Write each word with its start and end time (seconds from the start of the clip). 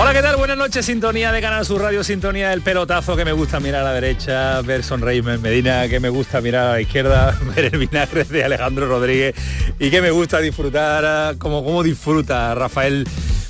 Hola, 0.00 0.12
¿qué 0.12 0.22
tal? 0.22 0.36
Buenas 0.36 0.56
noches, 0.56 0.86
sintonía 0.86 1.32
de 1.32 1.40
Canal 1.40 1.66
Sur 1.66 1.82
Radio, 1.82 2.04
sintonía 2.04 2.50
del 2.50 2.62
pelotazo 2.62 3.16
que 3.16 3.24
me 3.24 3.32
gusta 3.32 3.58
mirar 3.58 3.80
a 3.80 3.86
la 3.86 3.92
derecha, 3.94 4.62
ver 4.62 4.84
sonreírme 4.84 5.38
Medina, 5.38 5.88
que 5.88 5.98
me 5.98 6.08
gusta 6.08 6.40
mirar 6.40 6.68
a 6.68 6.72
la 6.74 6.80
izquierda, 6.80 7.36
ver 7.56 7.64
el 7.74 7.80
vinagre 7.80 8.22
de 8.22 8.44
Alejandro 8.44 8.86
Rodríguez 8.86 9.34
y 9.76 9.90
que 9.90 10.00
me 10.00 10.12
gusta 10.12 10.38
disfrutar, 10.38 11.36
como, 11.38 11.64
como 11.64 11.82
disfruta 11.82 12.54
Rafael 12.54 13.08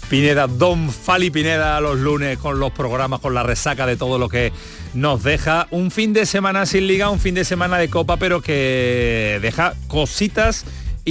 Pineda, 0.09 0.47
Don 0.47 0.91
Fali 0.91 1.31
Pineda 1.31 1.79
los 1.83 1.99
lunes 1.99 2.39
con 2.39 2.59
los 2.59 2.73
programas, 2.73 3.21
con 3.21 3.35
la 3.35 3.43
resaca 3.43 3.85
de 3.85 3.99
todo 3.99 4.19
lo 4.19 4.31
que 4.31 4.51
nos 4.95 5.23
deja. 5.23 5.69
Un 5.71 5.91
fin 5.91 6.15
de 6.15 6.25
semana 6.25 6.65
sin 6.65 6.87
liga, 6.87 7.11
un 7.11 7.21
fin 7.21 7.35
de 7.35 7.45
semana 7.45 7.77
de 7.77 7.91
copa, 7.91 8.17
pero 8.17 8.41
que 8.41 9.39
deja 9.43 9.75
cositas 9.87 10.65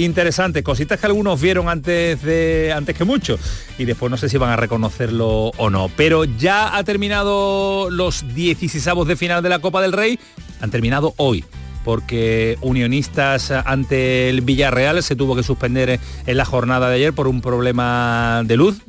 interesante, 0.04 0.62
cositas 0.62 0.98
que 0.98 1.06
algunos 1.06 1.40
vieron 1.40 1.68
antes 1.68 2.22
de 2.22 2.72
antes 2.74 2.96
que 2.96 3.04
mucho 3.04 3.38
y 3.78 3.84
después 3.84 4.10
no 4.10 4.16
sé 4.16 4.28
si 4.28 4.38
van 4.38 4.50
a 4.50 4.56
reconocerlo 4.56 5.52
o 5.56 5.70
no, 5.70 5.90
pero 5.96 6.24
ya 6.24 6.76
ha 6.76 6.84
terminado 6.84 7.90
los 7.90 8.34
16 8.34 8.86
de 9.06 9.16
final 9.16 9.42
de 9.42 9.48
la 9.48 9.58
Copa 9.60 9.82
del 9.82 9.92
Rey, 9.92 10.18
han 10.60 10.70
terminado 10.70 11.14
hoy 11.16 11.44
porque 11.84 12.58
Unionistas 12.60 13.50
ante 13.50 14.28
el 14.28 14.42
Villarreal 14.42 15.02
se 15.02 15.16
tuvo 15.16 15.34
que 15.34 15.42
suspender 15.42 15.98
en 16.26 16.36
la 16.36 16.44
jornada 16.44 16.90
de 16.90 16.96
ayer 16.96 17.12
por 17.12 17.28
un 17.28 17.40
problema 17.40 18.42
de 18.44 18.56
luz 18.56 18.82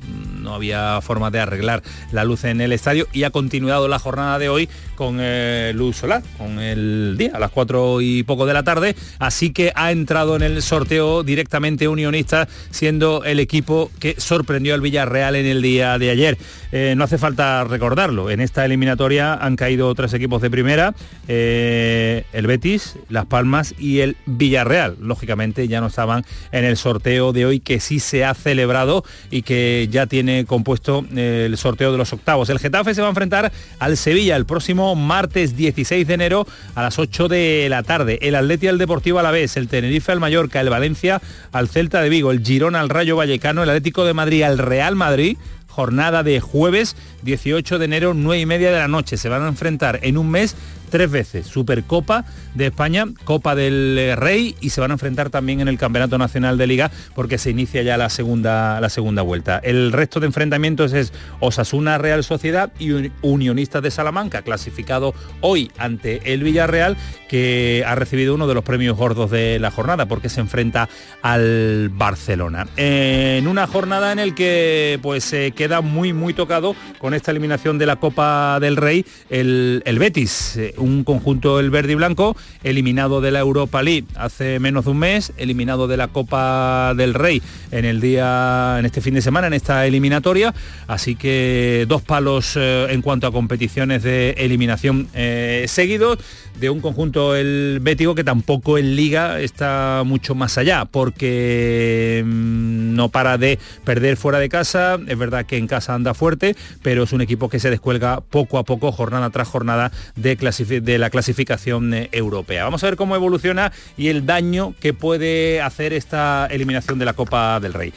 no 0.50 0.56
había 0.56 1.00
forma 1.02 1.30
de 1.30 1.40
arreglar 1.40 1.84
la 2.12 2.24
luz 2.24 2.44
en 2.44 2.60
el 2.60 2.74
estadio 2.74 3.08
y 3.14 3.24
ha 3.24 3.30
continuado 3.30 3.88
la 3.88 4.00
jornada 4.00 4.40
de 4.40 4.50
hoy 4.50 4.68
con 4.96 5.18
eh, 5.20 5.72
luz 5.76 5.98
solar, 5.98 6.24
con 6.38 6.60
el 6.60 7.16
día 7.18 7.32
a 7.36 7.40
las 7.40 7.52
cuatro 7.52 8.02
y 8.02 8.24
poco 8.24 8.48
de 8.48 8.54
la 8.54 8.64
tarde, 8.64 8.96
así 9.20 9.52
que 9.52 9.72
ha 9.76 9.92
entrado 9.92 10.36
en 10.36 10.42
el 10.42 10.62
sorteo 10.62 11.24
directamente 11.24 11.88
Unionista, 11.88 12.48
siendo 12.72 13.24
el 13.24 13.40
equipo 13.40 13.92
que 14.00 14.16
sorprendió 14.20 14.74
al 14.74 14.82
Villarreal 14.82 15.36
en 15.36 15.46
el 15.46 15.62
día 15.62 15.98
de 16.00 16.10
ayer. 16.10 16.38
Eh, 16.72 16.96
no 16.98 17.04
hace 17.04 17.18
falta 17.18 17.64
recordarlo, 17.64 18.30
en 18.30 18.42
esta 18.42 18.66
eliminatoria 18.66 19.36
han 19.36 19.56
caído 19.56 19.94
tres 19.94 20.14
equipos 20.14 20.42
de 20.42 20.50
primera, 20.50 20.96
eh, 21.28 22.26
el 22.34 22.48
Betis, 22.48 22.96
Las 23.08 23.26
Palmas 23.26 23.76
y 23.78 24.00
el 24.00 24.18
Villarreal. 24.26 24.98
Lógicamente 25.00 25.68
ya 25.68 25.80
no 25.80 25.88
estaban 25.88 26.26
en 26.52 26.66
el 26.66 26.76
sorteo 26.76 27.34
de 27.34 27.46
hoy 27.46 27.60
que 27.60 27.80
sí 27.80 28.00
se 28.00 28.26
ha 28.26 28.34
celebrado 28.34 29.04
y 29.30 29.44
que 29.44 29.88
ya 29.92 30.08
tiene 30.08 30.39
compuesto 30.46 31.06
eh, 31.16 31.44
el 31.46 31.58
sorteo 31.58 31.92
de 31.92 31.98
los 31.98 32.14
octavos. 32.14 32.50
El 32.50 32.60
Getafe 32.60 32.94
se 32.94 33.02
va 33.02 33.08
a 33.08 33.12
enfrentar 33.12 33.52
al 33.80 33.98
Sevilla 33.98 34.36
el 34.36 34.46
próximo 34.46 34.96
martes 34.96 35.56
16 35.56 36.08
de 36.08 36.14
enero 36.14 36.48
a 36.76 36.82
las 36.82 37.00
8 37.00 37.28
de 37.28 37.68
la 37.70 37.84
tarde. 37.84 38.20
El 38.22 38.36
Atleti 38.36 38.68
al 38.68 38.78
Deportivo 38.78 39.20
a 39.20 39.24
la 39.24 39.32
vez, 39.32 39.58
el 39.58 39.68
Tenerife 39.68 40.12
al 40.12 40.20
Mallorca, 40.20 40.62
el 40.62 40.70
Valencia 40.70 41.22
al 41.52 41.70
Celta 41.70 42.02
de 42.02 42.10
Vigo, 42.10 42.32
el 42.32 42.44
Girona 42.44 42.80
al 42.80 42.90
Rayo 42.90 43.16
Vallecano, 43.16 43.64
el 43.64 43.70
Atlético 43.70 44.06
de 44.06 44.14
Madrid 44.14 44.44
al 44.44 44.58
Real 44.58 44.96
Madrid 44.96 45.38
jornada 45.80 46.24
de 46.24 46.42
jueves 46.42 46.98
18 47.22 47.80
de 47.80 47.86
enero, 47.86 48.14
9 48.14 48.42
y 48.42 48.46
media 48.46 48.70
de 48.70 48.80
la 48.80 48.90
noche. 48.90 49.16
Se 49.16 49.30
van 49.30 49.44
a 49.44 49.48
enfrentar 49.48 50.00
en 50.04 50.18
un 50.18 50.30
mes 50.30 50.56
tres 50.90 51.10
veces. 51.10 51.48
Supercopa 51.48 52.26
de 52.56 52.68
España, 52.68 53.06
Copa 53.24 53.56
del 53.56 53.98
eh, 53.98 54.16
Rey 54.16 54.56
y 54.60 54.72
se 54.72 54.82
van 54.82 54.92
a 54.92 54.96
enfrentar 54.96 55.30
también 55.30 55.62
en 55.62 55.68
el 55.68 55.78
Campeonato 55.78 56.18
Nacional 56.18 56.58
de 56.58 56.68
Liga 56.68 56.92
porque 57.16 57.38
se 57.38 57.50
inicia 57.50 57.82
ya 57.82 57.98
la 57.98 58.10
segunda, 58.10 58.82
la 58.82 58.90
segunda 58.90 59.22
vuelta. 59.22 59.60
El 59.64 59.92
resto 59.92 60.20
de 60.20 60.28
enfrentamientos 60.28 60.94
es 60.94 61.14
Osasuna 61.40 61.98
Real 61.98 62.24
Sociedad 62.24 62.72
y 62.80 63.12
Unionistas 63.22 63.82
de 63.82 63.92
Salamanca, 63.92 64.42
clasificado 64.42 65.14
hoy 65.42 65.72
ante 65.78 66.34
el 66.34 66.44
Villarreal, 66.44 66.98
que 67.30 67.84
ha 67.86 67.96
recibido 67.96 68.36
uno 68.36 68.48
de 68.48 68.56
los 68.56 68.64
premios 68.64 68.98
gordos 68.98 69.32
de 69.32 69.60
la 69.60 69.72
jornada 69.72 70.08
porque 70.08 70.30
se 70.30 70.42
enfrenta 70.42 70.90
al 71.22 71.90
Barcelona. 71.90 72.68
En 72.76 73.48
una 73.48 73.68
jornada 73.68 74.12
en 74.12 74.20
el 74.20 74.36
que 74.36 75.00
pues 75.02 75.24
se 75.24 75.52
queda 75.52 75.82
muy 75.82 76.14
muy 76.14 76.34
tocado 76.34 76.76
con 76.98 77.14
esta 77.14 77.32
eliminación 77.32 77.78
de 77.78 77.86
la 77.86 77.98
Copa 77.98 78.60
del 78.60 78.78
Rey 78.78 79.06
el, 79.30 79.84
el 79.86 80.00
Betis 80.00 80.58
un 80.80 81.04
conjunto 81.04 81.60
el 81.60 81.70
verde 81.70 81.94
y 81.94 81.96
blanco, 81.96 82.36
eliminado 82.64 83.22
de 83.22 83.32
la 83.32 83.40
Europa 83.40 83.84
League 83.84 84.06
hace 84.16 84.60
menos 84.60 84.86
de 84.86 84.92
un 84.92 85.00
mes, 85.00 85.34
eliminado 85.38 85.88
de 85.88 85.98
la 85.98 86.08
Copa 86.08 86.94
del 86.96 87.14
Rey 87.14 87.42
en 87.72 87.86
el 87.86 88.02
día, 88.02 88.78
en 88.80 88.86
este 88.86 89.02
fin 89.02 89.14
de 89.14 89.22
semana, 89.22 89.48
en 89.48 89.54
esta 89.54 89.86
eliminatoria. 89.86 90.54
Así 90.88 91.16
que 91.16 91.86
dos 91.88 92.02
palos 92.02 92.54
eh, 92.56 92.88
en 92.90 93.02
cuanto 93.02 93.28
a 93.28 93.32
competiciones 93.32 94.04
de 94.04 94.32
eliminación 94.38 95.08
eh, 95.14 95.66
seguidos 95.68 96.20
de 96.60 96.70
un 96.70 96.82
conjunto 96.82 97.36
el 97.36 97.80
Bético 97.82 98.16
que 98.16 98.24
tampoco 98.24 98.78
en 98.78 98.96
liga 98.96 99.40
está 99.40 100.04
mucho 100.06 100.36
más 100.36 100.58
allá 100.58 100.86
porque 100.86 102.24
mm, 102.26 102.96
no 102.96 103.10
para 103.10 103.38
de 103.38 103.60
perder 103.84 104.18
fuera 104.18 104.40
de 104.40 104.50
casa, 104.50 104.98
es 105.08 105.18
verdad 105.18 105.46
que 105.46 105.58
en 105.58 105.68
casa 105.68 105.94
anda 105.94 106.14
fuerte, 106.14 106.56
pero 106.82 107.04
es 107.04 107.14
un 107.14 107.22
equipo 107.22 107.50
que 107.50 107.60
se 107.60 107.70
descuelga 107.70 108.22
poco 108.22 108.58
a 108.58 108.64
poco, 108.64 108.92
jornada 108.92 109.30
tras 109.30 109.48
jornada 109.48 109.92
de 110.16 110.36
de 110.36 110.98
la 110.98 111.10
clasificación 111.10 111.94
eh, 111.94 112.10
europea. 112.12 112.64
Vamos 112.64 112.84
a 112.84 112.88
ver 112.88 112.96
cómo 112.96 113.16
evoluciona 113.16 113.72
y 113.98 114.08
el 114.08 114.26
daño 114.26 114.74
que 114.80 114.94
puede 114.94 115.62
hacer 115.62 115.94
esta 115.94 116.48
eliminación 116.48 117.00
de 117.00 117.06
la 117.06 117.14
Copa 117.14 117.60
del 117.60 117.74
Rey. 117.74 117.94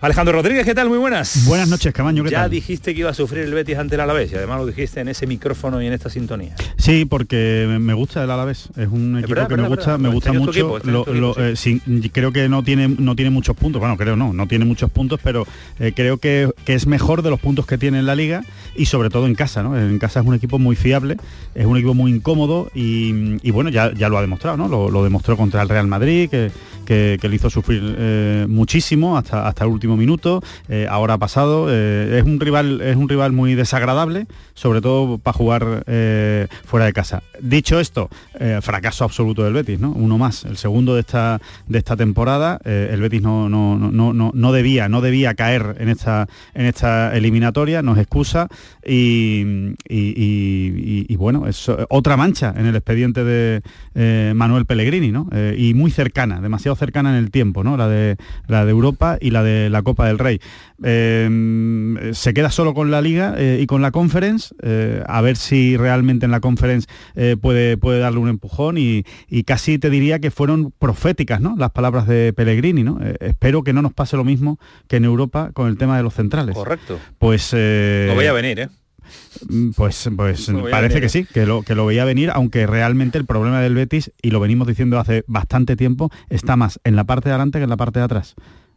Alejandro 0.00 0.34
Rodríguez, 0.34 0.66
¿qué 0.66 0.74
tal? 0.74 0.88
Muy 0.90 0.98
buenas. 0.98 1.46
Buenas 1.46 1.68
noches, 1.68 1.92
Camaño. 1.94 2.22
¿qué 2.22 2.30
ya 2.30 2.48
dijiste 2.48 2.92
que 2.92 3.00
iba 3.00 3.10
a 3.10 3.14
sufrir 3.14 3.44
el 3.44 3.54
Betis 3.54 3.78
ante 3.78 3.94
el 3.94 4.02
Alavés 4.02 4.30
y 4.30 4.34
además 4.34 4.58
lo 4.58 4.66
dijiste 4.66 5.00
en 5.00 5.08
ese 5.08 5.26
micrófono 5.26 5.80
y 5.80 5.86
en 5.86 5.94
esta 5.94 6.10
sintonía. 6.10 6.54
Sí, 6.76 7.06
porque 7.06 7.66
me 7.80 7.94
gusta 7.94 8.22
el 8.22 8.30
Alavés. 8.30 8.68
Es 8.76 8.88
un 8.88 9.18
equipo 9.18 9.48
que 9.48 9.56
me 9.56 9.68
gusta, 9.68 9.96
me 9.96 10.10
gusta 10.10 10.32
mucho. 10.34 10.78
Eh, 11.38 12.10
creo 12.12 12.32
que 12.32 12.48
no 12.48 12.62
tiene 12.62 12.88
no 12.88 13.16
tiene 13.16 13.30
muchos 13.30 13.56
puntos. 13.56 13.80
Bueno, 13.80 13.96
creo 13.96 14.16
no, 14.16 14.32
no 14.34 14.46
tiene 14.46 14.66
muchos 14.66 14.90
puntos, 14.90 15.18
pero 15.22 15.46
eh, 15.80 15.92
creo 15.96 16.18
que, 16.18 16.50
es 16.66 16.86
mejor 16.86 17.22
de 17.22 17.30
los 17.30 17.40
puntos 17.40 17.66
que 17.66 17.78
tiene 17.78 17.98
en 17.98 18.06
la 18.06 18.14
liga 18.14 18.42
y 18.74 18.86
sobre 18.86 19.08
todo 19.08 19.26
en 19.26 19.34
casa, 19.34 19.62
¿no? 19.62 19.78
En 19.78 19.98
casa 19.98 20.20
es 20.20 20.26
un 20.26 20.34
equipo 20.34 20.58
muy 20.58 20.76
fiable, 20.76 21.16
es 21.54 21.64
un 21.64 21.76
equipo 21.76 21.94
muy 21.94 22.12
incómodo 22.12 22.70
y, 22.74 23.50
bueno, 23.50 23.70
ya, 23.70 23.94
ya 23.94 24.10
lo 24.10 24.18
ha 24.18 24.20
demostrado, 24.20 24.56
¿no? 24.58 24.68
Lo, 24.68 25.04
demostró 25.04 25.36
contra 25.36 25.62
el 25.62 25.68
Real 25.68 25.86
Madrid, 25.86 26.28
que, 26.28 26.50
que, 26.84 27.28
le 27.28 27.36
hizo 27.36 27.48
sufrir 27.48 27.96
eh, 27.98 28.46
muchísimo 28.48 29.16
hasta, 29.16 29.46
hasta 29.46 29.64
el 29.64 29.70
último 29.70 29.85
minuto, 29.94 30.42
eh, 30.68 30.86
ahora 30.90 31.14
ha 31.14 31.18
pasado, 31.18 31.68
eh, 31.70 32.18
es, 32.18 32.24
un 32.24 32.40
rival, 32.40 32.80
es 32.80 32.96
un 32.96 33.08
rival 33.08 33.32
muy 33.32 33.54
desagradable, 33.54 34.26
sobre 34.54 34.80
todo 34.80 35.18
para 35.18 35.36
jugar 35.36 35.84
eh, 35.86 36.48
fuera 36.64 36.86
de 36.86 36.92
casa. 36.92 37.22
Dicho 37.40 37.78
esto, 37.78 38.08
fracaso 38.62 39.04
absoluto 39.04 39.44
del 39.44 39.52
Betis, 39.52 39.78
¿no? 39.78 39.92
Uno 39.92 40.16
más, 40.18 40.44
el 40.44 40.56
segundo 40.56 40.94
de 40.94 41.00
esta, 41.00 41.40
de 41.66 41.78
esta 41.78 41.96
temporada, 41.96 42.58
el 42.64 43.00
Betis 43.00 43.20
no, 43.20 43.48
no, 43.48 43.76
no, 43.76 44.12
no, 44.12 44.30
no 44.34 44.52
debía, 44.52 44.88
no 44.88 45.02
debía 45.02 45.34
caer 45.34 45.76
en 45.78 45.90
esta, 45.90 46.26
en 46.54 46.66
esta 46.66 47.14
eliminatoria, 47.14 47.82
nos 47.82 47.98
excusa 47.98 48.48
y, 48.84 49.74
y, 49.88 51.16
bueno, 51.16 51.46
es 51.46 51.70
otra 51.90 52.16
mancha 52.16 52.54
en 52.56 52.66
el 52.66 52.76
expediente 52.76 53.24
de 53.24 53.62
Manuel 54.34 54.64
Pellegrini, 54.64 55.12
¿no? 55.12 55.28
y 55.56 55.74
muy 55.74 55.90
cercana, 55.90 56.40
demasiado 56.40 56.76
cercana 56.76 57.10
en 57.10 57.16
el 57.16 57.30
tiempo, 57.30 57.64
¿no? 57.64 57.76
La 57.76 57.88
de, 57.88 58.16
la 58.46 58.64
de 58.64 58.70
Europa 58.70 59.18
y 59.20 59.30
la 59.30 59.42
de 59.42 59.68
la 59.70 59.75
Copa 59.82 60.06
del 60.06 60.18
Rey. 60.18 60.40
Eh, 60.84 62.10
se 62.12 62.34
queda 62.34 62.50
solo 62.50 62.74
con 62.74 62.90
la 62.90 63.00
Liga 63.00 63.34
eh, 63.36 63.58
y 63.60 63.66
con 63.66 63.82
la 63.82 63.90
Conference, 63.90 64.54
eh, 64.62 65.02
a 65.06 65.20
ver 65.20 65.36
si 65.36 65.76
realmente 65.76 66.26
en 66.26 66.30
la 66.32 66.40
Conference 66.40 66.88
puede, 67.40 67.76
puede 67.76 67.98
darle 67.98 68.18
un 68.18 68.28
empujón 68.28 68.76
y, 68.78 69.04
casi 69.44 69.78
te 69.78 69.90
diría 69.90 70.18
que 70.18 70.30
fueron 70.30 70.72
proféticas 70.78 71.40
¿no? 71.40 71.54
las 71.56 71.70
palabras 71.70 72.06
de 72.06 72.32
Pellegrini. 72.32 72.82
¿no? 72.82 73.00
espero 73.20 73.62
que 73.62 73.72
no 73.72 73.82
nos 73.82 73.92
pase 73.92 74.16
lo 74.16 74.24
mismo 74.24 74.58
que 74.88 74.96
en 74.96 75.04
Europa 75.04 75.50
con 75.52 75.68
el 75.68 75.78
tema 75.78 75.96
de 75.96 76.02
los 76.02 76.14
centrales. 76.14 76.54
Correcto. 76.54 76.98
Pues... 77.18 77.52
no 77.52 78.14
voy 78.14 78.26
a 78.26 78.32
venir, 78.32 78.60
¿eh? 78.60 78.68
Mm, 79.48 79.70
pues, 79.70 80.08
pues 80.16 80.50
parece 80.70 81.00
que 81.00 81.08
sí, 81.08 81.24
que 81.24 81.46
lo, 81.46 81.62
que 81.62 81.74
lo 81.74 81.86
veía 81.86 82.04
venir, 82.04 82.30
aunque 82.32 82.66
realmente 82.66 83.18
el 83.18 83.26
problema 83.26 83.60
del 83.60 83.74
Betis, 83.74 84.12
y 84.22 84.30
lo 84.30 84.40
venimos 84.40 84.66
diciendo 84.66 84.98
hace 84.98 85.24
bastante 85.26 85.76
tiempo, 85.76 86.10
está 86.28 86.56
más 86.56 86.80
en 86.84 86.96
la 86.96 87.04
parte 87.04 87.28
de 87.28 87.34
adelante 87.34 87.58
que 87.58 87.64
en 87.64 87.70
la 87.70 87.76
parte 87.76 87.98
de 87.98 88.04
atrás 88.04 88.36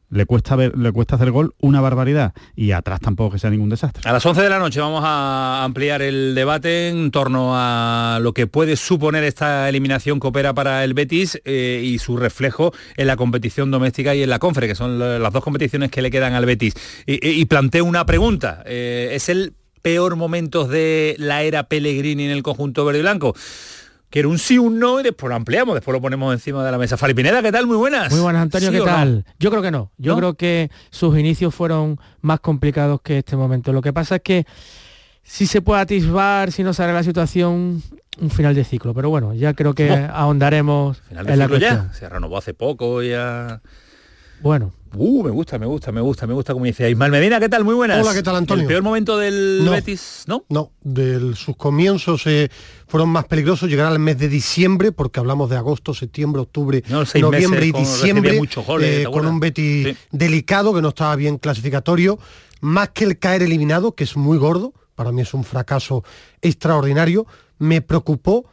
le 0.09 0.25
cuesta, 0.25 0.57
le 0.57 0.91
cuesta 0.91 1.15
hacer 1.15 1.31
gol 1.31 1.53
una 1.59 1.81
barbaridad 1.81 2.33
y 2.55 2.71
atrás 2.71 2.99
tampoco 2.99 3.33
que 3.33 3.39
sea 3.39 3.49
ningún 3.49 3.69
desastre. 3.69 4.07
A 4.09 4.13
las 4.13 4.25
11 4.25 4.41
de 4.41 4.49
la 4.49 4.59
noche 4.59 4.79
vamos 4.79 5.03
a 5.05 5.63
ampliar 5.63 6.01
el 6.01 6.35
debate 6.35 6.89
en 6.89 7.11
torno 7.11 7.51
a 7.53 8.19
lo 8.21 8.33
que 8.33 8.47
puede 8.47 8.75
suponer 8.75 9.23
esta 9.23 9.69
eliminación 9.69 10.19
que 10.19 10.27
opera 10.27 10.53
para 10.53 10.83
el 10.83 10.93
Betis 10.93 11.39
eh, 11.45 11.81
y 11.83 11.99
su 11.99 12.17
reflejo 12.17 12.73
en 12.97 13.07
la 13.07 13.15
competición 13.15 13.71
doméstica 13.71 14.15
y 14.15 14.23
en 14.23 14.29
la 14.29 14.39
Confre, 14.39 14.67
que 14.67 14.75
son 14.75 14.99
las 14.99 15.33
dos 15.33 15.43
competiciones 15.43 15.91
que 15.91 16.01
le 16.01 16.11
quedan 16.11 16.33
al 16.33 16.45
Betis. 16.45 16.73
Y, 17.05 17.45
planteo 17.45 17.85
una 17.85 18.05
pregunta, 18.05 18.63
eh, 18.65 19.09
¿es 19.13 19.29
el 19.29 19.53
peor 19.81 20.15
momento 20.15 20.65
de 20.65 21.15
la 21.17 21.43
era 21.43 21.63
Pellegrini 21.63 22.25
en 22.25 22.31
el 22.31 22.43
conjunto 22.43 22.85
verde 22.85 22.99
y 22.99 23.01
blanco? 23.01 23.35
Que 24.09 24.19
era 24.19 24.27
un 24.27 24.39
sí, 24.39 24.57
un 24.57 24.79
no 24.79 24.99
y 24.99 25.03
después 25.03 25.29
lo 25.29 25.35
ampliamos, 25.35 25.75
después 25.75 25.93
lo 25.93 26.01
ponemos 26.01 26.33
encima 26.33 26.65
de 26.65 26.71
la 26.71 26.77
mesa. 26.77 26.97
Faripineda, 26.97 27.41
¿qué 27.41 27.51
tal? 27.51 27.67
Muy 27.67 27.77
buenas. 27.77 28.11
Muy 28.11 28.21
buenas, 28.21 28.41
Antonio, 28.41 28.71
¿qué 28.71 28.81
tal? 28.81 29.25
Yo 29.39 29.49
creo 29.51 29.61
que 29.61 29.71
no. 29.71 29.91
Yo 29.97 30.15
creo 30.17 30.33
que 30.33 30.71
sus 30.89 31.17
inicios 31.17 31.53
fueron 31.53 31.99
más 32.21 32.39
complicados 32.39 33.01
que 33.01 33.19
este 33.19 33.35
momento. 33.35 33.71
Lo 33.71 33.81
que 33.81 33.93
pasa 33.93 34.15
es 34.15 34.21
que 34.21 34.45
si 35.21 35.45
se 35.45 35.61
puede 35.61 35.81
atisbar, 35.81 36.51
si 36.51 36.63
no 36.63 36.73
sale 36.73 36.91
la 36.91 37.03
situación, 37.03 37.83
un 38.19 38.29
final 38.31 38.55
de 38.55 38.63
ciclo. 38.63 38.95
Pero 38.95 39.09
bueno, 39.09 39.33
ya 39.35 39.53
creo 39.53 39.75
que 39.75 39.91
ahondaremos 40.11 41.01
en 41.11 41.39
la 41.39 41.47
cuestión. 41.47 41.93
Se 41.93 42.09
renovó 42.09 42.37
hace 42.37 42.53
poco, 42.53 43.03
ya... 43.03 43.61
Bueno, 44.41 44.73
Uh, 44.95 45.23
me 45.23 45.29
gusta, 45.29 45.59
me 45.59 45.67
gusta, 45.67 45.91
me 45.91 46.01
gusta, 46.01 46.25
me 46.25 46.33
gusta 46.33 46.53
como 46.53 46.65
dice 46.65 46.89
Ismael 46.89 47.11
Medina, 47.11 47.39
¿qué 47.39 47.47
tal? 47.47 47.63
Muy 47.63 47.75
buenas. 47.75 48.03
Hola, 48.03 48.13
¿qué 48.13 48.23
tal, 48.23 48.35
Antonio? 48.35 48.63
¿El 48.63 48.67
peor 48.67 48.81
momento 48.81 49.17
del 49.17 49.67
Betis, 49.69 50.23
no? 50.25 50.45
No, 50.49 50.71
de 50.81 51.35
sus 51.35 51.55
comienzos 51.55 52.25
eh, 52.25 52.49
fueron 52.87 53.09
más 53.09 53.25
peligrosos, 53.25 53.69
llegar 53.69 53.85
al 53.85 53.99
mes 53.99 54.17
de 54.17 54.27
diciembre, 54.27 54.91
porque 54.91 55.19
hablamos 55.19 55.49
de 55.49 55.57
agosto, 55.57 55.93
septiembre, 55.93 56.41
octubre, 56.41 56.83
noviembre 56.89 57.67
y 57.67 57.71
diciembre, 57.71 58.41
eh, 58.81 59.05
con 59.11 59.27
un 59.27 59.39
Betis 59.39 59.95
delicado, 60.11 60.73
que 60.73 60.81
no 60.81 60.89
estaba 60.89 61.15
bien 61.15 61.37
clasificatorio, 61.37 62.17
más 62.61 62.89
que 62.89 63.03
el 63.03 63.19
caer 63.19 63.43
eliminado, 63.43 63.93
que 63.93 64.05
es 64.05 64.17
muy 64.17 64.39
gordo, 64.39 64.73
para 64.95 65.11
mí 65.11 65.21
es 65.21 65.35
un 65.35 65.43
fracaso 65.43 66.03
extraordinario, 66.41 67.27
me 67.59 67.81
preocupó 67.81 68.45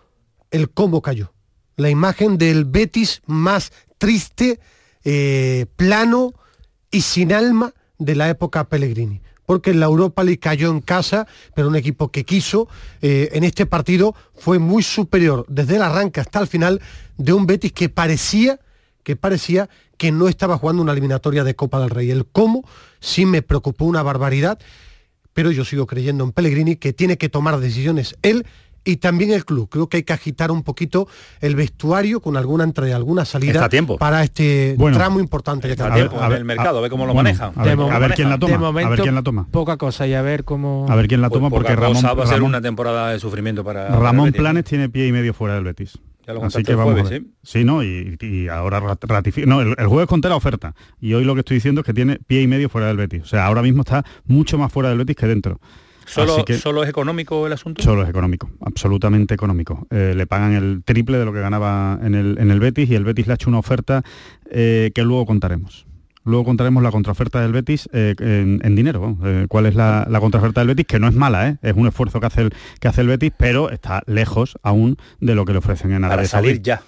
el 0.51 0.69
cómo 0.69 1.01
cayó. 1.01 1.33
La 1.77 1.89
imagen 1.89 2.37
del 2.37 2.67
Betis 2.67 3.23
más 3.25 3.73
triste, 3.99 4.61
eh, 5.09 5.67
plano 5.77 6.35
y 6.91 7.03
sin 7.03 7.33
alma 7.33 7.73
de 7.97 8.17
la 8.17 8.29
época 8.29 8.65
Pellegrini. 8.65 9.21
Porque 9.47 9.73
la 9.73 9.87
Europa 9.87 10.25
League 10.25 10.41
cayó 10.41 10.69
en 10.69 10.81
casa, 10.81 11.29
pero 11.55 11.69
un 11.69 11.77
equipo 11.77 12.11
que 12.11 12.25
quiso, 12.25 12.69
eh, 13.01 13.29
en 13.33 13.45
este 13.45 13.67
partido 13.67 14.17
fue 14.35 14.59
muy 14.59 14.83
superior 14.83 15.47
desde 15.49 15.77
el 15.77 15.83
arranque 15.83 16.19
hasta 16.21 16.41
el 16.41 16.49
final 16.49 16.81
de 17.17 17.33
un 17.33 17.47
Betis 17.47 17.71
que 17.71 17.89
parecía, 17.89 18.59
que 19.05 19.15
parecía 19.15 19.69
que 19.97 20.11
no 20.11 20.27
estaba 20.27 20.59
jugando 20.59 20.83
una 20.83 20.91
eliminatoria 20.91 21.45
de 21.45 21.55
Copa 21.55 21.79
del 21.79 21.91
Rey. 21.91 22.11
El 22.11 22.27
cómo 22.27 22.69
sí 22.99 23.27
me 23.27 23.43
preocupó 23.43 23.85
una 23.85 24.03
barbaridad, 24.03 24.59
pero 25.33 25.53
yo 25.53 25.65
sigo 25.65 25.87
creyendo 25.87 26.25
en 26.25 26.33
Pellegrini 26.33 26.75
que 26.75 26.93
tiene 26.93 27.17
que 27.17 27.29
tomar 27.29 27.61
decisiones 27.61 28.17
él 28.23 28.45
y 28.87 28.97
también 28.97 29.33
el 29.33 29.45
club. 29.45 29.69
Creo 29.69 29.89
que 29.89 29.99
hay 29.99 30.03
que 30.05 30.13
agitar 30.13 30.51
un 30.51 30.63
poquito 30.63 31.09
el 31.41 31.57
vestuario 31.57 32.21
con 32.21 32.37
alguna 32.37 32.65
entrada 32.65 32.89
y 32.91 32.93
alguna 32.93 33.25
salida 33.25 33.69
para 33.99 34.23
este 34.23 34.77
tramo 34.93 35.21
importante 35.21 35.69
que 35.69 35.77
tiempo 35.77 36.21
a 36.21 36.29
ver, 36.29 36.39
el 36.39 36.45
mercado, 36.45 36.79
a, 36.79 36.81
ver 36.81 36.91
cómo 36.91 37.05
lo 37.05 37.15
manejan. 37.15 37.53
A 37.57 37.65
ver, 37.99 38.15
quién 38.15 38.31
la 38.31 38.39
toma. 38.39 38.69
a 38.69 38.89
ver 38.89 39.01
quién 39.01 39.15
la 39.15 39.23
toma. 39.23 39.49
Poca 39.51 39.77
cosa 39.77 40.07
y 40.07 40.15
a 40.15 40.23
ver 40.23 40.45
cómo. 40.45 40.87
A 40.89 40.95
ver 40.95 41.09
quién 41.09 41.21
la 41.21 41.29
toma 41.29 41.51
pues 41.51 41.63
porque 41.63 41.77
Ramón 41.77 42.03
va 42.05 42.25
a 42.25 42.27
ser 42.27 42.43
una 42.43 42.61
temporada 42.61 43.11
de 43.11 43.19
sufrimiento 43.19 43.65
para 43.65 43.89
Ramón 43.89 44.33
Planes 44.33 44.65
tiene 44.65 44.89
pie 44.89 45.09
y 45.09 45.13
medio 45.13 45.35
fuera 45.35 45.55
del 45.55 45.65
Betis. 45.65 45.99
Así 46.43 46.65
que 46.65 46.75
vamos 46.75 47.01
jueves, 47.01 47.23
¿sí? 47.43 47.65
no, 47.65 47.85
y, 47.85 48.49
ahora 48.51 48.81
ratifica. 49.01 49.47
No, 49.47 49.61
el, 49.61 49.75
el, 49.79 49.87
jueves 49.87 50.09
conté 50.09 50.29
la 50.29 50.37
oferta. 50.37 50.75
Y 51.01 51.15
hoy 51.15 51.25
lo 51.25 51.35
que 51.35 51.41
estoy 51.41 51.57
diciendo 51.57 51.83
es 51.83 51.85
que 51.87 51.95
tiene 51.95 52.19
pie 52.27 52.43
y 52.43 52.49
medio 52.49 52.69
fuera 52.69 52.89
del 52.89 52.97
Betis. 52.97 53.23
O 53.23 53.27
sea, 53.27 53.47
ahora 53.47 53.63
mismo 53.63 53.83
está 53.83 54.05
mucho 54.25 54.59
más 54.59 54.73
fuera 54.73 54.89
del 54.89 54.99
Betis 54.99 55.17
que 55.17 55.27
dentro. 55.27 55.61
¿Solo, 56.07 56.45
¿Solo 56.61 56.85
es 56.85 56.89
económico 56.89 57.47
el 57.47 57.53
asunto? 57.53 57.83
Solo 57.83 58.05
es 58.05 58.09
económico, 58.09 58.49
absolutamente 58.61 59.35
económico. 59.35 59.87
Eh, 59.91 60.15
le 60.17 60.27
pagan 60.27 60.55
el 60.55 60.83
triple 60.85 61.19
de 61.19 61.25
lo 61.25 61.33
que 61.33 61.41
ganaba 61.41 61.99
en 62.03 62.15
el, 62.15 62.39
en 62.39 62.51
el 62.51 62.61
Betis 62.61 62.89
y 62.89 62.95
el 62.95 63.05
Betis 63.05 63.27
le 63.27 63.33
ha 63.33 63.35
hecho 63.35 63.51
una 63.51 63.59
oferta 63.59 64.03
eh, 64.51 64.93
que 64.95 65.03
luego 65.03 65.27
contaremos. 65.27 65.85
Luego 66.25 66.45
contaremos 66.45 66.83
la 66.83 66.91
contraoferta 66.91 67.41
del 67.41 67.53
Betis 67.53 67.89
eh, 67.93 68.15
en, 68.19 68.77
dinero. 68.77 69.17
¿Cuál 69.49 69.67
es 69.67 69.75
la, 69.75 70.07
contraoferta 70.21 70.61
del 70.61 70.69
Betis? 70.69 70.87
Que 70.87 70.99
no 70.99 71.07
es 71.09 71.15
mala, 71.15 71.59
es 71.63 71.75
un 71.75 71.87
esfuerzo 71.87 72.19
que 72.19 72.27
hace, 72.27 72.43
el, 72.43 72.55
que 72.81 72.89
hace 72.89 73.03
el 73.03 73.09
Betis, 73.09 73.33
pero 73.37 73.71
está 73.71 74.03
lejos 74.07 74.59
aún 74.63 74.97
de 75.21 75.35
lo 75.37 75.45
que 75.45 75.53
le 75.53 75.59
ofrecen 75.59 75.93
en 75.93 76.05
Arabia 76.05 76.17
Para 76.17 76.29
salir 76.29 76.63
ya. 76.63 76.83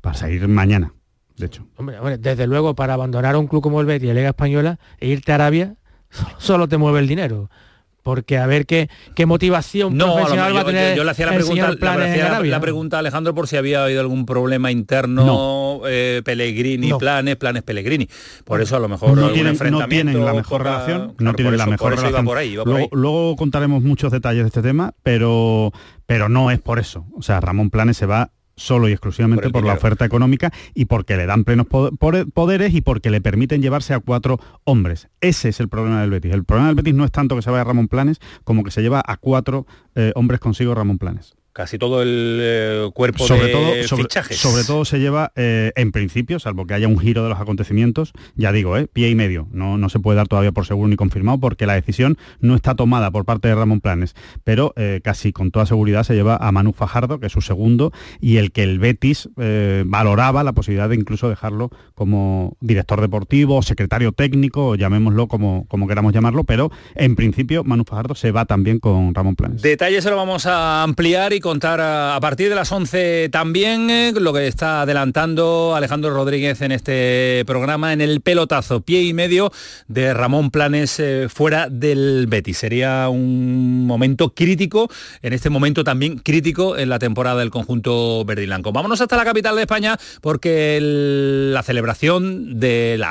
Para 0.00 0.16
salir 0.16 0.48
mañana, 0.48 0.94
de 1.36 1.46
hecho. 1.46 1.66
Hombre, 1.76 1.96
desde 2.18 2.46
luego, 2.46 2.74
para 2.74 2.94
abandonar 2.94 3.36
un 3.36 3.48
club 3.48 3.62
como 3.62 3.80
el 3.82 3.86
Betis 3.86 4.04
y 4.04 4.08
la 4.08 4.14
Liga 4.14 4.28
Española 4.30 4.78
e 4.98 5.08
irte 5.08 5.32
a 5.32 5.34
Arabia, 5.34 5.76
solo 6.38 6.66
te 6.66 6.78
mueve 6.78 7.00
el 7.00 7.06
dinero 7.06 7.50
porque 8.04 8.36
a 8.38 8.46
ver 8.46 8.66
qué, 8.66 8.88
qué 9.16 9.26
motivación 9.26 9.96
profesional 9.96 10.54
va 10.54 10.60
a 10.60 10.64
tener 10.64 10.96
yo, 10.96 11.02
le 11.02 11.10
hacía 11.10 11.26
la 11.26 11.34
pregunta, 11.34 11.74
la, 12.44 12.60
pregunta 12.60 12.96
a 12.98 13.00
Alejandro 13.00 13.34
por 13.34 13.48
si 13.48 13.56
había 13.56 13.82
habido 13.82 14.00
algún 14.00 14.26
problema 14.26 14.70
interno 14.70 15.80
eh, 15.88 16.20
Pellegrini 16.24 16.92
planes 16.92 17.36
planes 17.36 17.62
Pellegrini. 17.62 18.08
Por 18.44 18.60
eso 18.60 18.76
a 18.76 18.78
lo 18.78 18.88
mejor 18.88 19.16
no 19.16 19.30
tienen, 19.30 19.56
no 19.70 19.88
tienen 19.88 20.24
la 20.24 20.34
mejor 20.34 20.62
relación 20.62 21.14
no 21.18 21.34
tienen 21.34 21.56
la 21.56 21.66
mejor 21.66 21.96
relación. 21.96 22.24
por 22.24 22.36
ahí, 22.36 22.54
luego, 22.54 22.88
luego, 22.92 23.36
contaremos 23.36 23.82
muchos 23.82 24.12
detalles 24.12 24.42
de 24.42 24.48
este 24.48 24.62
tema 24.62 24.92
pero 25.02 25.72
pero 26.06 26.28
no 26.28 26.50
es 26.50 26.60
por 26.60 26.78
eso. 26.78 27.06
O 27.16 27.22
sea 27.22 27.40
Ramón 27.40 27.70
Planes 27.70 27.96
se 27.96 28.04
va 28.04 28.30
solo 28.56 28.88
y 28.88 28.92
exclusivamente 28.92 29.50
por, 29.50 29.64
la 29.64 29.74
oferta 29.74 30.04
económica 30.04 30.52
y 30.74 30.86
porque 30.86 31.16
le 31.16 31.26
dan 31.26 31.44
plenos 31.44 31.66
poderes 31.66 32.74
y 32.74 32.80
porque 32.80 33.10
le 33.10 33.20
permiten 33.20 33.62
llevarse 33.62 33.94
a 33.94 34.00
cuatro 34.00 34.38
hombres. 34.64 35.08
Ese 35.20 35.48
es 35.48 35.60
el 35.60 35.68
problema 35.68 36.00
del 36.00 36.10
Betis. 36.10 36.32
El 36.32 36.44
problema 36.44 36.68
del 36.68 36.76
Betis 36.76 36.94
no 36.94 37.04
es 37.04 37.12
tanto 37.12 37.36
que 37.36 37.42
se 37.42 37.50
vaya 37.50 37.64
Ramón 37.64 37.88
Planes 37.88 38.20
como 38.44 38.64
que 38.64 38.70
se 38.70 38.82
lleva 38.82 39.02
a 39.06 39.16
cuatro 39.16 39.66
eh, 39.94 40.12
hombres 40.14 40.40
consigo 40.40 40.74
Ramón 40.74 40.98
Planes 40.98 41.34
casi 41.54 41.78
todo 41.78 42.02
el 42.02 42.38
eh, 42.42 42.90
cuerpo 42.92 43.26
sobre 43.26 43.46
de 43.46 43.52
todo, 43.52 43.96
fichajes. 43.96 44.36
Sobre 44.36 44.64
todo 44.64 44.84
se 44.84 44.98
lleva, 44.98 45.32
eh, 45.36 45.72
en 45.76 45.92
principio, 45.92 46.40
salvo 46.40 46.66
que 46.66 46.74
haya 46.74 46.88
un 46.88 46.98
giro 46.98 47.22
de 47.22 47.28
los 47.28 47.40
acontecimientos, 47.40 48.12
ya 48.34 48.50
digo, 48.50 48.76
eh, 48.76 48.88
pie 48.92 49.08
y 49.08 49.14
medio. 49.14 49.46
No, 49.52 49.78
no 49.78 49.88
se 49.88 50.00
puede 50.00 50.16
dar 50.16 50.26
todavía 50.26 50.50
por 50.50 50.66
seguro 50.66 50.88
ni 50.88 50.96
confirmado 50.96 51.38
porque 51.38 51.64
la 51.64 51.74
decisión 51.74 52.18
no 52.40 52.56
está 52.56 52.74
tomada 52.74 53.12
por 53.12 53.24
parte 53.24 53.46
de 53.46 53.54
Ramón 53.54 53.80
Planes. 53.80 54.16
Pero 54.42 54.74
casi 55.04 55.32
con 55.32 55.52
toda 55.52 55.64
seguridad 55.66 56.02
se 56.02 56.14
lleva 56.14 56.36
a 56.36 56.50
Manu 56.50 56.72
Fajardo, 56.72 57.20
que 57.20 57.26
es 57.26 57.32
su 57.32 57.40
segundo, 57.40 57.92
y 58.20 58.38
el 58.38 58.50
que 58.50 58.64
el 58.64 58.80
Betis 58.80 59.28
valoraba 59.84 60.42
la 60.42 60.52
posibilidad 60.52 60.88
de 60.88 60.96
incluso 60.96 61.28
dejarlo 61.28 61.70
como 61.94 62.56
director 62.60 63.00
deportivo, 63.00 63.62
secretario 63.62 64.10
técnico, 64.10 64.74
llamémoslo 64.74 65.28
como, 65.28 65.66
como 65.68 65.86
queramos 65.86 66.12
llamarlo, 66.12 66.42
pero 66.42 66.72
en 66.96 67.14
principio 67.14 67.62
Manu 67.62 67.84
Fajardo 67.84 68.16
se 68.16 68.32
va 68.32 68.44
también 68.44 68.80
con 68.80 69.14
Ramón 69.14 69.36
Planes. 69.36 69.62
Detalles 69.62 70.02
se 70.02 70.10
lo 70.10 70.16
vamos 70.16 70.46
a 70.46 70.82
ampliar 70.82 71.32
y 71.32 71.43
contar 71.44 71.78
a, 71.82 72.18
partir 72.22 72.48
de 72.48 72.54
las 72.54 72.72
11 72.72 73.28
también 73.28 73.90
eh, 73.90 74.14
lo 74.18 74.32
que 74.32 74.46
está 74.46 74.80
adelantando 74.80 75.74
Alejandro 75.76 76.08
Rodríguez 76.14 76.62
en 76.62 76.72
este 76.72 77.44
programa 77.46 77.92
en 77.92 78.00
el 78.00 78.22
pelotazo, 78.22 78.80
pie 78.80 79.02
y 79.02 79.12
medio 79.12 79.52
de 79.86 80.14
Ramón 80.14 80.50
Planes 80.50 80.98
eh, 81.00 81.26
fuera 81.28 81.68
del 81.68 82.28
Betis. 82.28 82.56
Sería 82.56 83.10
un 83.10 83.86
momento 83.86 84.32
crítico, 84.32 84.88
en 85.20 85.34
este 85.34 85.50
momento 85.50 85.84
también 85.84 86.16
crítico 86.16 86.78
en 86.78 86.88
la 86.88 86.98
temporada 86.98 87.40
del 87.40 87.50
conjunto 87.50 88.24
verde 88.24 88.46
Vámonos 88.46 89.02
hasta 89.02 89.14
la 89.14 89.24
capital 89.24 89.54
de 89.56 89.62
España 89.62 89.98
porque 90.22 90.78
la 90.80 91.62
celebración 91.62 92.58
del 92.58 93.04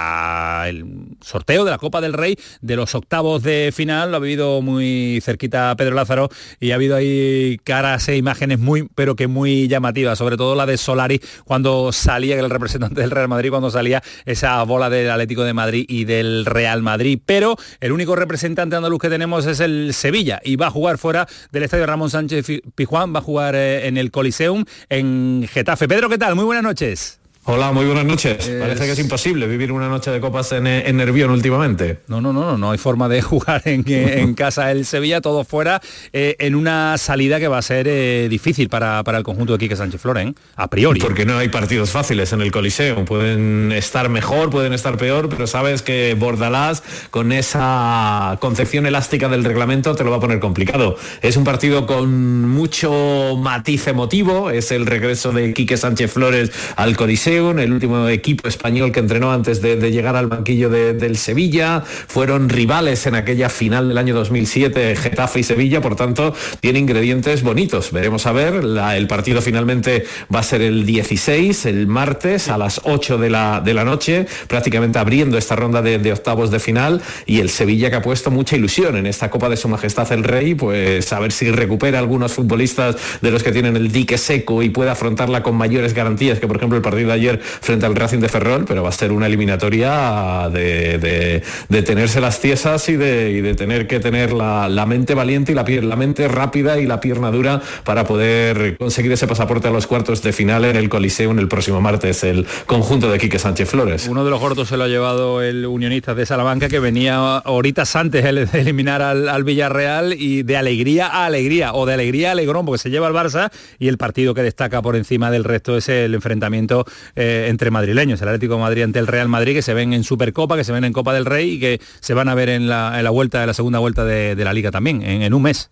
sorteo 1.22 1.66
de 1.66 1.70
la 1.70 1.78
Copa 1.78 2.02
del 2.02 2.14
Rey 2.14 2.36
de 2.62 2.76
los 2.78 2.96
octavos 2.96 3.44
de 3.44 3.72
final 3.72 4.10
lo 4.10 4.18
ha 4.18 4.20
vivido 4.20 4.64
muy 4.64 5.22
cerquita 5.22 5.76
Pedro 5.78 5.94
Lázaro 5.94 6.30
y 6.60 6.72
ha 6.72 6.76
habido 6.76 6.96
ahí 6.96 7.60
caras 7.64 8.08
e 8.10 8.23
imágenes 8.24 8.58
muy, 8.58 8.88
pero 8.96 9.16
que 9.16 9.28
muy 9.28 9.68
llamativas, 9.68 10.18
sobre 10.18 10.38
todo 10.38 10.56
la 10.56 10.66
de 10.66 10.78
Solari 10.78 11.20
cuando 11.44 11.92
salía, 11.92 12.40
el 12.40 12.50
representante 12.50 13.02
del 13.02 13.12
Real 13.12 13.28
Madrid, 13.28 13.50
cuando 13.50 13.70
salía 13.70 14.02
esa 14.26 14.64
bola 14.64 14.90
del 14.90 15.12
Atlético 15.12 15.44
de 15.44 15.54
Madrid 15.54 15.86
y 15.90 16.06
del 16.06 16.46
Real 16.46 16.82
Madrid. 16.82 17.20
Pero 17.26 17.58
el 17.82 17.92
único 17.92 18.16
representante 18.16 18.78
andaluz 18.78 19.00
que 19.00 19.10
tenemos 19.10 19.46
es 19.46 19.60
el 19.60 19.94
Sevilla 19.94 20.40
y 20.44 20.56
va 20.56 20.68
a 20.68 20.72
jugar 20.72 20.98
fuera 20.98 21.28
del 21.52 21.64
estadio 21.64 21.86
Ramón 21.86 22.10
Sánchez 22.10 22.62
Pijuán, 22.76 23.14
va 23.14 23.20
a 23.20 23.24
jugar 23.24 23.56
eh, 23.56 23.88
en 23.88 23.98
el 23.98 24.10
Coliseum 24.10 24.64
en 24.90 25.48
Getafe. 25.52 25.88
Pedro, 25.88 26.08
¿qué 26.08 26.18
tal? 26.18 26.36
Muy 26.36 26.46
buenas 26.46 26.64
noches. 26.64 27.23
Hola, 27.46 27.74
muy 27.74 27.86
buenas 27.86 28.06
noches. 28.06 28.50
Parece 28.58 28.86
que 28.86 28.94
es 28.94 29.00
imposible 29.00 29.48
vivir 29.48 29.74
una 29.74 29.90
noche 29.90 30.10
de 30.12 30.22
copas 30.22 30.54
en, 30.54 30.66
en 30.66 30.96
Nervión 30.96 31.30
últimamente. 31.30 32.00
No, 32.08 32.22
no, 32.22 32.32
no, 32.32 32.46
no, 32.46 32.58
no 32.58 32.72
hay 32.72 32.78
forma 32.78 33.10
de 33.10 33.22
jugar 33.22 33.64
en, 33.66 34.34
casa 34.34 34.72
el 34.72 34.86
Sevilla, 34.86 35.20
todo 35.20 35.44
fuera, 35.44 35.82
eh, 36.14 36.38
en 36.40 36.56
una 36.56 36.98
salida 36.98 37.42
que 37.42 37.50
va 37.50 37.58
a 37.58 37.62
ser 37.62 37.90
eh, 37.90 38.28
difícil 38.30 38.70
para, 38.70 39.04
el 39.06 39.24
conjunto 39.24 39.52
de 39.52 39.60
Quique 39.60 39.76
Sánchez 39.76 40.00
Floren, 40.00 40.34
a 40.56 40.70
priori. 40.70 41.02
Porque 41.02 41.26
no 41.26 41.38
hay 41.38 41.50
partidos 41.50 41.90
fáciles 41.90 42.32
en 42.32 42.40
el 42.40 42.50
Coliseo. 42.50 43.04
Pueden 43.04 43.74
estar 43.74 44.08
mejor, 44.08 44.50
pueden 44.50 44.72
estar 44.72 44.96
peor, 44.96 45.28
pero 45.28 45.46
sabes 45.46 45.82
que 45.82 46.16
Bordalás, 46.18 46.82
con 47.10 47.34
esa 47.34 48.38
concepción 48.40 48.86
elástica 48.86 49.28
del 49.28 49.44
reglamento, 49.44 49.96
te 49.96 50.06
lo 50.06 50.12
va 50.12 50.18
a 50.18 50.22
poner 50.22 50.40
complicado. 50.40 50.96
Es 51.22 51.36
un 51.36 51.44
partido 51.44 51.88
con 51.88 52.48
mucho 52.48 53.36
matiz 53.38 53.86
emotivo, 53.88 54.50
es 54.50 54.72
el 54.72 54.86
regreso 54.86 55.34
de 55.34 55.54
Quique 55.54 55.76
Sánchez 55.76 56.10
Flores 56.10 56.50
al 56.78 56.96
Coliseo 56.96 57.33
El 57.34 57.74
último 57.74 58.10
equipo 58.10 58.48
español 58.48 58.92
que 58.92 59.00
entrenó 59.00 59.32
antes 59.32 59.60
de, 59.60 59.76
llegar 59.90 60.16
al 60.16 60.28
banquillo 60.28 60.70
del 60.70 61.18
Sevilla, 61.18 61.82
fueron 61.82 62.48
rivales 62.48 63.08
en 63.08 63.16
aquella 63.16 63.50
final 63.50 63.88
del 63.88 63.98
año 63.98 64.14
2007, 64.14 64.96
Getafe 64.96 65.40
y 65.40 65.44
Sevilla, 65.44 65.82
por 65.82 65.96
tanto, 65.96 66.36
tiene 66.60 66.78
ingredientes 66.78 67.42
bonitos. 67.42 67.92
Veremos 67.92 68.28
a 68.28 68.34
ver, 68.34 68.62
el 68.64 69.08
partido 69.08 69.42
finalmente 69.42 70.06
va 70.34 70.42
a 70.42 70.44
ser 70.44 70.62
el 70.62 70.86
16, 70.86 71.66
el 71.66 71.88
martes, 71.88 72.50
a 72.50 72.58
las 72.60 72.82
8 72.84 73.18
de 73.18 73.32
la, 73.32 73.62
de 73.62 73.74
la 73.74 73.84
noche, 73.84 74.28
prácticamente 74.48 75.00
abriendo 75.00 75.40
esta 75.40 75.56
ronda 75.56 75.82
de, 75.82 75.98
de 75.98 76.14
octavos 76.14 76.52
de 76.52 76.60
final, 76.60 77.02
y 77.26 77.40
el 77.40 77.50
Sevilla 77.50 77.90
que 77.90 77.96
ha 77.96 78.02
puesto 78.04 78.30
mucha 78.30 78.56
ilusión 78.56 78.96
en 78.96 79.08
esta 79.08 79.32
Copa 79.32 79.50
de 79.50 79.58
Su 79.58 79.68
Majestad 79.70 80.12
el 80.12 80.24
Rey, 80.24 80.54
pues 80.54 81.12
a 81.12 81.20
ver 81.20 81.32
si 81.32 81.50
recupera 81.50 81.98
algunos 81.98 82.32
futbolistas 82.32 82.96
de 83.22 83.32
los 83.32 83.42
que 83.42 83.52
tienen 83.52 83.76
el 83.76 83.92
dique 83.92 84.20
seco 84.20 84.62
y 84.62 84.70
puede 84.70 84.92
afrontarla 84.92 85.42
con 85.42 85.56
mayores 85.56 85.96
garantías 85.96 86.40
que 86.40 86.48
por 86.48 86.58
ejemplo 86.58 86.78
el 86.78 86.84
partido 86.84 87.08
de 87.08 87.14
ayer 87.14 87.23
frente 87.40 87.86
al 87.86 87.96
Racing 87.96 88.20
de 88.20 88.30
Ferrol, 88.30 88.66
pero 88.68 88.84
va 88.84 88.90
a 88.90 88.94
ser 88.94 89.12
una 89.12 89.28
eliminatoria 89.28 90.50
de, 90.52 91.42
de, 91.70 91.82
tenerse 91.84 92.22
las 92.22 92.40
tiesas 92.40 92.88
y 92.90 92.96
de, 92.96 93.54
tener 93.56 93.88
que 93.88 94.00
tener 94.00 94.34
la, 94.34 94.86
mente 94.86 95.14
valiente 95.14 95.52
y 95.52 95.56
la, 95.56 95.64
la 95.64 95.96
mente 95.96 96.28
rápida 96.28 96.80
y 96.80 96.86
la 96.86 97.00
pierna 97.00 97.32
dura 97.32 97.62
para 97.84 98.06
poder 98.06 98.78
conseguir 98.78 99.12
ese 99.12 99.28
pasaporte 99.28 99.68
a 99.68 99.72
los 99.72 99.88
cuartos 99.88 100.22
de 100.22 100.34
final 100.34 100.66
en 100.66 100.76
el 100.76 100.90
Coliseo 100.90 101.32
en 101.32 101.40
el 101.40 101.48
próximo 101.48 101.82
martes, 101.82 102.24
el 102.24 102.46
conjunto 102.66 103.10
de 103.10 103.20
Quique 103.20 103.40
Sánchez 103.40 103.70
Flores. 103.70 104.08
Uno 104.08 104.24
de 104.24 104.32
los 104.32 104.40
gordos 104.40 104.68
se 104.70 104.78
lo 104.78 104.84
ha 104.84 104.88
llevado 104.88 105.42
el 105.42 105.66
unionista 105.66 106.16
de 106.16 106.26
Salamanca 106.26 106.70
que 106.70 106.80
venía 106.80 107.42
horitas 107.46 107.96
antes 107.96 108.24
de 108.24 108.60
eliminar 108.60 109.02
al, 109.02 109.44
Villarreal 109.44 110.14
y 110.14 110.44
de 110.44 110.58
alegría 110.58 111.08
a 111.08 111.26
alegría 111.26 111.74
o 111.74 111.86
de 111.86 111.94
alegría 111.94 112.30
a 112.30 112.32
alegrón 112.32 112.66
porque 112.66 112.80
se 112.80 112.90
lleva 112.90 113.08
al 113.08 113.14
Barça 113.14 113.52
y 113.78 113.88
el 113.88 113.98
partido 113.98 114.34
que 114.34 114.42
destaca 114.42 114.82
por 114.82 114.96
encima 114.96 115.32
del 115.32 115.44
resto 115.44 115.78
es 115.78 115.90
el 115.90 116.14
enfrentamiento 116.14 116.86
eh, 117.16 117.48
entre 117.50 117.72
madrileños, 117.72 118.22
el 118.22 118.28
Atlético 118.28 118.56
de 118.56 118.62
Madrid 118.62 118.84
ante 118.84 119.00
el 119.00 119.08
Real 119.08 119.28
Madrid 119.28 119.54
que 119.54 119.62
se 119.62 119.74
ven 119.74 119.94
en 119.94 120.04
Supercopa, 120.04 120.58
que 120.58 120.64
se 120.64 120.72
ven 120.72 120.84
en 120.84 120.94
Copa 120.94 121.14
del 121.14 121.26
Rey 121.26 121.52
y 121.52 121.60
que 121.60 121.82
se 122.00 122.14
van 122.14 122.30
a 122.30 122.36
ver 122.36 122.50
en 122.50 122.68
la, 122.68 123.10
vuelta 123.10 123.42
de 123.42 123.48
la 123.48 123.54
segunda 123.54 123.80
vuelta 123.80 124.06
de, 124.06 124.36
la 124.36 124.54
liga 124.54 124.72
también, 124.72 125.02
en 125.02 125.34
un 125.34 125.42
mes. 125.42 125.70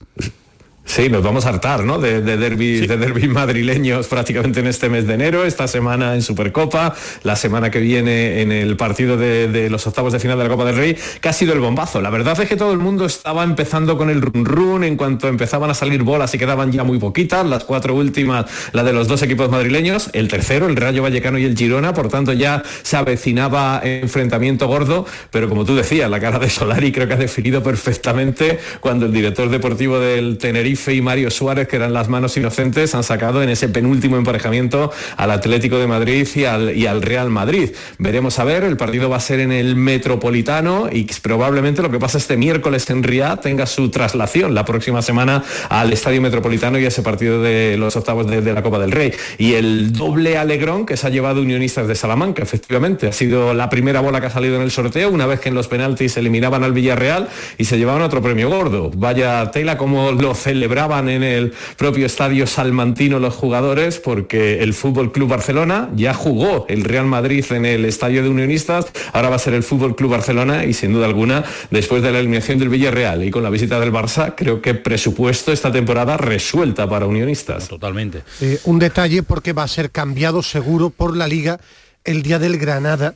Sí, 0.84 1.10
nos 1.10 1.24
vamos 1.24 1.46
a 1.46 1.50
hartar, 1.50 1.86
¿no? 1.86 2.00
De, 2.00 2.22
de 2.22 2.38
de 2.38 3.28
madrileños 3.30 4.08
prácticamente 4.08 4.60
en 4.60 4.68
este 4.68 4.90
mes 4.90 5.08
de 5.08 5.14
enero, 5.14 5.46
esta 5.46 5.68
semana 5.68 6.16
en 6.16 6.22
Supercopa, 6.22 6.96
la 7.24 7.36
semana 7.36 7.70
que 7.70 7.80
viene 7.80 8.42
en 8.42 8.52
el 8.52 8.76
partido 8.76 9.16
de, 9.16 9.70
los 9.70 9.86
octavos 9.88 10.12
de 10.12 10.20
final 10.20 10.38
de 10.38 10.44
la 10.44 10.50
Copa 10.50 10.66
del 10.66 10.76
Rey, 10.76 10.98
que 11.22 11.30
ha 11.30 11.34
sido 11.34 11.54
el 11.54 11.60
bombazo. 11.60 12.02
La 12.02 12.10
verdad 12.10 12.40
es 12.42 12.50
que 12.50 12.58
todo 12.58 12.74
el 12.74 12.80
mundo 12.80 13.06
estaba 13.06 13.44
empezando 13.44 13.98
con 13.98 14.10
el 14.10 14.22
run 14.22 14.44
run 14.44 14.84
en 14.84 14.98
cuanto 14.98 15.28
empezaban 15.28 15.70
a 15.70 15.74
salir 15.76 16.04
bolas 16.04 16.34
y 16.34 16.38
quedaban 16.38 16.72
ya 16.72 16.84
muy 16.84 17.00
poquitas, 17.00 17.46
las 17.46 17.64
cuatro 17.64 17.96
últimas, 17.96 18.48
la 18.74 18.84
de 18.84 18.92
los 18.92 19.08
dos 19.08 19.22
equipos 19.22 19.50
madrileños, 19.50 20.10
el 20.14 20.28
tercero, 20.28 20.66
el 20.66 20.76
Rayo 20.76 21.04
Vallecano 21.04 21.38
y 21.38 21.46
el 21.46 21.56
Girona, 21.56 21.94
por 21.94 22.10
tanto 22.10 22.34
ya 22.34 22.64
se 22.82 22.98
avecinaba 22.98 23.82
enfrentamiento 23.84 24.68
gordo, 24.68 25.06
pero 25.30 25.48
como 25.48 25.64
tú 25.64 25.76
decías, 25.76 26.10
la 26.10 26.20
cara 26.20 26.40
de 26.40 26.50
Solari 26.50 26.92
creo 26.92 27.08
que 27.08 27.14
ha 27.14 27.18
definido 27.18 27.64
perfectamente 27.64 28.60
cuando 28.82 29.06
el 29.06 29.14
director 29.14 29.50
deportivo 29.50 30.00
del 30.00 30.38
Tenerife 30.38 30.71
y 30.88 31.02
Mario 31.02 31.30
Suárez, 31.32 31.68
que 31.68 31.76
eran 31.76 31.94
las 31.94 32.08
manos 32.08 32.38
inocentes, 32.38 32.96
han 32.96 33.04
sacado 33.04 33.44
en 33.44 33.50
ese 33.50 33.70
penúltimo 33.70 34.18
emparejamiento 34.18 34.92
al 35.18 35.32
Atlético 35.32 35.78
de 35.78 35.88
Madrid 35.88 36.28
y 36.36 36.46
al, 36.46 37.02
Real 37.02 37.30
Madrid. 37.30 37.72
Veremos 37.98 38.40
a 38.40 38.44
ver, 38.44 38.64
el 38.64 38.78
partido 38.78 39.10
va 39.10 39.18
a 39.18 39.20
ser 39.20 39.40
en 39.40 39.52
el 39.52 39.76
Metropolitano 39.76 40.90
y 40.92 41.04
probablemente 41.22 41.82
lo 41.82 41.92
que 41.92 42.00
pasa 42.00 42.18
este 42.18 42.38
miércoles 42.38 42.90
en 42.90 43.04
Riyadh 43.04 43.42
tenga 43.42 43.66
su 43.66 43.90
traslación 43.90 44.54
la 44.54 44.66
próxima 44.66 45.02
semana 45.02 45.44
al 45.70 45.92
Estadio 45.92 46.22
Metropolitano 46.22 46.80
y 46.80 46.86
a 46.86 46.88
ese 46.88 47.02
partido 47.02 47.42
de 47.42 47.76
los 47.78 47.96
octavos 47.96 48.28
de, 48.28 48.42
la 48.42 48.64
Copa 48.64 48.80
del 48.80 48.92
Rey. 48.92 49.14
Y 49.38 49.54
el 49.54 49.94
doble 49.94 50.38
alegrón 50.38 50.86
que 50.86 50.98
se 50.98 51.08
ha 51.08 51.10
llevado 51.10 51.42
Unionistas 51.42 51.88
de 51.88 51.96
Salamanca, 51.96 52.44
efectivamente, 52.44 53.08
ha 53.08 53.14
sido 53.14 53.54
la 53.54 53.70
primera 53.70 54.02
bola 54.02 54.22
que 54.22 54.28
ha 54.28 54.32
salido 54.32 54.56
en 54.56 54.62
el 54.62 54.72
sorteo, 54.72 55.10
una 55.10 55.26
vez 55.26 55.40
que 55.40 55.50
en 55.50 55.56
los 55.56 55.68
penaltis 55.68 56.18
eliminaban 56.18 56.64
al 56.64 56.74
Villarreal 56.74 57.30
y 57.58 57.66
se 57.66 57.78
llevaban 57.78 58.02
otro 58.02 58.22
premio 58.22 58.50
gordo. 58.50 58.92
Vaya 58.96 59.52
tela 59.52 59.78
como 59.78 60.12
lo 60.12 60.36
celebraban 60.62 61.10
en 61.10 61.24
el 61.24 61.54
propio 61.76 62.06
estadio 62.06 62.46
salmantino 62.46 63.18
los 63.18 63.34
jugadores 63.34 63.98
porque 63.98 64.62
el 64.62 64.76
Fútbol 64.76 65.12
Club 65.12 65.28
Barcelona 65.28 65.90
ya 65.96 66.14
jugó 66.14 66.68
el 66.70 66.84
Real 66.84 67.08
Madrid 67.08 67.44
en 67.50 67.66
el 67.66 67.84
estadio 67.84 68.22
de 68.22 68.30
Unionistas, 68.30 68.86
ahora 69.12 69.30
va 69.30 69.38
a 69.38 69.40
ser 69.40 69.56
el 69.56 69.64
Fútbol 69.64 69.96
Club 69.96 70.12
Barcelona 70.12 70.64
y 70.66 70.74
sin 70.74 70.94
duda 70.94 71.08
alguna 71.08 71.44
después 71.72 72.04
de 72.04 72.12
la 72.12 72.20
eliminación 72.20 72.60
del 72.60 72.70
Villarreal 72.70 73.24
y 73.24 73.32
con 73.32 73.42
la 73.42 73.50
visita 73.50 73.80
del 73.80 73.92
Barça, 73.92 74.36
creo 74.38 74.62
que 74.62 74.76
presupuesto 74.76 75.52
esta 75.52 75.72
temporada 75.72 76.16
resuelta 76.16 76.88
para 76.88 77.08
Unionistas. 77.08 77.68
Totalmente. 77.68 78.22
Eh, 78.40 78.60
un 78.66 78.78
detalle 78.78 79.24
porque 79.24 79.54
va 79.54 79.64
a 79.64 79.68
ser 79.68 79.90
cambiado 79.90 80.44
seguro 80.44 80.92
por 80.92 81.18
la 81.18 81.28
liga 81.28 81.60
el 82.04 82.22
día 82.22 82.38
del 82.38 82.60
Granada 82.60 83.16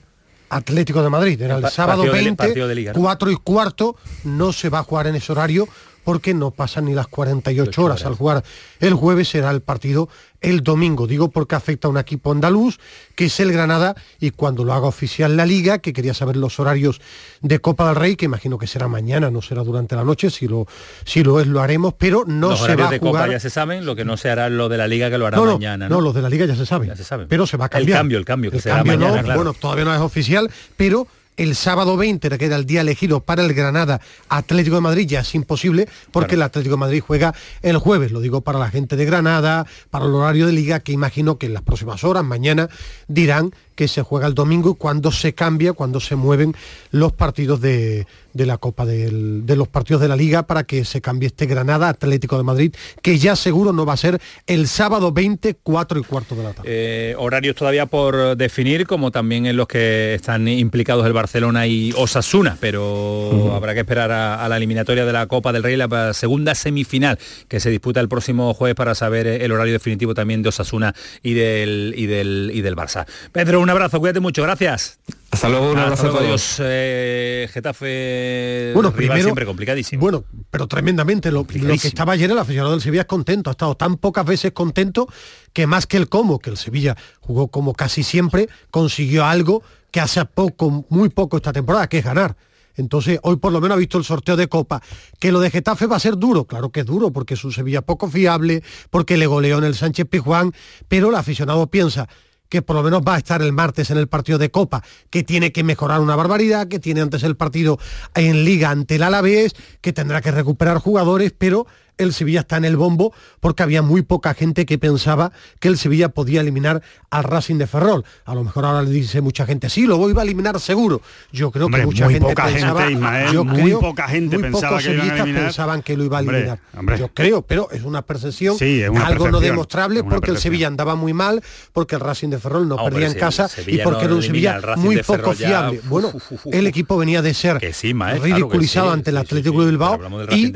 Atlético 0.49 1.03
de 1.03 1.09
Madrid. 1.11 1.39
Era 1.39 1.57
el, 1.57 1.69
sábado 1.69 2.11
20, 2.11 2.91
4 2.91 3.31
y 3.31 3.35
cuarto, 3.35 3.95
no 4.23 4.51
se 4.51 4.69
va 4.69 4.79
a 4.79 4.83
jugar 4.83 5.05
en 5.05 5.15
ese 5.15 5.31
horario 5.31 5.67
porque 6.05 6.33
no 6.33 6.51
pasan 6.51 6.85
ni 6.85 6.93
las 6.93 7.07
48 7.07 7.83
horas. 7.83 8.05
Al 8.05 8.15
jugar 8.15 8.43
el 8.79 8.93
jueves 8.93 9.27
será 9.27 9.51
el 9.51 9.61
partido 9.61 10.07
el 10.39 10.61
domingo. 10.61 11.07
Digo 11.07 11.29
porque 11.29 11.55
afecta 11.55 11.87
a 11.87 11.91
un 11.91 11.97
equipo 11.97 12.31
andaluz, 12.31 12.77
que 13.15 13.25
es 13.25 13.39
el 13.39 13.51
Granada, 13.51 13.95
y 14.19 14.29
cuando 14.29 14.63
lo 14.63 14.73
haga 14.73 14.87
oficial 14.87 15.35
la 15.35 15.45
Liga, 15.45 15.79
que 15.79 15.91
quería 15.91 16.13
saber 16.13 16.37
los 16.37 16.59
horarios 16.59 17.01
de 17.41 17.59
Copa 17.59 17.87
del 17.87 17.95
Rey, 17.95 18.15
que 18.15 18.25
imagino 18.25 18.57
que 18.57 18.67
será 18.67 18.87
mañana, 18.87 19.31
no 19.31 19.41
será 19.41 19.63
durante 19.63 19.95
la 19.95 20.03
noche, 20.03 20.29
si 20.29 20.47
lo, 20.47 20.67
si 21.03 21.23
lo 21.23 21.39
es 21.39 21.47
lo 21.47 21.61
haremos, 21.61 21.95
pero 21.97 22.23
no 22.27 22.55
se 22.55 22.75
va 22.75 22.87
a 22.87 22.91
de 22.91 22.99
Copa 22.99 23.27
ya 23.27 23.39
se 23.39 23.49
saben, 23.49 23.85
lo 23.85 23.95
que 23.95 24.05
no 24.05 24.17
se 24.17 24.29
hará 24.29 24.49
lo 24.49 24.69
de 24.69 24.77
la 24.77 24.87
Liga 24.87 25.09
que 25.09 25.17
lo 25.17 25.25
hará 25.25 25.41
mañana. 25.41 25.89
¿no? 25.89 25.99
los 25.99 26.13
de 26.13 26.21
la 26.21 26.29
Liga 26.29 26.45
ya 26.45 26.55
se 26.55 26.65
saben, 26.65 26.89
ya 26.89 26.95
se 26.95 27.17
pero 27.27 27.47
se 27.47 27.57
va 27.57 27.65
a 27.65 27.69
cambiar. 27.69 27.89
El 27.89 27.99
cambio, 27.99 28.17
el 28.19 28.25
cambio, 28.25 28.51
que 28.51 28.61
será 28.61 28.83
mañana, 28.83 29.35
Bueno, 29.35 29.53
todavía 29.53 29.85
no 29.85 29.95
es 29.95 30.01
oficial, 30.01 30.51
pero 30.77 31.07
el 31.37 31.55
sábado 31.55 31.97
20, 31.97 32.37
que 32.37 32.45
era 32.45 32.55
el 32.55 32.65
día 32.65 32.81
elegido 32.81 33.21
para 33.21 33.43
el 33.43 33.53
Granada 33.53 34.01
Atlético 34.29 34.75
de 34.75 34.81
Madrid, 34.81 35.07
ya 35.07 35.21
es 35.21 35.35
imposible 35.35 35.87
porque 36.11 36.35
el 36.35 36.41
Atlético 36.41 36.75
de 36.75 36.79
Madrid 36.79 37.03
juega 37.05 37.33
el 37.61 37.77
jueves. 37.77 38.11
Lo 38.11 38.19
digo 38.19 38.41
para 38.41 38.59
la 38.59 38.69
gente 38.69 38.95
de 38.95 39.05
Granada, 39.05 39.65
para 39.89 40.05
el 40.05 40.13
horario 40.13 40.47
de 40.47 40.53
liga, 40.53 40.79
que 40.79 40.91
imagino 40.91 41.37
que 41.37 41.47
en 41.47 41.53
las 41.53 41.63
próximas 41.63 42.03
horas, 42.03 42.23
mañana, 42.23 42.69
dirán 43.07 43.53
que 43.75 43.87
se 43.87 44.01
juega 44.01 44.27
el 44.27 44.33
domingo 44.33 44.71
y 44.71 44.75
cuando 44.75 45.11
se 45.11 45.33
cambia, 45.33 45.73
cuando 45.73 45.99
se 45.99 46.15
mueven 46.15 46.55
los 46.91 47.11
partidos 47.13 47.61
de, 47.61 48.07
la 48.33 48.57
Copa 48.57 48.85
de 48.85 49.55
los 49.55 49.67
partidos 49.67 50.01
de 50.01 50.07
la 50.07 50.15
Liga 50.15 50.43
para 50.43 50.63
que 50.63 50.85
se 50.85 51.01
cambie 51.01 51.27
este 51.27 51.45
Granada 51.45 51.89
Atlético 51.89 52.37
de 52.37 52.43
Madrid, 52.43 52.73
que 53.01 53.17
ya 53.17 53.35
seguro 53.35 53.73
no 53.73 53.85
va 53.85 53.93
a 53.93 53.97
ser 53.97 54.19
el 54.47 54.67
sábado 54.67 55.11
20, 55.11 55.55
4 55.61 55.99
y 55.99 56.03
cuarto 56.03 56.35
de 56.35 56.43
la 56.43 56.53
tarde. 56.53 56.69
Eh, 56.71 57.15
horarios 57.17 57.55
todavía 57.55 57.85
por 57.85 58.37
definir, 58.37 58.87
como 58.87 59.11
también 59.11 59.45
en 59.45 59.57
los 59.57 59.67
que 59.67 60.15
están 60.15 60.47
implicados 60.47 61.05
el 61.05 61.13
Barcelona 61.13 61.67
y 61.67 61.93
Osasuna, 61.97 62.57
pero 62.59 63.53
habrá 63.55 63.73
que 63.73 63.81
esperar 63.81 64.11
a, 64.11 64.47
la 64.47 64.57
eliminatoria 64.57 65.05
de 65.05 65.13
la 65.13 65.27
Copa 65.27 65.51
del 65.51 65.63
Rey, 65.63 65.75
la 65.75 66.13
segunda 66.13 66.55
semifinal 66.55 67.19
que 67.47 67.59
se 67.59 67.69
disputa 67.69 67.99
el 67.99 68.09
próximo 68.09 68.53
jueves 68.53 68.75
para 68.75 68.95
saber 68.95 69.27
el 69.27 69.51
horario 69.51 69.73
definitivo 69.73 70.13
también 70.13 70.41
de 70.41 70.49
Osasuna 70.49 70.93
y 71.23 71.33
del, 71.33 71.93
y 71.97 72.05
del, 72.05 72.51
y 72.53 72.61
del 72.61 72.75
Barça. 72.75 73.05
Pedro, 73.31 73.64
un 73.65 73.69
abrazo, 73.71 73.99
cuídate 73.99 74.19
mucho, 74.19 74.43
gracias. 74.43 74.99
Hasta 75.31 75.49
luego, 75.49 75.71
un 75.71 75.79
abrazo 75.79 76.07
a 76.07 76.11
todos. 76.11 76.57
Eh, 76.59 77.49
Getafe 77.51 78.71
bueno, 78.75 78.93
primero, 78.93 79.23
siempre 79.23 79.43
complicadísimo. 79.43 80.01
Bueno, 80.01 80.23
pero 80.51 80.67
tremendamente. 80.67 81.31
Lo, 81.31 81.47
que 81.47 81.87
estaba 81.87 82.13
ayer 82.13 82.29
el 82.29 82.37
aficionado 82.37 82.73
del 82.73 82.81
Sevilla 82.81 83.01
es 83.01 83.07
contento. 83.07 83.49
Ha 83.49 83.51
estado 83.51 83.75
tan 83.75 83.97
pocas 83.97 84.23
veces 84.23 84.51
contento 84.51 85.07
que 85.51 85.65
más 85.65 85.87
que 85.87 85.97
el 85.97 86.09
cómo, 86.09 86.37
que 86.37 86.51
el 86.51 86.57
Sevilla 86.57 86.95
jugó 87.21 87.47
como 87.47 87.73
casi 87.73 88.03
siempre, 88.03 88.49
consiguió 88.69 89.25
algo 89.25 89.63
que 89.89 89.99
hace 89.99 90.23
poco, 90.25 90.85
muy 90.89 91.09
poco 91.09 91.37
esta 91.37 91.51
temporada, 91.51 91.87
que 91.87 91.97
es 91.97 92.05
ganar. 92.05 92.37
Entonces, 92.77 93.19
hoy 93.23 93.37
por 93.37 93.51
lo 93.51 93.61
menos 93.61 93.75
ha 93.75 93.79
visto 93.79 93.97
el 93.97 94.03
sorteo 94.03 94.37
de 94.37 94.47
Copa. 94.47 94.83
Que 95.19 95.31
lo 95.31 95.39
de 95.39 95.49
Getafe 95.49 95.87
va 95.87 95.95
a 95.95 95.99
ser 95.99 96.17
duro, 96.17 96.45
claro 96.45 96.69
que 96.69 96.81
es 96.81 96.85
duro, 96.85 97.11
porque 97.11 97.33
es 97.33 97.43
un 97.43 97.51
Sevilla 97.51 97.81
poco 97.81 98.09
fiable, 98.09 98.61
porque 98.91 99.17
le 99.17 99.25
goleó 99.25 99.57
en 99.57 99.63
el 99.63 99.73
Sánchez 99.73 100.07
Pizjuán, 100.07 100.53
pero 100.87 101.09
el 101.09 101.15
aficionado 101.15 101.65
piensa, 101.67 102.07
que 102.49 102.61
por 102.61 102.75
lo 102.75 102.83
menos 102.83 103.01
va 103.01 103.15
a 103.15 103.17
estar 103.17 103.41
el 103.41 103.53
martes 103.53 103.89
en 103.91 103.97
el 103.97 104.07
partido 104.07 104.37
de 104.37 104.51
Copa, 104.51 104.83
que 105.09 105.23
tiene 105.23 105.51
que 105.51 105.63
mejorar 105.63 106.01
una 106.01 106.15
barbaridad, 106.15 106.67
que 106.67 106.79
tiene 106.79 107.01
antes 107.01 107.23
el 107.23 107.35
partido 107.35 107.79
en 108.13 108.43
Liga 108.43 108.69
ante 108.69 108.95
el 108.95 109.03
Alavés, 109.03 109.55
que 109.81 109.93
tendrá 109.93 110.21
que 110.21 110.31
recuperar 110.31 110.77
jugadores, 110.77 111.33
pero 111.37 111.67
el 111.97 112.13
Sevilla 112.13 112.41
está 112.41 112.57
en 112.57 112.65
el 112.65 112.77
bombo 112.77 113.13
porque 113.39 113.63
había 113.63 113.81
muy 113.81 114.01
poca 114.01 114.33
gente 114.33 114.65
que 114.65 114.77
pensaba 114.77 115.31
que 115.59 115.67
el 115.67 115.77
Sevilla 115.77 116.09
podía 116.09 116.41
eliminar 116.41 116.81
al 117.09 117.23
Racing 117.23 117.57
de 117.57 117.67
Ferrol. 117.67 118.03
A 118.25 118.35
lo 118.35 118.43
mejor 118.43 118.65
ahora 118.65 118.81
le 118.81 118.91
dice 118.91 119.21
mucha 119.21 119.45
gente, 119.45 119.69
sí, 119.69 119.85
lo 119.85 119.97
voy 119.97 120.13
a 120.17 120.21
eliminar 120.21 120.59
seguro. 120.59 121.01
Yo 121.31 121.51
creo 121.51 121.69
que 121.69 121.85
mucha 121.85 122.09
gente 122.09 122.35
pensaba, 122.35 122.89
yo 123.31 123.45
muy 123.45 123.71
poca 123.73 124.07
gente 124.07 124.39
pensaba 124.39 124.79
que 124.79 124.93
pensaban 125.33 125.81
que 125.81 125.97
lo 125.97 126.03
iba 126.03 126.17
a 126.17 126.21
eliminar. 126.21 126.59
Yo 126.97 127.09
creo, 127.09 127.41
pero 127.41 127.69
es 127.71 127.83
una 127.83 128.01
percepción, 128.01 128.57
algo 129.03 129.29
no 129.29 129.39
demostrable 129.39 130.03
porque 130.03 130.31
el 130.31 130.37
Sevilla 130.37 130.67
andaba 130.67 130.95
muy 130.95 131.13
mal, 131.13 131.41
porque 131.73 131.95
el 131.95 132.01
Racing 132.01 132.29
de 132.29 132.39
Ferrol 132.39 132.67
no, 132.67 132.77
perdía 132.83 133.07
en 133.07 133.13
casa 133.15 133.49
y 133.67 133.79
porque 133.79 134.05
era 134.05 134.15
un 134.15 134.23
Sevilla 134.23 134.61
muy 134.77 135.01
poco 135.01 135.33
fiable. 135.33 135.81
Bueno, 135.85 136.11
el 136.51 136.67
equipo 136.67 136.97
venía 136.97 137.21
de 137.21 137.33
ser 137.33 137.59
ridiculizado 137.59 138.91
ante 138.91 139.11
el 139.11 139.17
Atlético 139.17 139.61
de 139.61 139.71
Bilbao 139.71 139.99
y 140.31 140.51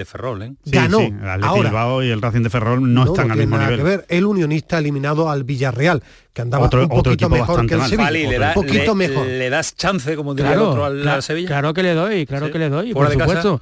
ganó 0.66 1.00
el 1.36 2.08
y 2.08 2.12
el 2.12 2.22
Racing 2.22 2.42
de 2.42 2.50
Ferrol 2.50 2.94
no, 2.94 3.06
están 3.06 3.32
al 3.32 3.38
mismo 3.38 3.58
nivel. 3.58 3.78
Que 3.78 3.84
ver. 3.84 4.06
El 4.10 4.26
Unionista 4.26 4.78
eliminado 4.78 5.30
al 5.30 5.44
Villarreal, 5.44 6.04
que 6.34 6.42
andaba 6.42 6.66
otro, 6.66 6.84
un 6.84 6.90
poquito 6.90 7.30
mejor 7.30 7.66
que 7.66 7.76
el 7.76 7.82
Sevilla. 7.84 8.12
le, 8.12 8.40
un 8.40 8.54
poquito 8.54 8.96
mejor. 8.96 9.26
le 9.26 9.50
das 9.50 9.76
chance, 9.76 10.16
como 10.16 10.34
diría 10.34 10.54
el 10.54 10.60
otro 10.60 10.86
al, 10.86 11.24
Sevilla. 11.24 11.48
Claro 11.48 11.74
que 11.74 11.84
le 11.84 11.94
doy, 11.94 12.26
claro 12.26 12.52
que 12.52 12.60
le 12.60 12.70
doy, 12.70 12.94
por 12.94 13.12
supuesto. 13.12 13.62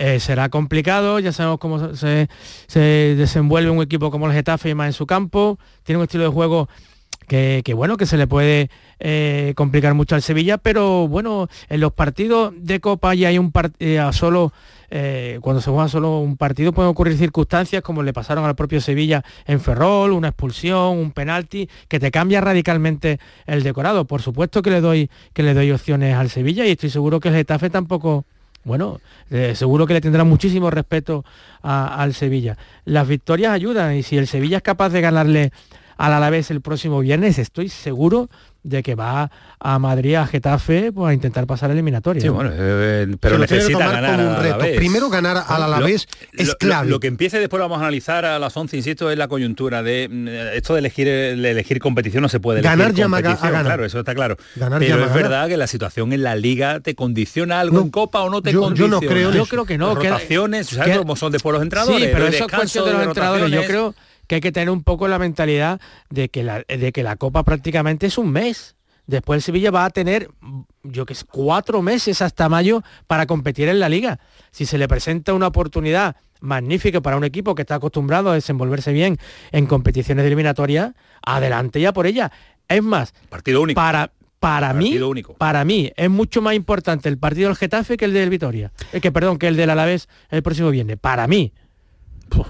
Eh, 0.00 0.20
será 0.20 0.48
complicado, 0.48 1.18
ya 1.18 1.32
sabemos 1.32 1.58
cómo 1.58 1.96
se, 1.96 2.28
se, 2.68 2.80
desenvuelve 3.16 3.70
un 3.70 3.82
equipo 3.82 4.12
como 4.12 4.28
el 4.28 4.32
Getafe 4.32 4.68
y 4.68 4.74
más 4.74 4.86
en 4.86 4.92
su 4.92 5.06
campo, 5.06 5.58
tiene 5.82 5.98
un 5.98 6.04
estilo 6.04 6.22
de 6.22 6.30
juego 6.30 6.68
que, 7.28 7.74
bueno, 7.74 7.96
que 7.96 8.06
se 8.06 8.16
le 8.16 8.26
puede 8.26 8.70
eh, 8.98 9.52
complicar 9.54 9.94
mucho 9.94 10.14
al 10.14 10.22
Sevilla, 10.22 10.58
pero 10.58 11.06
bueno, 11.08 11.48
en 11.68 11.80
los 11.80 11.92
partidos 11.92 12.54
de 12.56 12.80
Copa 12.80 13.14
ya 13.14 13.28
hay 13.28 13.38
un 13.38 13.52
partido 13.52 14.08
eh, 14.08 14.12
solo, 14.12 14.52
cuando 15.40 15.60
se 15.60 15.70
juega 15.70 15.88
solo 15.88 16.18
un 16.18 16.36
partido 16.36 16.72
pueden 16.72 16.90
ocurrir 16.90 17.16
circunstancias 17.18 17.82
como 17.82 18.02
le 18.02 18.12
pasaron 18.12 18.44
al 18.44 18.54
propio 18.54 18.80
Sevilla 18.80 19.22
en 19.46 19.60
Ferrol, 19.60 20.12
una 20.12 20.28
expulsión, 20.28 20.96
un 20.96 21.12
penalti, 21.12 21.68
que 21.88 22.00
te 22.00 22.10
cambia 22.10 22.40
radicalmente 22.40 23.20
el 23.46 23.62
decorado. 23.62 24.06
Por 24.06 24.22
supuesto 24.22 24.62
que 24.62 24.70
le 24.70 24.80
doy, 24.80 25.10
que 25.32 25.42
le 25.42 25.54
doy 25.54 25.70
opciones 25.72 26.14
al 26.14 26.30
Sevilla 26.30 26.64
y 26.64 26.70
estoy 26.70 26.90
seguro 26.90 27.20
que 27.20 27.28
el 27.28 27.34
Getafe 27.34 27.70
tampoco 27.70 28.24
bueno, 28.64 29.00
eh, 29.30 29.54
seguro 29.54 29.86
que 29.86 29.94
le 29.94 30.00
tendrá 30.00 30.24
muchísimo 30.24 30.70
respeto 30.70 31.24
al 31.62 32.12
Sevilla. 32.12 32.58
Las 32.84 33.08
victorias 33.08 33.52
ayudan 33.52 33.96
y 33.96 34.02
si 34.02 34.18
el 34.18 34.26
Sevilla 34.26 34.58
es 34.58 34.62
capaz 34.62 34.90
de 34.90 35.00
ganarle 35.00 35.52
al 35.96 36.12
Alavés 36.12 36.50
el 36.50 36.60
próximo 36.60 37.00
viernes, 37.00 37.38
estoy 37.38 37.70
seguro 37.70 38.28
de 38.68 38.82
que 38.82 38.94
va 38.94 39.30
a 39.58 39.78
Madrid, 39.78 40.14
a 40.16 40.26
Getafe, 40.26 40.92
pues, 40.92 41.10
a 41.10 41.14
intentar 41.14 41.46
pasar 41.46 41.70
eliminatoria. 41.70 42.22
Sí, 42.22 42.28
bueno, 42.28 42.50
eh, 42.52 43.16
pero 43.20 43.38
necesita 43.38 43.90
ganar 43.90 44.20
un 44.20 44.42
reto. 44.42 44.76
Primero 44.76 45.08
ganar 45.08 45.44
al 45.46 45.62
Alavés 45.62 46.08
es 46.32 46.54
clave. 46.54 46.88
Lo, 46.88 47.00
que 47.00 47.06
empiece 47.06 47.38
después 47.38 47.60
vamos 47.60 47.78
a 47.78 47.82
analizar 47.82 48.24
a 48.24 48.38
las 48.38 48.56
11, 48.56 48.76
insisto, 48.76 49.10
es 49.10 49.18
la 49.18 49.28
coyuntura 49.28 49.82
de 49.82 50.08
mm, 50.10 50.28
esto 50.56 50.74
de 50.74 50.80
elegir 50.80 51.06
de 51.06 51.50
elegir 51.50 51.78
competición 51.78 52.22
no 52.22 52.28
se 52.28 52.40
puede 52.40 52.60
elegir 52.60 52.78
ganar 52.78 52.94
llama 52.94 53.18
a 53.18 53.20
ganar. 53.20 53.64
Claro, 53.64 53.84
eso 53.84 53.98
está 53.98 54.14
claro. 54.14 54.36
Ganar 54.56 54.78
pero 54.80 55.04
es 55.04 55.12
verdad 55.12 55.48
que 55.48 55.56
la 55.56 55.66
situación 55.66 56.12
en 56.12 56.22
la 56.22 56.36
liga 56.36 56.80
te 56.80 56.94
condiciona 56.94 57.60
algo 57.60 57.80
en 57.80 57.90
Copa 57.90 58.22
o 58.22 58.30
no 58.30 58.42
te 58.42 58.52
condiciona. 58.52 58.96
Yo 58.96 59.00
no 59.00 59.08
creo. 59.08 59.32
Yo 59.32 59.46
creo 59.46 59.64
que 59.64 59.78
no. 59.78 59.94
Rotaciones, 59.94 60.68
¿sabes 60.68 60.98
cómo 60.98 61.16
son 61.16 61.32
después 61.32 61.52
los 61.52 61.62
entrenadores? 61.62 62.08
Sí, 62.08 62.10
pero 62.12 62.26
eso 62.26 62.46
es 62.46 62.52
cuestión 62.52 62.86
de 62.86 62.92
los 62.92 63.02
entrenadores. 63.02 63.50
Yo 63.50 63.64
creo 63.64 63.94
que 64.28 64.36
hay 64.36 64.40
que 64.40 64.52
tener 64.52 64.70
un 64.70 64.84
poco 64.84 65.08
la 65.08 65.18
mentalidad 65.18 65.80
de 66.10 66.28
que 66.28 66.44
la, 66.44 66.62
de 66.68 66.92
que 66.92 67.02
la 67.02 67.16
Copa 67.16 67.42
prácticamente 67.42 68.06
es 68.06 68.18
un 68.18 68.30
mes. 68.30 68.76
Después 69.06 69.38
el 69.38 69.42
Sevilla 69.42 69.70
va 69.70 69.86
a 69.86 69.90
tener, 69.90 70.30
yo 70.82 71.06
que 71.06 71.14
sé, 71.14 71.24
cuatro 71.24 71.80
meses 71.80 72.20
hasta 72.20 72.48
mayo 72.50 72.82
para 73.06 73.26
competir 73.26 73.68
en 73.68 73.80
la 73.80 73.88
liga. 73.88 74.20
Si 74.50 74.66
se 74.66 74.76
le 74.76 74.86
presenta 74.86 75.32
una 75.32 75.46
oportunidad 75.46 76.16
magnífica 76.40 77.00
para 77.00 77.16
un 77.16 77.24
equipo 77.24 77.54
que 77.54 77.62
está 77.62 77.76
acostumbrado 77.76 78.30
a 78.30 78.34
desenvolverse 78.34 78.92
bien 78.92 79.16
en 79.50 79.66
competiciones 79.66 80.26
eliminatorias, 80.26 80.92
adelante 81.24 81.80
ya 81.80 81.94
por 81.94 82.06
ella. 82.06 82.30
Es 82.68 82.82
más, 82.82 83.14
partido 83.30 83.62
único. 83.62 83.76
Para, 83.80 84.12
para 84.38 84.74
mí, 84.74 84.98
único. 84.98 85.32
para 85.32 85.64
mí 85.64 85.90
es 85.96 86.10
mucho 86.10 86.42
más 86.42 86.54
importante 86.54 87.08
el 87.08 87.16
partido 87.16 87.48
del 87.48 87.56
Getafe 87.56 87.96
que 87.96 88.04
el 88.04 88.12
del 88.12 88.28
Vitoria. 88.28 88.72
Eh, 88.92 89.00
que 89.00 89.10
perdón, 89.10 89.38
que 89.38 89.48
el 89.48 89.56
del 89.56 89.70
Alavés 89.70 90.06
el 90.28 90.42
próximo 90.42 90.68
viernes. 90.68 90.98
Para 90.98 91.26
mí 91.26 91.54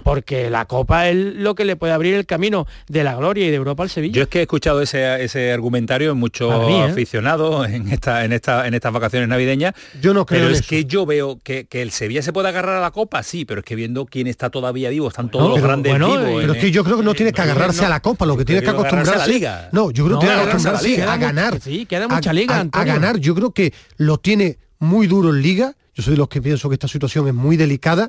porque 0.02 0.50
la 0.50 0.64
Copa 0.64 1.08
es 1.08 1.16
lo 1.16 1.54
que 1.54 1.64
le 1.64 1.76
puede 1.76 1.92
abrir 1.92 2.14
el 2.14 2.26
camino 2.26 2.66
de 2.88 3.04
la 3.04 3.14
gloria 3.14 3.46
y 3.46 3.50
de 3.50 3.56
Europa 3.56 3.82
al 3.82 3.90
Sevilla. 3.90 4.14
Yo 4.14 4.22
es 4.22 4.28
que 4.28 4.40
he 4.40 4.42
escuchado 4.42 4.82
ese, 4.82 5.22
ese 5.24 5.52
argumentario 5.52 6.12
en 6.12 6.18
muchos 6.18 6.52
¿eh? 6.68 6.82
aficionados 6.82 7.68
en, 7.68 7.88
esta, 7.88 8.24
en, 8.24 8.32
esta, 8.32 8.66
en 8.66 8.74
estas 8.74 8.92
vacaciones 8.92 9.28
navideñas. 9.28 9.74
Yo 10.00 10.14
no 10.14 10.26
creo 10.26 10.46
Pero 10.46 10.54
es 10.54 10.66
que 10.66 10.84
yo 10.84 11.06
veo 11.06 11.40
que, 11.42 11.66
el 11.70 11.90
Sevilla 11.92 12.22
se 12.22 12.32
puede 12.32 12.48
agarrar 12.48 12.76
a 12.76 12.80
la 12.80 12.90
Copa, 12.90 13.22
sí, 13.22 13.44
pero 13.44 13.60
es 13.60 13.64
que 13.64 13.76
viendo 13.76 14.06
quién 14.06 14.26
está 14.26 14.50
todavía 14.50 14.90
vivo, 14.90 15.08
están 15.08 15.30
todos 15.30 15.50
los 15.50 15.62
grandes 15.62 15.94
vivos. 15.94 16.18
Pero 16.40 16.52
es 16.52 16.58
que 16.58 16.70
yo 16.70 16.82
creo 16.82 16.96
que 16.98 17.04
no 17.04 17.14
tienes 17.14 17.32
que 17.34 17.42
agarrarse 17.42 17.84
a 17.84 17.88
la 17.88 18.00
Copa, 18.00 18.26
lo 18.26 18.36
que 18.36 18.44
tienes 18.44 18.64
que 18.64 18.70
acostumbrarse... 18.70 19.14
A 19.14 19.18
la 19.18 19.26
liga. 19.26 19.68
No, 19.72 19.90
yo 19.90 20.04
creo 20.04 20.18
que 20.18 20.26
tienes 20.26 20.44
que 20.44 20.50
acostumbrarse 20.50 21.02
a, 21.02 21.16
ganar. 21.16 21.60
Sí, 21.60 21.86
queda 21.86 22.08
mucha 22.08 22.32
liga, 22.32 22.66
a 22.72 22.84
ganar, 22.84 23.18
yo 23.18 23.34
creo 23.34 23.52
que 23.52 23.72
lo 23.96 24.18
tiene 24.18 24.58
muy 24.78 25.06
duro 25.06 25.30
en 25.30 25.42
liga. 25.42 25.74
Yo 25.94 26.02
soy 26.02 26.12
de 26.12 26.18
los 26.18 26.28
que 26.28 26.40
pienso 26.40 26.68
que 26.68 26.74
esta 26.74 26.88
situación 26.88 27.26
es 27.28 27.34
muy 27.34 27.56
delicada 27.56 28.08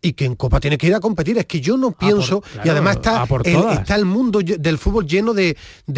y 0.00 0.12
que 0.12 0.24
en 0.24 0.34
Copa 0.34 0.60
tiene 0.60 0.78
que 0.78 0.86
ir 0.86 0.94
a 0.94 1.00
competir. 1.00 1.38
Es 1.38 1.46
que 1.46 1.60
yo 1.60 1.76
no 1.76 1.92
pienso, 1.92 2.42
y 2.64 2.68
además 2.68 2.96
está, 2.96 3.26
el, 3.44 3.64
está 3.78 3.94
el 3.96 4.04
mundo 4.04 4.40
del 4.40 4.78
fútbol 4.78 5.06
lleno 5.06 5.34
de, 5.34 5.56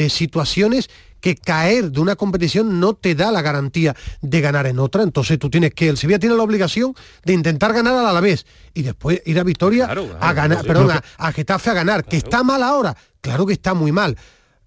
situaciones 0.08 0.88
que 1.20 1.34
caer 1.34 1.90
de 1.90 2.00
una 2.00 2.14
competición 2.14 2.78
no 2.78 2.94
te 2.94 3.14
da 3.14 3.32
la 3.32 3.42
garantía 3.42 3.96
de 4.20 4.40
ganar 4.40 4.66
en 4.66 4.78
otra. 4.78 5.02
Entonces 5.02 5.38
tú 5.38 5.50
tienes 5.50 5.74
que, 5.74 5.88
el 5.88 5.96
Sevilla 5.96 6.18
tiene 6.18 6.36
la 6.36 6.42
obligación 6.42 6.94
de 7.24 7.32
intentar 7.32 7.72
ganar 7.72 7.94
a 7.94 8.12
la 8.12 8.20
vez 8.20 8.46
y 8.74 8.82
después 8.82 9.22
ir 9.24 9.40
a 9.40 9.42
Victoria 9.42 9.88
a 10.20 10.32
ganar, 10.32 10.64
perdón, 10.64 11.00
a, 11.18 11.32
Getafe 11.32 11.70
a 11.70 11.74
ganar, 11.74 12.04
que 12.04 12.16
está 12.16 12.44
mal 12.44 12.62
ahora. 12.62 12.96
Claro 13.20 13.44
que 13.44 13.54
está 13.54 13.74
muy 13.74 13.90
mal. 13.90 14.16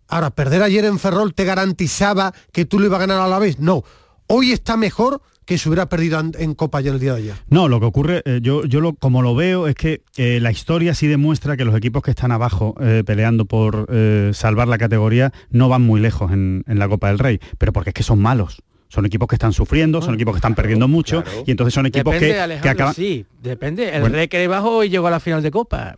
Ahora, 0.09 0.31
perder 0.31 0.63
ayer 0.63 0.85
en 0.85 0.99
Ferrol 0.99 1.33
te 1.33 1.45
garantizaba 1.45 2.33
que 2.51 2.65
tú 2.65 2.79
lo 2.79 2.87
ibas 2.87 2.97
a 2.97 3.05
ganar 3.05 3.21
a 3.21 3.27
la 3.27 3.39
vez. 3.39 3.59
No. 3.59 3.83
Hoy 4.27 4.51
está 4.51 4.75
mejor 4.75 5.21
que 5.49 5.57
se 5.57 5.67
hubiera 5.67 5.89
perdido 5.89 6.21
en 6.37 6.53
Copa 6.53 6.79
ya 6.79 6.91
el 6.91 6.99
día 6.99 7.13
de 7.13 7.21
ayer. 7.21 7.35
No, 7.49 7.67
lo 7.67 7.79
que 7.79 7.87
ocurre, 7.87 8.21
eh, 8.25 8.39
yo, 8.39 8.65
yo 8.65 8.81
lo, 8.81 8.93
como 8.93 9.23
lo 9.23 9.33
veo, 9.33 9.67
es 9.67 9.73
que 9.73 10.03
eh, 10.15 10.39
la 10.39 10.51
historia 10.51 10.93
sí 10.93 11.07
demuestra 11.07 11.57
que 11.57 11.65
los 11.65 11.75
equipos 11.75 12.03
que 12.03 12.11
están 12.11 12.31
abajo 12.31 12.75
eh, 12.79 13.01
peleando 13.03 13.45
por 13.45 13.87
salvar 14.33 14.67
la 14.67 14.77
categoría 14.77 15.33
no 15.49 15.67
van 15.67 15.81
muy 15.81 15.99
lejos 16.01 16.31
en, 16.31 16.63
en 16.67 16.77
la 16.77 16.87
Copa 16.87 17.07
del 17.07 17.17
Rey, 17.17 17.39
pero 17.57 17.73
porque 17.73 17.89
es 17.89 17.93
que 17.95 18.03
son 18.03 18.19
malos 18.19 18.61
son 18.89 19.05
equipos 19.05 19.27
que 19.27 19.35
están 19.35 19.53
sufriendo, 19.53 20.01
son 20.01 20.15
equipos 20.15 20.33
que 20.33 20.39
están 20.39 20.55
perdiendo 20.55 20.87
mucho 20.87 21.23
y 21.45 21.51
entonces 21.51 21.73
son 21.73 21.85
equipos 21.85 22.15
que, 22.15 22.39
acaban... 22.39 22.93
Sí, 22.95 23.25
depende. 23.41 23.95
El 23.95 24.11
Rey 24.11 24.27
que 24.27 24.47
bajó 24.47 24.83
y 24.83 24.89
llegó 24.89 25.07
a 25.07 25.11
la 25.11 25.19
final 25.19 25.43
de 25.43 25.51
Copa. 25.51 25.95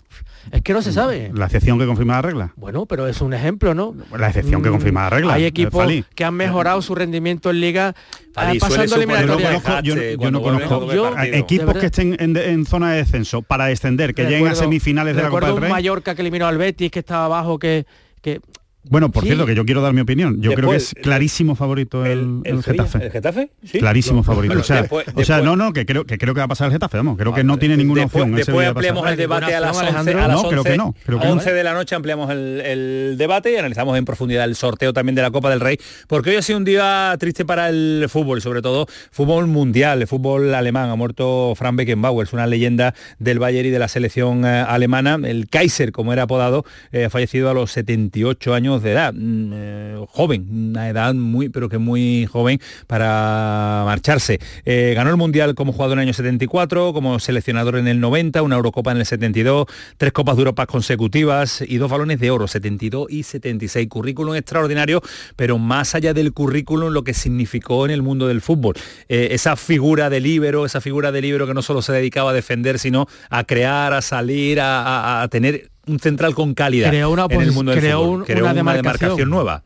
Es 0.51 0.61
que 0.61 0.73
no 0.73 0.81
se 0.81 0.91
sabe. 0.91 1.31
La 1.33 1.45
excepción 1.45 1.79
que 1.79 1.85
confirma 1.85 2.15
la 2.15 2.21
regla. 2.23 2.53
Bueno, 2.57 2.85
pero 2.85 3.07
es 3.07 3.21
un 3.21 3.33
ejemplo, 3.33 3.73
¿no? 3.73 3.95
La 4.17 4.27
excepción 4.27 4.61
que 4.61 4.69
mm, 4.69 4.73
confirma 4.73 5.03
la 5.03 5.09
regla. 5.09 5.33
Hay 5.35 5.45
equipos 5.45 5.87
que 6.15 6.25
han 6.25 6.33
mejorado 6.33 6.81
su 6.81 6.93
rendimiento 6.93 7.51
en 7.51 7.61
liga 7.61 7.95
ah, 8.35 8.51
pasando 8.59 8.95
eliminatoria. 8.97 9.81
Yo 9.81 10.31
no 10.31 10.41
conozco, 10.41 11.15
equipos 11.21 11.77
que 11.77 11.85
estén 11.85 12.17
en, 12.19 12.65
zona 12.65 12.91
de 12.91 12.97
descenso 12.97 13.41
para 13.41 13.67
descender, 13.67 14.13
que 14.13 14.25
lleguen 14.25 14.47
a 14.47 14.55
semifinales 14.55 15.15
de 15.15 15.23
la 15.23 15.29
Copa 15.29 15.47
del 15.47 15.57
Rey. 15.57 15.65
un 15.65 15.69
Mallorca 15.69 16.13
que 16.13 16.21
eliminó 16.21 16.47
al 16.47 16.57
Betis, 16.57 16.91
que 16.91 16.99
estaba 16.99 17.25
abajo, 17.25 17.57
que, 17.57 17.85
que 18.21 18.41
bueno, 18.83 19.11
por 19.11 19.23
cierto, 19.23 19.45
que 19.45 19.53
yo 19.53 19.63
quiero 19.63 19.81
dar 19.81 19.93
mi 19.93 20.01
opinión. 20.01 20.41
Yo 20.41 20.53
creo 20.53 20.71
que 20.71 20.77
es 20.77 20.95
clarísimo 21.01 21.55
favorito 21.55 22.03
el, 22.03 22.41
Getafe. 22.63 23.05
¿El 23.05 23.11
Getafe? 23.11 23.51
Clarísimo 23.71 24.23
favorito. 24.23 24.59
o, 24.59 25.23
sea, 25.23 25.41
no, 25.41 25.55
no, 25.55 25.71
que 25.71 25.85
creo, 25.85 26.05
que 26.05 26.17
creo 26.17 26.33
que 26.33 26.39
va 26.39 26.45
a 26.45 26.47
pasar 26.47 26.67
el 26.67 26.73
Getafe, 26.73 26.97
vamos. 26.97 27.17
Creo 27.17 27.33
que 27.33 27.43
no 27.43 27.57
tiene 27.59 27.77
ninguna 27.77 28.05
opción. 28.05 28.33
Después 28.33 28.67
ampliamos 28.67 29.07
el 29.07 29.17
debate 29.17 29.53
a 29.53 29.59
las 29.59 29.77
11, 29.77 30.13
a 30.13 30.27
las 30.27 30.43
creo 30.43 30.63
que 30.63 30.77
no. 30.77 30.95
Creo 31.05 31.19
que 31.19 31.27
11 31.27 31.53
de 31.53 31.63
la 31.63 31.73
noche 31.73 31.95
ampliamos 31.95 32.31
el, 32.31 33.15
debate 33.17 33.51
y 33.51 33.55
analizamos 33.55 33.97
en 33.97 34.05
profundidad 34.05 34.45
el 34.45 34.55
sorteo 34.55 34.93
también 34.93 35.15
de 35.15 35.21
la 35.21 35.31
Copa 35.31 35.49
del 35.49 35.59
Rey, 35.59 35.77
porque 36.07 36.31
hoy 36.31 36.37
ha 36.37 36.41
sido 36.41 36.57
un 36.57 36.65
día 36.65 37.15
triste 37.19 37.45
para 37.45 37.69
el 37.69 38.07
fútbol, 38.09 38.41
sobre 38.41 38.61
todo 38.61 38.87
fútbol 39.11 39.47
mundial, 39.47 40.01
el 40.01 40.07
fútbol 40.07 40.53
alemán. 40.55 40.89
Ha 40.89 40.95
muerto 40.95 41.53
Frank 41.55 41.75
Beckenbauer, 41.75 42.25
es 42.25 42.33
una 42.33 42.47
leyenda 42.47 42.95
del 43.19 43.37
Bayern 43.37 43.67
y 43.67 43.71
de 43.71 43.79
la 43.79 43.87
selección 43.87 44.43
eh, 44.45 44.65
alemana. 44.67 45.19
El 45.23 45.47
Kaiser, 45.47 45.91
como 45.91 46.13
era 46.13 46.23
apodado, 46.23 46.65
eh, 46.91 47.05
ha 47.05 47.09
fallecido 47.09 47.49
a 47.49 47.53
los 47.53 47.71
78 47.71 48.53
años 48.53 48.70
de 48.79 48.91
edad 48.91 49.13
eh, 49.17 50.05
joven, 50.09 50.47
una 50.71 50.89
edad 50.89 51.13
muy, 51.13 51.49
pero 51.49 51.69
que 51.69 51.77
muy 51.77 52.25
joven 52.25 52.59
para 52.87 53.83
marcharse. 53.85 54.39
Eh, 54.65 54.93
ganó 54.95 55.09
el 55.09 55.17
Mundial 55.17 55.55
como 55.55 55.73
jugador 55.73 55.97
en 55.97 56.03
el 56.03 56.07
año 56.07 56.13
74, 56.13 56.93
como 56.93 57.19
seleccionador 57.19 57.77
en 57.77 57.87
el 57.87 57.99
90, 57.99 58.41
una 58.41 58.55
Eurocopa 58.55 58.91
en 58.91 58.97
el 58.97 59.05
72, 59.05 59.67
tres 59.97 60.11
Copas 60.11 60.35
de 60.35 60.41
Europa 60.41 60.65
consecutivas 60.65 61.63
y 61.67 61.77
dos 61.77 61.89
balones 61.89 62.19
de 62.19 62.31
oro, 62.31 62.47
72 62.47 63.07
y 63.09 63.23
76. 63.23 63.87
Currículum 63.87 64.35
extraordinario, 64.35 65.01
pero 65.35 65.57
más 65.57 65.95
allá 65.95 66.13
del 66.13 66.33
currículum, 66.33 66.91
lo 66.91 67.03
que 67.03 67.13
significó 67.13 67.85
en 67.85 67.91
el 67.91 68.01
mundo 68.01 68.27
del 68.27 68.41
fútbol. 68.41 68.75
Eh, 69.09 69.29
esa 69.31 69.55
figura 69.55 70.09
de 70.09 70.19
libero, 70.19 70.65
esa 70.65 70.81
figura 70.81 71.11
de 71.11 71.21
libero 71.21 71.47
que 71.47 71.53
no 71.53 71.61
solo 71.61 71.81
se 71.81 71.93
dedicaba 71.93 72.31
a 72.31 72.33
defender, 72.33 72.79
sino 72.79 73.07
a 73.29 73.43
crear, 73.43 73.93
a 73.93 74.01
salir, 74.01 74.59
a 74.61 75.27
tener 75.31 75.70
un 75.87 75.99
central 75.99 76.33
con 76.35 76.53
calidad 76.53 76.89
creó 76.89 77.09
una 77.09 77.25
en 77.29 77.41
el 77.41 77.51
mundo 77.51 77.71
del 77.71 77.81
creó 77.81 78.03
fútbol. 78.03 78.25
creó 78.25 78.43
una, 78.45 78.53
demarcación. 78.53 79.29
nueva. 79.29 79.63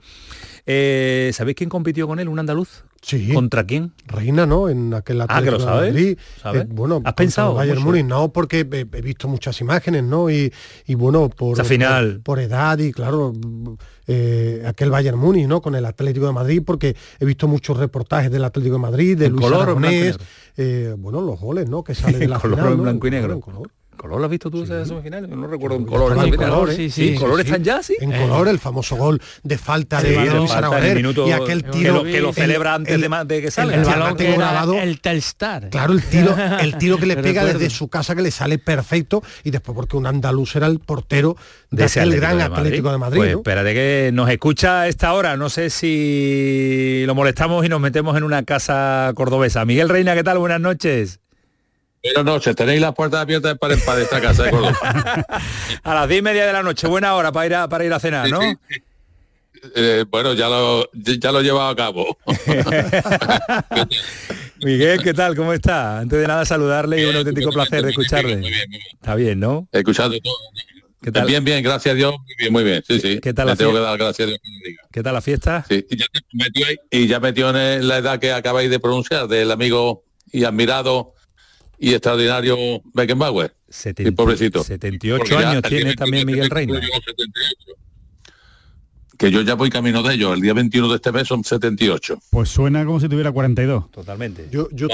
Eh, 0.68 1.30
¿Sabéis 1.34 1.58
quién 1.58 1.70
compitió 1.70 2.08
con 2.08 2.20
él? 2.20 2.28
¿Un 2.28 2.40
andaluz? 2.40 2.84
Sí. 3.02 3.32
¿Contra 3.32 3.66
quién? 3.66 3.94
Reina, 4.08 4.48
¿no? 4.48 4.68
En 4.68 4.96
aquel 4.96 5.22
Ah, 5.22 5.42
que 5.44 5.52
lo 5.52 5.60
sabes. 5.60 5.96
Eh, 5.96 6.18
bueno, 6.70 7.02
¿has 7.06 7.14
pensado? 7.14 7.54
Bayern 7.54 7.84
Múnich, 7.84 8.04
no, 8.04 8.30
porque 8.30 8.62
he, 8.62 9.02
visto 9.02 9.28
muchas 9.28 9.62
imágenes, 9.62 10.04
¿no? 10.04 10.32
Y, 10.32 10.52
bueno, 10.96 11.30
por, 11.30 11.64
final. 11.64 12.22
Por, 12.24 12.40
edad 12.40 12.80
y 12.80 12.92
claro, 12.92 13.34
eh, 14.08 14.64
aquel 14.66 14.90
Bayern 14.90 15.20
Múnich, 15.20 15.48
¿no? 15.48 15.62
Con 15.62 15.76
el 15.76 15.86
Atlético 15.86 16.26
de 16.26 16.34
Madrid, 16.34 16.64
porque 16.66 16.96
he 17.20 17.26
visto 17.26 17.48
muchos 17.48 17.78
reportajes 17.78 18.32
del 18.32 18.44
Atlético 18.44 18.76
de 18.76 18.82
Madrid, 18.82 19.18
de 19.20 19.30
Luis 19.30 19.42
color 19.44 19.62
Aragonés, 19.62 20.18
bueno, 20.98 21.22
los 21.22 21.40
goles, 21.40 21.70
¿no? 21.70 21.84
Que 21.84 21.94
salen 21.94 22.20
de 22.20 22.28
la 22.28 22.40
color 22.40 22.58
final, 22.58 22.78
blanco 22.78 23.06
y 23.06 23.12
negro. 23.12 23.40
Color 23.96 24.20
lo 24.20 24.26
has 24.26 24.32
visto 24.32 24.50
tú 24.52 24.66
sí. 24.66 24.74
esa 24.74 24.86
semifinal? 24.86 25.30
No 25.30 25.48
recuerdo 25.48 25.78
un 25.78 25.86
color. 25.86 26.26
En 26.26 26.36
color, 26.36 26.74
sí, 26.74 26.90
sí, 26.90 27.16
color 27.16 27.42
están 27.42 27.64
ya, 27.64 27.82
sí. 27.82 27.96
En 28.00 28.12
color, 28.12 28.48
el 28.48 28.60
famoso 28.60 28.96
gol 28.96 29.22
de 29.44 29.58
falta 29.58 30.02
de, 30.02 30.18
de 30.18 30.96
minuto, 30.96 31.28
y 31.28 31.32
aquel 31.32 31.64
tiro 31.64 32.04
que 32.04 32.22
lo, 32.22 32.34
celebra 32.34 32.76
antes 32.76 33.00
de, 33.00 33.42
que 33.42 33.52
salga. 33.52 33.76
El, 33.76 33.86
balón 33.86 34.16
que 34.16 34.32
grabado, 34.34 34.76
el 34.76 35.02
Telstar. 35.02 35.70
Claro, 35.70 35.94
el 35.94 36.04
tiro, 36.04 36.36
el 36.60 36.78
tiro 36.78 36.98
que 36.98 37.06
le 37.06 37.18
pega 37.18 37.46
desde 37.46 37.70
su 37.70 37.88
casa 37.88 38.16
que 38.16 38.22
le 38.22 38.32
sale 38.32 38.58
perfecto 38.58 39.24
y 39.44 39.52
después 39.52 39.76
porque 39.76 39.98
un 39.98 40.08
andaluz 40.08 40.56
era 40.56 40.68
el 40.68 40.80
portero 40.80 41.36
de, 41.72 41.86
ese 41.86 42.06
gran 42.06 42.42
Atlético 42.42 42.92
de 42.92 42.98
Madrid. 42.98 43.18
Pues 43.18 43.36
espérate 43.36 43.74
que 43.74 44.12
nos 44.14 44.30
escucha 44.30 44.82
a 44.82 44.88
esta 44.88 45.14
hora, 45.14 45.38
no 45.38 45.50
sé 45.50 45.70
si 45.70 47.04
lo 47.06 47.16
molestamos 47.16 47.66
y 47.66 47.70
nos 47.70 47.80
metemos 47.80 48.16
en 48.18 48.24
una 48.24 48.44
casa 48.44 49.12
cordobesa. 49.16 49.66
Miguel 49.66 49.90
Reina, 49.90 50.16
¿qué 50.16 50.24
tal? 50.24 50.38
Buenas 50.38 50.62
noches. 50.62 51.20
Buenas 52.06 52.24
noches, 52.24 52.56
tenéis 52.56 52.80
las 52.80 52.94
puertas 52.94 53.22
abiertas 53.22 53.58
para, 53.58 53.76
para 53.78 54.00
esta 54.00 54.22
casa 54.22 54.44
de 54.44 54.52
Córdoba. 54.52 54.78
a 55.84 55.94
las 55.96 56.08
diez 56.08 56.20
y 56.20 56.22
media 56.22 56.46
de 56.46 56.54
la 56.54 56.62
noche, 56.62 56.86
buena 56.86 57.16
hora 57.16 57.32
para 57.32 57.46
ir 57.48 57.56
a, 57.56 57.68
para 57.68 57.84
ir 57.84 57.92
a 57.92 58.00
cenar, 58.00 58.30
¿no? 58.30 58.42
Eh, 59.74 60.06
bueno, 60.08 60.34
ya 60.34 60.48
lo, 60.48 60.88
ya 60.94 61.32
lo 61.32 61.40
he 61.40 61.44
llevado 61.44 61.68
a 61.68 61.76
cabo. 61.76 62.16
Miguel, 64.62 65.02
¿qué 65.02 65.16
tal? 65.16 65.36
¿Cómo 65.36 65.52
está? 65.52 65.98
Antes 65.98 66.20
de 66.20 66.28
nada 66.28 66.46
saludarle 66.46 67.02
y 67.02 67.06
un 67.06 67.16
auténtico 67.16 67.50
placer 67.50 67.82
de 67.82 67.90
escucharle. 67.90 68.48
Está 68.94 69.16
bien, 69.16 69.40
¿no? 69.40 69.68
He 69.72 69.80
escuchado 69.80 70.12
todo. 70.20 70.36
¿Qué 71.02 71.12
tal? 71.12 71.26
Bien, 71.26 71.44
bien, 71.44 71.64
gracias 71.64 71.94
a 71.94 71.96
Dios. 71.96 72.12
Muy 72.12 72.36
bien, 72.38 72.54
muy 72.54 72.64
bien. 72.64 72.84
Sí, 72.88 73.00
sí. 73.00 73.20
¿Qué 73.20 73.34
tal 73.34 73.48
la 73.48 73.56
tengo 73.56 73.74
que 73.74 73.80
dar 73.80 73.98
gracias 73.98 74.28
a 74.28 74.30
Dios. 74.30 74.40
¿Qué 74.92 75.02
tal 75.02 75.16
la 75.16 75.22
fiesta? 75.22 75.66
Sí, 75.68 75.84
y 75.90 75.98
ya, 75.98 76.06
metió, 76.34 76.68
y 76.92 77.08
ya 77.08 77.20
metió 77.20 77.50
en 77.50 77.88
la 77.88 77.98
edad 77.98 78.20
que 78.20 78.32
acabáis 78.32 78.70
de 78.70 78.80
pronunciar, 78.80 79.28
del 79.28 79.50
amigo 79.50 80.04
y 80.32 80.44
admirado 80.44 81.15
y 81.80 81.94
extraordinario 81.94 82.58
Beckenbauer. 82.94 83.56
70, 83.70 84.12
pobrecito. 84.14 84.64
78 84.64 85.38
años 85.38 85.62
tiene 85.64 85.94
también 85.96 86.26
Miguel 86.28 86.50
Reina 86.50 86.80
que 89.18 89.32
yo 89.32 89.42
ya 89.42 89.56
voy 89.56 89.70
camino 89.70 90.04
de 90.04 90.16
ellos. 90.16 90.34
El 90.34 90.42
día 90.42 90.54
21 90.54 90.90
de 90.90 90.96
este 90.96 91.12
mes 91.12 91.28
son 91.28 91.44
78. 91.44 92.20
Pues 92.30 92.50
suena 92.50 92.86
como 92.86 93.00
si 93.00 93.10
tuviera 93.10 93.32
42. 93.32 93.92
Totalmente. 93.92 94.48
Yo, 94.52 94.68
yo 94.72 94.88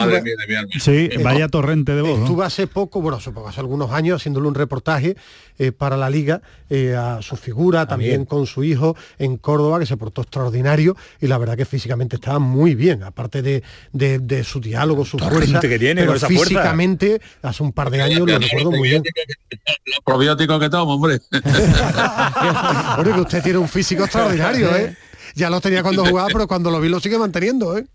sí, 0.80 1.10
vaya 1.24 1.48
torrente 1.48 1.96
de 1.96 2.02
voz. 2.02 2.20
Estuve 2.20 2.46
hace 2.46 2.68
poco, 2.68 3.02
bueno, 3.02 3.18
hace, 3.18 3.32
hace 3.48 3.60
algunos 3.60 3.92
años, 3.92 4.22
haciéndole 4.22 4.48
un 4.48 4.56
reportaje 4.56 5.16
eh, 5.58 5.72
para 5.72 5.96
la 5.98 6.10
liga 6.10 6.42
eh, 6.70 6.96
a 6.96 7.22
su 7.22 7.36
figura, 7.36 7.86
también, 7.86 8.26
con 8.26 8.48
su 8.48 8.64
hijo 8.64 8.96
en 9.20 9.38
Córdoba, 9.38 9.80
que 9.80 9.86
se 9.86 9.98
portó 9.98 10.22
extraordinario 10.22 10.96
y 11.20 11.28
la 11.28 11.38
verdad 11.38 11.56
que 11.56 11.66
físicamente 11.66 12.16
estaba 12.16 12.40
muy 12.40 12.74
bien, 12.76 13.04
aparte 13.04 13.42
de, 13.42 13.62
de, 13.92 14.44
su 14.44 14.60
diálogo, 14.60 15.06
su 15.06 15.20
fuerza. 15.20 15.60
que 15.60 15.78
tiene, 15.78 16.04
pero 16.04 16.20
físicamente, 16.20 17.22
hace 17.42 17.62
un 17.62 17.74
par 17.74 17.92
de 17.92 18.02
años 18.02 18.28
lo 18.28 18.40
recuerdo 18.40 18.72
muy 18.72 18.90
bien. 18.90 19.04
Los 19.86 20.00
probióticos 20.04 20.60
que 20.60 20.70
tomo, 20.70 20.96
hombre. 20.96 21.20
Porque 22.96 23.12
usted 23.12 23.44
tiene 23.44 23.60
un 23.60 23.68
físico 23.68 24.08
extraordinario, 24.12 24.76
¿eh? 24.76 24.98
Ya 25.36 25.50
lo 25.50 25.62
tenía 25.62 25.82
cuando 25.82 26.06
jugaba, 26.06 26.28
pero 26.28 26.48
cuando 26.48 26.70
lo 26.72 26.82
vi 26.82 26.90
lo 26.90 27.00
sigue 27.00 27.18
manteniendo, 27.18 27.78
¿eh? 27.78 27.86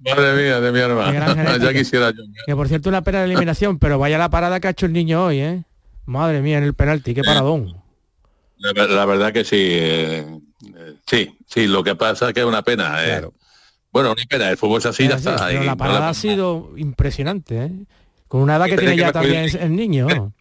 Madre 0.00 0.42
mía, 0.42 0.60
de 0.60 0.72
mi 0.72 0.78
hermano. 0.78 1.58
ya 1.58 1.72
quisiera 1.72 2.10
yo. 2.10 2.22
Que 2.46 2.54
por 2.54 2.68
cierto 2.68 2.88
una 2.88 3.02
pena 3.02 3.20
de 3.20 3.26
eliminación, 3.26 3.78
pero 3.78 3.98
vaya 3.98 4.18
la 4.18 4.30
parada 4.30 4.60
que 4.60 4.68
ha 4.68 4.70
hecho 4.70 4.86
el 4.86 4.92
niño 4.92 5.24
hoy, 5.24 5.40
¿eh? 5.40 5.64
Madre 6.06 6.40
mía, 6.40 6.58
en 6.58 6.64
el 6.64 6.74
penalti, 6.74 7.14
qué 7.14 7.22
paradón. 7.22 7.82
La, 8.56 9.04
verdad 9.04 9.32
que 9.32 9.44
sí. 9.44 9.56
Eh, 9.60 10.40
sí, 11.06 11.36
sí, 11.46 11.66
lo 11.66 11.84
que 11.84 11.94
pasa 11.94 12.28
es 12.28 12.34
que 12.34 12.40
es 12.40 12.46
una 12.46 12.62
pena. 12.62 13.04
Eh. 13.04 13.28
Bueno, 13.92 14.12
una 14.12 14.22
pena, 14.28 14.50
el 14.50 14.56
fútbol 14.56 14.78
es 14.78 14.86
así, 14.86 15.06
ya 15.06 15.16
está. 15.16 15.46
Pero 15.48 15.64
la 15.64 15.76
parada 15.76 16.08
ha 16.08 16.14
sido 16.14 16.72
impresionante, 16.76 17.64
¿eh? 17.64 17.72
Con 18.26 18.42
una 18.42 18.56
edad 18.56 18.66
que 18.66 18.76
tiene 18.76 18.96
ya 18.96 19.12
también 19.12 19.48
el 19.58 19.76
niño. 19.76 20.06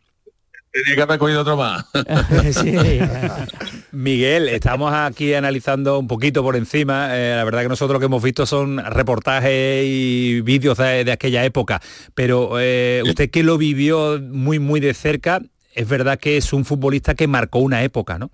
Tenía 0.83 0.95
que 0.95 1.01
haber 1.01 1.17
cogido 1.17 1.41
otro 1.41 1.57
más. 1.57 1.85
Miguel, 3.91 4.47
estamos 4.49 4.93
aquí 4.93 5.33
analizando 5.33 5.97
un 5.97 6.07
poquito 6.07 6.43
por 6.43 6.55
encima. 6.55 7.17
Eh, 7.17 7.35
la 7.35 7.43
verdad 7.43 7.63
que 7.63 7.69
nosotros 7.69 7.95
lo 7.95 7.99
que 7.99 8.05
hemos 8.05 8.21
visto 8.21 8.45
son 8.45 8.77
reportajes 8.77 9.83
y 9.85 10.41
vídeos 10.41 10.77
de, 10.77 11.11
aquella 11.11 11.43
época. 11.45 11.81
Pero 12.13 12.59
eh, 12.59 13.01
usted 13.05 13.31
que 13.31 13.41
lo 13.41 13.57
vivió 13.57 14.19
muy, 14.21 14.59
muy 14.59 14.79
de 14.79 14.93
cerca, 14.93 15.41
es 15.73 15.89
verdad 15.89 16.19
que 16.19 16.37
es 16.37 16.53
un 16.53 16.63
futbolista 16.63 17.15
que 17.15 17.27
marcó 17.27 17.57
una 17.57 17.81
época, 17.83 18.19
¿no? 18.19 18.29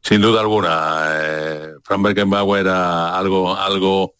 Sin 0.00 0.22
duda 0.22 0.40
alguna. 0.40 1.04
Eh, 1.18 1.72
Frank 1.82 2.02
Beckenbauer 2.02 2.62
era 2.62 3.18
algo, 3.18 3.54
algo, 3.54 4.14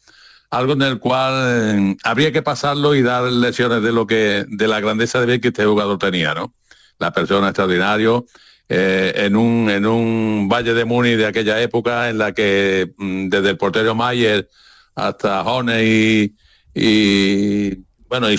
algo 0.51 0.73
en 0.75 0.83
el 0.83 0.99
cual 0.99 1.97
habría 2.05 2.31
que 2.31 2.43
pasarlo 2.43 2.95
y 2.95 3.01
dar 3.01 3.23
lecciones 3.23 3.83
de 3.83 3.91
lo 3.91 4.07
que, 4.07 4.45
de 4.47 4.69
la 4.69 4.81
grandeza 4.81 5.19
de 5.21 5.27
bien 5.27 5.41
que 5.41 5.49
este 5.49 5.65
jugador 5.65 5.99
tenía, 5.99 6.35
¿no? 6.35 6.53
La 7.01 7.13
persona 7.13 7.49
extraordinario, 7.49 8.27
eh, 8.69 9.13
en, 9.17 9.35
un, 9.35 9.69
en 9.69 9.85
un 9.85 10.49
Valle 10.49 10.75
de 10.75 10.85
Muni 10.85 11.17
de 11.17 11.27
aquella 11.27 11.61
época 11.61 12.09
en 12.09 12.19
la 12.19 12.33
que 12.33 12.93
mm, 12.97 13.29
desde 13.29 13.51
el 13.51 13.57
portero 13.57 13.97
Mayer 13.97 14.49
hasta 14.95 15.43
Hone 15.43 15.85
y, 15.85 16.37
y 16.75 17.75
bueno, 18.09 18.31
y 18.31 18.39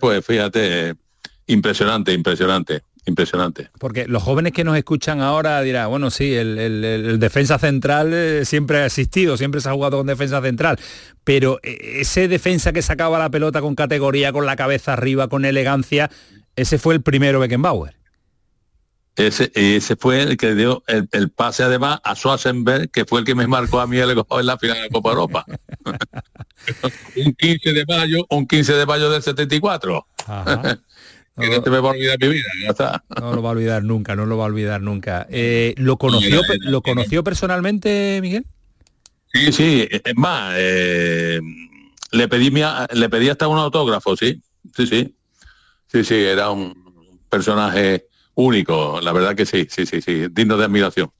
pues 0.00 0.24
fíjate, 0.24 0.94
impresionante, 1.46 2.12
impresionante. 2.12 2.82
Impresionante. 3.08 3.70
Porque 3.78 4.06
los 4.06 4.22
jóvenes 4.22 4.52
que 4.52 4.64
nos 4.64 4.76
escuchan 4.76 5.22
ahora 5.22 5.62
dirán, 5.62 5.88
bueno, 5.88 6.10
sí, 6.10 6.34
el, 6.34 7.16
defensa 7.18 7.58
central 7.58 8.12
eh, 8.12 8.44
siempre 8.44 8.78
ha 8.78 8.86
existido, 8.86 9.38
siempre 9.38 9.62
se 9.62 9.68
ha 9.70 9.72
jugado 9.72 9.96
con 9.96 10.06
defensa 10.06 10.42
central, 10.42 10.78
pero 11.24 11.58
eh, 11.62 12.00
ese 12.00 12.28
defensa 12.28 12.72
que 12.74 12.82
sacaba 12.82 13.18
la 13.18 13.30
pelota 13.30 13.62
con 13.62 13.74
categoría, 13.74 14.30
con 14.30 14.44
la 14.44 14.56
cabeza 14.56 14.92
arriba, 14.92 15.28
con 15.28 15.46
elegancia, 15.46 16.10
ese 16.58 16.78
fue 16.78 16.94
el 16.94 17.02
primero 17.02 17.40
Beckenbauer. 17.40 17.98
Ese, 19.16 19.50
ese 19.54 19.96
fue 19.96 20.22
el 20.22 20.36
que 20.36 20.54
dio 20.54 20.84
el, 20.86 21.30
pase 21.30 21.64
además 21.64 21.98
a 22.04 22.14
Schwarzenberg, 22.14 22.90
que 22.90 23.04
fue 23.04 23.20
el 23.20 23.26
que 23.26 23.34
me 23.34 23.48
marcó 23.48 23.80
a 23.80 23.86
mí 23.88 23.96
el 23.96 24.10
en 24.10 24.46
la 24.46 24.58
final 24.58 24.76
de 24.76 24.82
la 24.82 24.88
Copa 24.90 25.10
Europa. 25.10 25.44
un 27.16 27.32
15 27.34 27.72
de 27.72 27.84
mayo, 27.84 28.26
un 28.30 28.46
15 28.46 28.74
de 28.74 28.86
mayo 28.86 29.10
del 29.10 29.22
74. 29.22 30.06
que 31.36 31.48
no, 31.50 31.62
te 31.62 31.70
me 31.70 31.80
va 31.80 31.88
a 31.88 31.92
olvidar 31.92 32.16
mi 32.20 32.28
vida, 32.28 32.46
ya 32.62 32.68
está. 32.68 33.04
No 33.20 33.34
lo 33.34 33.42
va 33.42 33.48
a 33.48 33.52
olvidar 33.52 33.82
nunca, 33.82 34.14
no 34.14 34.24
lo 34.24 34.36
va 34.36 34.44
a 34.44 34.46
olvidar 34.46 34.80
nunca. 34.80 35.26
Eh, 35.30 35.74
¿Lo 35.78 35.96
conoció, 35.96 36.42
¿lo 36.60 36.82
conoció 36.82 37.24
personalmente, 37.24 38.20
Miguel? 38.22 38.46
Sí, 39.32 39.52
sí, 39.52 39.88
es 39.90 40.14
más, 40.14 40.54
eh, 40.56 41.40
le 42.12 42.28
pedí 42.28 42.50
le 42.50 43.08
pedí 43.08 43.28
hasta 43.28 43.48
un 43.48 43.58
autógrafo, 43.58 44.16
sí, 44.16 44.40
sí, 44.76 44.86
sí. 44.86 45.14
Sí, 45.88 46.04
sí, 46.04 46.14
era 46.14 46.50
un 46.50 47.20
personaje 47.28 48.06
único, 48.34 49.00
la 49.00 49.12
verdad 49.12 49.34
que 49.34 49.46
sí, 49.46 49.66
sí, 49.70 49.86
sí, 49.86 50.00
sí, 50.00 50.26
digno 50.30 50.56
de 50.56 50.64
admiración. 50.64 51.10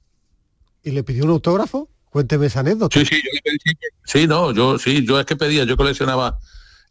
¿Y 0.83 0.91
le 0.91 1.03
pidió 1.03 1.25
un 1.25 1.31
autógrafo? 1.31 1.89
Cuénteme 2.09 2.47
esa 2.47 2.61
anécdota. 2.61 2.97
Sí, 2.97 3.05
sí, 3.05 3.21
yo 3.23 3.29
le 3.33 3.41
pedí, 3.41 3.77
sí, 4.05 4.27
no, 4.27 4.51
yo 4.53 4.79
sí, 4.79 5.05
yo 5.05 5.19
es 5.19 5.25
que 5.25 5.35
pedía, 5.35 5.63
yo 5.63 5.77
coleccionaba 5.77 6.39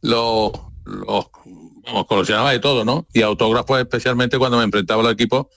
los, 0.02 0.52
los 0.84 1.26
vamos, 1.84 2.06
coleccionaba 2.06 2.52
de 2.52 2.58
todo, 2.58 2.84
¿no? 2.84 3.06
Y 3.12 3.22
autógrafos 3.22 3.80
especialmente 3.80 4.38
cuando 4.38 4.58
me 4.58 4.64
enfrentaba 4.64 5.02
al 5.02 5.12
equipo, 5.12 5.50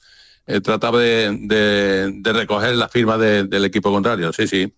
eh, 0.47 0.61
trataba 0.61 0.99
de, 0.99 2.21
recoger 2.23 2.75
la 2.75 2.89
firma 2.89 3.17
del 3.17 3.65
equipo 3.65 3.91
contrario, 3.91 4.31
sí, 4.33 4.47
sí. 4.47 4.73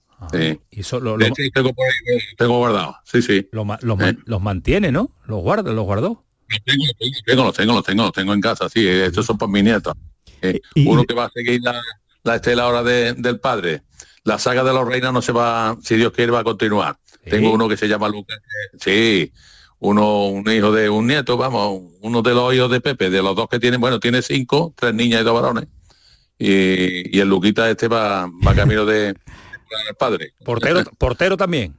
Y 0.71 0.79
eso 0.79 0.99
lo, 0.99 1.17
tengo, 2.37 2.57
guardado, 2.57 2.95
sí, 3.03 3.21
sí. 3.21 3.49
Los 3.51 4.41
mantiene, 4.41 4.91
¿no? 4.91 5.11
Los 5.25 5.41
guarda, 5.41 5.71
los 5.73 5.85
guardó. 5.85 6.23
Los 6.47 6.63
tengo, 7.25 7.43
los 7.43 7.55
tengo, 7.55 7.73
los 7.73 7.83
tengo, 7.83 8.03
los 8.03 8.11
tengo 8.13 8.33
en 8.33 8.41
casa, 8.41 8.69
sí, 8.69 8.87
estos 8.87 9.25
son 9.25 9.37
por 9.37 9.49
mi 9.49 9.61
nieto. 9.61 9.95
Eh, 10.41 10.59
uno 10.85 11.03
que 11.05 11.13
va 11.13 11.25
a 11.25 11.31
seguir 11.31 11.61
la, 12.23 12.35
estela 12.35 12.63
ahora 12.63 12.83
del 12.83 13.39
padre. 13.39 13.83
La 14.23 14.39
saga 14.39 14.63
de 14.63 14.73
los 14.73 14.87
reinas 14.87 15.13
no 15.13 15.21
se 15.21 15.31
va, 15.31 15.77
si 15.81 15.95
Dios 15.95 16.13
quiere, 16.13 16.31
va 16.31 16.39
a 16.39 16.43
continuar. 16.43 16.97
Tengo 17.29 17.53
uno 17.53 17.69
que 17.69 17.77
se 17.77 17.87
llama 17.87 18.09
Lucas, 18.09 18.37
sí, 18.79 19.31
uno, 19.79 20.27
un 20.27 20.49
hijo 20.51 20.71
de 20.71 20.89
un 20.89 21.07
nieto, 21.07 21.37
vamos, 21.37 21.81
uno 22.01 22.21
de 22.21 22.33
los 22.33 22.53
hijos 22.53 22.69
de 22.69 22.81
Pepe, 22.81 23.09
de 23.09 23.21
los 23.21 23.35
dos 23.35 23.47
que 23.49 23.59
tienen, 23.59 23.79
bueno, 23.79 23.99
tiene 23.99 24.21
cinco, 24.21 24.73
tres 24.75 24.93
niñas 24.93 25.21
y 25.21 25.23
dos 25.23 25.33
varones. 25.33 25.67
Y, 26.37 27.19
el 27.19 27.29
Luquita 27.29 27.69
este 27.69 27.87
va, 27.87 28.27
va 28.45 28.55
camino 28.55 28.85
de, 28.85 29.15
padre. 29.99 30.33
Portero, 30.43 30.83
portero 30.97 31.37
también. 31.37 31.75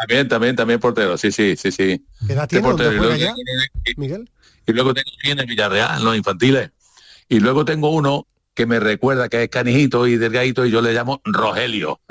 También, 0.00 0.28
también, 0.28 0.56
también 0.56 0.80
portero, 0.80 1.18
sí, 1.18 1.30
sí, 1.30 1.56
sí, 1.56 1.70
sí. 1.70 2.04
¿Qué 2.26 2.36
tiene? 2.48 2.66
Portero. 2.66 2.92
Y 2.92 2.96
luego, 2.96 3.16
ya, 3.16 3.34
Miguel? 3.96 4.30
Y 4.66 4.72
luego 4.72 4.94
tengo 4.94 5.10
en 5.22 5.46
Villarreal, 5.46 6.02
los 6.02 6.16
infantiles. 6.16 6.70
Y 7.28 7.40
luego 7.40 7.64
tengo 7.64 7.90
uno 7.90 8.26
que 8.54 8.66
me 8.66 8.80
recuerda 8.80 9.28
que 9.28 9.44
es 9.44 9.50
canijito 9.50 10.06
y 10.06 10.16
delgadito 10.16 10.64
y 10.64 10.70
yo 10.70 10.80
le 10.80 10.92
llamo 10.92 11.20
Rogelio. 11.24 12.00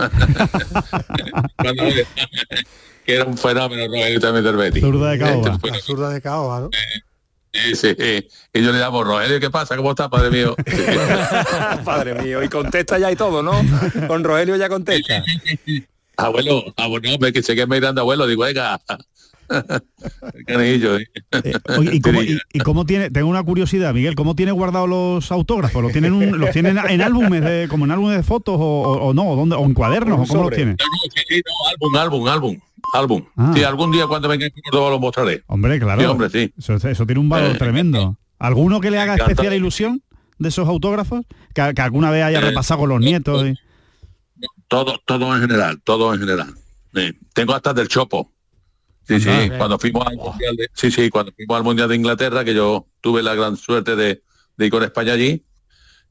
que 3.06 3.16
era 3.16 3.26
un 3.26 3.38
fenómeno 3.38 3.88
Rogelio 3.88 4.20
también 4.20 4.46
del 4.46 4.56
Betis. 4.56 4.82
Zurda 4.82 5.12
de 5.12 5.20
Caoba. 5.20 5.60
zurda 5.82 6.10
de 6.10 6.22
Caoba, 6.22 6.60
¿no? 6.62 6.70
Sí, 7.52 7.76
sí, 7.76 7.96
Y 8.54 8.62
yo 8.62 8.72
le 8.72 8.78
llamo, 8.78 9.04
Rogelio, 9.04 9.40
¿qué 9.40 9.50
pasa? 9.50 9.76
¿Cómo 9.76 9.90
está, 9.90 10.08
padre 10.08 10.30
mío? 10.30 10.56
padre 11.84 12.14
mío, 12.22 12.44
y 12.44 12.50
contesta 12.50 13.00
ya 13.00 13.12
y 13.12 13.16
todo, 13.16 13.42
¿no? 13.42 13.60
Con 14.08 14.24
Rogelio 14.24 14.56
ya 14.56 14.70
contesta. 14.70 15.24
Abuelo, 16.20 16.74
abuelo, 16.76 17.18
me 17.20 17.32
que 17.32 17.42
se 17.42 17.56
mirando 17.66 18.02
abuelo, 18.02 18.28
digo, 18.28 18.44
venga, 18.44 18.80
canillo. 20.48 20.98
¿eh? 20.98 21.08
Eh, 21.32 21.54
¿y, 21.92 22.60
cómo, 22.60 22.86
tiene, 22.86 23.10
tengo 23.10 23.30
una 23.30 23.44
curiosidad, 23.44 23.94
Miguel, 23.94 24.16
¿cómo 24.16 24.36
tiene 24.36 24.52
guardado 24.52 24.88
los 24.88 25.32
autógrafos? 25.32 25.82
¿Los 25.82 25.92
tienen, 25.92 26.32
¿los 26.40 26.52
tienen 26.52 26.78
en 26.78 27.02
álbumes 27.02 27.44
de, 27.44 27.68
como 27.70 27.86
en 27.86 27.92
álbumes 27.92 28.18
de 28.18 28.24
fotos 28.24 28.58
o, 28.60 29.14
no? 29.14 29.24
¿O, 29.24 29.44
o 29.44 29.66
en 29.66 29.74
cuadernos? 29.74 30.20
¿O 30.20 30.32
cómo 30.32 30.44
los 30.44 30.56
tiene? 30.56 30.76
álbum, 31.72 31.96
álbum, 31.96 32.28
álbum. 32.28 32.60
Álbum. 32.94 33.24
Ah. 33.38 33.52
Sí, 33.56 33.64
algún 33.64 33.92
día 33.92 34.08
cuando 34.08 34.28
venga 34.28 34.48
Córdoba 34.72 34.90
lo 34.92 35.00
mostraré. 35.00 35.44
Hombre, 35.48 35.80
claro. 35.80 36.12
hombre, 36.12 36.30
sí. 36.30 36.52
Eso, 36.58 37.06
tiene 37.06 37.20
un 37.20 37.30
valor 37.30 37.58
tremendo. 37.58 38.18
¿Alguno 38.40 38.80
que 38.80 38.90
le 38.90 39.00
haga 39.00 39.16
especial 39.16 39.54
ilusión 39.54 40.02
de 40.38 40.50
esos 40.50 40.68
autógrafos? 40.68 41.26
Que, 41.54 41.62
alguna 41.62 42.10
vez 42.10 42.24
haya 42.24 42.42
repasado 42.42 42.82
con 42.82 42.90
los 42.90 43.00
nietos. 43.00 43.46
Todo, 44.70 45.02
todo 45.04 45.36
en 45.36 45.42
general, 45.42 45.82
todo 45.84 46.14
en 46.14 46.20
general. 46.22 46.54
Tengo 47.34 47.54
hasta 47.54 47.74
del 47.74 47.88
Chopo. 47.88 48.32
Sí, 49.08 49.20
sí, 49.20 49.50
cuando 49.58 49.80
fuimos 49.80 50.06
al 50.06 50.18
mundial 50.18 50.56
de, 50.56 50.70
sí, 50.74 50.92
sí, 50.92 51.10
cuando 51.10 51.32
fuimos 51.32 51.58
al 51.58 51.64
mundial 51.64 51.90
de 51.90 51.96
Inglaterra, 51.96 52.46
que 52.46 52.54
yo 52.54 52.88
tuve 53.02 53.24
la 53.24 53.34
gran 53.34 53.58
suerte 53.58 53.96
de, 53.96 54.22
ir 54.60 54.70
con 54.70 54.84
España 54.84 55.14
allí, 55.14 55.44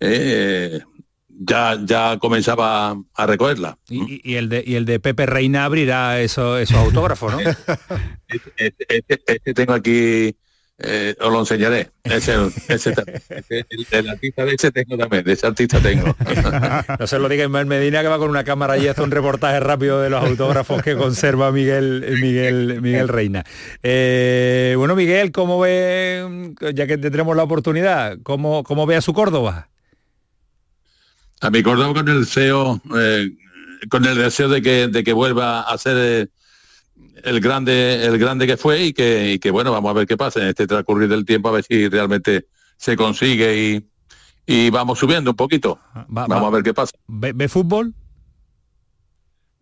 eh, 0.00 0.80
ya, 1.28 1.78
ya 1.84 2.18
comenzaba 2.18 3.00
a 3.14 3.26
recogerla. 3.26 3.78
Y, 3.88 4.34
el 4.34 4.48
de 4.48 4.64
y 4.66 4.74
el 4.74 4.84
de 4.84 4.98
Pepe 4.98 5.26
Reina 5.26 5.64
abrirá 5.64 6.20
esos, 6.20 6.60
esos 6.60 6.76
autógrafos, 6.76 7.32
¿no? 7.32 7.38
este, 8.28 8.84
este, 8.88 9.22
este 9.26 9.54
tengo 9.54 9.74
aquí 9.74 10.34
eh, 10.80 11.16
os 11.20 11.32
lo 11.32 11.40
enseñaré. 11.40 11.90
Ese, 12.04 12.36
ese, 12.68 12.94
el, 13.90 14.08
artista 14.08 14.44
de 14.44 14.54
ese 14.54 14.70
tengo 14.70 14.96
también, 14.96 15.24
de 15.24 15.32
ese 15.32 15.46
artista 15.46 15.80
tengo. 15.80 16.14
no 17.00 17.06
se 17.06 17.18
lo 17.18 17.28
diga 17.28 17.44
en 17.44 17.50
Medina 17.68 18.02
que 18.02 18.08
va 18.08 18.18
con 18.18 18.30
una 18.30 18.44
cámara 18.44 18.78
y 18.78 18.86
hace 18.86 19.02
un 19.02 19.10
reportaje 19.10 19.58
rápido 19.58 20.00
de 20.00 20.08
los 20.08 20.22
autógrafos 20.22 20.82
que 20.82 20.94
conserva 20.94 21.50
Miguel 21.50 22.18
Miguel 22.22 22.80
Miguel 22.80 23.08
Reina. 23.08 23.44
Eh, 23.82 24.74
bueno, 24.78 24.94
Miguel, 24.94 25.32
¿cómo 25.32 25.58
ve, 25.58 26.54
ya 26.74 26.86
que 26.86 26.96
tendremos 26.96 27.36
la 27.36 27.42
oportunidad, 27.42 28.18
cómo, 28.22 28.62
cómo 28.62 28.86
ve 28.86 28.94
a 28.94 29.00
su 29.00 29.12
Córdoba? 29.12 29.68
A 31.40 31.50
mi 31.50 31.62
Córdoba 31.62 31.92
con 31.92 32.08
el 32.08 32.20
deseo, 32.20 32.80
eh, 32.96 33.30
con 33.90 34.04
el 34.04 34.16
deseo 34.16 34.48
de 34.48 34.62
que, 34.62 34.86
de 34.86 35.02
que 35.02 35.12
vuelva 35.12 35.62
a 35.62 35.76
ser 35.76 36.30
el 37.24 37.40
grande, 37.40 38.04
el 38.04 38.18
grande 38.18 38.46
que 38.46 38.56
fue 38.56 38.84
y 38.84 38.92
que, 38.92 39.38
que, 39.40 39.50
bueno, 39.50 39.72
vamos 39.72 39.90
a 39.90 39.94
ver 39.94 40.06
qué 40.06 40.16
pasa 40.16 40.40
en 40.40 40.48
este 40.48 40.66
transcurrir 40.66 41.08
del 41.08 41.24
tiempo, 41.24 41.48
a 41.48 41.52
ver 41.52 41.64
si 41.64 41.88
realmente 41.88 42.46
se 42.76 42.96
consigue 42.96 43.56
y, 43.56 43.90
y 44.46 44.70
vamos 44.70 44.98
subiendo 44.98 45.30
un 45.30 45.36
poquito. 45.36 45.80
vamos 46.08 46.42
a 46.42 46.50
ver 46.50 46.62
qué 46.62 46.74
pasa. 46.74 46.92
¿Ve, 47.06 47.48
fútbol? 47.48 47.94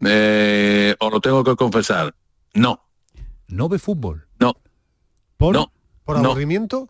Eh, 0.04 0.94
o 0.98 1.10
lo 1.10 1.20
tengo 1.20 1.42
que 1.42 1.56
confesar. 1.56 2.14
No. 2.54 2.82
¿No 3.48 3.68
ve 3.68 3.78
fútbol? 3.78 4.26
No. 4.38 4.54
¿Por, 5.36 5.54
no. 5.54 5.72
¿Por 6.04 6.16
aburrimiento? 6.18 6.88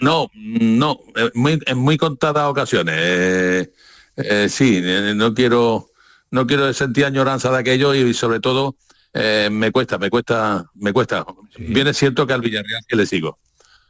No, 0.00 0.30
no, 0.34 1.00
en 1.16 1.30
muy, 1.34 1.60
en 1.66 1.78
muy 1.78 1.96
contadas 1.96 2.48
ocasiones. 2.48 2.94
Eh, 2.96 3.72
eh, 4.16 4.48
sí, 4.48 4.80
no 5.14 5.34
quiero 5.34 5.88
no 6.30 6.46
quiero 6.46 6.72
sentir 6.72 7.04
añoranza 7.04 7.50
de 7.50 7.58
aquello 7.58 7.94
y 7.94 8.14
sobre 8.14 8.40
todo 8.40 8.76
eh, 9.14 9.48
me 9.50 9.70
cuesta, 9.70 9.98
me 9.98 10.10
cuesta, 10.10 10.64
me 10.74 10.92
cuesta. 10.92 11.26
Bien 11.58 11.86
es 11.86 11.96
cierto 11.98 12.26
que 12.26 12.32
al 12.32 12.40
Villarreal 12.40 12.82
que 12.86 12.96
le 12.96 13.06
sigo. 13.06 13.38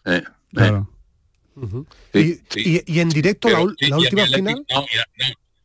Eh, 0.04 0.22
eh. 0.58 0.82
¿Y, 2.54 3.00
en 3.00 3.08
directo 3.08 3.48
la, 3.48 3.60
última 3.60 4.26
final? 4.26 4.64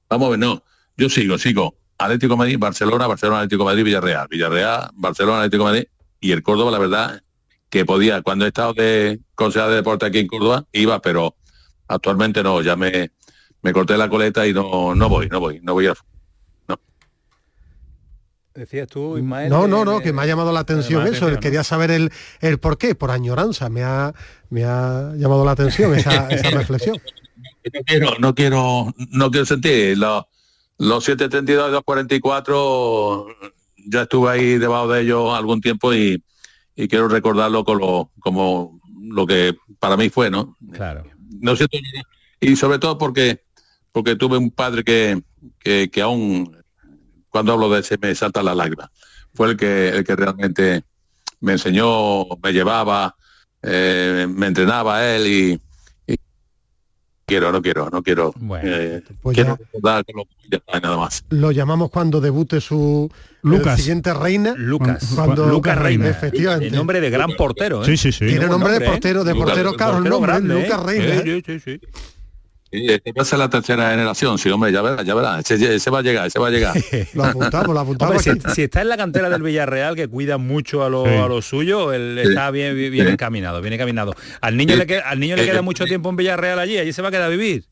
Vamos 0.10 0.28
a 0.28 0.30
ver, 0.30 0.40
no. 0.40 0.64
Yo 0.96 1.10
sigo, 1.10 1.38
sigo. 1.38 1.76
Atlético 1.98 2.38
Madrid, 2.38 2.58
Barcelona, 2.60 3.08
Barcelona, 3.08 3.40
Atlético 3.40 3.66
Madrid, 3.66 3.84
Villarreal, 3.84 4.28
Villarreal, 4.30 4.92
Barcelona, 4.94 5.40
Atlético 5.40 5.64
Madrid 5.64 5.86
y 6.20 6.32
el 6.32 6.44
Córdoba, 6.44 6.72
la 6.72 6.80
verdad, 6.80 7.24
que 7.70 7.86
podía, 7.86 8.22
cuando 8.22 8.46
he 8.46 8.50
estado 8.50 8.74
de 8.74 9.20
consejero 9.34 9.72
de 9.72 9.78
deporte 9.78 10.06
aquí 10.06 10.20
en 10.20 10.28
Córdoba, 10.28 10.66
iba, 10.72 11.02
pero 11.02 11.36
actualmente 11.88 12.44
no, 12.44 12.62
ya 12.62 12.76
me, 12.76 13.12
me 13.64 13.74
corté 13.74 13.98
la 13.98 14.10
coleta 14.10 14.46
y 14.46 14.54
no, 14.54 14.94
no 14.94 15.10
voy, 15.10 15.28
no 15.28 15.40
voy, 15.40 15.60
no 15.64 15.74
voy 15.74 15.88
a 15.88 15.94
Decías 18.58 18.88
tú, 18.88 19.20
Ismael. 19.20 19.50
No, 19.50 19.68
no, 19.68 19.86
no, 19.86 20.00
que 20.00 20.12
me 20.12 20.24
ha 20.24 20.26
llamado 20.26 20.52
la 20.52 20.62
atención 20.62 21.06
eso. 21.06 21.40
Quería 21.40 21.64
saber 21.64 21.92
el, 21.92 22.12
el 22.42 22.58
por 22.58 22.80
qué, 22.80 22.96
por 22.96 23.12
añoranza. 23.12 23.70
Me 23.70 23.84
ha, 23.84 24.16
me 24.50 24.64
ha 24.66 25.14
llamado 25.16 25.46
la 25.46 25.52
atención 25.52 25.94
esa, 25.94 26.28
reflexión. 26.52 27.00
No 27.72 27.82
quiero, 27.86 28.14
no 28.18 28.34
quiero, 28.34 28.94
no 29.12 29.30
quiero 29.30 29.46
sentir 29.46 29.96
los, 30.00 30.26
los 30.80 31.04
732 31.04 31.70
y 31.70 31.72
244 31.72 33.28
ya 33.90 34.02
estuve 34.02 34.32
ahí 34.32 34.58
debajo 34.58 34.88
de 34.88 35.02
ellos 35.02 35.38
algún 35.38 35.62
tiempo 35.62 35.94
y, 35.94 36.24
quiero 36.76 37.08
recordarlo 37.10 37.64
con 37.64 37.78
lo, 37.78 38.10
como 38.20 38.80
lo 39.04 39.28
que 39.28 39.56
para 39.78 39.98
mí 39.98 40.10
fue, 40.10 40.32
¿no? 40.32 40.58
Claro. 40.72 41.04
No 41.40 41.56
siento 41.56 41.78
y 42.40 42.56
sobre 42.56 42.80
todo 42.80 42.98
porque 42.98 43.44
porque 43.92 44.16
tuve 44.16 44.38
un 44.38 44.50
padre 44.50 44.84
que, 44.84 45.22
que, 45.60 45.90
que 45.92 46.02
aún 46.02 46.58
cuando 47.38 47.54
hablo 47.54 47.70
de 47.70 47.82
ese 47.82 48.00
me 48.02 48.16
salta 48.16 48.42
la 48.42 48.56
lágrima. 48.56 48.90
Fue 49.32 49.52
el 49.52 49.58
que, 49.58 49.90
el 49.90 50.04
que 50.04 50.16
realmente 50.16 50.84
me 51.40 51.52
enseñó, 51.52 52.26
me 52.42 52.52
llevaba, 52.52 53.16
eh, 53.62 54.26
me 54.28 54.48
entrenaba 54.48 55.08
él 55.08 55.28
y, 55.28 55.62
quiero, 57.28 57.52
no 57.52 57.62
quiero, 57.62 57.92
no 57.92 58.02
quiero. 58.02 58.34
Eh, 58.64 59.04
pues 59.22 59.36
quiero 59.36 59.56
nada 60.82 60.98
más. 60.98 61.26
Lo 61.30 61.52
llamamos 61.52 61.92
cuando 61.92 62.20
debute 62.22 62.60
su 62.60 63.08
Lucas. 63.44 63.78
siguiente 63.80 64.16
reina. 64.16 64.56
Lucas. 64.58 65.12
Cuando, 65.14 65.46
Lucas 65.46 65.78
Reina. 65.78 66.10
Efectivamente. 66.10 66.70
El 66.70 66.74
nombre 66.76 67.00
de 67.00 67.12
gran 67.12 67.36
portero. 67.38 67.86
Sí, 67.86 67.98
sí, 67.98 68.12
sí. 68.12 68.26
Tiene 68.26 68.48
nombre 68.48 68.74
de 68.74 68.82
portero, 68.82 69.24
de 69.24 69.36
portero, 69.36 69.76
caro, 69.76 70.02
nombre, 70.02 70.40
Lucas 70.40 70.82
Reina. 70.82 71.22
Sí, 71.22 71.44
sí, 71.46 71.60
sí. 71.60 71.80
Y 72.70 72.92
este 72.92 73.14
va 73.14 73.22
a 73.22 73.26
ser 73.26 73.40
la 73.40 73.50
tercera 73.50 73.92
generación, 73.92 74.38
sí, 74.38 74.50
hombre, 74.50 74.74
ya 74.74 74.82
verá, 74.82 75.02
ya 75.02 75.16
verá, 75.16 75.40
ese, 75.40 75.90
va 75.90 76.00
a 76.00 76.02
llegar, 76.02 76.28
ese 76.28 76.38
va 76.38 76.48
a 76.48 76.52
llegar. 76.52 76.76
lo 77.14 77.24
apuntamos, 77.24 77.74
lo 77.74 77.80
apuntamos. 77.80 78.22
si, 78.22 78.62
está 78.64 78.82
en 78.82 78.90
la 78.90 78.98
cantera 78.98 79.30
del 79.30 79.42
Villarreal, 79.42 79.96
que 79.96 80.08
cuida 80.10 80.38
mucho 80.38 80.84
a 80.84 80.90
lo, 80.90 81.06
a 81.06 81.28
lo 81.30 81.42
suyo, 81.42 81.94
él 81.94 82.18
está 82.18 82.52
bien, 82.52 82.76
bien 82.76 83.08
encaminado, 83.08 83.62
bien 83.62 83.74
encaminado. 83.74 84.16
Al 84.42 84.58
niño, 84.58 84.76
le, 84.76 84.86
queda, 84.86 85.10
al 85.10 85.20
niño 85.20 85.38
le 85.38 85.46
queda 85.46 85.62
mucho 85.62 85.86
tiempo 85.86 86.10
en 86.10 86.18
Villarreal 86.18 86.60
allí, 86.60 86.78
allí 86.78 86.92
se 86.92 87.02
va 87.02 87.08
a 87.08 87.12
quedar 87.12 87.24
a 87.24 87.30
vivir. 87.30 87.64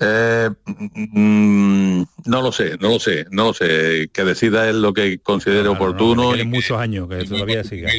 Eh, 0.00 0.48
mm, 0.66 2.02
no 2.24 2.42
lo 2.42 2.50
sé, 2.50 2.76
no 2.80 2.88
lo 2.88 2.98
sé, 2.98 3.26
no 3.30 3.44
lo 3.44 3.54
sé. 3.54 4.08
Que 4.12 4.24
decida 4.24 4.68
él 4.68 4.82
lo 4.82 4.94
que 4.94 5.18
considere 5.18 5.68
oportuno. 5.68 6.34
y 6.34 6.44
muchos 6.44 6.78
años 6.78 7.08
que 7.08 7.24
todavía 7.24 7.62
siga 7.62 7.90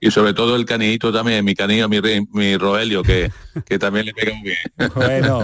y 0.00 0.10
sobre 0.10 0.32
todo 0.32 0.56
el 0.56 0.64
canito 0.64 1.12
también, 1.12 1.44
mi 1.44 1.54
canillo, 1.54 1.88
mi, 1.88 2.00
mi 2.32 2.56
Roelio, 2.56 3.02
que, 3.02 3.30
que 3.66 3.78
también 3.78 4.06
le 4.06 4.14
pega 4.14 4.34
muy 4.34 4.50
bien. 4.50 4.90
Bueno, 4.94 5.42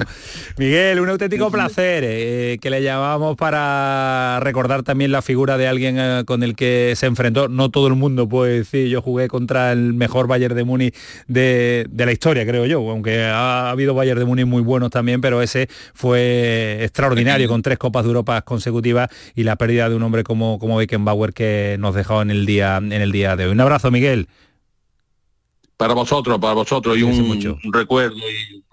Miguel, 0.59 1.01
un 1.01 1.09
auténtico 1.09 1.51
placer 1.51 2.05
eh, 2.07 2.59
que 2.61 2.71
le 2.71 2.83
llamamos 2.83 3.37
para 3.37 4.39
recordar 4.41 4.83
también 4.83 5.13
la 5.13 5.23
figura 5.23 5.57
de 5.57 5.69
alguien 5.69 5.97
eh, 5.99 6.23
con 6.27 6.43
el 6.43 6.55
que 6.55 6.95
se 6.97 7.07
enfrentó. 7.07 7.49
No 7.49 7.71
todo 7.71 7.89
el 7.89 7.95
mundo 7.95 8.29
puede 8.29 8.59
decir, 8.59 8.89
yo 8.89 9.03
jugué 9.03 9.29
contra 9.29 9.73
el 9.73 9.95
mejor 9.95 10.27
Bayern 10.27 10.55
de 10.55 10.65
Múnich 10.65 10.95
de, 11.27 11.89
la 11.97 12.13
historia, 12.13 12.47
creo 12.47 12.67
yo, 12.67 12.79
aunque 12.91 13.25
ha 13.25 13.71
habido 13.71 13.95
Bayern 13.95 14.19
de 14.19 14.25
Múnich 14.25 14.47
muy 14.47 14.63
buenos 14.63 14.91
también, 14.91 15.21
pero 15.21 15.43
ese 15.43 15.69
fue 15.95 16.79
extraordinario 16.83 17.49
con 17.49 17.63
tres 17.63 17.79
Copas 17.79 18.05
de 18.05 18.09
Europa 18.09 18.41
consecutivas 18.43 19.11
y 19.35 19.43
la 19.43 19.57
pérdida 19.57 19.89
de 19.89 19.97
un 19.97 20.03
hombre 20.03 20.25
como, 20.25 20.59
como 20.59 20.77
Beckenbauer 20.77 21.33
que 21.33 21.77
nos 21.79 21.95
dejó 21.95 22.23
en 22.23 22.31
el 22.31 22.47
día, 22.47 22.77
en 22.79 22.93
el 22.93 23.13
día 23.13 23.37
de 23.37 23.47
hoy. 23.47 23.53
Un 23.53 23.61
abrazo, 23.61 23.91
Miguel 23.91 24.29
para 25.77 25.95
vosotros, 25.95 26.39
para 26.39 26.55
vosotros, 26.55 26.97
y 26.97 27.03
un, 27.03 27.59
recuerdo 27.73 28.17
y 28.17 28.65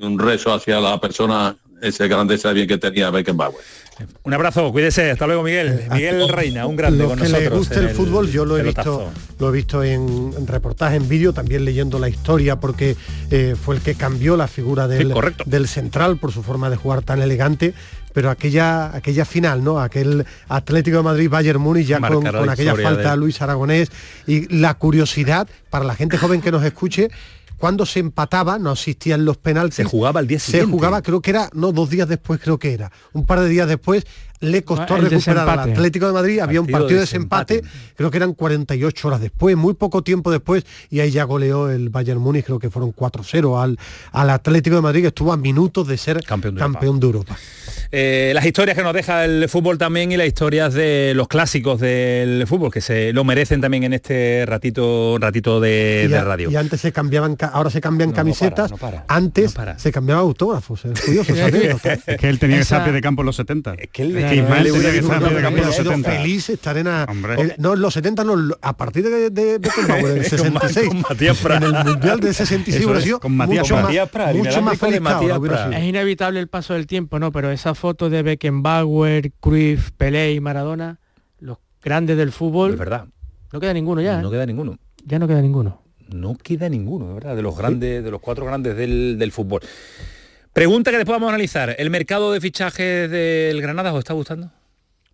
un, 0.00 0.18
rezo 0.18 0.52
hacia 0.52 0.80
la 0.80 1.00
persona, 1.00 1.56
esa 1.80 2.06
grandeza 2.06 2.52
bien 2.52 2.66
que 2.66 2.78
tenía 2.78 3.10
Beckenbauer. 3.10 3.62
Un 4.24 4.34
abrazo, 4.34 4.72
cuídese, 4.72 5.10
hasta 5.10 5.26
luego 5.26 5.42
Miguel. 5.42 5.68
Eh, 5.68 5.88
Miguel 5.92 6.28
Reina, 6.28 6.66
un 6.66 6.76
grande 6.76 7.04
con 7.04 7.16
que 7.16 7.24
nosotros. 7.24 7.42
le 7.42 7.56
guste 7.56 7.78
el, 7.78 7.90
fútbol, 7.90 8.30
yo 8.30 8.44
lo 8.44 8.56
he 8.58 8.62
visto, 8.62 9.12
lo 9.38 9.48
he 9.50 9.52
visto 9.52 9.84
en, 9.84 10.46
reportaje, 10.46 10.96
en 10.96 11.08
vídeo, 11.08 11.32
también 11.32 11.64
leyendo 11.64 11.98
la 11.98 12.08
historia, 12.08 12.58
porque 12.58 12.96
eh, 13.30 13.54
fue 13.60 13.76
el 13.76 13.82
que 13.82 13.94
cambió 13.94 14.36
la 14.36 14.48
figura 14.48 14.88
del, 14.88 15.14
del 15.46 15.68
central 15.68 16.16
por 16.16 16.32
su 16.32 16.42
forma 16.42 16.70
de 16.70 16.76
jugar 16.76 17.02
tan 17.02 17.20
elegante 17.20 17.74
pero 18.12 18.30
aquella, 18.30 18.94
aquella 18.94 19.24
final, 19.24 19.62
¿no? 19.62 19.80
Aquel 19.80 20.24
Atlético 20.48 20.98
de 20.98 21.02
Madrid 21.02 21.30
Bayern 21.30 21.60
Múnich 21.60 21.86
ya 21.86 22.00
con, 22.00 22.26
aquella 22.48 22.76
falta 22.76 23.12
a 23.12 23.16
Luis 23.16 23.40
Aragonés 23.42 23.90
y 24.26 24.54
la 24.54 24.74
curiosidad 24.74 25.48
para 25.70 25.84
la 25.84 25.94
gente 25.94 26.18
joven 26.18 26.40
que 26.40 26.50
nos 26.50 26.64
escuche 26.64 27.10
cuando 27.62 27.86
se 27.86 28.00
empataba, 28.00 28.58
no 28.58 28.72
existían 28.72 29.24
los 29.24 29.36
penaltis. 29.36 29.76
Se 29.76 29.84
jugaba 29.84 30.18
el 30.18 30.26
día 30.26 30.40
siguiente. 30.40 30.66
Se 30.66 30.72
jugaba, 30.72 31.00
creo 31.00 31.22
que 31.22 31.30
era, 31.30 31.48
no, 31.52 31.70
dos 31.70 31.90
días 31.90 32.08
después 32.08 32.40
creo 32.42 32.58
que 32.58 32.74
era, 32.74 32.90
un 33.12 33.24
par 33.24 33.38
de 33.38 33.48
días 33.48 33.68
después, 33.68 34.04
le 34.42 34.62
costó 34.62 34.96
recuperar 34.96 35.48
al 35.48 35.70
Atlético 35.70 36.06
de 36.06 36.12
Madrid, 36.12 36.40
había 36.40 36.60
un 36.60 36.66
partido 36.66 36.96
de 36.96 37.00
desempate, 37.00 37.62
creo 37.96 38.10
que 38.10 38.18
eran 38.18 38.34
48 38.34 39.08
horas 39.08 39.20
después, 39.20 39.56
muy 39.56 39.74
poco 39.74 40.02
tiempo 40.02 40.30
después, 40.30 40.64
y 40.90 41.00
ahí 41.00 41.10
ya 41.10 41.24
goleó 41.24 41.70
el 41.70 41.88
Bayern 41.88 42.20
Múnich, 42.20 42.44
creo 42.44 42.58
que 42.58 42.68
fueron 42.68 42.94
4-0 42.94 43.62
al, 43.62 43.78
al 44.10 44.30
Atlético 44.30 44.76
de 44.76 44.82
Madrid, 44.82 45.02
que 45.02 45.08
estuvo 45.08 45.32
a 45.32 45.36
minutos 45.36 45.86
de 45.86 45.96
ser 45.96 46.22
campeón 46.24 47.00
de 47.00 47.06
Europa. 47.06 47.36
Eh, 47.90 48.32
las 48.34 48.44
historias 48.44 48.76
que 48.76 48.82
nos 48.82 48.94
deja 48.94 49.24
el 49.24 49.48
fútbol 49.48 49.78
también 49.78 50.12
y 50.12 50.16
las 50.16 50.26
historias 50.26 50.74
de 50.74 51.12
los 51.14 51.28
clásicos 51.28 51.78
del 51.78 52.46
fútbol, 52.46 52.70
que 52.70 52.80
se 52.80 53.12
lo 53.12 53.22
merecen 53.24 53.60
también 53.60 53.84
en 53.84 53.92
este 53.92 54.44
ratito 54.46 55.18
ratito 55.18 55.60
de, 55.60 56.08
radio. 56.24 56.50
Y 56.50 56.56
antes 56.56 56.80
se 56.80 56.92
cambiaban, 56.92 57.36
ahora 57.52 57.70
se 57.70 57.80
cambian 57.80 58.12
camisetas, 58.12 58.72
antes 59.08 59.54
se 59.76 59.92
cambiaban 59.92 60.24
autógrafos. 60.24 60.84
Es 60.84 61.00
curioso, 61.00 61.34
es 62.06 62.16
que 62.18 62.28
él 62.28 62.38
tenía 62.38 62.58
que 62.58 62.64
ser 62.64 62.82
pie 62.82 62.92
de 62.92 63.00
campo 63.00 63.22
en 63.22 63.26
los 63.26 63.36
70. 63.36 63.74
Es 63.74 63.88
que 63.90 64.02
él 64.02 64.12
tenía 64.36 64.92
que 64.92 64.98
estar 64.98 65.22
de 65.22 65.42
campo 65.42 65.58
en 65.58 65.66
los 65.66 65.74
70. 65.76 66.10
feliz 66.10 66.50
estar 66.50 66.76
en... 66.76 66.86
no, 67.58 67.74
en 67.74 67.80
los 67.80 67.94
70 67.94 68.24
no, 68.24 68.54
a 68.60 68.76
partir 68.76 69.04
de, 69.04 69.30
de, 69.30 69.58
de 69.58 69.70
en 69.88 70.06
el 70.18 70.24
66. 70.24 70.88
Con, 70.92 71.02
Matías 71.02 71.44
en 71.44 71.62
el 71.62 71.84
Mundial 71.84 72.20
de 72.20 72.32
66 72.32 72.86
es, 73.04 73.14
con 73.18 73.36
Matías 73.36 73.70
mucho, 73.70 73.82
Matías 73.82 74.14
más, 74.14 74.34
mucho 74.34 74.62
más 74.62 74.78
feliz. 74.78 75.00
Es 75.72 75.84
inevitable 75.84 76.40
el 76.40 76.48
paso 76.48 76.74
del 76.74 76.86
tiempo, 76.86 77.18
¿no? 77.18 77.32
Pero 77.32 77.50
esa 77.50 77.74
foto 77.74 78.10
de 78.10 78.22
Beckenbauer, 78.22 79.32
Cruyff, 79.40 79.90
Pelé 79.92 80.32
y 80.32 80.40
Maradona, 80.40 80.98
los 81.38 81.58
grandes 81.82 82.16
del 82.16 82.32
fútbol. 82.32 82.72
Es 82.72 82.78
verdad. 82.78 83.06
No 83.52 83.60
queda 83.60 83.74
ninguno 83.74 84.00
ya. 84.00 84.20
No 84.20 84.28
¿eh? 84.28 84.32
queda 84.32 84.46
ninguno. 84.46 84.78
Ya 85.04 85.18
no 85.18 85.28
queda 85.28 85.42
ninguno. 85.42 85.82
No 86.08 86.36
queda 86.36 86.68
ninguno, 86.68 87.08
de 87.08 87.14
verdad, 87.14 87.36
de 87.36 87.42
los 87.42 87.56
grandes, 87.56 88.04
de 88.04 88.10
los 88.10 88.20
cuatro 88.20 88.44
grandes 88.44 88.76
del, 88.76 89.32
fútbol. 89.32 89.62
Pregunta 90.52 90.90
que 90.90 90.98
después 90.98 91.14
vamos 91.14 91.28
a 91.28 91.30
analizar. 91.30 91.74
¿El 91.78 91.88
mercado 91.88 92.30
de 92.32 92.40
fichajes 92.40 93.10
del 93.10 93.60
Granada 93.62 93.92
os 93.92 94.00
está 94.00 94.12
gustando? 94.12 94.50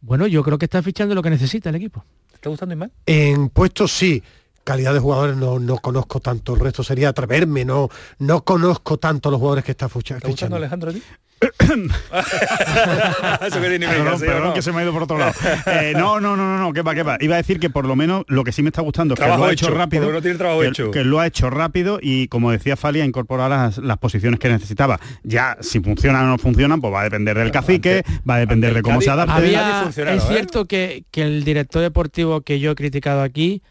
Bueno, 0.00 0.26
yo 0.26 0.42
creo 0.42 0.58
que 0.58 0.64
está 0.64 0.82
fichando 0.82 1.14
lo 1.14 1.22
que 1.22 1.30
necesita 1.30 1.68
el 1.70 1.76
equipo. 1.76 2.04
¿Te 2.28 2.36
está 2.36 2.48
gustando, 2.50 2.74
Ismael? 2.74 2.90
En 3.06 3.48
puestos 3.48 3.92
sí 3.92 4.22
calidad 4.64 4.92
de 4.92 5.00
jugadores 5.00 5.36
no, 5.36 5.58
no 5.58 5.78
conozco 5.78 6.20
tanto, 6.20 6.54
el 6.54 6.60
resto 6.60 6.82
sería 6.82 7.08
atreverme, 7.08 7.64
no, 7.64 7.88
no 8.18 8.44
conozco 8.44 8.98
tanto 8.98 9.30
los 9.30 9.38
jugadores 9.38 9.64
que 9.64 9.72
está 9.72 9.88
fichando. 9.88 10.28
¿Está 10.28 10.46
Alejandro 10.46 10.90
a 10.90 10.94
ti? 10.94 11.02
Eso 13.46 13.60
que 13.60 13.78
perdón, 14.18 14.54
que 14.54 14.62
se 14.62 14.72
me 14.72 14.80
ha 14.80 14.82
ido 14.82 14.92
por 14.92 15.04
otro 15.04 15.18
lado. 15.18 15.32
Eh, 15.68 15.92
no, 15.94 16.18
no, 16.18 16.36
no, 16.36 16.44
no, 16.44 16.58
no, 16.58 16.72
qué 16.72 16.82
va, 16.82 16.94
qué 16.94 17.02
va. 17.02 17.16
Iba 17.20 17.34
a 17.34 17.38
decir 17.38 17.60
que 17.60 17.70
por 17.70 17.84
lo 17.84 17.94
menos 17.94 18.24
lo 18.28 18.42
que 18.42 18.52
sí 18.52 18.62
me 18.62 18.68
está 18.68 18.82
gustando 18.82 19.14
es 19.14 19.20
que 19.20 19.26
lo 19.26 19.44
ha 19.44 19.52
hecho, 19.52 19.70
rápido. 19.70 20.10
No 20.10 20.22
tiene 20.22 20.38
trabajo 20.38 20.60
que, 20.60 20.68
hecho. 20.68 20.90
que, 20.90 21.04
lo 21.04 21.20
ha 21.20 21.26
hecho 21.26 21.50
rápido 21.50 21.98
y 22.00 22.28
como 22.28 22.50
decía 22.50 22.76
Fali, 22.76 23.00
ha 23.00 23.04
incorporado 23.04 23.50
las, 23.50 23.78
las, 23.78 23.98
posiciones 23.98 24.40
que 24.40 24.48
necesitaba. 24.48 24.98
Ya, 25.22 25.56
si 25.60 25.80
funcionan 25.80 26.24
o 26.24 26.28
no 26.30 26.38
funcionan, 26.38 26.80
pues 26.80 26.92
va 26.92 27.02
a 27.02 27.04
depender 27.04 27.38
del 27.38 27.50
cacique, 27.50 28.02
va 28.28 28.36
a 28.36 28.38
depender 28.38 28.74
de 28.74 28.82
cómo 28.82 29.00
se 29.00 29.10
adapte. 29.10 29.54
es 29.54 29.98
¿eh? 29.98 30.20
cierto 30.26 30.64
que, 30.64 31.04
que 31.10 31.22
el 31.22 31.44
director 31.44 31.82
deportivo 31.82 32.40
que 32.40 32.60
yo 32.60 32.72
he 32.72 32.74
criticado 32.74 33.22
aquí 33.22 33.62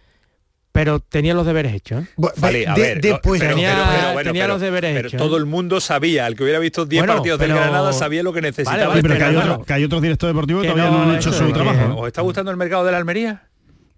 pero 0.78 1.00
tenía 1.00 1.34
los 1.34 1.44
deberes 1.44 1.74
hechos. 1.74 2.04
¿eh? 2.04 3.00
después 3.02 3.42
tenía, 3.42 4.48
los 4.48 4.62
deberes 4.62 4.94
pero 4.96 5.08
hechos. 5.08 5.18
todo 5.18 5.38
el 5.38 5.48
mundo 5.48 5.82
sabía, 5.82 6.28
el 6.28 6.36
que 6.36 6.44
hubiera 6.44 6.60
visto 6.60 6.86
10 6.86 7.04
partidos 7.04 7.40
del 7.40 7.50
Granada 7.50 7.94
sabía 7.94 8.22
lo 8.22 8.32
que 8.32 8.42
necesitaba. 8.42 8.94
pero 8.94 9.18
que 9.18 9.24
hay, 9.24 9.36
que 9.66 9.74
hay, 9.74 9.84
otros 9.84 10.04
directores 10.04 10.36
deportivos 10.36 10.62
que 10.62 10.70
todavía 10.70 10.92
no, 10.92 11.10
han 11.10 11.16
hecho 11.16 11.34
su 11.34 11.52
trabajo. 11.52 11.96
¿Os 11.98 12.06
está 12.06 12.22
gustando 12.22 12.52
el 12.52 12.58
mercado 12.58 12.86
de 12.86 12.92
la 12.92 13.00
Almería? 13.00 13.50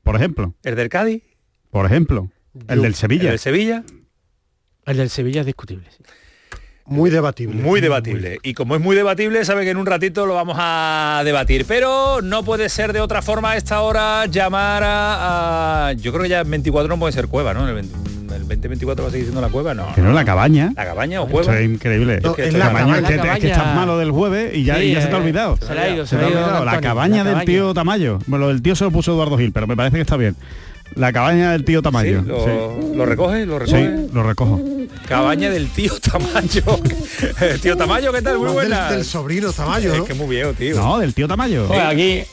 Por 0.04 0.16
ejemplo. 0.16 0.56
¿El 0.64 0.78
del 0.78 0.88
Cádiz? 0.88 1.22
Por 1.70 1.86
ejemplo. 1.86 2.32
El 2.70 2.82
del 2.82 2.96
Sevilla. 2.96 3.24
¿El 3.24 3.30
del 3.32 3.40
Sevilla? 3.40 3.84
El 4.86 4.96
del 4.96 5.10
Sevilla 5.10 5.42
es 5.42 5.48
discutible. 5.48 5.86
Sí. 5.92 6.04
Muy 6.90 7.10
debatible. 7.10 7.62
Muy 7.62 7.82
debatible. 7.82 8.40
Y 8.44 8.54
como 8.54 8.76
es 8.76 8.82
muy 8.82 8.96
debatible, 8.96 9.46
sabe 9.46 9.64
que 9.64 9.70
en 9.70 9.78
un 9.78 9.86
ratito 9.86 10.26
lo 10.26 10.34
vamos 10.34 10.58
a 10.60 11.22
debatir. 11.24 11.66
Pero 11.66 12.22
no 12.22 12.44
puede 12.44 12.70
ser 12.70 12.94
de 12.94 13.02
otra 13.02 13.22
forma 13.22 13.52
a 13.52 13.58
esta 13.58 13.82
hora 13.82 14.26
llamar 14.26 14.84
a... 14.86 15.94
yo 15.98 16.12
creo 16.12 16.24
que 16.24 16.30
ya 16.30 16.42
el 16.42 16.48
24 16.48 16.88
no 16.90 17.00
puede 17.00 17.14
ser 17.14 17.28
cueva, 17.28 17.54
¿no? 17.54 17.68
El, 17.68 17.88
2024 18.50 19.04
va 19.04 19.10
a 19.10 19.12
seguir 19.12 19.26
siendo 19.26 19.42
la 19.42 19.50
cueva, 19.50 19.74
no. 19.76 19.94
Que 19.94 20.02
no, 20.02 20.12
la 20.12 20.26
cabaña. 20.26 20.72
La 20.76 20.86
cabaña 20.86 21.22
o 21.22 21.28
cueva. 21.28 21.60
es 21.60 21.70
increíble. 21.70 22.20
es, 22.38 22.54
la 22.54 22.72
cabaña, 22.72 23.04
que, 23.38 23.48
estás 23.48 23.76
malo 23.76 23.98
del 23.98 24.12
jueves 24.12 24.56
y 24.56 24.64
ya, 24.64 24.80
ya 24.80 25.02
se 25.02 25.08
te 25.08 25.14
ha 25.14 25.18
olvidado. 25.18 25.58
Se, 25.58 25.72
ha 25.72 25.90
ido, 25.90 26.06
se, 26.06 26.16
ha 26.18 26.30
ido. 26.30 26.66
La 26.66 26.82
cabaña 26.82 27.24
del 27.24 27.46
tío 27.46 27.74
Tamayo. 27.74 28.20
Bueno, 28.26 28.46
lo 28.46 28.52
del 28.52 28.62
tío 28.62 28.76
se 28.76 28.86
lo 28.86 28.92
puso 28.92 29.12
Eduardo 29.14 29.38
Gil, 29.38 29.52
pero 29.52 29.68
me 29.68 29.76
parece 29.76 29.98
que 29.98 30.02
está 30.02 30.18
bien. 30.18 30.36
La 30.96 31.14
cabaña 31.14 31.52
del 31.52 31.64
tío 31.64 31.82
Tamayo. 31.82 32.22
lo, 32.22 33.06
recoge? 33.06 33.46
¿Lo 33.46 33.60
recoge? 33.60 34.06
Sí, 34.06 34.10
lo 34.14 34.24
recojo. 34.24 34.62
Cabaña 35.08 35.50
del 35.50 35.70
tío 35.70 35.94
Tamayo. 36.00 36.64
tío 37.62 37.78
Tamayo, 37.78 38.12
¿qué 38.12 38.22
tal? 38.22 38.38
Muy 38.38 38.50
buena. 38.50 38.92
Del, 38.92 39.06
sobrino 39.06 39.52
Tamayo, 39.54 39.94
Es 39.94 40.02
que 40.02 40.14
muy 40.14 40.28
viejo, 40.28 40.54
tío. 40.54 40.76
No, 40.76 41.00
del 41.00 41.14
tío 41.14 41.28
Tamayo. 41.28 41.68
aquí 41.74 42.24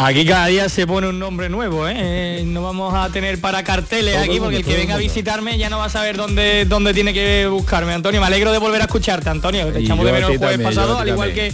Aquí 0.00 0.24
cada 0.24 0.46
día 0.46 0.68
se 0.68 0.86
pone 0.86 1.08
un 1.08 1.18
nombre 1.18 1.48
nuevo, 1.48 1.88
¿eh? 1.88 2.44
No 2.46 2.62
vamos 2.62 2.94
a 2.94 3.08
tener 3.10 3.40
para 3.40 3.64
carteles 3.64 4.16
aquí 4.16 4.38
porque 4.38 4.58
el 4.58 4.64
que 4.64 4.76
venga 4.76 4.94
a 4.94 4.96
visitarme 4.96 5.58
ya 5.58 5.68
no 5.70 5.78
va 5.78 5.86
a 5.86 5.88
saber 5.88 6.16
dónde, 6.16 6.66
dónde 6.66 6.94
tiene 6.94 7.12
que 7.12 7.48
buscarme. 7.50 7.94
Antonio, 7.94 8.20
me 8.20 8.28
alegro 8.28 8.52
de 8.52 8.58
volver 8.58 8.80
a 8.80 8.84
escucharte, 8.84 9.28
Antonio. 9.28 9.66
Te 9.72 9.80
echamos 9.80 10.06
de 10.06 10.12
menos 10.12 10.30
el 10.30 10.38
jueves 10.38 10.60
pasado, 10.60 10.98
al 10.98 11.08
igual 11.08 11.34
que 11.34 11.52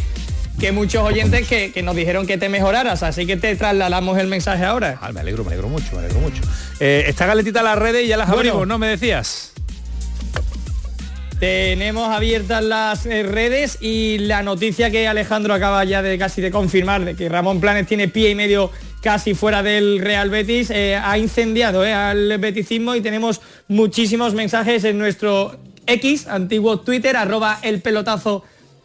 que 0.64 0.72
muchos 0.72 1.02
oyentes 1.02 1.46
que, 1.46 1.82
nos 1.82 1.94
dijeron 1.94 2.26
que 2.26 2.38
te 2.38 2.48
mejoraras, 2.48 3.02
así 3.02 3.26
que 3.26 3.36
te 3.36 3.54
trasladamos 3.54 4.16
el 4.16 4.28
mensaje 4.28 4.64
ahora. 4.64 4.98
Ah, 5.02 5.12
me 5.12 5.20
alegro, 5.20 5.44
me 5.44 5.48
alegro 5.48 5.68
mucho, 5.68 5.92
me 5.92 5.98
alegro 5.98 6.20
mucho. 6.20 6.40
Eh, 6.80 7.04
está 7.06 7.26
calentita 7.26 7.62
las 7.62 7.78
redes 7.78 8.06
y 8.06 8.08
ya 8.08 8.16
las 8.16 8.30
abrimos, 8.30 8.66
¿no? 8.66 8.78
Me 8.78 8.86
decías. 8.86 9.52
Tenemos 11.38 12.08
abiertas 12.08 12.64
las 12.64 13.04
eh, 13.04 13.24
redes 13.24 13.76
y 13.82 14.16
la 14.20 14.42
noticia 14.42 14.90
que 14.90 15.06
Alejandro 15.06 15.52
acaba 15.52 15.84
ya 15.84 16.00
de 16.00 16.16
casi 16.16 16.40
de 16.40 16.50
confirmar 16.50 17.04
de 17.04 17.14
que 17.14 17.28
Ramón 17.28 17.60
Planes 17.60 17.86
tiene 17.86 18.08
pie 18.08 18.30
y 18.30 18.34
medio 18.34 18.70
casi 19.02 19.34
fuera 19.34 19.62
del 19.62 19.98
Real 19.98 20.30
Betis, 20.30 20.70
eh, 20.70 20.96
ha 20.96 21.18
incendiado 21.18 21.82
al 21.82 22.38
beticismo 22.38 22.94
y 22.94 23.02
tenemos 23.02 23.42
muchísimos 23.68 24.32
mensajes 24.32 24.84
en 24.84 24.96
nuestro 24.96 25.58
X, 25.86 26.26
antiguo 26.26 26.80
Twitter, 26.80 27.18
arroba 27.18 27.58
el 27.60 27.82
pelotazo 27.82 28.44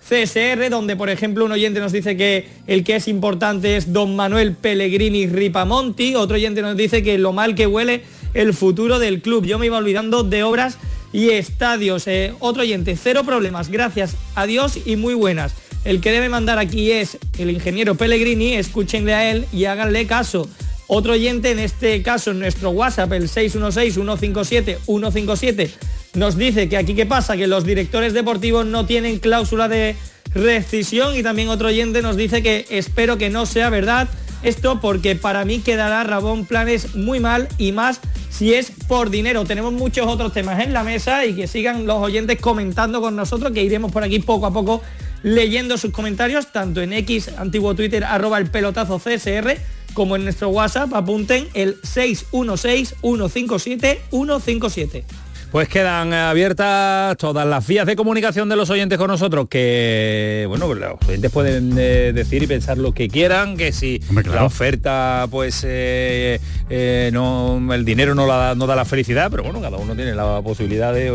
CSR, 0.10 0.69
donde 0.72 0.95
por 0.95 1.12
ejemplo 1.12 1.45
un 1.45 1.52
oyente 1.52 1.80
nos 1.80 1.91
dice 1.91 2.17
que 2.17 2.48
el 2.65 2.84
que 2.84 2.95
es 2.95 3.08
importante 3.08 3.78
es 3.78 3.93
don 3.93 4.15
Manuel 4.15 4.54
Pellegrini 4.54 5.28
Ripamonti, 5.28 6.15
otro 6.15 6.36
oyente 6.36 6.63
nos 6.63 6.76
dice 6.76 7.04
que 7.04 7.19
lo 7.19 7.32
mal 7.32 7.54
que 7.54 7.67
huele 7.67 8.02
el 8.34 8.56
futuro 8.56 8.98
del 8.98 9.22
club. 9.22 9.45
Yo 9.45 9.60
me 9.60 9.67
iba 9.67 9.78
olvidando 9.78 10.24
de 10.24 10.41
obras 10.41 10.80
y 11.13 11.30
estadios. 11.30 12.08
Eh, 12.08 12.34
otro 12.39 12.63
oyente, 12.63 12.95
cero 12.95 13.24
problemas, 13.24 13.69
gracias 13.69 14.15
a 14.34 14.48
Dios 14.48 14.80
y 14.84 14.95
muy 14.95 15.13
buenas. 15.13 15.54
El 15.86 16.02
que 16.02 16.12
debe 16.12 16.28
mandar 16.28 16.58
aquí 16.58 16.91
es 16.91 17.19
el 17.38 17.52
ingeniero 17.52 17.93
Pellegrini, 17.95 18.56
escúchenle 18.56 19.13
a 19.13 19.32
él 19.32 19.45
y 19.54 19.65
háganle 19.65 20.08
caso. 20.08 20.50
Otro 20.88 21.13
oyente, 21.13 21.52
en 21.52 21.60
este 21.60 22.02
caso 22.02 22.32
en 22.32 22.39
nuestro 22.39 22.72
WhatsApp, 22.72 23.13
el 23.13 23.30
616-157-157, 23.30 25.69
nos 26.13 26.38
dice 26.38 26.69
que 26.69 26.78
aquí 26.78 26.95
qué 26.95 27.06
pasa, 27.06 27.38
que 27.38 27.48
los 27.48 27.65
directores 27.65 28.13
deportivos 28.13 28.65
no 28.65 28.86
tienen 28.86 29.19
cláusula 29.19 29.67
de 29.67 29.95
rescisión 30.34 31.15
y 31.15 31.24
también 31.24 31.50
otro 31.50 31.69
oyente 31.69 32.02
nos 32.02 32.15
dice 32.15 32.43
que 32.43 32.65
espero 32.69 33.17
que 33.17 33.30
no 33.30 33.45
sea 33.45 33.69
verdad 33.69 34.08
esto 34.43 34.80
porque 34.80 35.15
para 35.15 35.43
mí 35.43 35.60
quedará 35.60 36.04
Rabón 36.04 36.45
Planes 36.45 36.95
muy 36.95 37.19
mal 37.19 37.48
y 37.58 37.72
más 37.72 38.00
si 38.30 38.54
es 38.54 38.72
por 38.88 39.10
dinero. 39.10 39.43
Tenemos 39.43 39.74
muchos 39.74 40.08
otros 40.08 40.32
temas 40.32 40.62
en 40.62 40.72
la 40.72 40.84
mesa 40.84 41.26
y 41.26 41.34
que 41.34 41.48
sigan 41.48 41.86
los 41.86 41.98
oyentes 41.98 42.39
comentando 42.39 43.02
con 43.02 43.15
nosotros, 43.15 43.52
que 43.52 43.63
iremos 43.63 43.91
por 43.91 44.04
aquí 44.04 44.19
poco 44.19 44.45
a 44.45 44.54
poco 44.54 44.82
leyendo 45.24 45.78
sus 45.78 45.91
comentarios, 45.91 46.52
tanto 46.54 46.82
en 46.82 46.93
X, 46.93 47.32
antiguo 47.38 47.76
Twitter, 47.76 48.06
arroba 48.06 48.38
el 48.38 48.50
pelotazo 48.50 49.00
CSR, 49.00 49.58
como 49.93 50.15
en 50.15 50.24
nuestro 50.24 50.50
WhatsApp. 50.50 50.93
Apunten 50.93 51.50
el 51.54 51.78
616 51.84 52.95
157 53.02 54.02
157. 54.10 55.06
Pues 55.51 55.67
quedan 55.67 56.13
abiertas 56.13 57.17
todas 57.17 57.47
las 57.47 57.65
vías 57.65 57.88
de 57.88 57.95
comunicación 57.95 58.49
de 58.49 58.55
los 58.55 58.69
oyentes 58.69 58.99
con 58.99 59.07
nosotros, 59.07 59.47
que 59.49 60.45
bueno, 60.47 60.71
los 60.71 60.97
oyentes 61.07 61.31
pueden 61.31 61.73
eh, 61.75 62.12
decir 62.13 62.43
y 62.43 62.47
pensar 62.47 62.77
lo 62.77 62.91
que 62.91 63.07
quieran, 63.07 63.57
que 63.57 63.71
si 63.71 63.99
la 64.31 64.45
oferta, 64.45 65.25
pues 65.31 65.63
eh, 65.67 66.39
eh, 66.69 67.09
no, 67.12 67.73
el 67.73 67.83
dinero 67.83 68.13
no, 68.13 68.27
la, 68.27 68.53
no 68.53 68.67
da 68.67 68.75
la 68.75 68.85
felicidad, 68.85 69.31
pero 69.31 69.41
bueno, 69.41 69.59
cada 69.59 69.77
uno 69.77 69.95
tiene 69.95 70.13
la 70.13 70.39
posibilidad 70.43 70.93
de, 70.93 71.12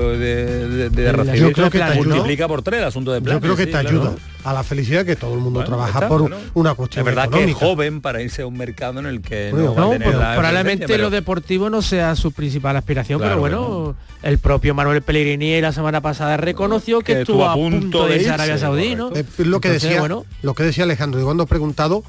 de, 0.90 1.12
recibir. 1.12 1.40
Yo 1.40 1.52
creo 1.52 1.70
que 1.70 1.78
te 1.78 1.94
multiplica 1.94 2.48
por 2.48 2.62
tres 2.62 2.80
el 2.80 2.86
asunto 2.86 3.12
de 3.12 3.20
plan. 3.20 3.36
Yo 3.36 3.40
creo 3.40 3.56
que 3.56 3.66
te 3.66 3.76
ayuda 3.76 4.14
a 4.44 4.52
la 4.52 4.62
felicidad 4.62 5.04
que 5.04 5.16
todo 5.16 5.34
el 5.34 5.40
mundo 5.40 5.64
trabaja 5.64 6.06
por 6.06 6.30
una 6.52 6.74
cuestión 6.74 7.00
Es 7.00 7.14
verdad 7.14 7.30
que 7.30 7.44
es 7.44 7.54
joven 7.54 8.00
para 8.00 8.22
irse 8.22 8.42
a 8.42 8.46
un 8.46 8.56
mercado 8.56 9.00
en 9.00 9.06
el 9.06 9.22
que 9.22 9.50
no, 9.52 9.74
va 9.74 9.86
a 9.86 9.90
tener 9.98 10.12
probablemente 10.12 10.98
lo 10.98 11.10
deportivo 11.10 11.70
no 11.70 11.82
sea 11.82 12.14
su 12.14 12.32
principal 12.32 12.76
aspiración, 12.76 13.20
pero 13.20 13.38
bueno, 13.38 13.96
el 14.22 14.38
propio 14.38 14.74
Manuel 14.74 15.02
Pellegrini 15.02 15.60
la 15.60 15.72
semana 15.72 16.00
pasada 16.00 16.36
reconoció 16.36 17.00
que, 17.00 17.20
estuvo 17.20 17.46
a 17.46 17.54
punto 17.54 18.06
de 18.06 18.16
irse 18.16 18.30
a 18.30 18.34
Arabia 18.34 18.58
Saudí, 18.58 18.94
¿no? 18.94 19.10
Eh, 19.14 19.24
lo 19.38 19.60
que 19.60 19.70
decía, 19.70 20.02
lo 20.42 20.54
que 20.54 20.62
decía 20.62 20.84
Alejandro, 20.84 21.20
y 21.20 21.24
cuando 21.24 21.44
he 21.44 21.46
preguntado, 21.46 22.04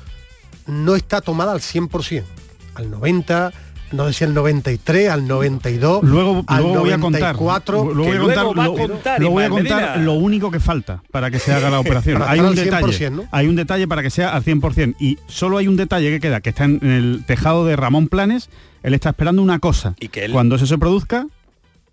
no 0.68 0.96
está 0.96 1.22
tomada 1.22 1.54
al 1.54 1.62
100%, 1.62 2.24
al 2.76 2.92
90, 2.92 3.54
no 3.92 4.08
sé 4.08 4.14
si 4.14 4.24
al 4.24 4.34
93, 4.34 5.10
al 5.10 5.28
92, 5.28 6.04
luego, 6.04 6.44
al 6.48 6.64
luego 6.64 6.80
voy 6.80 6.92
a 6.92 7.00
contar, 7.00 7.36
luego 7.36 8.04
voy 8.04 8.34
a 8.34 8.68
contar, 8.70 9.22
lo, 9.22 9.32
voy 9.32 9.44
a 9.44 9.50
contar 9.50 10.00
lo 10.00 10.14
único 10.14 10.52
que 10.52 10.60
falta 10.60 11.02
para 11.12 11.32
que 11.32 11.40
se 11.40 11.54
haga 11.54 11.70
la 11.70 11.80
operación. 11.82 12.22
hay 12.26 12.40
un 12.40 12.56
detalle, 12.56 13.12
hay 13.32 13.48
un 13.48 13.56
detalle 13.56 13.88
para 13.88 14.02
que 14.02 14.10
sea 14.10 14.36
al 14.36 14.44
100% 14.44 14.96
y 15.00 15.18
solo 15.28 15.58
hay 15.58 15.68
un 15.68 15.76
detalle 15.76 16.10
que 16.10 16.20
queda, 16.20 16.42
que 16.42 16.50
está 16.50 16.66
en 16.66 16.80
el 16.84 17.24
tejado 17.26 17.66
de 17.66 17.76
Ramón 17.76 18.08
Planes, 18.08 18.50
él 18.84 18.94
está 18.94 19.10
esperando 19.10 19.42
una 19.42 19.60
cosa. 19.60 19.96
Y 20.00 20.10
que 20.10 20.30
Cuando 20.30 20.56
eso 20.56 20.66
se 20.66 20.78
produzca, 20.78 21.28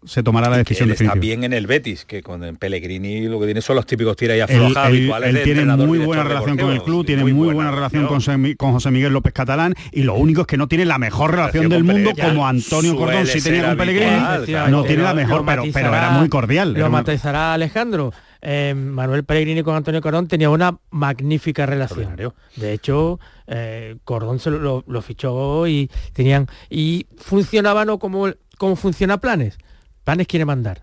se 0.04 0.22
tomará 0.22 0.50
la 0.50 0.56
decisión 0.58 0.88
él 0.88 0.94
definitiva. 0.94 1.14
Está 1.14 1.20
bien 1.20 1.44
en 1.44 1.52
el 1.52 1.66
Betis, 1.66 2.04
que 2.04 2.22
con 2.22 2.40
Pellegrini 2.56 3.26
lo 3.28 3.38
que 3.38 3.46
tiene 3.46 3.60
son 3.60 3.76
los 3.76 3.86
típicos 3.86 4.16
tira 4.16 4.36
y 4.36 4.40
afloja 4.40 4.88
Él, 4.88 5.40
tiene 5.44 5.64
muy 5.64 5.98
buena 5.98 6.24
relación 6.24 6.56
con 6.56 6.72
el 6.72 6.82
club, 6.82 7.06
tiene 7.06 7.22
muy, 7.22 7.52
buena, 7.52 7.70
relación 7.70 8.06
con, 8.06 8.72
José 8.72 8.90
Miguel 8.90 9.12
López 9.12 9.32
Catalán 9.32 9.74
y 9.92 10.02
lo 10.02 10.14
único 10.14 10.42
es 10.42 10.46
que 10.46 10.56
no 10.56 10.68
tiene 10.68 10.84
la 10.84 10.98
mejor 10.98 11.32
relación 11.32 11.68
del 11.68 11.84
mundo 11.84 12.10
como 12.20 12.46
Antonio 12.46 12.96
Cordón 12.96 13.26
sí 13.26 13.40
tenía 13.40 13.68
con 13.68 13.76
Pellegrini. 13.76 14.70
no 14.70 14.84
tiene 14.84 15.02
la 15.02 15.14
mejor, 15.14 15.44
pero, 15.44 15.64
pero 15.72 15.88
era 15.88 16.10
muy 16.10 16.28
cordial. 16.28 16.74
Lo 16.74 16.90
matizará 16.90 17.54
Alejandro. 17.54 18.12
Eh, 18.44 18.74
Manuel 18.74 19.22
Pellegrini 19.22 19.62
con 19.62 19.76
Antonio 19.76 20.00
Cordón 20.00 20.26
tenía 20.26 20.50
una 20.50 20.76
magnífica 20.90 21.64
relación. 21.64 22.16
De 22.56 22.72
hecho, 22.72 23.20
eh, 23.46 23.96
Cordón 24.02 24.40
se 24.40 24.50
lo, 24.50 24.82
fichó 25.02 25.66
y 25.68 25.88
tenían 26.12 26.48
y 26.68 27.06
funcionaban 27.16 27.86
¿no? 27.86 28.00
como, 28.00 28.28
como 28.58 28.74
funciona 28.74 29.18
Planes 29.18 29.58
Planes 30.04 30.26
quiere 30.26 30.44
mandar. 30.44 30.82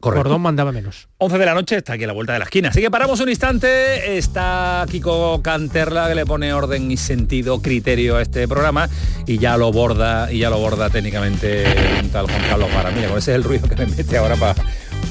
Correcto. 0.00 0.24
Cordón 0.24 0.42
mandaba 0.42 0.70
menos. 0.70 1.08
11 1.18 1.38
de 1.38 1.46
la 1.46 1.54
noche 1.54 1.76
está 1.76 1.94
aquí 1.94 2.04
a 2.04 2.06
la 2.06 2.12
vuelta 2.12 2.32
de 2.32 2.38
la 2.38 2.44
esquina. 2.44 2.68
Así 2.68 2.80
que 2.80 2.90
paramos 2.90 3.18
un 3.20 3.28
instante. 3.28 4.16
Está 4.16 4.86
Kiko 4.88 5.42
Canterla 5.42 6.08
que 6.08 6.14
le 6.14 6.24
pone 6.24 6.52
orden 6.52 6.90
y 6.90 6.96
sentido, 6.96 7.60
criterio 7.60 8.16
a 8.16 8.22
este 8.22 8.46
programa 8.46 8.88
y 9.26 9.38
ya 9.38 9.56
lo 9.56 9.72
borda 9.72 10.32
y 10.32 10.38
ya 10.38 10.50
lo 10.50 10.58
borda 10.58 10.88
técnicamente 10.88 11.64
tal 12.12 12.26
Juan 12.26 12.42
Carlos 12.48 12.72
Vara. 12.72 12.90
Mira, 12.92 13.08
ese 13.08 13.18
es 13.18 13.28
el 13.28 13.44
ruido 13.44 13.68
que 13.68 13.74
me 13.74 13.86
mete 13.86 14.16
ahora 14.16 14.36
para 14.36 14.54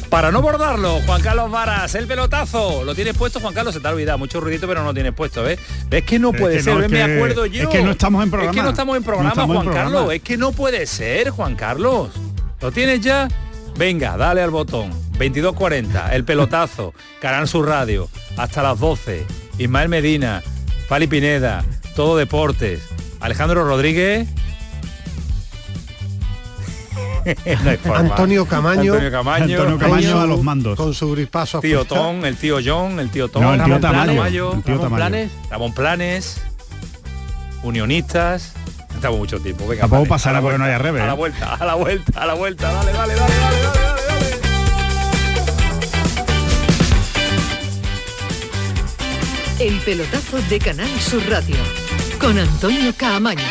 para 0.09 0.31
no 0.31 0.41
bordarlo, 0.41 1.01
Juan 1.05 1.21
Carlos 1.21 1.51
Varas, 1.51 1.93
el 1.95 2.07
pelotazo. 2.07 2.83
¿Lo 2.85 2.95
tienes 2.95 3.15
puesto, 3.15 3.39
Juan 3.41 3.53
Carlos? 3.53 3.73
Se 3.73 3.81
te 3.81 3.87
ha 3.87 3.91
olvidado. 3.91 4.17
Mucho 4.17 4.39
ruidito, 4.39 4.67
pero 4.67 4.79
no 4.79 4.87
lo 4.87 4.93
tienes 4.93 5.13
puesto, 5.13 5.43
¿ves? 5.43 5.59
Es 5.91 6.03
que 6.03 6.17
no 6.17 6.31
puede 6.31 6.61
ser, 6.61 6.89
me 6.89 7.03
acuerdo 7.03 7.45
yo. 7.45 7.63
Es 7.63 7.69
que 7.69 7.83
no 7.83 7.91
estamos 7.91 8.23
en 8.23 8.31
programa. 8.31 8.51
Es 8.51 8.57
que 8.57 8.63
no 8.63 8.69
estamos 8.69 8.97
en 8.97 9.03
programa, 9.03 9.45
Juan 9.45 9.67
Carlos. 9.67 10.13
Es 10.13 10.21
que 10.21 10.37
no 10.37 10.53
puede 10.53 10.85
ser, 10.85 11.29
Juan 11.31 11.55
Carlos. 11.55 12.09
¿Lo 12.61 12.71
tienes 12.71 13.01
ya? 13.01 13.27
Venga, 13.77 14.17
dale 14.17 14.41
al 14.41 14.49
botón. 14.49 14.91
22.40, 15.19 16.13
el 16.13 16.23
pelotazo, 16.23 16.93
Canal 17.19 17.47
Sur 17.47 17.67
Radio, 17.67 18.09
hasta 18.35 18.63
las 18.63 18.79
12. 18.79 19.25
Ismael 19.57 19.89
Medina, 19.89 20.43
Fali 20.87 21.07
Pineda, 21.07 21.63
Todo 21.95 22.17
Deportes, 22.17 22.81
Alejandro 23.19 23.63
Rodríguez. 23.63 24.27
Antonio 27.93 28.45
Camaño. 28.45 28.93
Antonio 28.93 29.11
Camaño. 29.11 29.43
Antonio 29.57 29.77
Camaño 29.77 30.19
a 30.19 30.25
los 30.25 30.41
mandos. 30.43 30.77
Con 30.77 30.93
su 30.93 31.11
gripazo. 31.11 31.59
Tío 31.59 31.85
Tom, 31.85 32.23
el 32.25 32.37
tío 32.37 32.59
John, 32.63 32.99
el 32.99 33.09
tío 33.09 33.27
Tom. 33.27 33.43
No, 33.43 33.53
el 33.53 33.63
tío 33.63 33.79
Tamayo. 33.79 34.53
El 34.53 34.63
tío 34.63 34.75
Ramón 34.75 34.95
Planes. 34.95 35.31
Ramón 35.49 35.73
Planes. 35.73 36.41
Unionistas. 37.63 38.53
Estamos 38.97 39.19
mucho 39.19 39.39
tiempo. 39.39 39.67
Venga, 39.67 39.81
Tampoco 39.81 40.07
pasará 40.07 40.41
porque 40.41 40.57
no 40.57 40.63
haya 40.63 40.79
revés. 40.79 41.03
A 41.03 41.05
la 41.05 41.13
vuelta, 41.13 41.53
a 41.53 41.65
la 41.65 41.75
vuelta, 41.75 42.19
a 42.19 42.25
la 42.25 42.33
vuelta. 42.33 42.71
Dale, 42.71 42.91
dale, 42.91 43.13
dale, 43.13 43.35
dale, 43.35 43.61
dale, 43.61 43.61
dale, 43.61 43.77
El 49.59 49.79
pelotazo 49.81 50.41
de 50.49 50.59
Canal 50.59 50.89
Sur 50.99 51.29
Radio 51.29 51.57
con 52.19 52.39
Antonio 52.39 52.91
Caamaño. 52.97 53.45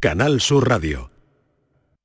Canal 0.00 0.42
Sur 0.42 0.68
Radio. 0.68 1.10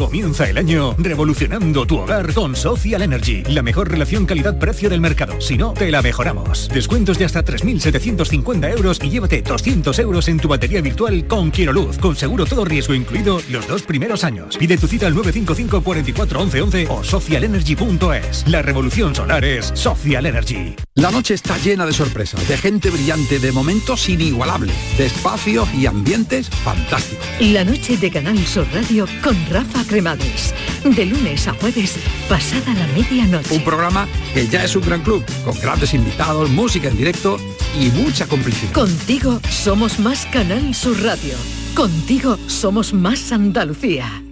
Comienza 0.00 0.48
el 0.48 0.56
año 0.56 0.94
revolucionando 0.96 1.84
tu 1.84 1.98
hogar 1.98 2.32
con 2.32 2.56
Social 2.56 3.02
Energy, 3.02 3.42
la 3.44 3.60
mejor 3.60 3.90
relación 3.90 4.24
calidad-precio 4.24 4.88
del 4.88 5.02
mercado. 5.02 5.38
Si 5.42 5.58
no, 5.58 5.74
te 5.74 5.90
la 5.90 6.00
mejoramos. 6.00 6.70
Descuentos 6.72 7.18
de 7.18 7.26
hasta 7.26 7.44
3.750 7.44 8.72
euros 8.78 8.98
y 9.02 9.10
llévate 9.10 9.42
200 9.42 9.98
euros 9.98 10.28
en 10.28 10.40
tu 10.40 10.48
batería 10.48 10.80
virtual 10.80 11.26
con 11.26 11.52
Luz, 11.74 11.98
con 11.98 12.16
seguro 12.16 12.46
todo 12.46 12.64
riesgo 12.64 12.94
incluido 12.94 13.42
los 13.50 13.68
dos 13.68 13.82
primeros 13.82 14.24
años. 14.24 14.56
Pide 14.56 14.78
tu 14.78 14.86
cita 14.86 15.06
al 15.06 15.14
955 15.14 15.82
44 15.82 16.40
11 16.40 16.86
o 16.88 17.04
socialenergy.es. 17.04 18.48
La 18.48 18.62
revolución 18.62 19.14
solar 19.14 19.44
es 19.44 19.70
Social 19.74 20.24
Energy. 20.24 20.76
La 20.94 21.10
noche 21.10 21.34
está 21.34 21.58
llena 21.58 21.84
de 21.84 21.92
sorpresas, 21.92 22.48
de 22.48 22.56
gente 22.56 22.88
brillante, 22.88 23.38
de 23.38 23.52
momentos 23.52 24.08
inigualables, 24.08 24.74
de 24.96 25.06
espacios 25.06 25.68
y 25.74 25.84
ambientes 25.84 26.48
fantásticos. 26.48 27.26
La 27.40 27.64
noche 27.64 27.98
de 27.98 28.10
Canal 28.10 28.38
Sur 28.46 28.66
Radio 28.72 29.06
con 29.22 29.36
Rafa 29.50 29.84
Cremades. 29.90 30.54
De 30.84 31.04
lunes 31.04 31.48
a 31.48 31.52
jueves, 31.54 31.98
pasada 32.28 32.72
la 32.74 32.86
medianoche. 32.96 33.56
Un 33.56 33.64
programa 33.64 34.06
que 34.32 34.46
ya 34.46 34.62
es 34.62 34.76
un 34.76 34.82
gran 34.82 35.02
club, 35.02 35.24
con 35.44 35.58
grandes 35.58 35.92
invitados, 35.94 36.48
música 36.48 36.86
en 36.86 36.96
directo 36.96 37.38
y 37.76 37.88
mucha 38.00 38.28
complicidad. 38.28 38.72
Contigo 38.72 39.40
somos 39.50 39.98
más 39.98 40.26
Canal 40.26 40.76
Sur 40.76 41.02
Radio. 41.02 41.34
Contigo 41.74 42.38
somos 42.46 42.92
más 42.92 43.32
Andalucía. 43.32 44.22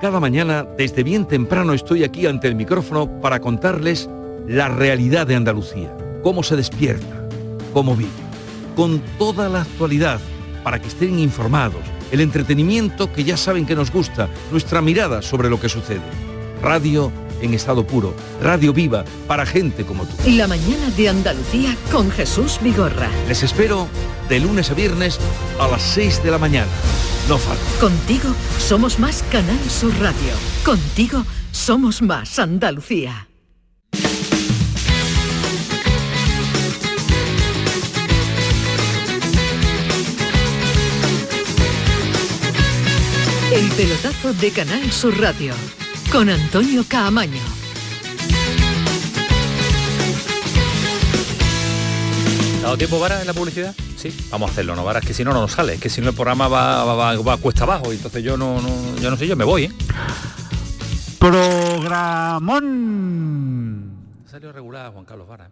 Cada 0.00 0.20
mañana, 0.20 0.64
desde 0.78 1.02
bien 1.02 1.26
temprano, 1.26 1.72
estoy 1.72 2.04
aquí 2.04 2.26
ante 2.26 2.46
el 2.46 2.54
micrófono 2.54 3.20
para 3.20 3.40
contarles 3.40 4.08
la 4.46 4.68
realidad 4.68 5.26
de 5.26 5.34
Andalucía, 5.34 5.92
cómo 6.22 6.44
se 6.44 6.54
despierta, 6.54 7.28
cómo 7.72 7.96
vive, 7.96 8.10
con 8.76 9.02
toda 9.18 9.48
la 9.48 9.62
actualidad, 9.62 10.20
para 10.62 10.80
que 10.80 10.86
estén 10.86 11.18
informados 11.18 11.95
el 12.10 12.20
entretenimiento 12.20 13.12
que 13.12 13.24
ya 13.24 13.36
saben 13.36 13.66
que 13.66 13.74
nos 13.74 13.90
gusta, 13.90 14.28
nuestra 14.50 14.80
mirada 14.80 15.22
sobre 15.22 15.50
lo 15.50 15.60
que 15.60 15.68
sucede. 15.68 16.00
Radio 16.62 17.12
en 17.40 17.54
estado 17.54 17.86
puro, 17.86 18.14
radio 18.42 18.72
viva 18.72 19.04
para 19.26 19.46
gente 19.46 19.84
como 19.84 20.04
tú. 20.04 20.14
La 20.30 20.46
mañana 20.46 20.90
de 20.96 21.08
Andalucía 21.08 21.76
con 21.92 22.10
Jesús 22.10 22.58
Vigorra. 22.62 23.08
Les 23.28 23.42
espero 23.42 23.88
de 24.28 24.40
lunes 24.40 24.70
a 24.70 24.74
viernes 24.74 25.18
a 25.60 25.68
las 25.68 25.82
6 25.82 26.22
de 26.22 26.30
la 26.30 26.38
mañana. 26.38 26.70
No 27.28 27.38
falta. 27.38 27.62
Contigo 27.80 28.28
somos 28.58 28.98
más 28.98 29.22
Canal 29.30 29.58
Sur 29.68 29.92
Radio. 30.00 30.32
Contigo 30.64 31.24
somos 31.50 32.02
más 32.02 32.38
Andalucía. 32.38 33.25
El 43.56 43.68
pelotazo 43.70 44.34
de 44.34 44.50
Canal 44.50 44.92
Sur 44.92 45.18
Radio 45.18 45.54
con 46.12 46.28
Antonio 46.28 46.84
Caamaño. 46.86 47.40
¿Dado 52.60 52.76
tiempo 52.76 53.00
para 53.00 53.22
en 53.22 53.26
la 53.26 53.32
publicidad? 53.32 53.74
Sí, 53.96 54.14
vamos 54.30 54.50
a 54.50 54.52
hacerlo, 54.52 54.76
no 54.76 54.84
Vara, 54.84 54.98
es 54.98 55.06
que 55.06 55.14
si 55.14 55.24
no 55.24 55.32
no 55.32 55.40
nos 55.40 55.52
sale, 55.52 55.72
es 55.72 55.80
que 55.80 55.88
si 55.88 56.02
no 56.02 56.10
el 56.10 56.14
programa 56.14 56.48
va, 56.48 56.84
va, 56.84 57.36
cuesta 57.38 57.64
abajo, 57.64 57.94
y 57.94 57.96
entonces 57.96 58.22
yo 58.22 58.36
no, 58.36 58.60
no, 58.60 58.98
yo 59.00 59.10
no 59.10 59.16
sé, 59.16 59.26
yo 59.26 59.36
me 59.36 59.44
voy, 59.46 59.64
¿eh? 59.64 59.72
Programón. 61.18 62.26
Salió 64.30 64.52
regular 64.52 64.92
Juan 64.92 65.06
Carlos 65.06 65.26
Vara. 65.26 65.50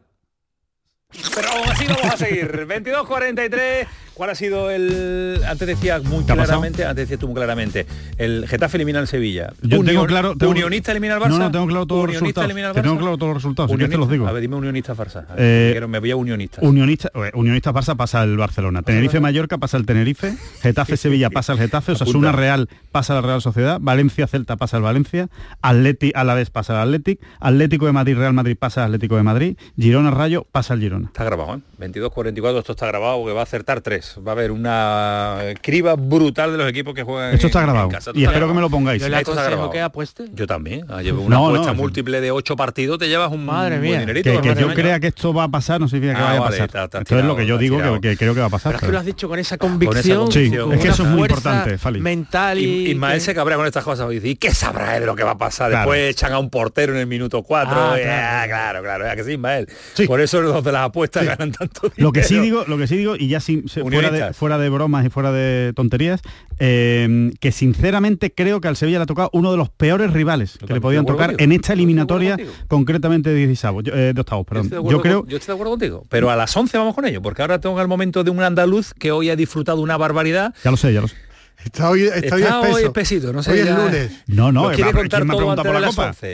¿Eh? 1.16 1.22
Pero 1.34 1.48
aún 1.50 1.68
así 1.68 1.86
vamos 1.86 2.14
a 2.14 2.16
seguir. 2.16 2.66
22.43. 2.68 3.86
¿Cuál 4.14 4.30
ha 4.30 4.34
sido 4.36 4.70
el...? 4.70 5.40
Antes 5.48 5.66
decía 5.66 6.00
muy 6.00 6.24
claramente, 6.24 6.84
antes 6.84 7.08
decía 7.08 7.18
tú 7.18 7.26
muy 7.26 7.34
claramente, 7.34 7.84
el 8.16 8.46
Getafe 8.46 8.76
elimina 8.76 9.00
al 9.00 9.08
Sevilla. 9.08 9.52
Yo 9.60 9.82
tengo 9.82 10.06
claro... 10.06 10.34
¿Unionista 10.40 10.92
elimina 10.92 11.16
al 11.16 11.20
Barça? 11.20 11.30
No, 11.30 11.38
no, 11.38 11.50
tengo 11.50 11.66
claro 11.66 11.86
todos 11.86 12.06
los 12.06 12.20
resultados. 12.20 12.52
Barça? 12.52 12.80
Tengo 12.80 12.96
claro 12.96 13.18
todos 13.18 13.34
los 13.34 13.42
resultados, 13.42 13.76
te 13.76 13.98
los 13.98 14.08
digo. 14.08 14.28
A 14.28 14.32
ver, 14.32 14.40
dime 14.40 14.54
unionista 14.54 14.94
Farsa. 14.94 15.26
Eh, 15.36 15.84
me 15.88 15.98
voy 15.98 16.12
a 16.12 16.16
unionista. 16.16 16.60
Unionista, 16.62 17.10
unionista 17.34 17.72
Barça 17.72 17.96
pasa 17.96 18.22
el 18.22 18.36
Barcelona. 18.36 18.82
Tenerife 18.82 19.18
Mallorca 19.18 19.58
pasa 19.58 19.76
el 19.78 19.84
Tenerife. 19.84 20.36
Getafe 20.62 20.96
Sevilla 20.96 21.28
pasa 21.30 21.54
el 21.54 21.58
Getafe. 21.58 21.92
Osasuna 21.92 22.30
Real 22.30 22.68
pasa 22.92 23.14
la 23.14 23.20
Real 23.20 23.42
Sociedad. 23.42 23.78
Valencia 23.80 24.28
Celta 24.28 24.56
pasa 24.56 24.76
el 24.76 24.84
Valencia. 24.84 25.28
Atleti 25.60 26.12
a 26.14 26.22
la 26.22 26.34
vez 26.34 26.50
pasa 26.50 26.74
el 26.74 26.80
Atlético. 26.80 27.24
Atlético 27.40 27.86
de 27.86 27.92
Madrid 27.92 28.16
Real 28.16 28.32
Madrid 28.32 28.56
pasa 28.56 28.82
el 28.82 28.86
Atlético 28.86 29.16
de 29.16 29.24
Madrid. 29.24 29.56
Girona 29.76 30.12
Rayo 30.12 30.46
pasa 30.52 30.74
el 30.74 30.80
Girona. 30.80 31.03
Está 31.06 31.24
grabado, 31.24 31.56
¿eh? 31.56 31.60
22-44, 31.92 32.58
esto 32.58 32.72
está 32.72 32.86
grabado, 32.86 33.24
que 33.24 33.32
va 33.32 33.40
a 33.40 33.44
acertar 33.44 33.80
tres. 33.80 34.16
Va 34.26 34.32
a 34.32 34.34
haber 34.34 34.50
una 34.50 35.38
criba 35.62 35.94
brutal 35.94 36.52
de 36.52 36.58
los 36.58 36.68
equipos 36.68 36.94
que 36.94 37.02
juegan 37.02 37.34
Esto 37.34 37.46
está 37.46 37.62
grabado. 37.62 37.90
y 38.14 38.24
espero 38.24 38.48
que 38.48 38.54
me 38.54 38.60
lo 38.60 38.70
pongáis. 38.70 39.02
Yo 39.02 39.08
le 39.08 39.16
aconsejo 39.16 39.70
que 39.70 39.80
apueste. 39.80 40.24
Yo 40.32 40.46
también. 40.46 40.86
Ah, 40.88 41.02
llevo 41.02 41.22
una 41.22 41.36
apuesta 41.36 41.72
múltiple 41.72 42.20
de 42.20 42.30
ocho 42.30 42.56
partidos, 42.56 42.98
te 42.98 43.08
llevas 43.08 43.30
un 43.32 43.44
Madre 43.44 43.78
mía. 43.78 44.00
dinerito. 44.00 44.40
Que, 44.40 44.54
yo 44.54 44.72
crea 44.74 45.00
que 45.00 45.08
esto 45.08 45.32
va 45.32 45.44
a 45.44 45.48
pasar 45.48 45.80
no 45.80 45.88
significa 45.88 46.18
que 46.18 46.22
ah, 46.22 46.24
vaya 46.24 46.64
a 46.64 46.68
pasar. 46.68 47.00
esto 47.02 47.18
es 47.18 47.24
lo 47.24 47.36
que 47.36 47.46
yo 47.46 47.58
digo 47.58 47.78
que, 48.00 48.16
creo 48.16 48.34
que 48.34 48.40
va 48.40 48.46
a 48.46 48.50
pasar. 48.50 48.72
Pero 48.72 48.78
es 48.78 48.86
que 48.86 48.92
lo 48.92 48.98
has 48.98 49.04
dicho 49.04 49.28
con 49.28 49.38
esa 49.38 49.58
convicción. 49.58 50.30
Sí, 50.30 50.52
es 50.72 50.80
que 50.80 50.88
eso 50.88 51.02
es 51.02 51.08
muy 51.08 51.22
importante, 51.22 51.78
Fali. 51.78 52.00
Mental 52.00 52.58
y... 52.58 52.90
Ismael 52.90 53.20
se 53.20 53.34
cabrea 53.34 53.56
con 53.56 53.66
estas 53.66 53.84
cosas 53.84 54.10
y 54.10 54.14
dice, 54.14 54.28
¿y 54.28 54.36
qué 54.36 54.54
sabrá 54.54 54.98
de 54.98 55.06
lo 55.06 55.14
que 55.14 55.24
va 55.24 55.32
a 55.32 55.38
pasar? 55.38 55.70
Después 55.70 56.10
echan 56.10 56.32
a 56.32 56.38
un 56.38 56.50
portero 56.50 56.92
en 56.92 57.00
el 57.00 57.06
minuto 57.06 57.42
cuatro. 57.42 57.76
Ah, 57.78 58.44
claro, 58.46 58.82
claro, 58.82 59.04
que 59.16 59.24
sí, 59.24 59.32
Ismael. 59.32 59.68
Por 60.06 60.20
eso 60.20 60.40
los 60.40 60.62
de 60.62 60.72
las 60.72 60.86
apuestas 60.86 61.24
ganan 61.24 61.52
tanto 61.52 61.73
Lo 61.96 62.12
que 62.12 62.22
sí 62.22 62.38
digo, 62.38 62.64
lo 62.66 62.78
que 62.78 62.86
sí 62.86 62.96
digo, 62.96 63.16
y 63.16 63.28
ya 63.28 63.40
sin, 63.40 63.68
fuera, 63.68 64.10
de, 64.10 64.32
fuera 64.32 64.58
de 64.58 64.68
bromas 64.68 65.04
y 65.06 65.10
fuera 65.10 65.32
de 65.32 65.72
tonterías, 65.74 66.22
eh, 66.58 67.32
que 67.40 67.52
sinceramente 67.52 68.32
creo 68.32 68.60
que 68.60 68.68
al 68.68 68.76
Sevilla 68.76 68.98
le 68.98 69.04
ha 69.04 69.06
tocado 69.06 69.30
uno 69.32 69.50
de 69.50 69.56
los 69.56 69.70
peores 69.70 70.12
rivales 70.12 70.58
que 70.64 70.72
le 70.72 70.80
podían 70.80 71.06
tocar 71.06 71.34
en 71.38 71.52
esta 71.52 71.72
eliminatoria, 71.72 72.36
concretamente 72.68 73.30
de, 73.30 73.46
16, 73.46 73.74
eh, 73.86 74.12
de 74.14 74.20
octavos. 74.20 74.46
Perdón. 74.46 74.70
Yo, 74.88 75.00
creo... 75.00 75.26
yo 75.26 75.36
estoy 75.36 75.52
de 75.52 75.54
acuerdo 75.54 75.72
contigo, 75.72 76.04
pero 76.08 76.30
a 76.30 76.36
las 76.36 76.56
11 76.56 76.76
vamos 76.78 76.94
con 76.94 77.06
ello, 77.06 77.22
porque 77.22 77.42
ahora 77.42 77.60
tengo 77.60 77.80
el 77.80 77.88
momento 77.88 78.24
de 78.24 78.30
un 78.30 78.42
andaluz 78.42 78.94
que 78.94 79.12
hoy 79.12 79.30
ha 79.30 79.36
disfrutado 79.36 79.80
una 79.80 79.96
barbaridad. 79.96 80.54
Ya 80.64 80.70
lo 80.70 80.76
sé, 80.76 80.92
ya 80.92 81.00
lo 81.00 81.08
sé. 81.08 81.16
Está 81.64 81.88
hoy, 81.88 82.02
está, 82.02 82.60
hoy, 82.60 82.82
espesito, 82.82 83.32
no 83.32 83.42
sé. 83.42 83.52
Hoy 83.52 83.58
es 83.60 83.70
lunes. 83.70 84.10
No, 84.26 84.52
no, 84.52 84.70
quiere 84.72 84.92
contar 84.92 85.26
todo 85.26 85.56
por 85.56 85.80
la 85.80 85.88
copa? 85.88 86.14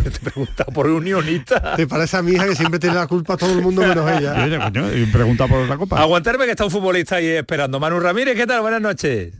Te 0.04 0.10
pregunta 0.10 0.64
por 0.64 0.86
unionista. 0.86 1.76
Te 1.76 1.86
parece 1.86 2.16
a 2.16 2.22
mi 2.22 2.32
hija 2.32 2.46
que 2.46 2.56
siempre 2.56 2.78
tiene 2.78 2.96
la 2.96 3.06
culpa 3.06 3.34
a 3.34 3.36
todo 3.36 3.52
el 3.52 3.62
mundo 3.62 3.82
menos 3.82 4.10
ella. 4.10 4.70
y 4.94 5.06
pregunta 5.06 5.46
por 5.46 5.66
la 5.68 5.76
copa. 5.76 6.00
Aguantarme 6.00 6.44
que 6.44 6.52
está 6.52 6.64
un 6.64 6.70
futbolista 6.70 7.16
ahí 7.16 7.28
esperando. 7.28 7.78
Manu 7.78 8.00
Ramírez, 8.00 8.36
¿qué 8.36 8.46
tal? 8.46 8.60
Buenas 8.60 8.80
noches. 8.80 9.34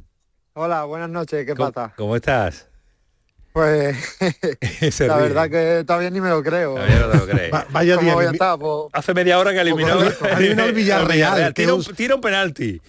Hola, 0.54 0.84
buenas 0.84 1.08
noches, 1.08 1.46
¿qué 1.46 1.54
pasa? 1.54 1.92
¿Cómo 1.96 2.16
estás? 2.16 2.66
Pues 3.52 3.96
la 5.00 5.16
verdad 5.16 5.50
que 5.50 5.84
todavía 5.84 6.10
ni 6.10 6.20
me 6.20 6.28
lo 6.28 6.42
creo. 6.42 6.74
Todavía 6.74 7.00
no 7.00 7.08
te 7.08 7.16
lo 7.16 7.26
crees. 7.26 7.50
vaya 7.70 7.96
día. 7.96 8.14
Pues, 8.14 8.86
Hace 8.92 9.14
media 9.14 9.38
hora 9.38 9.52
que 9.52 9.60
eliminó, 9.60 9.98
eliminó 10.38 10.64
el 10.64 10.72
Villarreal. 10.72 11.54
Tira 11.54 11.74
un, 11.74 11.84
tira 11.84 12.14
un 12.14 12.20
penalti 12.20 12.80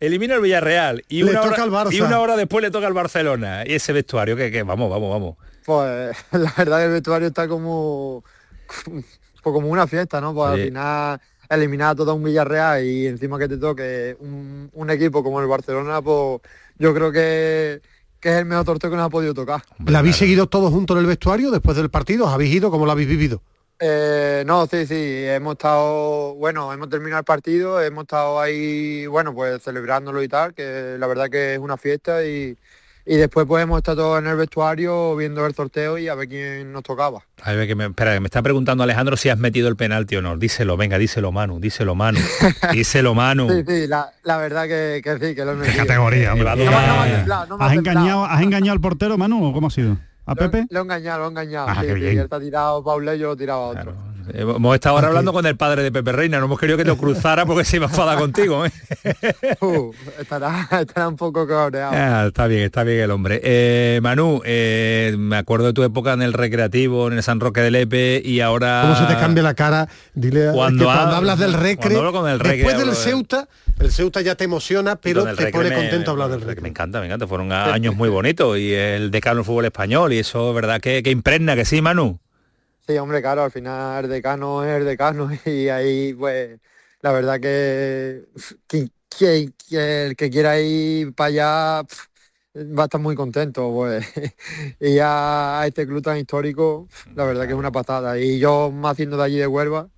elimina 0.00 0.34
el 0.34 0.40
Villarreal 0.40 1.04
y, 1.08 1.22
una 1.22 1.42
hora, 1.42 1.86
y 1.90 2.00
una 2.00 2.20
hora 2.20 2.36
después 2.36 2.62
le 2.62 2.70
toca 2.70 2.86
al 2.86 2.92
Barcelona. 2.92 3.64
Y 3.66 3.74
ese 3.74 3.92
vestuario, 3.92 4.36
que, 4.36 4.62
vamos, 4.62 4.90
vamos, 4.90 5.10
vamos. 5.10 5.36
Pues 5.68 6.16
la 6.32 6.54
verdad 6.56 6.78
que 6.78 6.84
el 6.86 6.92
vestuario 6.92 7.28
está 7.28 7.46
como, 7.46 8.24
pues 8.86 9.04
como 9.42 9.68
una 9.68 9.86
fiesta, 9.86 10.18
¿no? 10.18 10.32
Pues 10.32 10.48
al 10.48 10.60
final 10.60 11.20
eliminar 11.50 11.90
a 11.90 11.94
todo 11.94 12.14
un 12.14 12.24
Villarreal 12.24 12.82
y 12.86 13.06
encima 13.06 13.38
que 13.38 13.48
te 13.48 13.58
toque 13.58 14.16
un, 14.18 14.90
equipo 14.90 15.22
como 15.22 15.42
el 15.42 15.46
Barcelona, 15.46 16.00
pues 16.00 16.40
yo 16.78 16.94
creo 16.94 17.12
que, 17.12 17.82
que 18.18 18.30
es 18.30 18.36
el 18.36 18.46
mejor 18.46 18.64
torteo 18.64 18.88
que 18.88 18.96
nos 18.96 19.04
ha 19.04 19.10
podido 19.10 19.34
tocar. 19.34 19.62
¿La 19.84 19.98
habéis 19.98 20.16
seguido 20.16 20.46
todos 20.46 20.72
juntos 20.72 20.96
en 20.96 21.02
el 21.02 21.06
vestuario 21.06 21.50
después 21.50 21.76
del 21.76 21.90
partido? 21.90 22.24
¿Os 22.24 22.32
habéis 22.32 22.54
ido? 22.54 22.70
¿Cómo 22.70 22.86
lo 22.86 22.92
habéis 22.92 23.08
vivido? 23.08 23.42
Eh, 23.78 24.44
no, 24.46 24.66
sí, 24.66 24.86
sí, 24.86 24.94
hemos 24.96 25.52
estado, 25.52 26.34
bueno, 26.36 26.72
hemos 26.72 26.88
terminado 26.88 27.20
el 27.20 27.26
partido, 27.26 27.82
hemos 27.82 28.04
estado 28.04 28.40
ahí, 28.40 29.06
bueno, 29.06 29.34
pues 29.34 29.62
celebrándolo 29.62 30.22
y 30.22 30.28
tal, 30.28 30.54
que 30.54 30.96
la 30.98 31.06
verdad 31.06 31.28
que 31.28 31.52
es 31.52 31.58
una 31.58 31.76
fiesta 31.76 32.24
y, 32.24 32.56
y 33.08 33.16
después 33.16 33.46
pues 33.46 33.62
hemos 33.62 33.78
estado 33.78 34.02
todos 34.02 34.18
en 34.18 34.26
el 34.26 34.36
vestuario 34.36 35.16
viendo 35.16 35.46
el 35.46 35.54
sorteo 35.54 35.96
y 35.96 36.08
a 36.08 36.14
ver 36.14 36.28
quién 36.28 36.72
nos 36.72 36.82
tocaba. 36.82 37.22
A 37.42 37.52
ver, 37.52 37.66
que 37.66 37.74
me, 37.74 37.86
espera, 37.86 38.20
me 38.20 38.26
está 38.26 38.42
preguntando 38.42 38.84
Alejandro 38.84 39.16
si 39.16 39.30
has 39.30 39.38
metido 39.38 39.68
el 39.68 39.76
penalti 39.76 40.16
o 40.16 40.22
no. 40.22 40.36
Díselo, 40.36 40.76
venga, 40.76 40.98
díselo 40.98 41.32
Manu, 41.32 41.58
díselo 41.58 41.94
Manu, 41.94 42.20
díselo 42.72 43.14
Manu. 43.14 43.48
sí, 43.48 43.64
sí, 43.66 43.86
la, 43.86 44.12
la 44.24 44.36
verdad 44.36 44.64
que, 44.64 45.00
que, 45.02 45.14
sí, 45.14 45.34
que 45.34 45.44
lo 45.44 45.52
he 45.52 45.54
metido. 45.54 45.72
¿Qué 45.72 45.86
categoría. 45.86 46.32
¿Has, 46.32 47.72
engañado, 47.72 48.26
¿Has 48.26 48.42
engañado 48.42 48.72
al 48.72 48.80
portero, 48.80 49.16
Manu, 49.16 49.42
o 49.42 49.52
cómo 49.54 49.68
ha 49.68 49.70
sido? 49.70 49.96
¿A 50.26 50.34
Pepe? 50.34 50.66
Lo, 50.68 50.80
he 50.80 50.82
engañado, 50.82 51.20
lo 51.20 51.24
he 51.24 51.28
engañado. 51.30 51.68
Ah, 51.70 51.80
sí, 51.80 51.86
sí, 51.86 52.04
él 52.04 52.18
está 52.18 52.38
tirado 52.38 52.84
lo 53.00 53.12
he 53.12 53.36
tirado 53.36 53.60
a 53.60 53.68
otro. 53.68 53.94
Hemos 54.34 54.74
estado 54.74 54.96
ahora 54.96 55.08
hablando 55.08 55.32
con 55.32 55.46
el 55.46 55.56
padre 55.56 55.82
de 55.82 55.92
Pepe 55.92 56.12
Reina, 56.12 56.38
no 56.38 56.46
hemos 56.46 56.58
querido 56.58 56.76
que 56.76 56.84
te 56.84 56.96
cruzara 56.96 57.46
porque 57.46 57.64
se 57.64 57.76
iba 57.76 57.86
a 57.86 57.88
enfadar 57.88 58.18
contigo. 58.18 58.66
¿eh? 58.66 58.72
Uh, 59.60 59.92
estará, 60.20 60.68
estará, 60.80 61.08
un 61.08 61.16
poco 61.16 61.46
cabreado. 61.46 61.92
Ah, 61.92 62.26
está 62.28 62.46
bien, 62.46 62.62
está 62.62 62.84
bien 62.84 63.00
el 63.00 63.10
hombre. 63.10 63.40
Eh, 63.42 63.98
Manu, 64.02 64.40
eh, 64.44 65.14
me 65.18 65.36
acuerdo 65.36 65.66
de 65.66 65.72
tu 65.72 65.82
época 65.82 66.12
en 66.12 66.22
el 66.22 66.32
recreativo, 66.32 67.08
en 67.08 67.14
el 67.14 67.22
San 67.22 67.40
Roque 67.40 67.60
del 67.60 67.74
Epe 67.74 68.22
y 68.24 68.40
ahora... 68.40 68.82
¿Cómo 68.82 68.96
se 68.96 69.12
te 69.12 69.18
cambia 69.18 69.42
la 69.42 69.54
cara? 69.54 69.88
Dile 70.14 70.52
cuando, 70.52 70.84
cuando 70.84 71.16
hablas 71.16 71.38
del 71.38 71.54
recre, 71.54 71.96
el 71.96 72.38
después 72.38 72.78
del 72.78 72.94
Ceuta, 72.94 73.48
el 73.78 73.90
Ceuta 73.90 74.20
ya 74.20 74.34
te 74.34 74.44
emociona, 74.44 74.96
pero 74.96 75.24
te 75.34 75.48
pone 75.48 75.74
contento 75.74 76.10
hablar 76.12 76.30
del 76.30 76.42
recre. 76.42 76.62
Me 76.62 76.68
encanta, 76.68 77.00
me 77.00 77.06
encanta. 77.06 77.26
Fueron 77.26 77.52
años 77.52 77.96
muy 77.96 78.08
bonitos 78.08 78.58
y 78.58 78.72
el 78.72 79.10
decano 79.10 79.36
del 79.36 79.44
fútbol 79.44 79.64
español 79.64 80.12
y 80.12 80.18
eso, 80.18 80.52
¿verdad? 80.54 80.80
Que, 80.80 81.02
que 81.02 81.10
impregna, 81.10 81.56
que 81.56 81.64
sí, 81.64 81.80
Manu. 81.82 82.18
Sí, 82.88 82.96
hombre, 82.96 83.20
claro, 83.20 83.42
al 83.42 83.50
final 83.50 84.04
el 84.06 84.10
decano 84.10 84.64
es 84.64 84.78
el 84.78 84.86
decano 84.86 85.28
y 85.44 85.68
ahí 85.68 86.14
pues 86.14 86.58
la 87.02 87.12
verdad 87.12 87.38
que, 87.38 88.26
el 89.70 90.16
que 90.16 90.30
quiera 90.30 90.58
ir 90.58 91.14
para 91.14 91.28
allá 91.28 91.86
va 92.56 92.82
a 92.82 92.86
estar 92.86 93.00
muy 93.00 93.14
contento 93.14 93.70
pues. 93.72 94.06
Y 94.80 94.98
a 95.02 95.62
este 95.66 95.86
club 95.86 96.02
tan 96.02 96.16
histórico 96.18 96.88
la 97.14 97.24
verdad 97.24 97.44
que 97.44 97.52
es 97.52 97.58
una 97.58 97.72
patada. 97.72 98.18
Y 98.18 98.38
yo 98.38 98.70
más 98.70 98.92
haciendo 98.92 99.16
de 99.18 99.24
allí 99.24 99.36
de 99.38 99.46
Huelva 99.46 99.90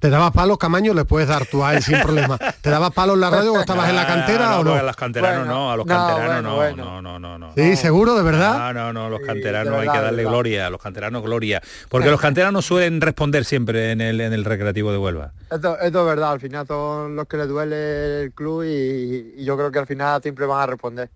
¿Te 0.00 0.08
dabas 0.08 0.32
palos, 0.32 0.56
Camaño? 0.56 0.94
Le 0.94 1.04
puedes 1.04 1.28
dar 1.28 1.44
tú 1.44 1.62
a 1.62 1.74
él 1.74 1.82
sin 1.82 2.00
problema. 2.00 2.38
¿Te 2.38 2.70
dabas 2.70 2.90
palos 2.90 3.16
en 3.16 3.20
la 3.20 3.28
radio 3.28 3.52
o 3.52 3.60
estabas 3.60 3.90
en 3.90 3.96
la 3.96 4.06
cantera 4.08 4.58
o 4.58 4.64
no? 4.64 4.74
A 4.74 4.82
los 4.82 4.96
canteranos 4.96 5.46
no, 5.46 5.70
a 5.70 5.76
los 5.76 5.84
canteranos 5.84 6.42
no, 6.42 6.74
no, 6.74 7.02
no, 7.02 7.18
no, 7.18 7.38
no. 7.38 7.52
Sí, 7.54 7.76
seguro, 7.76 8.16
de 8.16 8.22
verdad. 8.22 8.72
No, 8.72 8.72
no, 8.72 8.92
no, 8.94 9.10
los 9.10 9.20
canteranos 9.20 9.74
hay 9.74 9.88
que 9.88 9.98
darle 9.98 10.24
gloria, 10.24 10.68
a 10.68 10.70
los 10.70 10.80
canteranos 10.80 11.22
gloria. 11.22 11.60
Porque 11.90 12.10
los 12.10 12.18
canteranos 12.18 12.64
suelen 12.64 13.02
responder 13.02 13.44
siempre 13.44 13.92
en 13.92 14.00
el, 14.00 14.22
en 14.22 14.32
el 14.32 14.46
recreativo 14.46 14.90
de 14.90 14.96
Huelva. 14.96 15.34
Esto, 15.50 15.78
esto 15.78 16.00
es 16.00 16.06
verdad, 16.06 16.32
al 16.32 16.40
final 16.40 16.66
son 16.66 17.14
los 17.14 17.28
que 17.28 17.36
le 17.36 17.46
duele 17.46 18.22
el 18.22 18.32
club 18.32 18.64
y, 18.64 19.44
yo 19.44 19.54
creo 19.58 19.70
que 19.70 19.80
al 19.80 19.86
final 19.86 20.22
siempre 20.22 20.46
van 20.46 20.62
a 20.62 20.66
responder. 20.66 21.10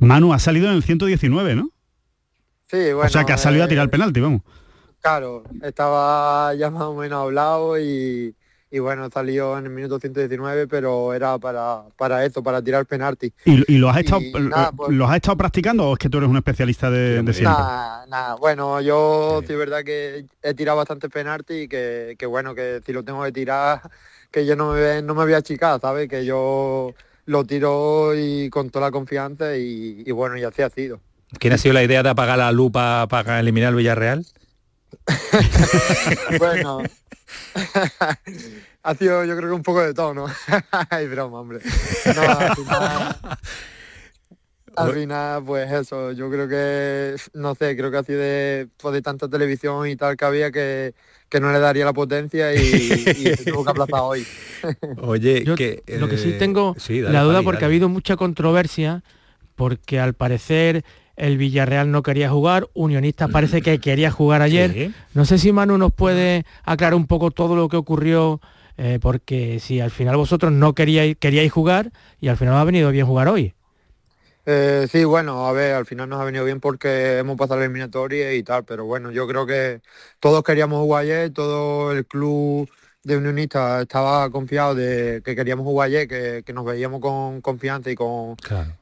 Manu 0.00 0.34
ha 0.34 0.40
salido 0.40 0.66
en 0.66 0.74
el 0.74 0.82
119, 0.82 1.54
¿no? 1.54 1.70
Sí, 2.66 2.92
bueno. 2.92 3.06
O 3.06 3.08
sea 3.08 3.22
que 3.24 3.32
ha 3.32 3.38
salido 3.38 3.62
a 3.62 3.68
tirar 3.68 3.84
el 3.84 3.90
penalti, 3.90 4.18
vamos. 4.18 4.42
Claro, 5.04 5.44
estaba 5.60 6.54
ya 6.54 6.70
más 6.70 6.84
o 6.84 6.94
menos 6.94 7.24
hablado 7.24 7.78
y, 7.78 8.34
bueno, 8.80 9.10
salió 9.12 9.58
en 9.58 9.66
el 9.66 9.70
minuto 9.70 10.00
119, 10.00 10.66
pero 10.66 11.12
era 11.12 11.36
para, 11.36 11.82
para 11.94 12.24
esto, 12.24 12.42
para 12.42 12.62
tirar 12.62 12.86
penalti. 12.86 13.30
¿Y, 13.44 13.76
lo 13.76 13.90
has 13.90 13.98
estado 13.98 14.22
pues 14.32 14.94
los 14.94 15.10
has 15.10 15.16
estado 15.16 15.36
practicando 15.36 15.90
o 15.90 15.92
es 15.92 15.98
que 15.98 16.08
tú 16.08 16.16
eres 16.16 16.30
un 16.30 16.38
especialista 16.38 16.90
de, 16.90 17.22
de 17.22 17.32
siempre? 17.34 17.52
Nada, 17.52 18.06
nada. 18.06 18.36
Bueno, 18.36 18.80
yo 18.80 19.42
sí 19.46 19.52
es 19.52 19.58
verdad 19.58 19.84
que 19.84 20.24
he 20.42 20.54
tirado 20.54 20.78
bastante 20.78 21.10
penalti 21.10 21.52
y 21.52 21.68
que, 21.68 22.26
bueno, 22.26 22.54
que 22.54 22.80
si 22.86 22.94
lo 22.94 23.02
tengo 23.02 23.22
que 23.24 23.32
tirar, 23.32 23.82
que 24.30 24.46
yo 24.46 24.56
no 24.56 24.72
me, 24.72 25.02
no 25.02 25.14
me 25.14 25.24
voy 25.24 25.34
a 25.34 25.38
achicar, 25.38 25.78
¿sabes? 25.82 26.08
Que 26.08 26.24
yo 26.24 26.94
lo 27.26 27.44
tiro 27.44 28.14
y 28.14 28.48
con 28.48 28.70
toda 28.70 28.86
la 28.86 28.90
confianza 28.90 29.54
y, 29.54 30.10
bueno, 30.12 30.38
y 30.38 30.44
así 30.44 30.62
ha 30.62 30.70
sido. 30.70 30.98
¿Quién 31.38 31.52
ha 31.52 31.58
sido 31.58 31.74
la 31.74 31.82
idea 31.82 32.02
de 32.02 32.08
apagar 32.08 32.38
la 32.38 32.50
lupa 32.52 33.06
para 33.06 33.38
eliminar 33.38 33.68
el 33.68 33.76
Villarreal? 33.76 34.24
bueno, 36.38 36.82
ha 38.82 38.94
sido 38.94 39.24
yo 39.24 39.36
creo 39.36 39.48
que 39.48 39.54
un 39.54 39.62
poco 39.62 39.82
de 39.82 39.94
todo, 39.94 40.14
¿no? 40.14 40.26
Ay, 40.90 41.06
broma, 41.08 41.40
hombre. 41.40 41.60
al, 44.76 44.92
final, 44.92 45.44
pues 45.44 45.70
eso, 45.72 46.12
yo 46.12 46.30
creo 46.30 46.48
que, 46.48 47.16
no 47.34 47.54
sé, 47.54 47.76
creo 47.76 47.90
que 47.90 47.96
ha 47.96 48.02
sido 48.02 48.20
de, 48.20 48.68
pues, 48.76 48.94
de 48.94 49.02
tanta 49.02 49.28
televisión 49.28 49.88
y 49.88 49.96
tal 49.96 50.16
que 50.16 50.24
había 50.24 50.50
que, 50.50 50.94
que 51.28 51.40
no 51.40 51.52
le 51.52 51.58
daría 51.58 51.84
la 51.84 51.92
potencia 51.92 52.54
y, 52.54 52.58
y 52.58 53.34
se 53.36 53.44
tuvo 53.50 53.64
que 53.64 53.70
aplazar 53.70 54.00
hoy. 54.00 54.26
Oye, 54.98 55.44
que, 55.56 55.82
lo 55.98 56.08
que 56.08 56.18
sí 56.18 56.30
eh, 56.30 56.36
tengo 56.38 56.74
la 56.88 57.22
duda 57.22 57.42
porque 57.42 57.64
ha 57.64 57.68
habido 57.68 57.88
mucha 57.88 58.16
controversia 58.16 59.02
porque 59.54 60.00
al 60.00 60.14
parecer 60.14 60.84
el 61.16 61.38
Villarreal 61.38 61.90
no 61.90 62.02
quería 62.02 62.30
jugar, 62.30 62.68
Unionista 62.74 63.28
parece 63.28 63.62
que 63.62 63.78
quería 63.80 64.10
jugar 64.10 64.42
ayer. 64.42 64.92
No 65.14 65.24
sé 65.24 65.38
si 65.38 65.52
Manu 65.52 65.78
nos 65.78 65.92
puede 65.92 66.44
aclarar 66.64 66.94
un 66.94 67.06
poco 67.06 67.30
todo 67.30 67.56
lo 67.56 67.68
que 67.68 67.76
ocurrió, 67.76 68.40
eh, 68.76 68.98
porque 69.00 69.60
si 69.60 69.80
al 69.80 69.90
final 69.90 70.16
vosotros 70.16 70.52
no 70.52 70.74
queríais, 70.74 71.16
queríais 71.16 71.52
jugar 71.52 71.92
y 72.20 72.28
al 72.28 72.36
final 72.36 72.54
ha 72.54 72.64
venido 72.64 72.90
bien 72.90 73.06
jugar 73.06 73.28
hoy. 73.28 73.54
Eh, 74.46 74.86
sí, 74.90 75.04
bueno, 75.04 75.46
a 75.46 75.52
ver, 75.52 75.74
al 75.74 75.86
final 75.86 76.08
nos 76.08 76.20
ha 76.20 76.24
venido 76.24 76.44
bien 76.44 76.60
porque 76.60 77.18
hemos 77.18 77.36
pasado 77.38 77.60
la 77.60 77.64
eliminatoria 77.64 78.34
y 78.34 78.42
tal, 78.42 78.64
pero 78.64 78.84
bueno, 78.84 79.10
yo 79.10 79.26
creo 79.26 79.46
que 79.46 79.80
todos 80.20 80.42
queríamos 80.44 80.80
jugar 80.80 81.04
ayer, 81.04 81.32
todo 81.32 81.92
el 81.92 82.04
club 82.06 82.68
de 83.04 83.16
unionista 83.16 83.82
estaba 83.82 84.28
confiado 84.30 84.74
de 84.74 85.22
que 85.24 85.36
queríamos 85.36 85.64
jugar 85.64 85.86
ayer, 85.86 86.08
que, 86.08 86.52
nos 86.52 86.64
veíamos 86.64 87.00
con 87.00 87.40
confianza 87.40 87.90
y 87.90 87.94
con 87.94 88.36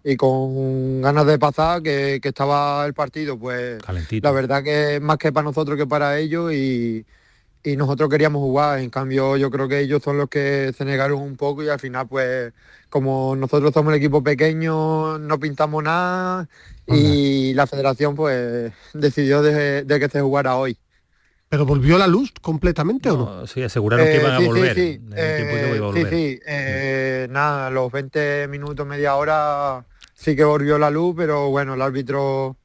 y 0.05 0.17
con 0.17 1.03
ganas 1.03 1.27
de 1.27 1.39
pasar, 1.39 1.83
que, 1.83 2.21
estaba 2.23 2.87
el 2.87 2.95
partido, 2.95 3.39
pues 3.39 3.79
la 4.23 4.31
verdad 4.31 4.63
que 4.63 5.01
más 5.01 5.19
que 5.19 5.33
para 5.33 5.45
nosotros 5.45 5.77
que 5.77 5.87
para 5.87 6.19
ellos 6.19 6.53
y, 6.53 7.05
y 7.65 7.77
nosotros 7.77 8.09
queríamos 8.09 8.41
jugar. 8.41 8.81
En 8.81 8.91
cambio, 8.91 9.37
yo 9.37 9.51
creo 9.51 9.69
que 9.69 9.81
ellos 9.81 10.03
son 10.03 10.19
los 10.19 10.29
que 10.29 10.73
se 10.77 10.85
negaron 10.85 11.21
un 11.21 11.37
poco 11.37 11.63
y 11.63 11.69
al 11.69 11.81
final, 11.81 12.09
pues, 12.09 12.53
como 12.89 13.37
nosotros 13.37 13.73
somos 13.73 13.93
el 13.93 13.99
equipo 13.99 14.23
pequeño, 14.23 15.19
no 15.19 15.41
pintamos 15.41 15.83
nada 15.83 16.49
y 16.87 17.55
la 17.55 17.67
federación, 17.67 18.15
pues, 18.15 18.73
decidió 18.93 19.43
de, 19.43 19.85
que 19.87 20.09
se 20.09 20.21
jugara 20.21 20.57
hoy. 20.57 20.77
¿Pero 21.53 21.67
volvió 21.67 21.99
la 21.99 22.07
luz 22.07 22.33
completamente 22.41 23.11
o 23.11 23.17
no? 23.19 23.47
Sí, 23.47 23.63
aseguraron 23.63 24.07
que 24.07 24.17
iban 24.17 24.33
a 24.33 24.39
volver. 24.39 24.75
Sí, 24.75 24.99
sí, 24.99 25.17
sí, 25.93 26.07
sí 26.09 26.41
eh, 26.47 27.29
nada, 27.31 27.69
los 27.69 27.93
20 27.93 28.49
minutos, 28.49 28.87
media 28.87 29.17
hora 29.17 29.85
sí 30.15 30.35
que 30.35 30.45
volvió 30.45 30.79
la 30.79 30.89
luz, 30.89 31.15
pero 31.15 31.51
bueno, 31.51 31.75
el 31.75 31.83
árbitro 31.83 32.57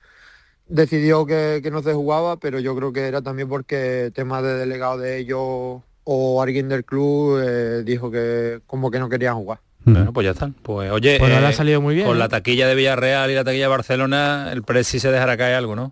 decidió 0.70 1.26
que, 1.26 1.62
no 1.70 1.84
se 1.84 1.92
jugaba, 1.92 2.38
pero 2.38 2.60
yo 2.60 2.78
creo 2.78 2.94
que 2.94 3.10
era 3.10 3.22
también 3.22 3.50
porque 3.50 4.10
tema 4.16 4.42
de 4.42 4.54
delegado 4.54 5.00
de 5.00 5.18
ellos 5.18 5.82
o 6.06 6.42
alguien 6.42 6.70
del 6.70 6.86
club 6.86 7.42
eh, 7.44 7.84
dijo 7.84 8.10
que 8.10 8.62
como 8.68 8.90
que 8.90 9.00
no 9.00 9.10
querían 9.10 9.36
jugar. 9.36 9.60
Bueno, 9.84 10.14
pues 10.14 10.24
ya 10.24 10.32
están. 10.32 10.54
Pues 10.54 10.92
oye, 10.92 11.18
pues 11.20 11.34
ha 11.34 11.50
eh, 11.50 11.54
salido 11.54 11.82
muy 11.82 11.94
bien. 11.94 12.08
Con 12.08 12.20
la 12.20 12.30
taquilla 12.30 12.70
de 12.70 12.76
Villarreal 12.76 13.32
y 13.32 13.36
la 13.36 13.44
taquilla 13.44 13.66
de 13.66 13.70
Barcelona, 13.70 14.50
el 14.54 14.64
Presi 14.64 15.02
se 15.02 15.12
dejará 15.12 15.36
caer 15.36 15.56
algo, 15.56 15.76
¿no? 15.76 15.92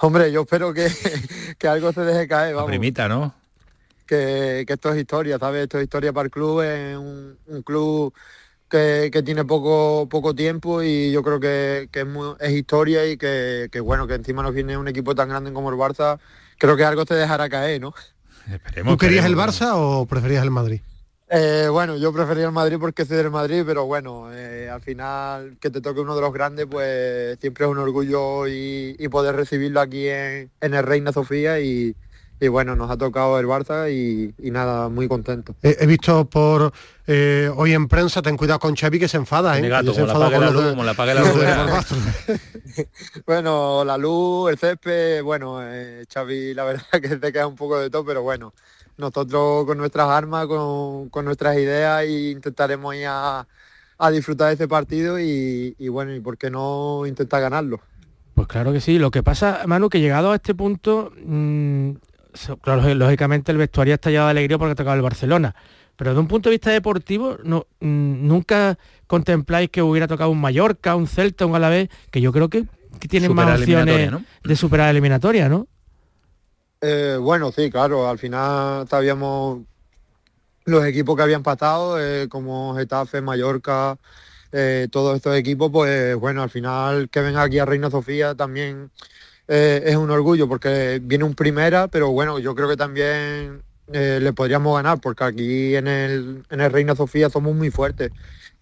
Hombre, 0.00 0.30
yo 0.32 0.42
espero 0.42 0.72
que, 0.72 0.88
que 1.58 1.68
algo 1.68 1.92
se 1.92 2.02
deje 2.02 2.28
caer, 2.28 2.54
vamos. 2.54 2.68
primita, 2.68 3.08
¿no? 3.08 3.34
Que, 4.06 4.64
que, 4.66 4.72
esto 4.72 4.92
es 4.92 5.00
historia, 5.00 5.38
¿sabes? 5.38 5.64
Esto 5.64 5.78
es 5.78 5.84
historia 5.84 6.12
para 6.12 6.26
el 6.26 6.30
club, 6.30 6.62
es 6.62 6.96
un 6.96 7.62
club 7.64 8.14
que, 8.68 9.22
tiene 9.24 9.44
poco 9.44 10.08
poco 10.08 10.34
tiempo 10.34 10.82
y 10.82 11.10
yo 11.10 11.22
creo 11.22 11.40
que, 11.40 11.88
es, 12.40 12.50
historia 12.52 13.06
y 13.06 13.16
que, 13.16 13.80
bueno, 13.82 14.06
que 14.06 14.14
encima 14.14 14.42
nos 14.42 14.54
viene 14.54 14.76
un 14.76 14.88
equipo 14.88 15.14
tan 15.14 15.28
grande 15.28 15.52
como 15.52 15.70
el 15.70 15.76
Barça, 15.76 16.18
creo 16.58 16.76
que 16.76 16.84
algo 16.84 17.04
te 17.04 17.14
dejará 17.14 17.48
caer, 17.48 17.80
¿no? 17.80 17.94
¿Tú 18.84 18.96
querías 18.96 19.26
el 19.26 19.36
Barça 19.36 19.72
o 19.74 20.06
preferías 20.06 20.42
el 20.42 20.50
Madrid? 20.50 20.80
Eh, 21.30 21.68
bueno, 21.70 21.96
yo 21.96 22.12
prefería 22.12 22.46
el 22.46 22.52
Madrid 22.52 22.78
porque 22.80 23.04
soy 23.04 23.18
del 23.18 23.30
Madrid, 23.30 23.62
pero 23.66 23.84
bueno, 23.84 24.32
eh, 24.32 24.70
al 24.70 24.80
final 24.80 25.58
que 25.60 25.70
te 25.70 25.80
toque 25.80 26.00
uno 26.00 26.14
de 26.14 26.22
los 26.22 26.32
grandes, 26.32 26.66
pues 26.66 27.38
siempre 27.40 27.66
es 27.66 27.70
un 27.70 27.78
orgullo 27.78 28.46
y, 28.46 29.08
poder 29.10 29.36
recibirlo 29.36 29.80
aquí 29.80 30.08
en, 30.08 30.50
en 30.60 30.74
el 30.74 30.84
Reina 30.84 31.12
Sofía 31.12 31.60
y, 31.60 31.94
y 32.40 32.48
bueno, 32.48 32.76
nos 32.76 32.90
ha 32.90 32.96
tocado 32.96 33.38
el 33.40 33.46
Barça 33.46 33.90
y, 33.90 34.32
nada, 34.50 34.88
muy 34.88 35.08
contento. 35.08 35.56
He, 35.62 35.86
visto 35.86 36.24
por 36.26 36.72
eh, 37.06 37.50
hoy 37.54 37.72
en 37.72 37.88
prensa, 37.88 38.22
ten 38.22 38.36
cuidado 38.36 38.60
con 38.60 38.76
Xavi 38.76 38.98
que 39.00 39.08
se 39.08 39.16
enfada, 39.16 39.58
¿eh? 39.58 39.68
Gato, 39.68 39.92
como, 39.92 40.06
la 40.06 40.30
la 40.30 40.50
luz, 40.50 40.70
como 40.70 40.84
la 40.84 40.94
pague 40.94 41.14
la 41.14 41.22
luz. 41.22 41.34
bueno, 43.26 43.84
la 43.84 43.98
luz, 43.98 44.52
el 44.52 44.58
césped, 44.58 45.22
bueno, 45.22 45.58
eh, 45.62 46.04
Xavi 46.12 46.54
la 46.54 46.64
verdad 46.64 46.84
que 47.02 47.16
te 47.16 47.32
queda 47.32 47.48
un 47.48 47.56
poco 47.56 47.80
de 47.80 47.90
todo, 47.90 48.04
pero 48.04 48.22
bueno, 48.22 48.54
nosotros 48.98 49.64
con 49.64 49.78
nuestras 49.78 50.08
armas, 50.08 50.46
con, 50.46 51.24
nuestras 51.24 51.56
ideas 51.56 52.02
e 52.02 52.30
intentaremos 52.30 52.94
ir 52.94 53.06
a, 53.08 53.46
disfrutar 54.12 54.48
de 54.48 54.52
este 54.54 54.68
partido 54.68 55.18
y, 55.18 55.74
bueno, 55.88 56.14
y 56.14 56.20
por 56.20 56.36
qué 56.36 56.50
no 56.50 57.04
intentar 57.06 57.40
ganarlo. 57.40 57.80
Pues 58.34 58.46
claro 58.46 58.72
que 58.72 58.80
sí. 58.80 58.98
Lo 58.98 59.10
que 59.10 59.22
pasa, 59.22 59.62
Manu, 59.66 59.88
que 59.88 60.00
llegado 60.00 60.30
a 60.30 60.36
este 60.36 60.54
punto, 60.54 61.12
mm, 61.24 61.90
lógicamente 62.64 63.50
el 63.50 63.58
vestuario 63.58 63.94
está 63.94 64.10
llevado 64.10 64.28
de 64.28 64.32
alegría 64.32 64.58
porque 64.58 64.72
ha 64.72 64.76
tocado 64.76 64.96
el 64.96 65.02
Barcelona. 65.02 65.54
Pero 65.96 66.14
de 66.14 66.20
un 66.20 66.28
punto 66.28 66.48
de 66.48 66.54
vista 66.54 66.70
deportivo, 66.70 67.38
no, 67.42 67.66
mm, 67.80 68.26
nunca 68.26 68.78
contempláis 69.08 69.70
que 69.70 69.82
hubiera 69.82 70.06
tocado 70.06 70.30
un 70.30 70.40
Mallorca, 70.40 70.94
un 70.94 71.08
Celta, 71.08 71.46
un 71.46 71.56
Alavés, 71.56 71.88
que 72.12 72.20
yo 72.20 72.32
creo 72.32 72.48
que, 72.48 72.66
tienen 73.08 73.34
más 73.34 73.60
opciones 73.60 74.10
de 74.42 74.56
superar 74.56 74.86
la 74.86 74.90
eliminatoria, 74.90 75.48
¿no? 75.48 75.68
Eh, 76.80 77.16
bueno, 77.20 77.50
sí, 77.50 77.70
claro, 77.70 78.08
al 78.08 78.18
final 78.18 78.86
sabíamos 78.88 79.62
los 80.64 80.84
equipos 80.86 81.16
que 81.16 81.22
habían 81.22 81.42
pasado, 81.42 82.00
eh, 82.00 82.28
como 82.28 82.76
Getafe, 82.76 83.20
Mallorca, 83.20 83.98
eh, 84.52 84.88
todos 84.90 85.16
estos 85.16 85.36
equipos, 85.36 85.70
pues 85.72 86.14
bueno, 86.16 86.42
al 86.42 86.50
final 86.50 87.08
que 87.10 87.20
venga 87.20 87.42
aquí 87.42 87.58
a 87.58 87.64
Reina 87.64 87.90
Sofía 87.90 88.34
también 88.34 88.90
es 89.48 89.96
un 89.96 90.10
orgullo 90.10 90.46
porque 90.48 91.00
viene 91.02 91.24
un 91.24 91.34
primera, 91.34 91.88
pero 91.88 92.10
bueno, 92.10 92.38
yo 92.38 92.54
creo 92.54 92.68
que 92.68 92.76
también 92.76 93.62
le 93.86 94.32
podríamos 94.34 94.76
ganar 94.76 95.00
porque 95.00 95.24
aquí 95.24 95.74
en 95.74 95.88
el, 95.88 96.44
en 96.50 96.60
el 96.60 96.70
Reina 96.72 96.94
Sofía 96.94 97.30
somos 97.30 97.54
muy 97.54 97.70
fuertes. 97.70 98.10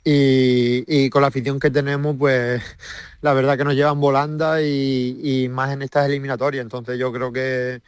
Y, 0.08 1.10
con 1.10 1.22
la 1.22 1.28
afición 1.28 1.58
que 1.58 1.70
tenemos, 1.70 2.14
pues 2.16 2.62
la 3.22 3.32
verdad 3.32 3.58
que 3.58 3.64
nos 3.64 3.74
llevan 3.74 4.00
volanda 4.00 4.62
y, 4.62 5.48
más 5.50 5.72
en 5.72 5.82
estas 5.82 6.06
eliminatorias. 6.06 6.62
Entonces 6.62 6.98
yo 6.98 7.12
creo 7.12 7.32
que, 7.32 7.82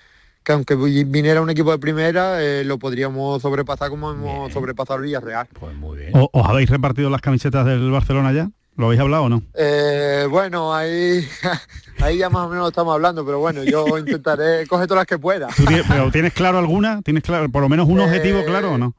que 0.48 0.54
aunque 0.54 0.76
viniera 1.04 1.42
un 1.42 1.50
equipo 1.50 1.72
de 1.72 1.78
primera, 1.78 2.42
eh, 2.42 2.64
lo 2.64 2.78
podríamos 2.78 3.42
sobrepasar 3.42 3.90
como 3.90 4.12
hemos 4.12 4.50
sobrepasado 4.50 4.96
el 4.96 5.04
Villarreal. 5.04 5.46
Pues 5.60 5.76
muy 5.76 5.98
bien. 5.98 6.12
¿Os 6.14 6.48
habéis 6.48 6.70
repartido 6.70 7.10
las 7.10 7.20
camisetas 7.20 7.66
del 7.66 7.90
Barcelona 7.90 8.32
ya? 8.32 8.48
¿Lo 8.76 8.86
habéis 8.86 9.02
hablado 9.02 9.24
o 9.24 9.28
no? 9.28 9.42
Eh, 9.52 10.26
bueno, 10.30 10.74
ahí, 10.74 11.22
ahí 12.00 12.16
ya 12.16 12.30
más 12.30 12.46
o 12.46 12.48
menos 12.48 12.68
estamos 12.68 12.94
hablando, 12.94 13.26
pero 13.26 13.40
bueno, 13.40 13.62
yo 13.62 13.84
intentaré 13.98 14.66
coger 14.66 14.86
todas 14.86 15.02
las 15.02 15.06
que 15.06 15.18
pueda. 15.18 15.48
¿Pero 15.86 16.10
tienes 16.10 16.32
claro 16.32 16.56
alguna? 16.56 17.02
¿Tienes 17.02 17.24
claro, 17.24 17.50
por 17.50 17.60
lo 17.60 17.68
menos 17.68 17.86
un 17.86 18.00
objetivo 18.00 18.42
claro 18.46 18.72
o 18.72 18.78
no? 18.78 18.94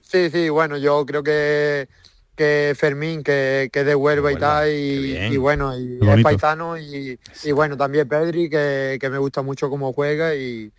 Sí, 0.00 0.30
sí, 0.30 0.48
bueno, 0.48 0.78
yo 0.78 1.04
creo 1.04 1.22
que 1.22 1.86
que 2.36 2.74
Fermín, 2.76 3.22
que, 3.22 3.70
que 3.72 3.84
de 3.84 3.94
Huelva 3.94 4.32
y 4.32 4.36
tal, 4.36 4.70
y, 4.70 5.36
bueno, 5.36 5.78
y 5.78 5.98
es 6.02 6.22
paisano, 6.22 6.78
y, 6.78 7.18
bueno, 7.52 7.76
también 7.76 8.08
Pedri, 8.08 8.48
que, 8.48 8.98
que, 9.00 9.10
me 9.10 9.18
gusta 9.18 9.42
mucho 9.42 9.70
cómo 9.70 9.92
juega, 9.92 10.34
y, 10.34 10.72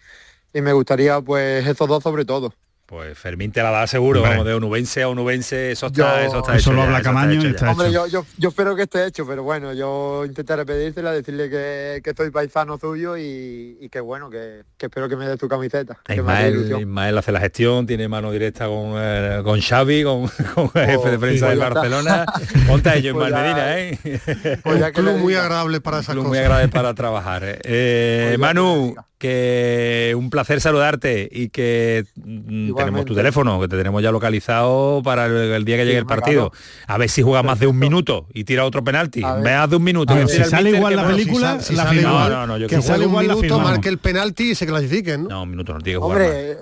y 0.54 0.62
me 0.62 0.74
gustaría 0.74 1.22
pues 1.22 1.66
esos 1.68 1.88
dos 1.88 2.04
sobre 2.04 2.26
todo. 2.26 2.54
Pues 2.86 3.18
Fermín 3.18 3.52
te 3.52 3.64
la 3.64 3.72
da 3.72 3.88
seguro, 3.88 4.22
vamos, 4.22 4.46
de 4.46 4.54
onubense 4.54 5.02
a 5.02 5.10
onubense, 5.10 5.72
eso 5.72 5.88
está, 5.88 6.24
eso 6.24 6.38
está 6.38 6.52
hecho. 6.52 6.70
Eso 6.70 6.74
lo 6.74 6.84
habla 6.84 7.02
Camaño 7.02 7.42
y 7.42 7.48
está 7.48 7.72
Hombre, 7.72 7.92
Yo, 7.92 8.06
yo, 8.06 8.24
espero 8.48 8.76
que 8.76 8.84
esté 8.84 9.08
hecho, 9.08 9.26
pero 9.26 9.42
bueno, 9.42 9.74
yo 9.74 10.24
intentaré 10.24 10.66
pedírsela, 10.66 11.12
decirle 11.12 11.50
que, 11.50 12.02
que 12.04 12.12
estoy 12.12 12.30
paisano 12.30 12.78
suyo 12.78 13.18
y, 13.18 13.78
y 13.82 13.90
que 13.90 14.00
bueno, 14.00 14.30
que, 14.30 14.66
que, 14.78 14.86
espero 14.86 15.10
que 15.10 15.16
me 15.16 15.28
dé 15.28 15.36
tu 15.36 15.48
camiseta. 15.48 15.98
Ismael, 16.08 16.76
Ismael 16.80 17.18
hace 17.18 17.32
la 17.32 17.40
gestión, 17.40 17.88
tiene 17.88 18.08
mano 18.08 18.32
directa 18.32 18.68
con, 18.68 18.94
eh, 18.98 19.42
con 19.44 19.60
Xavi, 19.60 20.04
con, 20.04 20.28
con 20.54 20.70
el 20.76 20.86
jefe 20.86 21.10
de 21.10 21.18
oh, 21.18 21.20
prensa 21.20 21.50
del 21.50 21.60
Barcelona. 21.60 22.26
Ponte 22.68 22.90
a 22.90 22.96
ello 22.98 23.10
en 23.10 23.16
pues 23.16 23.32
Malmedina, 23.32 23.80
¿eh? 23.80 24.60
Pues 24.64 24.92
que 24.92 25.02
muy 25.02 25.34
agradable 25.34 25.82
para 25.82 26.02
esas 26.02 26.16
cosas. 26.16 26.30
Muy 26.30 26.38
agradable 26.38 26.68
para 26.70 26.94
trabajar. 26.94 27.44
¿eh? 27.44 27.60
eh 27.64 28.26
pues 28.28 28.40
Manu, 28.40 28.96
que 29.18 30.14
un 30.18 30.30
placer 30.30 30.62
saludarte 30.62 31.28
y 31.32 31.50
que 31.50 32.06
mm, 32.16 32.75
tenemos 32.76 33.06
tu 33.06 33.16
teléfono, 33.16 33.60
que 33.60 33.68
te 33.68 33.78
tenemos 33.78 34.02
ya 34.02 34.12
localizado 34.12 35.02
para 35.04 35.26
el, 35.26 35.66
día 35.66 35.78
que 35.78 35.86
llegue 35.86 35.98
el 35.98 36.06
partido. 36.06 36.52
A 36.88 36.98
ver 36.98 37.10
si 37.10 37.22
juega 37.22 37.44
más 37.44 37.60
de 37.60 37.68
un 37.68 37.78
minuto 37.78 38.28
y 38.34 38.44
tira 38.44 38.66
otro 38.66 38.84
penalti. 38.84 39.22
Más 39.22 39.70
de 39.70 39.76
un 39.76 39.84
minuto. 39.84 40.16
si 40.28 40.44
sale 40.44 40.72
igual 40.72 40.96
la 40.96 41.08
película, 41.08 41.60
si, 41.60 41.76
sale 41.76 42.02
igual, 42.02 42.32
no, 42.32 42.48
no, 42.48 42.58
yo 42.58 42.68
que 42.68 42.82
sale 42.82 43.06
un 43.06 43.18
minuto, 43.18 43.60
marque 43.60 43.90
el 43.90 43.98
penalti 43.98 44.52
y 44.52 44.56
se 44.56 44.66
clasifiquen. 44.66 45.28
¿no? 45.28 45.44
un 45.44 45.50
minuto 45.50 45.74
no 45.74 45.80
tiene 45.80 46.00
que 46.00 46.06
Hombre, 46.06 46.58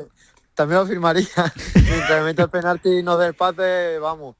también 0.53 0.82
lo 0.82 0.88
firmaría. 0.88 1.28
Mientras 1.76 2.24
mete 2.24 2.41
el 2.43 2.49
penalti 2.49 2.89
y 2.99 3.03
no 3.03 3.18
del 3.18 3.34
pase, 3.34 3.97
vamos. 3.99 4.36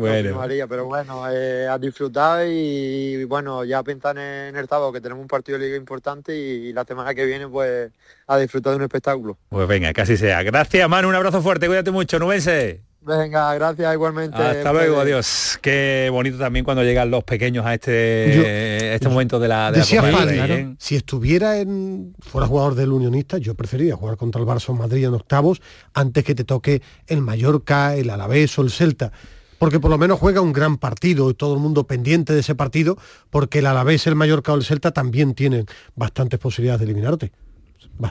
Bueno. 0.00 0.36
María, 0.36 0.66
pero 0.66 0.86
bueno, 0.86 1.24
eh, 1.30 1.66
a 1.68 1.78
disfrutar 1.78 2.46
y, 2.46 3.24
bueno, 3.24 3.64
ya 3.64 3.82
pensar 3.82 4.16
en 4.18 4.56
el 4.56 4.68
sábado 4.68 4.92
que 4.92 5.00
tenemos 5.00 5.22
un 5.22 5.28
partido 5.28 5.58
de 5.58 5.66
liga 5.66 5.76
importante 5.76 6.36
y, 6.36 6.72
la 6.72 6.84
semana 6.84 7.14
que 7.14 7.24
viene 7.24 7.48
pues 7.48 7.90
a 8.26 8.38
disfrutar 8.38 8.72
de 8.72 8.76
un 8.76 8.82
espectáculo. 8.82 9.36
Pues 9.48 9.66
venga, 9.68 9.92
casi 9.92 10.16
sea. 10.16 10.42
Gracias 10.42 10.88
Manu, 10.88 11.08
un 11.08 11.14
abrazo 11.14 11.42
fuerte, 11.42 11.66
cuídate 11.66 11.90
mucho, 11.90 12.18
nubense. 12.18 12.90
Venga, 13.02 13.54
gracias 13.54 13.94
igualmente. 13.94 14.36
Hasta 14.36 14.72
luego, 14.72 15.00
adiós. 15.00 15.58
Qué 15.62 16.08
bonito 16.12 16.36
también 16.36 16.64
cuando 16.66 16.82
llegan 16.82 17.10
los 17.10 17.24
pequeños 17.24 17.64
a 17.64 17.72
este, 17.72 18.94
este 18.94 19.08
momento 19.08 19.38
de 19.38 19.48
la, 19.48 19.72
de 19.72 19.80
¿eh? 19.80 20.74
Si 20.78 20.96
estuviera 20.96 21.56
en 21.56 22.14
fuera 22.20 22.46
jugador 22.46 22.74
del 22.74 22.92
Unionista, 22.92 23.38
yo 23.38 23.54
preferiría 23.54 23.96
jugar 23.96 24.18
contra 24.18 24.40
el 24.40 24.46
Barça 24.46 24.76
Madrid 24.76 25.06
en 25.06 25.14
octavos 25.14 25.62
antes 25.94 26.24
que 26.24 26.34
te 26.34 26.44
toque 26.44 26.82
el 27.06 27.22
Mallorca, 27.22 27.94
el 27.96 28.10
Alavés 28.10 28.58
o 28.58 28.62
el 28.62 28.70
Celta 28.70 29.12
porque 29.60 29.78
por 29.78 29.90
lo 29.90 29.98
menos 29.98 30.18
juega 30.18 30.40
un 30.40 30.54
gran 30.54 30.78
partido 30.78 31.28
y 31.28 31.34
todo 31.34 31.52
el 31.52 31.60
mundo 31.60 31.86
pendiente 31.86 32.32
de 32.32 32.40
ese 32.40 32.54
partido, 32.54 32.96
porque 33.28 33.58
el 33.58 33.66
Alavés, 33.66 34.06
el 34.06 34.14
Mallorca 34.14 34.54
o 34.54 34.56
el 34.56 34.64
Celta 34.64 34.92
también 34.92 35.34
tienen 35.34 35.66
bastantes 35.94 36.40
posibilidades 36.40 36.80
de 36.80 36.86
eliminarte. 36.86 37.32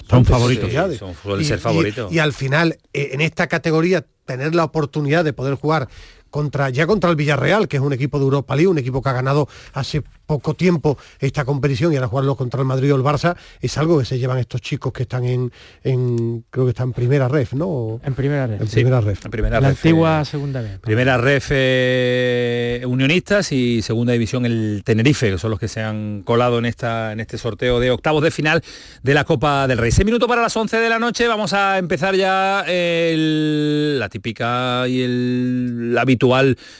son 0.07 0.25
favoritos. 0.25 0.71
son, 0.99 1.43
ser 1.43 1.57
favoritos. 1.57 2.13
Y, 2.13 2.19
al 2.19 2.33
final, 2.33 2.77
eh, 2.93 3.09
en 3.13 3.21
esta 3.21 3.47
categoría, 3.47 4.05
tener 4.25 4.53
la 4.53 4.63
oportunidad 4.63 5.25
de 5.25 5.33
poder 5.33 5.55
jugar 5.55 5.89
contra 6.29 6.69
ya 6.69 6.87
contra 6.87 7.09
el 7.09 7.15
Villarreal, 7.15 7.67
que 7.67 7.77
es 7.77 7.83
un 7.83 7.93
equipo 7.93 8.19
de 8.19 8.25
Europa 8.25 8.55
League, 8.55 8.67
un 8.67 8.77
equipo 8.77 9.01
que 9.01 9.09
ha 9.09 9.13
ganado 9.13 9.47
hace 9.73 10.03
poco 10.29 10.53
tiempo 10.53 10.95
esta 11.19 11.43
competición 11.43 11.91
y 11.91 11.95
ahora 11.95 12.07
jugarlo 12.07 12.35
contra 12.35 12.59
el 12.59 12.67
Madrid 12.67 12.93
o 12.93 12.95
el 12.95 13.01
Barça, 13.01 13.35
es 13.61 13.75
algo 13.79 13.97
que 13.97 14.05
se 14.05 14.19
llevan 14.19 14.37
estos 14.37 14.61
chicos 14.61 14.93
que 14.93 15.03
están 15.03 15.25
en, 15.25 15.51
en 15.83 16.45
creo 16.51 16.65
que 16.65 16.69
están 16.69 16.89
en 16.89 16.93
primera 16.93 17.27
ref, 17.27 17.53
¿no? 17.53 17.99
En 18.03 18.13
primera 18.13 18.45
ref. 18.45 18.61
En 18.61 18.67
primera 18.67 19.01
ref. 19.01 19.25
En 19.25 19.31
primera 19.31 19.59
la 19.59 19.69
ref, 19.69 19.77
antigua 19.79 20.21
eh, 20.21 20.25
segunda 20.25 20.61
vez. 20.61 20.79
Primera 20.79 21.17
ref 21.17 21.47
eh, 21.49 22.83
unionistas 22.85 23.51
y 23.51 23.81
segunda 23.81 24.13
división 24.13 24.45
el 24.45 24.83
Tenerife, 24.85 25.31
que 25.31 25.39
son 25.39 25.49
los 25.49 25.59
que 25.59 25.67
se 25.67 25.81
han 25.81 26.21
colado 26.23 26.59
en, 26.59 26.65
esta, 26.65 27.11
en 27.11 27.21
este 27.21 27.39
sorteo 27.39 27.79
de 27.79 27.89
octavos 27.89 28.21
de 28.21 28.29
final 28.29 28.63
de 29.01 29.13
la 29.15 29.23
Copa 29.23 29.67
del 29.67 29.79
Rey. 29.79 29.91
Seis 29.91 30.05
minutos 30.05 30.29
para 30.29 30.43
las 30.43 30.55
11 30.55 30.77
de 30.77 30.89
la 30.89 30.99
noche, 30.99 31.27
vamos 31.27 31.53
a 31.53 31.79
empezar 31.79 32.15
ya 32.15 32.65
el, 32.67 33.97
la 33.97 34.09
típica 34.09 34.87
y 34.87 35.01
el, 35.01 35.93
la 35.95 36.01
habitual, 36.01 36.18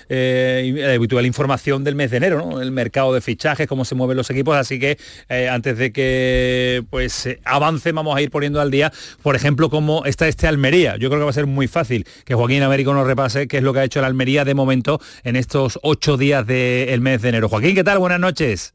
eh, 0.10 0.74
la 0.76 0.94
habitual 0.94 1.26
información 1.26 1.84
del 1.84 1.96
mes 1.96 2.12
de 2.12 2.18
enero, 2.18 2.46
¿no? 2.46 2.62
el 2.62 2.72
mercado 2.72 3.14
de 3.14 3.22
fichajes, 3.22 3.68
cómo 3.68 3.86
se 3.86 3.96
mueven 3.96 4.18
los 4.18 4.30
equipos, 4.30 4.56
así 4.56 4.80
que 4.80 4.98
eh, 5.30 5.50
antes 5.50 5.78
de 5.78 5.92
que 5.92 6.84
pues 6.90 7.30
avance 7.46 7.92
vamos 7.92 8.16
a 8.16 8.22
ir 8.22 8.32
poniendo 8.32 8.62
al 8.62 8.72
día, 8.72 8.92
por 9.22 9.36
ejemplo, 9.36 9.70
cómo 9.70 10.06
está 10.06 10.28
este 10.28 10.48
Almería. 10.48 10.98
Yo 10.98 11.10
creo 11.10 11.20
que 11.20 11.26
va 11.26 11.30
a 11.30 11.34
ser 11.34 11.48
muy 11.48 11.68
fácil 11.68 12.06
que 12.26 12.36
Joaquín 12.36 12.64
Américo 12.64 12.94
nos 12.94 13.08
repase 13.08 13.48
qué 13.48 13.58
es 13.58 13.64
lo 13.64 13.74
que 13.74 13.80
ha 13.80 13.84
hecho 13.84 14.00
el 14.00 14.06
Almería 14.06 14.46
de 14.46 14.54
momento 14.54 15.00
en 15.24 15.36
estos 15.36 15.80
ocho 15.84 16.18
días 16.18 16.46
del 16.46 17.02
mes 17.02 17.22
de 17.22 17.30
enero. 17.30 17.50
Joaquín, 17.50 17.76
¿qué 17.76 17.84
tal? 17.84 18.00
Buenas 18.00 18.20
noches. 18.20 18.74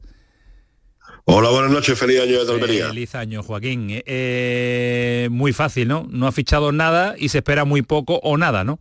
Hola, 1.27 1.49
buenas 1.49 1.71
noches, 1.71 1.97
feliz 1.97 2.21
año 2.21 2.45
de 2.45 2.53
Almería. 2.53 2.87
Feliz 2.89 3.15
año, 3.15 3.41
Joaquín. 3.41 3.87
Eh, 3.89 5.27
muy 5.31 5.53
fácil, 5.53 5.87
¿no? 5.87 6.05
No 6.07 6.27
ha 6.27 6.31
fichado 6.31 6.71
nada 6.71 7.15
y 7.17 7.29
se 7.29 7.39
espera 7.39 7.65
muy 7.65 7.81
poco 7.81 8.19
o 8.21 8.37
nada, 8.37 8.63
¿no? 8.63 8.79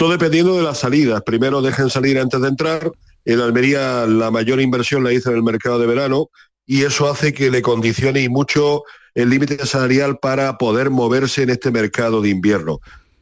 Todo 0.00 0.12
dependiendo 0.12 0.56
de 0.56 0.62
las 0.62 0.78
salidas. 0.78 1.20
Primero 1.26 1.60
dejen 1.60 1.90
salir 1.90 2.18
antes 2.18 2.40
de 2.40 2.48
entrar. 2.48 2.90
En 3.26 3.38
Almería 3.38 4.06
la 4.06 4.30
mayor 4.30 4.58
inversión 4.58 5.04
la 5.04 5.12
hizo 5.12 5.28
en 5.28 5.36
el 5.36 5.42
mercado 5.42 5.78
de 5.78 5.86
verano 5.86 6.30
y 6.64 6.84
eso 6.84 7.10
hace 7.10 7.34
que 7.34 7.50
le 7.50 7.60
condicione 7.60 8.22
y 8.22 8.30
mucho 8.30 8.84
el 9.14 9.28
límite 9.28 9.66
salarial 9.66 10.16
para 10.16 10.56
poder 10.56 10.88
moverse 10.88 11.42
en 11.42 11.50
este 11.50 11.70
mercado 11.70 12.22
de 12.22 12.30
invierno 12.30 12.80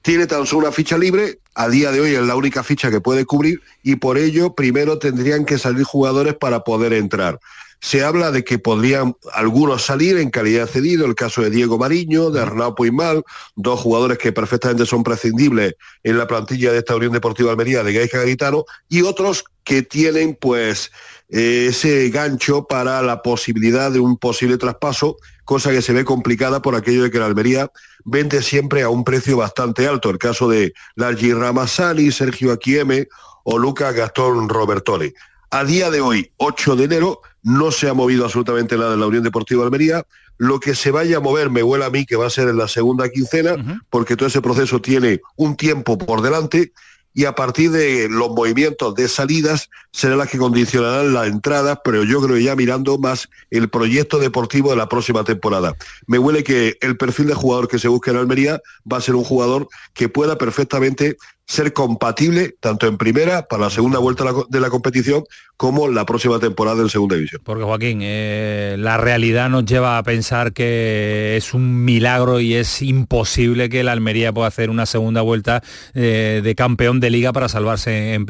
tiene 0.09 0.27
tan 0.27 0.47
solo 0.47 0.63
una 0.63 0.73
ficha 0.73 0.97
libre, 0.97 1.41
a 1.55 1.69
día 1.69 1.93
de 1.93 2.01
hoy 2.01 2.15
es 2.15 2.23
la 2.23 2.35
única 2.35 2.63
ficha 2.63 2.91
que 2.91 3.01
puede 3.01 3.27
cubrir 3.27 3.61
y 3.83 3.97
por 3.97 4.17
ello 4.17 4.55
primero 4.55 4.99
tendrían 4.99 5.45
que 5.45 5.59
salir 5.59 5.85
jugadores 5.85 6.35
para 6.35 6.61
poder 6.61 6.95
entrar. 6.95 7.39
Se 7.81 8.03
habla 8.03 8.31
de 8.31 8.45
que 8.45 8.59
podrían 8.59 9.17
algunos 9.33 9.85
salir 9.85 10.19
en 10.19 10.31
calidad 10.31 10.67
cedido, 10.67 11.07
el 11.07 11.15
caso 11.15 11.43
de 11.43 11.51
Diego 11.51 11.79
Mariño, 11.79 12.31
de 12.31 12.41
Arnau 12.41 12.75
Puigmal, 12.75 13.23
dos 13.55 13.81
jugadores 13.81 14.19
que 14.19 14.33
perfectamente 14.33 14.85
son 14.85 15.05
prescindibles 15.05 15.75
en 16.03 16.19
la 16.19 16.27
plantilla 16.27 16.73
de 16.73 16.79
esta 16.79 16.97
Unión 16.97 17.13
Deportiva 17.13 17.51
Almería 17.51 17.85
de 17.85 17.93
Gaisca 17.93 18.19
Garitano, 18.19 18.65
y 18.89 19.03
otros 19.03 19.45
que 19.63 19.83
tienen 19.83 20.37
pues 20.41 20.91
ese 21.29 22.09
gancho 22.09 22.67
para 22.67 23.03
la 23.03 23.23
posibilidad 23.23 23.93
de 23.93 24.01
un 24.01 24.17
posible 24.17 24.57
traspaso, 24.57 25.19
cosa 25.45 25.71
que 25.71 25.83
se 25.83 25.93
ve 25.93 26.05
complicada 26.05 26.63
por 26.63 26.75
aquello 26.75 27.03
de 27.03 27.11
que 27.11 27.19
la 27.19 27.27
Almería 27.27 27.71
vende 28.05 28.43
siempre 28.43 28.83
a 28.83 28.89
un 28.89 29.05
precio 29.05 29.37
bastante 29.37 29.87
alto. 29.87 30.11
El 30.11 30.19
caso 30.19 30.49
de 30.49 30.73
Largi 30.97 31.33
Ramassani, 31.33 32.11
Sergio 32.11 32.53
Aquieme 32.53 33.09
o 33.45 33.59
Lucas 33.59 33.95
Gastón 33.95 34.49
Robertoni. 34.49 35.13
A 35.51 35.65
día 35.65 35.91
de 35.91 36.01
hoy, 36.01 36.31
8 36.37 36.77
de 36.77 36.85
enero, 36.85 37.21
no 37.43 37.71
se 37.71 37.89
ha 37.89 37.95
movido 37.95 38.25
absolutamente 38.25 38.77
nada 38.77 38.95
en 38.95 39.01
la 39.01 39.07
Unión 39.07 39.23
Deportiva 39.23 39.65
Almería. 39.65 40.05
Lo 40.37 40.61
que 40.61 40.75
se 40.75 40.91
vaya 40.91 41.19
a 41.19 41.21
mover 41.21 41.51
me 41.51 41.63
huele 41.63 41.85
a 41.85 41.91
mí 41.91 42.07
que 42.07 42.17
va 42.17 42.27
a 42.27 42.31
ser 42.31 42.49
en 42.49 42.59
la 42.59 42.69
segunda 42.69 43.09
quincena, 43.09 43.83
porque 43.91 44.17
todo 44.17 44.29
ese 44.29 44.43
proceso 44.43 44.81
tiene 44.81 45.21
un 45.37 45.57
tiempo 45.57 45.99
por 45.99 46.23
delante 46.23 46.73
y 47.15 47.25
a 47.25 47.35
partir 47.35 47.73
de 47.73 48.09
los 48.09 48.31
movimientos 48.31 48.95
de 48.95 49.09
salidas 49.09 49.71
serán 49.91 50.19
las 50.19 50.29
que 50.29 50.39
condicionarán 50.39 51.13
las 51.13 51.27
entradas, 51.27 51.79
pero 51.83 52.05
yo 52.05 52.21
creo 52.21 52.37
ya 52.37 52.55
mirando 52.55 52.97
más 52.97 53.29
el 53.51 53.69
proyecto 53.69 54.21
deportivo 54.21 54.71
de 54.71 54.77
la 54.77 54.89
próxima 54.89 55.25
temporada. 55.25 55.75
Me 56.07 56.21
huele 56.21 56.45
que 56.45 56.77
el 56.81 56.97
perfil 56.97 57.27
de 57.27 57.35
jugador 57.35 57.67
que 57.67 57.81
se 57.81 57.89
busque 57.89 58.11
en 58.11 58.19
Almería 58.19 58.61
va 58.91 58.99
a 58.99 59.01
ser 59.01 59.17
un 59.17 59.25
jugador 59.25 59.69
que 59.95 60.09
pueda 60.09 60.39
perfectamente 60.39 61.17
ser 61.49 61.73
compatible 61.73 62.55
tanto 62.61 62.87
en 62.87 62.99
primera 62.99 63.49
para 63.49 63.65
la 63.65 63.71
segunda 63.71 63.99
vuelta 63.99 64.25
de 64.51 64.61
la 64.61 64.69
competición 64.69 65.25
como 65.57 65.89
la 65.89 66.05
próxima 66.05 66.39
temporada 66.39 66.83
en 66.83 66.91
segunda 66.91 67.17
división. 67.17 67.41
Porque 67.43 67.65
Joaquín, 67.65 68.01
eh, 68.03 68.77
la 68.79 68.99
realidad 68.99 69.49
nos 69.49 69.65
lleva 69.65 69.97
a 69.97 70.03
pensar 70.03 70.53
que 70.53 71.39
es 71.39 71.55
un 71.55 71.87
milagro 71.87 72.39
y 72.41 72.55
es 72.55 72.83
imposible 72.83 73.71
que 73.71 73.83
la 73.83 73.93
Almería 73.93 74.31
pueda 74.31 74.47
hacer 74.47 74.69
una 74.69 74.85
segunda 74.85 75.23
vuelta 75.23 75.63
eh, 75.95 76.43
de 76.45 76.55
campeón 76.55 77.01
de 77.01 77.09
liga 77.09 77.33
para 77.33 77.49
salvarse 77.49 78.13
en, 78.13 78.27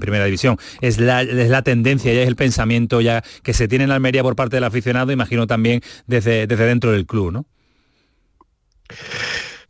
primera 0.00 0.24
división. 0.24 0.56
Es 0.80 0.98
la, 0.98 1.20
es 1.20 1.50
la 1.50 1.62
tendencia, 1.62 2.14
ya 2.14 2.22
es 2.22 2.28
el 2.28 2.36
pensamiento 2.36 3.02
ya 3.02 3.22
que 3.42 3.52
se 3.52 3.68
tiene 3.68 3.84
en 3.84 3.90
la 3.90 3.96
Almería 3.96 4.22
por 4.22 4.34
parte 4.34 4.56
del 4.56 4.64
aficionado, 4.64 5.12
imagino 5.12 5.46
también 5.46 5.82
desde, 6.06 6.46
desde 6.46 6.64
dentro 6.64 6.90
del 6.90 7.04
club, 7.04 7.32
¿no? 7.32 7.46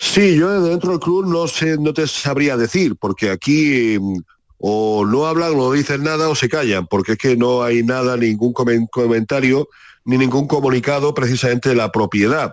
Sí, 0.05 0.35
yo 0.37 0.61
dentro 0.61 0.91
del 0.91 0.99
club 0.99 1.27
no 1.27 1.47
sé, 1.47 1.79
no 1.79 1.95
te 1.95 2.09
sabría 2.09 2.57
decir, 2.57 2.97
porque 2.97 3.31
aquí 3.31 3.97
mm, 4.01 4.19
o 4.59 5.07
no 5.07 5.27
hablan, 5.27 5.53
o 5.53 5.57
no 5.57 5.73
dicen 5.73 6.03
nada 6.03 6.29
o 6.29 6.35
se 6.35 6.49
callan, 6.49 6.89
porque 6.89 7.13
es 7.13 7.19
que 7.19 7.37
no 7.37 7.63
hay 7.63 7.85
nada, 7.85 8.17
ningún 8.17 8.53
comentario 8.53 9.69
ni 10.05 10.19
ningún 10.19 10.49
comunicado 10.49 11.15
precisamente 11.15 11.69
de 11.69 11.77
la 11.77 11.93
propiedad. 11.93 12.53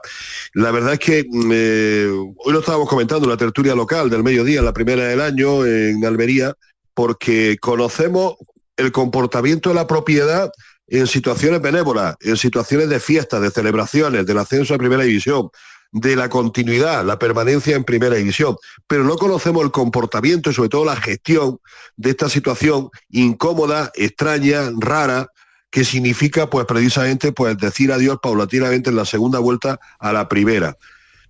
La 0.54 0.70
verdad 0.70 0.93
es 0.93 1.00
que 1.00 1.26
mm, 1.28 1.52
eh, 1.52 2.08
hoy 2.38 2.54
lo 2.54 2.60
estábamos 2.60 2.88
comentando 2.88 3.26
en 3.26 3.32
la 3.32 3.38
tertulia 3.38 3.74
local 3.74 4.12
del 4.12 4.24
mediodía, 4.24 4.62
la 4.62 4.72
primera 4.72 5.06
del 5.06 5.20
año 5.20 5.66
en 5.66 6.06
Almería, 6.06 6.54
porque 6.93 7.58
conocemos 7.60 8.36
el 8.78 8.91
comportamiento 8.91 9.70
de 9.70 9.76
la 9.76 9.88
propiedad 9.88 10.52
en 10.88 11.08
situaciones 11.08 11.62
benévolas, 11.62 12.16
en 12.22 12.38
situaciones 12.38 12.89
de 12.89 13.00
fiestas, 13.00 13.41
de 13.41 13.50
celebraciones, 13.50 14.28
del 14.28 14.38
ascenso 14.38 14.76
a 14.76 14.78
primera 14.78 15.04
división, 15.04 15.50
de 15.91 16.15
la 16.15 16.29
continuidad, 16.29 17.03
la 17.03 17.17
permanencia 17.17 17.75
en 17.75 17.83
primera 17.83 18.15
división, 18.15 18.55
pero 18.87 19.03
no 19.03 19.17
conocemos 19.17 19.63
el 19.63 19.71
comportamiento 19.71 20.49
y 20.49 20.53
sobre 20.53 20.69
todo 20.69 20.85
la 20.85 20.95
gestión 20.95 21.59
de 21.97 22.11
esta 22.11 22.29
situación 22.29 22.89
incómoda, 23.09 23.91
extraña, 23.95 24.71
rara, 24.77 25.31
que 25.71 25.83
significa 25.83 26.49
pues 26.49 26.65
precisamente 26.65 27.31
pues 27.31 27.57
decir 27.57 27.91
adiós 27.91 28.19
paulatinamente 28.21 28.89
en 28.89 28.95
la 28.95 29.05
segunda 29.05 29.39
vuelta 29.39 29.79
a 29.99 30.13
la 30.13 30.27
primera. 30.27 30.77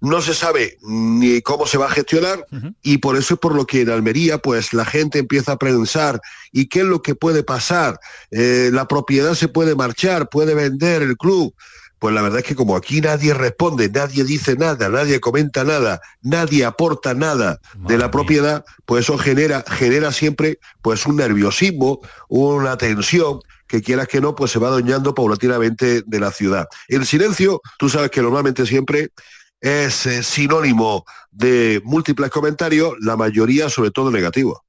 No 0.01 0.21
se 0.21 0.33
sabe 0.33 0.77
ni 0.81 1.41
cómo 1.41 1.67
se 1.67 1.77
va 1.77 1.87
a 1.87 1.91
gestionar 1.91 2.45
y 2.81 2.99
por 2.99 3.17
eso 3.17 3.33
es 3.33 3.39
por 3.39 3.53
lo 3.53 3.65
que 3.65 3.81
en 3.81 3.89
Almería 3.89 4.37
pues 4.37 4.73
la 4.73 4.85
gente 4.85 5.19
empieza 5.19 5.53
a 5.53 5.57
pensar 5.57 6.21
y 6.53 6.67
qué 6.67 6.79
es 6.79 6.85
lo 6.85 7.01
que 7.01 7.15
puede 7.15 7.43
pasar. 7.43 7.99
Eh, 8.31 8.69
la 8.71 8.87
propiedad 8.87 9.33
se 9.33 9.49
puede 9.49 9.75
marchar, 9.75 10.29
puede 10.29 10.53
vender 10.53 11.01
el 11.01 11.17
club. 11.17 11.53
Pues 11.99 12.15
la 12.15 12.21
verdad 12.21 12.39
es 12.39 12.45
que 12.45 12.55
como 12.55 12.75
aquí 12.75 13.01
nadie 13.01 13.33
responde, 13.33 13.89
nadie 13.89 14.23
dice 14.23 14.55
nada, 14.55 14.89
nadie 14.89 15.19
comenta 15.19 15.63
nada, 15.63 16.01
nadie 16.21 16.65
aporta 16.65 17.13
nada 17.13 17.59
de 17.75 17.97
la 17.97 18.09
propiedad, 18.09 18.63
pues 18.85 19.03
eso 19.03 19.17
genera, 19.17 19.63
genera 19.67 20.11
siempre 20.11 20.59
pues 20.81 21.05
un 21.05 21.17
nerviosismo, 21.17 21.99
una 22.29 22.77
tensión 22.77 23.41
que 23.67 23.81
quieras 23.81 24.07
que 24.07 24.21
no, 24.21 24.33
pues 24.33 24.51
se 24.51 24.59
va 24.59 24.69
doñando 24.69 25.13
paulatinamente 25.13 26.01
de 26.05 26.19
la 26.19 26.31
ciudad. 26.31 26.67
El 26.87 27.05
silencio, 27.05 27.61
tú 27.77 27.89
sabes 27.89 28.09
que 28.09 28.21
normalmente 28.21 28.65
siempre 28.65 29.11
es 29.61 30.05
eh, 30.05 30.23
sinónimo 30.23 31.05
de 31.31 31.81
múltiples 31.83 32.31
comentarios, 32.31 32.93
la 33.01 33.15
mayoría 33.15 33.69
sobre 33.69 33.91
todo 33.91 34.09
negativo. 34.09 34.63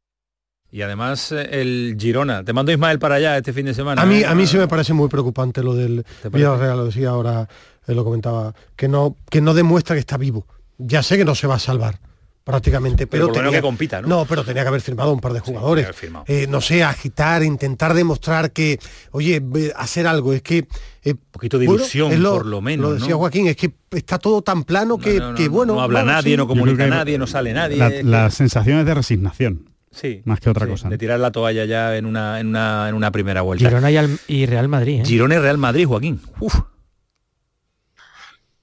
Y 0.73 0.83
además 0.83 1.33
eh, 1.33 1.49
el 1.61 1.97
Girona. 1.99 2.45
Te 2.45 2.53
mando 2.53 2.73
Ismael 2.73 2.99
para 2.99 3.17
allá 3.17 3.37
este 3.37 3.53
fin 3.53 3.67
de 3.67 3.75
semana. 3.75 4.01
A 4.03 4.07
mí, 4.07 4.21
¿eh? 4.21 4.27
a 4.27 4.35
mí 4.35 4.47
sí 4.47 4.57
me 4.57 4.69
parece 4.69 4.93
muy 4.93 5.09
preocupante 5.09 5.63
lo 5.63 5.75
del 5.75 6.05
Villarreal, 6.31 6.77
lo 6.77 6.85
decía 6.87 7.11
ahora, 7.11 7.49
él 7.87 7.97
lo 7.97 8.05
comentaba, 8.05 8.55
que 8.77 8.89
no, 8.89 9.17
que 9.31 9.41
no 9.41 9.55
demuestra 9.55 9.97
que 9.97 10.01
está 10.01 10.17
vivo. 10.17 10.47
Ya 10.79 11.03
sé 11.03 11.19
que 11.19 11.25
no 11.25 11.35
se 11.35 11.47
va 11.47 11.57
a 11.57 11.59
salvar 11.59 11.99
prácticamente, 12.43 13.07
pero, 13.07 13.31
tenía 13.31 13.51
que 13.51 13.61
compita, 13.61 14.01
¿no? 14.01 14.09
No, 14.09 14.25
pero 14.25 14.45
tenía 14.45 14.63
que 14.63 14.69
haber 14.69 14.81
firmado 14.81 15.13
un 15.13 15.21
par 15.21 15.33
de 15.33 15.41
jugadores. 15.41 15.87
Eh, 16.27 16.47
no 16.49 16.61
sé, 16.61 16.83
agitar, 16.83 17.43
intentar 17.43 17.95
demostrar 17.95 18.51
que, 18.51 18.79
oye, 19.13 19.43
hacer 19.77 20.07
algo, 20.07 20.33
es 20.33 20.43
que 20.43 20.67
un 21.05 21.19
poquito 21.31 21.59
de 21.59 21.67
ilusión, 21.67 22.11
por 22.23 22.47
lo 22.47 22.61
menos. 22.61 22.89
Lo 22.91 22.95
decía 22.95 23.15
Joaquín, 23.15 23.47
es 23.47 23.57
que 23.57 23.73
está 23.93 24.19
todo 24.19 24.43
tan 24.43 24.65
plano 24.65 24.99
que, 24.99 25.21
bueno. 25.49 25.75
No 25.75 25.83
habla 25.83 26.03
nadie, 26.03 26.37
no 26.37 26.47
comunica 26.47 26.87
nadie, 26.87 27.19
no 27.19 27.27
sale 27.27 27.53
nadie. 27.53 27.77
Las 27.77 28.05
la 28.05 28.31
sensaciones 28.31 28.87
de 28.87 28.95
resignación. 28.95 29.70
Sí. 29.91 30.23
Más 30.25 30.41
que 30.41 30.51
otra 30.51 30.67
cosa. 30.67 30.89
De 30.89 30.99
tirar 30.99 31.19
la 31.19 31.33
toalla 31.33 31.65
ya 31.65 31.97
en 31.97 32.07
una, 32.07 32.41
en 32.41 32.49
una, 32.49 32.89
en 32.89 32.95
una 32.95 33.11
primera 33.11 33.43
vuelta. 33.43 33.69
Girona 33.69 33.91
y, 34.29 34.47
Real 34.47 34.69
Madrid. 34.69 35.01
¿eh? 35.01 35.05
Girona 35.05 35.35
y 35.35 35.39
Real 35.39 35.59
Madrid, 35.59 35.87
Joaquín. 35.87 36.21
Uf. 36.39 36.55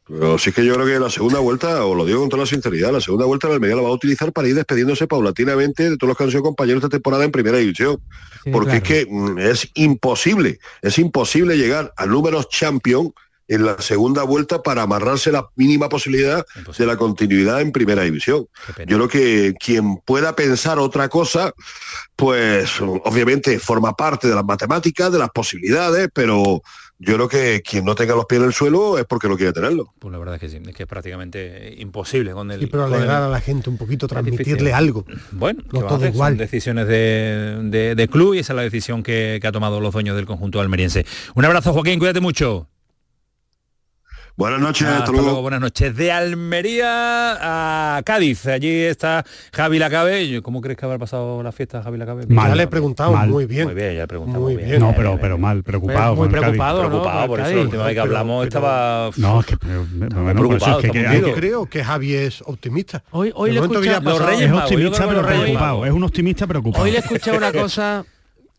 Pero 0.08 0.38
sí 0.38 0.54
que 0.54 0.66
yo 0.66 0.74
creo 0.76 0.86
que 0.86 1.00
la 1.00 1.10
segunda 1.10 1.40
vuelta, 1.40 1.84
o 1.86 1.94
lo 1.94 2.06
digo 2.06 2.22
con 2.22 2.30
toda 2.30 2.44
la 2.44 2.48
sinceridad, 2.48 2.94
la 2.94 3.02
segunda 3.02 3.26
vuelta 3.26 3.50
la 3.50 3.56
Almería 3.56 3.76
la 3.76 3.82
va 3.82 3.90
a 3.90 3.94
utilizar 3.94 4.32
para 4.32 4.48
ir 4.48 4.56
despediéndose 4.56 5.06
paulatinamente 5.06 5.90
de 5.90 5.98
todos 5.98 6.10
los 6.10 6.18
que 6.18 6.24
han 6.24 6.32
sido 6.32 6.44
compañeros 6.44 6.82
de 6.82 6.90
temporada 6.90 7.26
en 7.26 7.32
primera 7.32 7.58
división. 7.58 8.00
porque 8.54 8.78
es 8.78 8.84
que 8.84 9.06
mm, 9.10 9.38
es 9.38 9.70
imposible, 9.74 10.60
es 10.82 10.98
imposible 10.98 11.58
llegar 11.58 11.94
a 11.98 12.06
números 12.06 12.48
champion 12.48 13.14
en 13.48 13.66
la 13.66 13.82
segunda 13.82 14.24
vuelta 14.24 14.62
para 14.62 14.84
amarrarse 14.84 15.32
la 15.32 15.48
mínima 15.56 15.90
posibilidad 15.90 16.46
de 16.78 16.86
la 16.86 16.98
continuidad 16.98 17.62
en 17.62 17.72
primera 17.72 18.04
división. 18.04 18.48
Yo 18.86 18.98
creo 18.98 19.08
que 19.08 19.54
quien 19.60 19.98
pueda 19.98 20.36
pensar 20.36 20.80
otra 20.80 21.10
cosa, 21.10 21.54
pues 22.16 22.82
obviamente 22.82 23.60
forma 23.60 23.94
parte 23.94 24.28
de 24.28 24.36
las 24.36 24.46
matemáticas, 24.46 25.12
de 25.12 25.20
las 25.20 25.30
posibilidades, 25.30 26.10
pero 26.14 26.62
yo 27.00 27.14
creo 27.14 27.28
que 27.28 27.62
quien 27.62 27.86
no 27.86 27.94
tenga 27.94 28.16
los 28.16 28.26
pies 28.26 28.42
en 28.42 28.48
el 28.48 28.54
suelo 28.54 28.98
es 28.98 29.06
porque 29.06 29.30
no 29.30 29.38
quiere 29.38 29.54
tenerlo. 29.54 29.94
Pues 30.00 30.12
la 30.12 30.18
verdad 30.18 30.36
es 30.36 30.42
que 30.42 30.50
sí, 30.50 30.60
es 30.66 30.76
que 30.76 30.84
es 30.84 30.90
prácticamente 30.90 31.76
imposible 31.78 32.32
con 32.32 32.50
el. 32.50 32.60
Sí, 32.60 32.66
pero 32.66 32.86
alegrar 32.86 33.22
a 33.22 33.30
la 33.30 33.40
gente 33.40 33.70
un 33.70 33.78
poquito, 33.78 34.08
transmitirle 34.08 34.74
algo. 34.74 35.06
Bueno, 35.32 35.64
no 35.72 35.82
todo 35.82 36.08
igual. 36.08 36.34
Son 36.34 36.38
decisiones 36.38 36.88
de, 36.88 38.10
club 38.12 38.34
y 38.34 38.40
esa 38.40 38.54
es 38.54 38.58
la 38.58 38.64
decisión 38.64 39.04
que, 39.04 39.38
que 39.40 39.48
ha 39.48 39.52
tomado 39.52 39.80
los 39.80 39.94
dueños 39.94 40.16
del 40.16 40.26
conjunto 40.26 40.60
almeriense. 40.60 41.06
Un 41.36 41.46
abrazo, 41.46 41.72
Joaquín, 41.72 42.00
cuídate 42.00 42.20
mucho. 42.20 42.68
Buenas 44.38 44.62
noches, 44.62 44.88
hasta, 44.88 45.12
luego. 45.12 45.42
Buenas 45.42 45.60
noches. 45.60 45.96
De 45.96 46.12
Almería 46.12 47.96
a 47.98 48.04
Cádiz. 48.04 48.46
Allí 48.46 48.84
está 48.84 49.26
Javi 49.52 49.80
Lacabe. 49.80 50.44
¿Cómo 50.44 50.62
crees 50.62 50.78
que 50.78 50.86
habrá 50.86 51.00
pasado 51.00 51.42
la 51.42 51.52
fiesta 51.52 51.82
Javi 51.82 51.98
Lacabe? 51.98 52.28
Mal. 52.28 52.50
Ya 52.50 52.56
le 52.56 52.64
he 52.64 52.68
preguntado 52.68 53.14
muy 53.26 53.48
bien. 53.48 53.66
Muy 53.66 53.74
bien, 53.74 53.96
ya 53.96 54.04
he 54.04 54.08
preguntado 54.08 54.44
muy, 54.44 54.56
bien. 54.56 54.80
No, 54.80 54.94
pero, 54.96 55.18
pero 55.20 55.40
mal, 55.40 55.64
preocupado. 55.64 56.16
Muy 56.16 56.30
preocupado, 56.30 56.84
¿no? 56.84 56.90
Preocupado, 56.90 57.28
por 57.28 57.40
eso 57.40 57.56
la 57.56 57.62
última 57.62 57.84
vez 57.86 57.96
que 57.96 58.00
hablamos 58.00 58.46
estaba... 58.46 59.10
No, 59.18 59.40
es 59.40 59.46
que... 59.48 59.58
preocupado, 59.58 60.82
es 60.82 60.92
que, 60.92 61.20
yo 61.20 61.34
creo 61.34 61.66
que 61.66 61.84
Javi 61.84 62.14
es 62.14 62.44
optimista. 62.44 63.04
Hoy, 63.10 63.32
hoy 63.34 63.54
le 63.54 63.60
escucha... 63.60 64.00
Los 64.02 64.24
Reyes 64.24 64.52
es 64.52 64.54
optimista 64.56 65.08
pero 65.08 65.26
preocupado. 65.26 65.84
Es 65.84 65.92
un 65.92 66.04
optimista 66.04 66.46
preocupado. 66.46 66.84
Hoy 66.84 66.92
le 66.92 67.00
escuché 67.00 67.32
una 67.32 67.52
cosa 67.52 68.06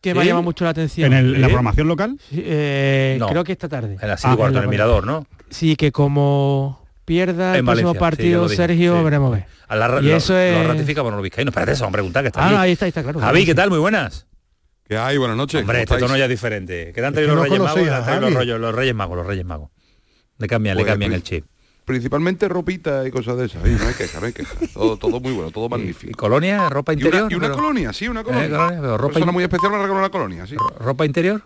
que 0.00 0.12
me 0.12 0.22
ha 0.22 0.24
llamado 0.24 0.42
mucho 0.42 0.64
la 0.64 0.70
atención. 0.70 1.12
¿En, 1.12 1.40
la 1.40 1.46
programación 1.46 1.86
local? 1.86 2.18
Eh, 2.32 3.20
creo 3.28 3.44
que 3.44 3.52
esta 3.52 3.68
tarde. 3.68 3.96
En 4.00 4.08
la 4.08 4.18
ah, 4.20 4.36
cuarto, 4.36 4.58
en 4.58 4.64
el 4.64 4.70
Mirador, 4.70 5.06
¿no? 5.06 5.24
Sí, 5.50 5.76
que 5.76 5.92
como 5.92 6.86
pierda 7.04 7.56
el 7.56 7.64
próximo 7.64 7.94
partido 7.94 8.48
Sergio, 8.48 9.02
veremos 9.02 9.32
ver. 9.32 9.46
y 10.02 10.10
eso 10.10 10.38
es... 10.38 10.62
lo 10.62 10.72
ratifica 10.72 11.02
por 11.02 11.12
los 11.12 11.22
vizcaínos. 11.22 11.52
Espérate, 11.52 11.72
eso, 11.72 11.84
vamos 11.84 11.94
a 11.94 11.98
preguntar 11.98 12.22
que 12.22 12.28
está 12.28 12.46
Ah, 12.46 12.60
ahí 12.62 12.72
está, 12.72 12.84
ahí 12.84 12.90
está, 12.90 13.02
claro. 13.02 13.20
Javi, 13.20 13.46
¿qué 13.46 13.54
tal? 13.54 13.70
Muy 13.70 13.78
buenas. 13.78 14.26
¿Qué 14.86 14.96
hay? 14.96 15.16
Buenas 15.18 15.36
noches. 15.36 15.60
Hombre, 15.60 15.82
este 15.82 15.98
tono 15.98 16.16
ya 16.16 16.24
es 16.24 16.30
diferente. 16.30 16.92
¿Qué 16.94 17.00
traído 17.00 17.34
los 17.34 17.44
Reyes 17.44 17.60
Magos? 17.60 18.20
Los, 18.20 18.34
rollos, 18.34 18.60
los 18.60 18.74
Reyes 18.74 18.94
Magos, 18.94 19.16
los 19.16 19.26
Reyes 19.26 19.44
Magos. 19.44 19.70
Le 20.38 20.46
cambian, 20.46 20.76
le 20.76 20.84
cambian 20.84 21.12
el 21.12 21.22
chip 21.22 21.44
principalmente 21.88 22.48
ropita 22.48 23.08
y 23.08 23.10
cosas 23.10 23.38
de 23.38 23.46
esas. 23.46 23.64
no 23.64 23.88
hay 23.88 23.94
queja, 23.94 24.20
no 24.20 24.26
hay 24.26 24.32
queja. 24.32 24.54
Todo, 24.74 24.96
todo 24.98 25.20
muy 25.20 25.32
bueno, 25.32 25.50
todo 25.50 25.68
magnífico. 25.70 26.12
¿Y 26.12 26.14
colonia? 26.14 26.68
¿Ropa 26.68 26.92
interior? 26.92 27.32
Y 27.32 27.34
una, 27.34 27.50
colonia, 27.50 27.92
sí, 27.92 28.06
una 28.06 28.22
colonia. 28.22 28.46
Eh, 28.46 28.50
colonia 28.50 28.80
pero 28.80 28.98
ropa 28.98 29.14
persona 29.14 29.32
muy 29.32 29.42
especial 29.42 29.72
regaló 29.72 29.94
una 29.94 30.10
colonia, 30.10 30.46
sí. 30.46 30.54
¿Ropa 30.78 31.06
interior? 31.06 31.42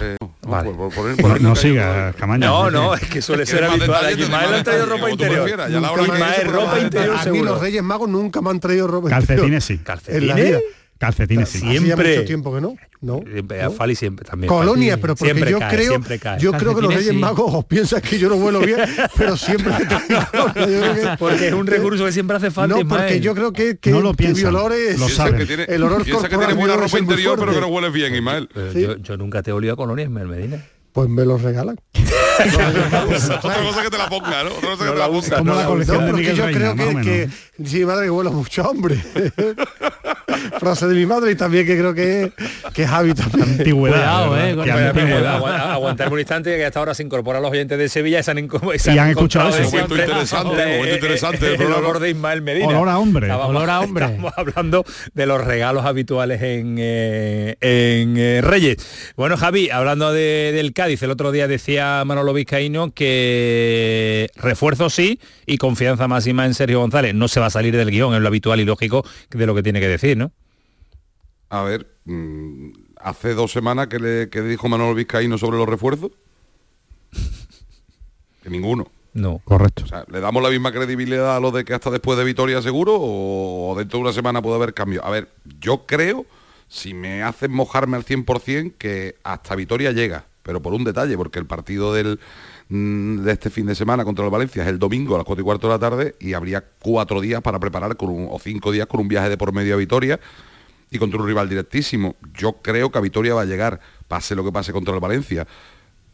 Eh, 0.00 0.16
no, 0.20 0.34
vale. 0.42 0.70
por, 0.70 0.92
por, 0.92 1.16
por, 1.16 1.40
no, 1.40 1.56
siga, 1.56 2.12
Camaño. 2.12 2.46
No, 2.46 2.70
no, 2.70 2.94
es 2.94 3.08
que 3.08 3.22
suele 3.22 3.46
ser 3.46 3.64
habitual. 3.64 4.04
Aquí 4.04 4.22
Ismael 4.22 4.54
han 4.54 4.64
traído 4.64 4.86
ropa 4.86 5.10
interior. 5.10 5.48
Ismael, 5.48 6.48
ropa 6.48 6.78
interior 6.80 7.16
A 7.18 7.24
mí 7.26 7.40
los 7.40 7.60
Reyes 7.60 7.82
Magos 7.82 8.08
nunca 8.08 8.40
me 8.40 8.50
han 8.50 8.60
traído 8.60 8.86
ropa 8.86 9.08
interior. 9.08 9.26
Calcetines 9.26 9.64
sí. 9.64 9.78
¿Calcetines? 9.78 10.62
Calcetines 10.98 11.48
sí. 11.48 11.60
Siempre. 11.60 12.16
mucho 12.16 12.26
tiempo 12.26 12.54
que 12.54 12.60
no. 12.60 12.76
No. 13.00 13.22
¿no? 13.22 13.70
Fali 13.70 13.94
siempre 13.94 14.24
también. 14.24 14.48
Colonia, 14.48 15.00
pero 15.00 15.14
porque 15.14 15.32
siempre 15.32 15.52
yo 15.52 15.60
cae, 15.60 15.76
creo, 15.76 16.00
cae. 16.20 16.40
yo 16.40 16.52
creo 16.52 16.74
que 16.74 16.82
los 16.82 16.92
Reyes 16.92 17.14
Magos 17.14 17.54
os 17.54 17.64
piensan 17.64 18.00
que 18.00 18.18
yo 18.18 18.28
no 18.28 18.36
vuelo 18.36 18.58
bien, 18.60 18.80
pero 19.16 19.36
siempre 19.36 19.72
que, 19.88 21.16
Porque 21.16 21.48
es 21.48 21.54
un 21.54 21.66
recurso 21.68 22.04
que 22.04 22.10
siempre 22.10 22.36
hace 22.36 22.50
falta. 22.50 22.76
No, 22.76 22.88
porque 22.88 23.20
yo 23.20 23.34
creo 23.36 23.52
que, 23.52 23.78
que, 23.78 23.90
no 23.90 24.00
lo 24.00 24.14
que 24.14 24.34
mi 24.34 24.42
olor 24.42 24.72
es 24.72 24.98
lo 24.98 25.08
sabe. 25.08 25.46
Tiene, 25.46 25.64
el 25.68 25.84
olor 25.84 25.98
corporal. 25.98 26.30
que 26.30 26.36
tiene 26.36 26.54
buena 26.54 26.76
ropa 26.76 26.98
interior, 26.98 27.38
pero 27.38 27.52
que 27.52 27.60
no 27.60 27.68
huele 27.68 27.90
bien, 27.90 28.14
Ismael. 28.16 28.48
¿Sí? 28.72 28.82
Yo, 28.82 28.96
yo, 28.96 29.16
nunca 29.16 29.42
te 29.42 29.50
he 29.50 29.52
olido 29.52 29.74
a 29.74 29.76
Colonia, 29.76 30.04
Ismael 30.04 30.26
Medina. 30.26 30.64
Pues 30.92 31.08
me 31.08 31.24
los 31.24 31.42
regalan. 31.42 31.78
Otra 32.38 33.62
cosa 33.62 33.82
que 33.82 33.90
te 33.90 33.98
la 33.98 34.08
ponga, 34.08 34.44
¿no? 34.44 34.50
Otra 34.50 34.70
cosa 34.70 34.84
que 34.84 34.90
te 34.92 34.98
la 34.98 35.08
ponga. 35.08 35.38
Como 35.38 35.54
la 35.54 35.66
colección 35.66 36.06
de 36.06 36.12
Miguel 36.12 36.36
yo 36.36 36.46
creo 36.46 36.76
que, 37.02 37.28
sí, 37.64 37.84
madre 37.84 38.04
que 38.06 38.10
huele 38.10 38.30
mucho 38.30 38.62
hombre. 38.68 38.96
Frase 40.58 40.86
de 40.86 40.94
mi 40.94 41.06
madre 41.06 41.32
y 41.32 41.34
también 41.34 41.66
que 41.66 41.76
creo 41.76 41.94
que, 41.94 42.32
que 42.72 42.82
es 42.82 42.88
hábito. 42.88 43.22
Antigüedad. 43.22 43.96
Cuidado, 43.96 44.38
eh, 44.38 44.56
que 44.64 44.70
antigüedad. 44.70 45.72
Aguantar 45.72 46.12
un 46.12 46.18
instante 46.18 46.56
que 46.56 46.64
hasta 46.64 46.78
ahora 46.78 46.94
se 46.94 47.02
incorporan 47.02 47.42
los 47.42 47.50
oyentes 47.50 47.78
de 47.78 47.88
Sevilla 47.88 48.20
y 48.20 48.22
se 48.22 48.30
han, 48.30 48.38
y 48.38 48.98
han 48.98 49.10
escuchado 49.10 49.48
eso. 49.48 49.70
Momento 49.70 49.96
interesante, 49.96 50.76
momento 50.76 50.94
interesante. 50.94 51.54
El 51.54 51.72
olor 51.72 51.98
de 51.98 52.10
Ismael 52.10 52.42
Medina. 52.42 52.68
Olor 52.68 52.88
a 52.88 52.98
hombre. 52.98 53.30
olor 53.30 53.70
a 53.70 53.80
hombre. 53.80 54.06
Estamos 54.06 54.32
hablando 54.36 54.84
de 55.14 55.26
los 55.26 55.42
regalos 55.42 55.84
habituales 55.84 56.42
en, 56.42 56.76
eh, 56.78 57.56
en 57.60 58.16
eh, 58.16 58.40
Reyes. 58.42 59.12
Bueno, 59.16 59.36
Javi, 59.36 59.70
hablando 59.70 60.12
de, 60.12 60.52
del 60.54 60.72
Cádiz, 60.72 61.02
el 61.02 61.10
otro 61.10 61.32
día 61.32 61.48
decía 61.48 62.02
Manolo 62.04 62.27
Vizcaíno 62.32 62.92
que 62.92 64.28
refuerzo 64.36 64.90
sí 64.90 65.20
y 65.46 65.58
confianza 65.58 66.08
máxima 66.08 66.46
en 66.46 66.54
Sergio 66.54 66.80
González. 66.80 67.14
No 67.14 67.28
se 67.28 67.40
va 67.40 67.46
a 67.46 67.50
salir 67.50 67.76
del 67.76 67.90
guion, 67.90 68.14
es 68.14 68.20
lo 68.20 68.28
habitual 68.28 68.60
y 68.60 68.64
lógico 68.64 69.04
de 69.30 69.46
lo 69.46 69.54
que 69.54 69.62
tiene 69.62 69.80
que 69.80 69.88
decir, 69.88 70.16
¿no? 70.16 70.32
A 71.50 71.62
ver, 71.62 71.86
mm, 72.04 72.70
hace 73.00 73.34
dos 73.34 73.52
semanas 73.52 73.88
que 73.88 73.98
le, 73.98 74.26
dijo 74.26 74.68
Manolo 74.68 74.94
Vizcaíno 74.94 75.38
sobre 75.38 75.56
los 75.58 75.68
refuerzos. 75.68 76.10
que 78.42 78.50
ninguno. 78.50 78.90
No. 79.14 79.40
Correcto. 79.44 79.84
O 79.84 79.86
sea, 79.86 80.04
¿le 80.08 80.20
damos 80.20 80.42
la 80.42 80.50
misma 80.50 80.72
credibilidad 80.72 81.36
a 81.36 81.40
lo 81.40 81.50
de 81.50 81.64
que 81.64 81.74
hasta 81.74 81.90
después 81.90 82.18
de 82.18 82.24
Vitoria 82.24 82.62
seguro 82.62 82.96
o, 82.98 83.74
dentro 83.76 83.98
de 83.98 84.04
una 84.04 84.12
semana 84.12 84.42
puede 84.42 84.56
haber 84.56 84.74
cambio? 84.74 85.04
A 85.04 85.10
ver, 85.10 85.28
yo 85.58 85.86
creo, 85.86 86.26
si 86.68 86.94
me 86.94 87.22
hacen 87.22 87.50
mojarme 87.52 87.96
al 87.96 88.04
100%, 88.04 88.74
que 88.78 89.16
hasta 89.24 89.56
Vitoria 89.56 89.92
llega, 89.92 90.26
pero 90.48 90.62
por 90.62 90.72
un 90.72 90.82
detalle, 90.82 91.14
porque 91.18 91.38
el 91.38 91.44
partido 91.44 91.92
del, 91.92 92.18
mm, 92.70 93.18
de 93.18 93.32
este 93.32 93.50
fin 93.50 93.66
de 93.66 93.74
semana 93.74 94.02
contra 94.02 94.24
el 94.24 94.30
Valencia 94.30 94.62
es 94.62 94.68
el 94.70 94.78
domingo 94.78 95.14
a 95.14 95.18
las 95.18 95.26
4 95.26 95.42
y 95.42 95.44
cuarto 95.44 95.66
de 95.66 95.74
la 95.74 95.78
tarde 95.78 96.14
y 96.20 96.32
habría 96.32 96.64
cuatro 96.78 97.20
días 97.20 97.42
para 97.42 97.58
preparar 97.58 97.98
con 97.98 98.28
o 98.30 98.38
cinco 98.42 98.72
días 98.72 98.86
con 98.86 99.00
un 99.00 99.08
viaje 99.08 99.28
de 99.28 99.36
por 99.36 99.52
medio 99.52 99.74
a 99.74 99.76
Vitoria 99.76 100.18
y 100.90 100.98
contra 100.98 101.20
un 101.20 101.26
rival 101.26 101.50
directísimo. 101.50 102.16
Yo 102.32 102.54
creo 102.62 102.90
que 102.90 102.96
a 102.96 103.02
Vitoria 103.02 103.34
va 103.34 103.42
a 103.42 103.44
llegar, 103.44 103.78
pase 104.08 104.34
lo 104.34 104.42
que 104.42 104.50
pase 104.50 104.72
contra 104.72 104.94
el 104.94 105.00
Valencia 105.00 105.46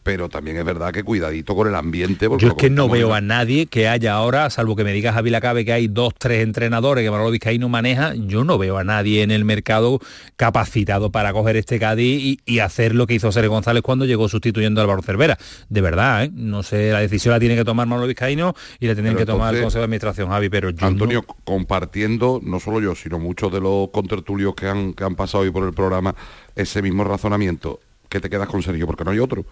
pero 0.05 0.29
también 0.29 0.55
es 0.57 0.63
verdad 0.63 0.93
que 0.93 1.03
cuidadito 1.03 1.55
con 1.55 1.67
el 1.67 1.73
ambiente. 1.73 2.29
Porque 2.29 2.45
Yo 2.45 2.51
es 2.51 2.57
que 2.57 2.69
no 2.69 2.87
veo 2.87 3.15
a 3.15 3.21
nadie 3.21 3.65
que 3.65 3.87
haya 3.87 4.13
ahora, 4.13 4.51
salvo 4.51 4.75
que 4.75 4.83
me 4.83 4.93
digas 4.93 5.15
Javi 5.15 5.31
Lacabe 5.31 5.65
que 5.65 5.73
hay 5.73 5.87
dos, 5.87 6.13
tres 6.15 6.43
entrenadores 6.43 7.03
que 7.03 7.09
Manolo 7.09 7.31
Vizcaíno 7.31 7.69
maneja, 7.69 8.13
yo 8.13 8.43
no 8.43 8.59
veo 8.59 8.77
a 8.77 8.83
nadie 8.83 9.23
en 9.23 9.31
el 9.31 9.45
mercado 9.45 9.99
capacitado 10.35 11.11
para 11.11 11.33
coger 11.33 11.55
este 11.55 11.79
Cádiz 11.79 12.37
y, 12.45 12.59
hacer 12.59 12.93
lo 12.93 13.07
que 13.07 13.15
hizo 13.15 13.31
Sergio 13.31 13.49
González 13.49 13.81
cuando 13.81 14.05
llegó 14.05 14.29
sustituyendo 14.29 14.79
a 14.79 14.83
Álvaro 14.83 15.01
Cervera. 15.01 15.39
De 15.69 15.81
verdad, 15.81 16.25
¿eh? 16.25 16.31
no 16.31 16.61
sé, 16.61 16.91
la 16.91 16.99
decisión 16.99 17.33
la 17.33 17.39
tiene 17.39 17.55
que 17.55 17.65
tomar 17.65 17.87
Manolo 17.87 18.05
Vizcaíno 18.05 18.53
y 18.79 18.85
la 18.85 18.93
tienen 18.93 19.15
que 19.17 19.25
tomar 19.25 19.55
el 19.55 19.63
Consejo 19.63 19.79
de 19.79 19.85
Administración, 19.85 20.29
Javi, 20.29 20.49
pero 20.49 20.69
yo 20.69 20.85
Antonio, 20.85 21.23
compartiendo, 21.43 22.39
no 22.43 22.59
solo 22.59 22.79
yo, 22.79 22.93
sino 22.93 23.17
muchos 23.17 23.51
de 23.51 23.59
los 23.59 23.89
contertulios 23.89 24.53
que 24.53 24.67
han, 24.67 24.93
que 24.93 25.03
han 25.03 25.15
pasado 25.15 25.45
hoy 25.45 25.49
por 25.49 25.63
el 25.67 25.73
programa, 25.73 26.13
ese 26.55 26.83
mismo 26.83 27.03
razonamiento, 27.03 27.79
que 28.07 28.19
te 28.19 28.29
quedas 28.29 28.47
con 28.47 28.61
Sergio, 28.61 28.85
porque 28.85 29.03
no 29.03 29.09
hay 29.09 29.17
otro. 29.17 29.45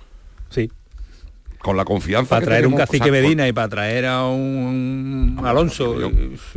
Sí. 0.54 0.70
Con 1.60 1.78
la 1.78 1.86
confianza. 1.86 2.30
Para 2.30 2.45
traer 2.45 2.68
un 2.68 2.76
cacique 2.76 3.10
Medina 3.10 3.47
y 3.47 3.54
para 3.54 3.70
traer 3.70 4.06
a 4.06 4.26
un 4.28 5.39
Alonso. 5.43 5.95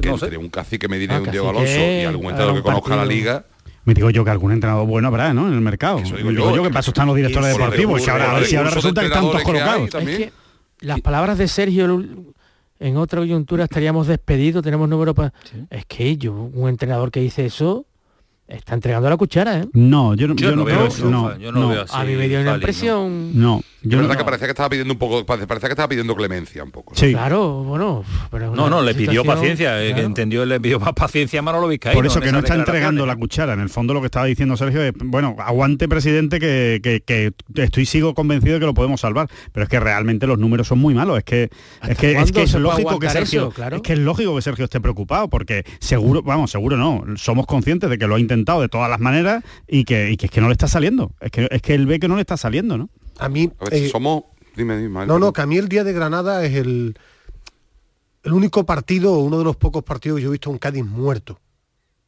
que 0.01 0.09
entre 0.09 0.37
un 0.37 0.49
cacique 0.49 0.89
Medina 0.89 1.17
y 1.17 1.23
un 1.23 1.31
Diego 1.31 1.51
Alonso 1.51 1.79
y 1.79 2.05
algún 2.05 2.27
entrenador 2.27 2.57
que 2.57 2.63
conozca 2.63 2.97
la 2.97 3.07
liga. 3.07 3.45
Me 3.85 3.95
digo 3.95 4.11
yo 4.11 4.25
que 4.25 4.31
algún 4.31 4.51
entrenador 4.51 4.85
bueno 4.85 5.07
habrá, 5.07 5.33
¿no? 5.33 5.47
En 5.47 5.55
el 5.55 5.61
mercado. 5.61 5.99
Eso 5.99 6.17
digo, 6.17 6.33
yo, 6.33 6.63
que 6.63 6.71
paso 6.71 6.91
están 6.91 7.07
los 7.07 7.15
directores 7.15 7.57
deportivos. 7.57 8.05
Y 8.05 8.11
ahora, 8.11 8.45
si 8.45 8.57
ahora 8.57 8.71
resulta 8.71 9.01
que 9.01 9.07
están 9.07 9.23
todos 9.23 9.43
colocados. 9.43 9.91
las 10.81 11.01
palabras 11.01 11.39
de 11.39 11.47
Sergio 11.47 12.05
en 12.81 12.97
otra 12.97 13.21
coyuntura 13.21 13.65
estaríamos 13.65 14.09
despedidos, 14.09 14.63
tenemos 14.63 14.89
número 14.89 15.15
para... 15.15 15.33
Es 15.71 15.87
que 15.87 16.17
yo, 16.17 16.33
un 16.33 16.69
entrenador 16.69 17.11
que 17.11 17.21
dice 17.21 17.47
eso, 17.47 17.87
Está 18.49 18.75
entregando 18.75 19.11
la 19.11 19.17
cuchara, 19.17 19.59
¿eh? 19.59 19.67
No, 19.73 20.15
yo, 20.15 20.33
yo, 20.35 20.55
no, 20.55 20.65
veo 20.65 20.87
eso. 20.87 21.11
No, 21.11 21.37
yo 21.37 21.51
no, 21.51 21.69
veo 21.69 21.83
así. 21.83 21.93
A 21.97 22.05
mí 22.05 22.15
me 22.15 22.29
dio 22.29 22.41
una 22.41 22.55
impresión. 22.55 23.37
No. 23.37 23.61
Yo 23.83 23.99
verdad 23.99 24.17
que 24.17 24.25
parecía 24.25 24.47
que 24.47 24.53
estaba 24.53 24.69
pidiendo 24.69 24.95
un 24.95 24.99
poco, 24.99 25.27
parecía 25.27 25.59
que 25.59 25.73
estaba 25.73 25.89
pidiendo 25.89 26.15
clemencia 26.15 26.63
un 26.63 26.71
poco. 26.71 26.95
Sí. 26.95 27.13
Claro, 27.13 27.65
bueno. 27.65 28.05
Pero 28.31 28.55
no, 28.55 28.71
no, 28.71 28.83
le 28.83 28.95
pidió 28.95 29.25
paciencia, 29.25 29.83
eh, 29.83 29.95
que 29.95 30.03
entendió, 30.03 30.45
le 30.47 30.61
pidió 30.61 30.79
más 30.79 30.93
paciencia 30.93 31.41
a 31.41 31.43
Manolo 31.43 31.67
Vizcaíno. 31.67 31.99
Por 31.99 32.07
eso 32.07 32.21
que 32.21 32.31
no 32.31 32.39
está 32.39 32.55
entregando 32.55 33.05
la 33.05 33.17
cuchara. 33.17 33.55
En 33.55 33.61
el 33.61 33.69
fondo 33.69 33.95
lo 33.95 34.01
que 34.01 34.07
estaba 34.07 34.27
diciendo 34.27 34.57
Sergio 34.57 34.81
es, 34.81 34.93
bueno, 34.97 35.35
aguante 35.39 35.89
presidente 35.89 36.39
que, 36.39 36.81
que, 37.05 37.33
estoy 37.61 37.85
sigo 37.85 38.15
convencido 38.15 38.55
de 38.55 38.61
que 38.61 38.67
lo 38.67 38.75
podemos 38.75 39.01
salvar. 39.01 39.29
Pero 39.53 39.65
es 39.65 39.69
que 39.69 39.81
realmente 39.81 40.29
los 40.29 40.39
números 40.39 40.69
son 40.69 40.79
muy 40.79 40.95
malos. 40.95 41.19
Es 41.19 41.25
que 41.25 41.51
es 41.83 41.99
que, 41.99 42.13
es, 42.13 42.31
que 42.31 42.43
es 42.43 42.55
lógico 42.55 43.01
que 43.01 43.11
Sergio, 43.11 43.51
claro. 43.51 43.77
es 43.77 43.83
que 43.83 43.95
es 43.95 43.99
lógico 43.99 44.37
que 44.37 44.43
Sergio 44.43 44.67
esté 44.67 44.81
preocupado, 44.81 45.29
porque 45.29 45.65
seguro, 45.81 46.23
vamos, 46.23 46.53
seguro 46.53 46.77
no, 46.77 47.05
somos 47.17 47.47
conscientes 47.47 47.91
de 47.91 47.99
que 47.99 48.07
lo 48.07 48.15
ha 48.15 48.21
intentado 48.21 48.36
de 48.45 48.69
todas 48.69 48.91
las 48.91 49.01
maneras 49.01 49.45
y 49.67 49.85
que, 49.85 50.11
y 50.11 50.17
que 50.17 50.27
es 50.27 50.33
que 50.33 50.41
no 50.41 50.49
le 50.49 50.53
está 50.53 50.69
saliendo. 50.69 51.13
Es 51.21 51.31
que, 51.31 51.49
es 51.51 51.63
que 51.63 51.75
él 51.75 51.87
ve 51.87 51.99
que 51.99 52.09
no 52.09 52.17
le 52.17 52.23
está 52.23 52.37
saliendo, 52.37 52.77
¿no? 52.77 52.91
A 53.19 53.29
mí... 53.29 53.51
Eh, 53.71 53.89
somos... 53.91 54.25
Dime, 54.57 54.79
dime. 54.79 55.07
No, 55.07 55.19
no, 55.19 55.33
que 55.33 55.43
a 55.43 55.47
mí 55.47 55.57
el 55.57 55.69
día 55.69 55.85
de 55.85 55.93
Granada 55.93 56.45
es 56.45 56.55
el, 56.55 56.99
el 58.23 58.33
único 58.33 58.65
partido, 58.65 59.19
uno 59.19 59.39
de 59.39 59.45
los 59.45 59.57
pocos 59.57 59.83
partidos 59.83 60.19
que 60.19 60.23
yo 60.23 60.29
he 60.31 60.33
visto 60.33 60.51
un 60.51 60.59
Cádiz 60.59 60.85
muerto 60.85 61.41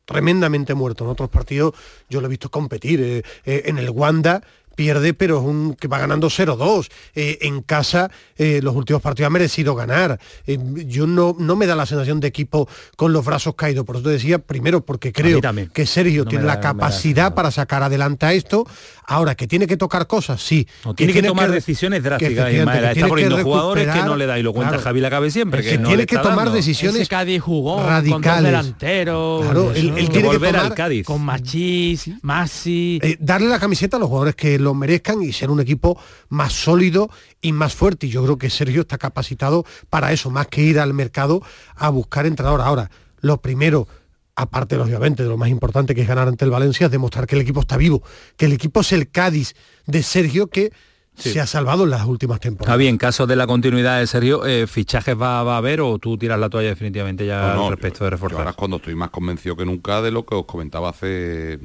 tremendamente 0.09 0.75
muerto. 0.75 1.05
En 1.05 1.11
otros 1.11 1.29
partidos 1.29 1.75
yo 2.09 2.21
lo 2.21 2.27
he 2.27 2.31
visto 2.31 2.51
competir. 2.51 3.01
Eh, 3.01 3.23
eh, 3.45 3.63
en 3.67 3.79
el 3.79 3.91
Wanda 3.91 4.43
pierde, 4.79 5.13
pero 5.13 5.39
es 5.39 5.45
un 5.45 5.75
que 5.75 5.89
va 5.89 5.99
ganando 5.99 6.29
0-2. 6.29 6.89
Eh, 7.17 7.39
en 7.41 7.63
casa, 7.63 8.13
eh, 8.37 8.61
los 8.63 8.77
últimos 8.77 9.03
partidos 9.03 9.27
ha 9.27 9.31
merecido 9.31 9.75
ganar. 9.75 10.21
Eh, 10.47 10.57
yo 10.87 11.09
no, 11.09 11.35
no 11.37 11.57
me 11.57 11.67
da 11.67 11.75
la 11.75 11.85
sensación 11.85 12.21
de 12.21 12.29
equipo 12.29 12.69
con 12.95 13.13
los 13.13 13.25
brazos 13.25 13.57
caídos. 13.57 13.85
Por 13.85 13.97
eso 13.97 14.05
te 14.05 14.11
decía, 14.11 14.39
primero, 14.39 14.81
porque 14.83 15.13
creo 15.13 15.41
que 15.73 15.85
Sergio 15.85 16.27
tiene 16.27 16.45
la 16.45 16.61
capacidad 16.61 17.35
para 17.35 17.51
sacar 17.51 17.83
adelante 17.83 18.25
a 18.27 18.33
esto. 18.35 18.69
Ahora, 19.05 19.35
que 19.35 19.49
tiene 19.49 19.67
que 19.67 19.77
tocar 19.77 20.07
cosas, 20.07 20.41
sí. 20.41 20.69
tiene 20.95 21.13
que, 21.13 21.23
tomar 21.23 21.51
decisiones 21.51 22.05
drásticas. 22.05 22.53
está 22.53 23.09
poniendo 23.09 23.43
jugadores 23.43 23.93
que 23.93 24.03
no 24.03 24.15
le 24.15 24.27
da 24.27 24.39
y 24.39 24.45
lo 24.45 24.53
cuenta 24.53 24.79
Javi 24.79 25.01
la 25.01 25.11
cabe 25.11 25.33
siempre. 25.33 25.63
Que, 25.63 25.79
tiene 25.79 26.07
que 26.07 26.19
tomar 26.19 26.53
decisiones 26.53 27.09
Cádiz 27.09 27.43
jugó 27.43 27.85
radicales. 27.85 28.45
delanteros. 28.45 29.45
Claro, 29.45 29.73
él, 29.73 29.93
tiene 29.93 30.09
que 30.09 30.39
tomar 30.39 30.57
al 30.57 30.75
Cádiz. 30.75 31.05
con 31.05 31.25
Machís, 31.25 32.11
Masi. 32.23 33.01
darle 33.19 33.49
la 33.49 33.59
camiseta 33.59 33.97
a 33.97 34.01
los 34.01 34.09
jugadores 34.09 34.37
que 34.37 34.57
lo 34.59 34.68
merezcan 34.75 35.23
y 35.23 35.33
ser 35.33 35.51
un 35.51 35.61
equipo 35.61 36.01
más 36.29 36.53
sólido 36.53 37.11
y 37.41 37.53
más 37.53 37.75
fuerte. 37.75 38.07
Y 38.07 38.11
yo 38.11 38.23
creo 38.25 38.39
que 38.39 38.51
Sergio 38.51 38.83
está 38.83 38.99
capacitado 38.99 39.65
para 39.91 40.13
eso, 40.13 40.31
más 40.31 40.47
que 40.49 40.63
ir 40.63 40.81
al 40.81 40.95
mercado 40.95 41.43
a 41.75 41.89
buscar 41.91 42.27
entrenador. 42.27 42.61
Ahora, 42.61 42.91
lo 43.21 43.41
primero, 43.41 43.89
aparte 44.35 44.77
obviamente 44.77 45.23
de 45.23 45.29
lo 45.29 45.37
más 45.37 45.49
importante 45.49 45.95
que 45.95 46.03
es 46.03 46.09
ganar 46.09 46.29
ante 46.29 46.45
el 46.45 46.51
Valencia, 46.51 46.87
es 46.87 46.93
demostrar 46.93 47.27
que 47.27 47.37
el 47.37 47.43
equipo 47.43 47.61
está 47.61 47.77
vivo, 47.77 48.03
que 48.37 48.47
el 48.47 48.53
equipo 48.53 48.81
es 48.81 48.93
el 48.93 49.11
Cádiz 49.11 49.55
de 49.87 50.03
Sergio 50.03 50.49
que 50.49 50.73
se 51.19 51.41
ha 51.41 51.47
salvado 51.47 51.85
en 51.85 51.91
las 51.91 52.07
últimas 52.07 52.41
temporadas. 52.41 52.73
Javi, 52.73 52.87
en 52.87 52.99
caso 52.99 53.27
de 53.27 53.37
la 53.37 53.47
continuidad 53.47 53.99
de 53.99 54.07
Sergio, 54.07 54.47
eh, 54.47 54.67
¿fichajes 54.67 55.21
va, 55.21 55.41
a 55.41 55.57
haber 55.57 55.81
o 55.81 55.99
tú 55.99 56.17
tiras 56.17 56.39
la 56.39 56.49
toalla 56.49 56.69
definitivamente 56.69 57.27
ya 57.27 57.53
al 57.53 57.71
respecto 57.71 58.05
de 58.05 58.11
reforzar? 58.11 58.39
ahora 58.39 58.51
es 58.51 58.57
cuando 58.57 58.77
estoy 58.77 58.95
más 58.95 59.11
convencido 59.11 59.57
que 59.57 59.65
nunca 59.65 60.01
de 60.03 60.11
lo 60.11 60.25
que 60.25 60.35
os 60.35 60.45
comentaba 60.45 60.91
hace... 60.91 61.59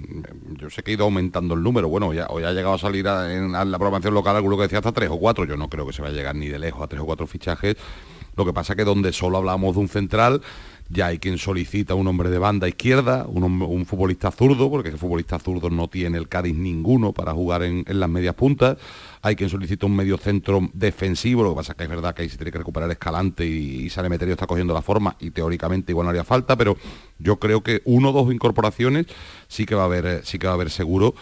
Yo 0.60 0.70
sé 0.70 0.84
que 0.84 0.92
he 0.92 0.94
ido 0.96 1.06
aumentando 1.06 1.54
el 1.54 1.64
número, 1.64 1.88
bueno, 1.90 2.14
ya, 2.14 2.28
hoy 2.30 2.44
ha 2.44 2.52
llegado 2.52 2.76
a 2.76 2.80
salir 2.80 3.06
en 3.08 3.52
la 3.52 3.78
programación 3.78 4.14
local 4.14 4.36
alguno 4.36 4.58
que 4.58 4.64
decía 4.64 4.80
hasta 4.80 4.92
tres 4.92 5.10
o 5.12 5.18
cuatro, 5.18 5.46
yo 5.46 5.58
no 5.58 5.70
creo 5.70 5.86
que 5.86 5.94
se 5.94 6.02
va 6.02 6.10
a 6.10 6.12
llegar 6.12 6.36
ni 6.36 6.48
de 6.48 6.60
lejos 6.60 6.82
a 6.82 6.88
tres 6.88 7.02
o 7.02 7.06
cuatro 7.06 7.28
fichajes, 7.28 7.76
lo 8.36 8.46
que 8.46 8.54
pasa 8.54 8.76
que 8.76 8.84
donde 8.84 9.14
solo 9.14 9.38
hablamos 9.38 9.76
de 9.76 9.82
un 9.82 9.90
central, 9.90 10.42
ya 10.94 11.08
hay 11.08 11.18
quien 11.18 11.38
solicita 11.38 11.96
un 11.96 12.08
hombre 12.08 12.30
de 12.30 12.38
banda 12.38 12.68
izquierda, 12.68 13.26
un, 13.28 13.86
futbolista 13.86 14.32
zurdo, 14.32 14.70
porque 14.70 14.90
el 14.90 14.98
futbolista 14.98 15.40
zurdo 15.40 15.70
no 15.70 15.88
tiene 15.88 16.18
el 16.18 16.30
Cádiz 16.30 16.56
ninguno 16.56 17.14
para 17.14 17.34
jugar 17.34 17.64
en, 17.64 17.84
las 17.88 18.10
medias 18.10 18.36
puntas, 18.36 18.78
hay 19.22 19.36
quien 19.36 19.50
solicita 19.50 19.88
un 19.88 19.96
medio 19.96 20.18
centro 20.18 20.70
defensivo, 20.74 21.44
lo 21.44 21.50
que 21.50 21.56
pasa 21.56 21.72
es 21.72 21.78
que 21.78 21.84
es 21.86 21.90
verdad 21.90 22.14
que 22.14 22.22
ahí 22.22 22.30
se 22.30 22.38
tiene 22.38 22.52
que 22.52 22.60
recuperar 22.60 22.90
Escalante 22.92 23.46
y, 23.46 23.90
Sale 23.90 24.08
Meterio 24.08 24.34
está 24.34 24.46
cogiendo 24.46 24.74
la 24.74 24.82
forma 24.82 25.16
y 25.20 25.32
teóricamente 25.32 25.92
igual 25.92 26.06
no 26.06 26.10
haría 26.12 26.24
falta, 26.24 26.56
pero 26.56 26.78
yo 27.18 27.38
creo 27.38 27.62
que 27.64 27.82
uno 27.86 28.10
o 28.10 28.12
dos 28.12 28.34
incorporaciones 28.34 29.08
sí 29.48 29.66
que 29.66 29.76
va 29.76 29.84
a 29.84 29.86
haber, 29.86 30.26
sí 30.26 30.38
que 30.38 30.48
va 30.48 30.54
a 30.54 30.56
haber 30.56 30.70
seguro 30.70 31.16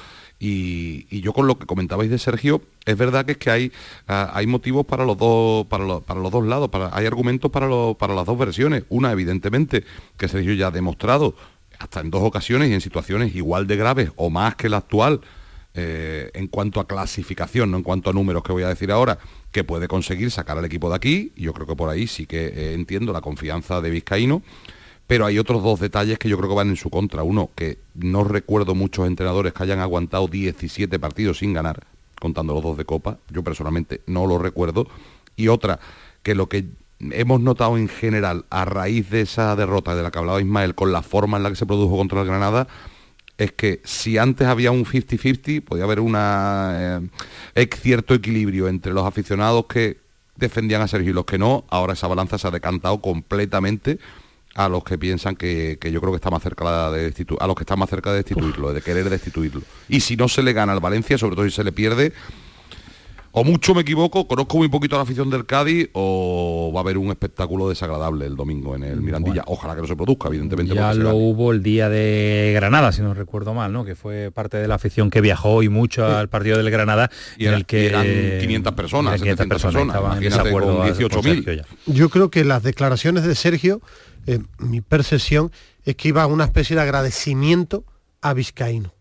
y, 0.43 1.21
yo 1.21 1.33
con 1.33 1.45
lo 1.45 1.59
que 1.59 1.67
comentabais 1.67 2.09
de 2.09 2.17
Sergio, 2.17 2.63
es 2.85 2.97
verdad 2.97 3.25
que 3.27 3.33
es 3.33 3.37
que 3.37 3.51
hay, 3.51 3.71
hay 4.07 4.47
motivos 4.47 4.87
para 4.87 5.05
los 5.05 5.15
dos, 5.15 5.67
para 5.67 5.85
los, 5.85 6.01
para 6.01 6.19
los 6.19 6.31
dos 6.31 6.43
lados, 6.47 6.71
hay 6.91 7.05
argumentos 7.05 7.51
para, 7.51 7.67
para 7.93 8.15
las 8.15 8.25
dos 8.25 8.39
versiones. 8.39 8.83
Una, 8.89 9.11
evidentemente, 9.11 9.83
que 10.17 10.27
Sergio 10.27 10.55
ya 10.55 10.67
ha 10.67 10.71
demostrado, 10.71 11.35
hasta 11.77 11.99
en 11.99 12.09
dos 12.09 12.23
ocasiones 12.23 12.71
y 12.71 12.73
en 12.73 12.81
situaciones 12.81 13.35
igual 13.35 13.67
de 13.67 13.75
graves 13.75 14.11
o 14.15 14.31
más 14.31 14.55
que 14.55 14.67
la 14.67 14.77
actual, 14.77 15.21
eh, 15.75 16.31
en 16.33 16.47
cuanto 16.47 16.79
a 16.79 16.87
clasificación, 16.87 17.69
no 17.69 17.77
en 17.77 17.83
cuanto 17.83 18.09
a 18.09 18.13
números 18.13 18.41
que 18.41 18.51
voy 18.51 18.63
a 18.63 18.67
decir 18.67 18.91
ahora, 18.91 19.19
que 19.51 19.63
puede 19.63 19.87
conseguir 19.87 20.31
sacar 20.31 20.57
al 20.57 20.65
equipo 20.65 20.89
de 20.89 20.95
aquí, 20.95 21.33
yo 21.35 21.53
creo 21.53 21.67
que 21.67 21.75
por 21.75 21.89
ahí 21.89 22.07
sí 22.07 22.25
que 22.25 22.47
eh, 22.47 22.73
entiendo 22.73 23.13
la 23.13 23.21
confianza 23.21 23.79
de 23.79 23.91
Vizcaíno 23.91 24.41
pero 25.11 25.25
hay 25.25 25.37
otros 25.39 25.61
dos 25.61 25.81
detalles 25.81 26.17
que 26.17 26.29
yo 26.29 26.37
creo 26.37 26.47
que 26.47 26.55
van 26.55 26.69
en 26.69 26.77
su 26.77 26.89
contra. 26.89 27.21
Uno, 27.21 27.49
que 27.53 27.79
no 27.95 28.23
recuerdo 28.23 28.75
muchos 28.75 29.07
entrenadores 29.07 29.51
que 29.51 29.61
hayan 29.61 29.81
aguantado 29.81 30.29
17 30.29 30.99
partidos 30.99 31.39
sin 31.39 31.51
ganar, 31.51 31.83
contando 32.17 32.53
los 32.53 32.63
dos 32.63 32.77
de 32.77 32.85
Copa. 32.85 33.17
Yo 33.29 33.43
personalmente 33.43 33.99
no 34.07 34.25
lo 34.25 34.37
recuerdo. 34.37 34.87
Y 35.35 35.49
otra, 35.49 35.81
que 36.23 36.33
lo 36.33 36.47
que 36.47 36.67
hemos 37.01 37.41
notado 37.41 37.77
en 37.77 37.89
general 37.89 38.45
a 38.49 38.63
raíz 38.63 39.09
de 39.09 39.19
esa 39.19 39.53
derrota 39.57 39.95
de 39.95 40.03
la 40.03 40.11
que 40.11 40.19
hablaba 40.19 40.39
Ismael 40.39 40.75
con 40.75 40.93
la 40.93 41.01
forma 41.01 41.35
en 41.35 41.43
la 41.43 41.49
que 41.49 41.57
se 41.57 41.65
produjo 41.65 41.97
contra 41.97 42.21
el 42.21 42.27
Granada, 42.27 42.69
es 43.37 43.51
que 43.51 43.81
si 43.83 44.17
antes 44.17 44.47
había 44.47 44.71
un 44.71 44.85
50-50, 44.85 45.61
podía 45.65 45.83
haber 45.83 45.99
una, 45.99 47.01
eh, 47.55 47.69
cierto 47.81 48.13
equilibrio 48.13 48.69
entre 48.69 48.93
los 48.93 49.05
aficionados 49.05 49.65
que 49.65 49.97
defendían 50.37 50.81
a 50.81 50.87
Sergio 50.87 51.11
y 51.11 51.13
los 51.13 51.25
que 51.25 51.37
no, 51.37 51.65
ahora 51.67 51.91
esa 51.91 52.07
balanza 52.07 52.37
se 52.37 52.47
ha 52.47 52.51
decantado 52.51 53.01
completamente 53.01 53.99
a 54.55 54.67
los 54.69 54.83
que 54.83 54.97
piensan 54.97 55.35
que, 55.35 55.77
yo 55.81 55.99
creo 56.01 56.11
que 56.11 56.17
está 56.17 56.29
más 56.29 56.43
cerca 56.43 56.91
de 56.91 57.13
a 57.39 57.47
los 57.47 57.55
que 57.55 57.63
están 57.63 57.79
más 57.79 57.89
cerca 57.89 58.11
de 58.11 58.17
destituirlo, 58.17 58.73
de 58.73 58.81
querer 58.81 59.09
destituirlo. 59.09 59.61
Y 59.87 60.01
si 60.01 60.15
no 60.15 60.27
se 60.27 60.43
le 60.43 60.53
gana 60.53 60.73
al 60.73 60.79
Valencia, 60.79 61.17
sobre 61.17 61.35
todo 61.35 61.45
si 61.45 61.51
se 61.51 61.63
le 61.63 61.71
pierde, 61.71 62.13
o 63.33 63.45
mucho 63.45 63.73
me 63.73 63.81
equivoco, 63.81 64.27
conozco 64.27 64.57
muy 64.57 64.67
poquito 64.67 64.95
a 64.95 64.99
la 64.99 65.03
afición 65.03 65.29
del 65.29 65.45
Cádiz, 65.45 65.89
o 65.93 66.69
va 66.75 66.81
a 66.81 66.83
haber 66.83 66.97
un 66.97 67.11
espectáculo 67.11 67.69
desagradable 67.69 68.25
el 68.25 68.35
domingo 68.35 68.75
en 68.75 68.83
el 68.83 68.99
Mirandilla. 68.99 69.43
Ojalá 69.47 69.73
que 69.73 69.81
no 69.81 69.87
se 69.87 69.95
produzca, 69.95 70.27
evidentemente. 70.27 70.75
Ya 70.75 70.93
lo 70.93 71.15
hubo 71.15 71.53
el 71.53 71.63
día 71.63 71.87
de 71.87 72.51
Granada, 72.53 72.91
si 72.91 73.01
no 73.01 73.13
recuerdo 73.13 73.53
mal, 73.53 73.71
¿no? 73.71 73.85
Que 73.85 73.95
fue 73.95 74.31
parte 74.31 74.57
de 74.57 74.67
la 74.67 74.75
afición 74.75 75.09
que 75.09 75.21
viajó 75.21 75.63
y 75.63 75.69
mucho 75.69 76.05
al 76.05 76.27
partido 76.27 76.57
del 76.57 76.69
Granada, 76.69 77.09
y 77.37 77.45
en 77.45 77.53
el 77.53 77.65
que 77.65 77.87
eran 77.87 78.05
500 78.05 78.73
personas, 78.73 79.21
500 79.21 79.47
personas, 79.47 79.95
con 79.95 80.11
18.000. 80.19 81.63
Yo 81.85 82.09
creo 82.09 82.29
que 82.29 82.43
las 82.43 82.63
declaraciones 82.63 83.23
de 83.23 83.35
Sergio 83.35 83.81
eh, 84.27 84.39
mi 84.59 84.81
percepción 84.81 85.51
es 85.83 85.95
que 85.95 86.09
iba 86.09 86.23
a 86.23 86.27
una 86.27 86.45
especie 86.45 86.75
de 86.75 86.81
agradecimiento 86.81 87.83
a 88.21 88.33
Vizcaíno. 88.33 88.93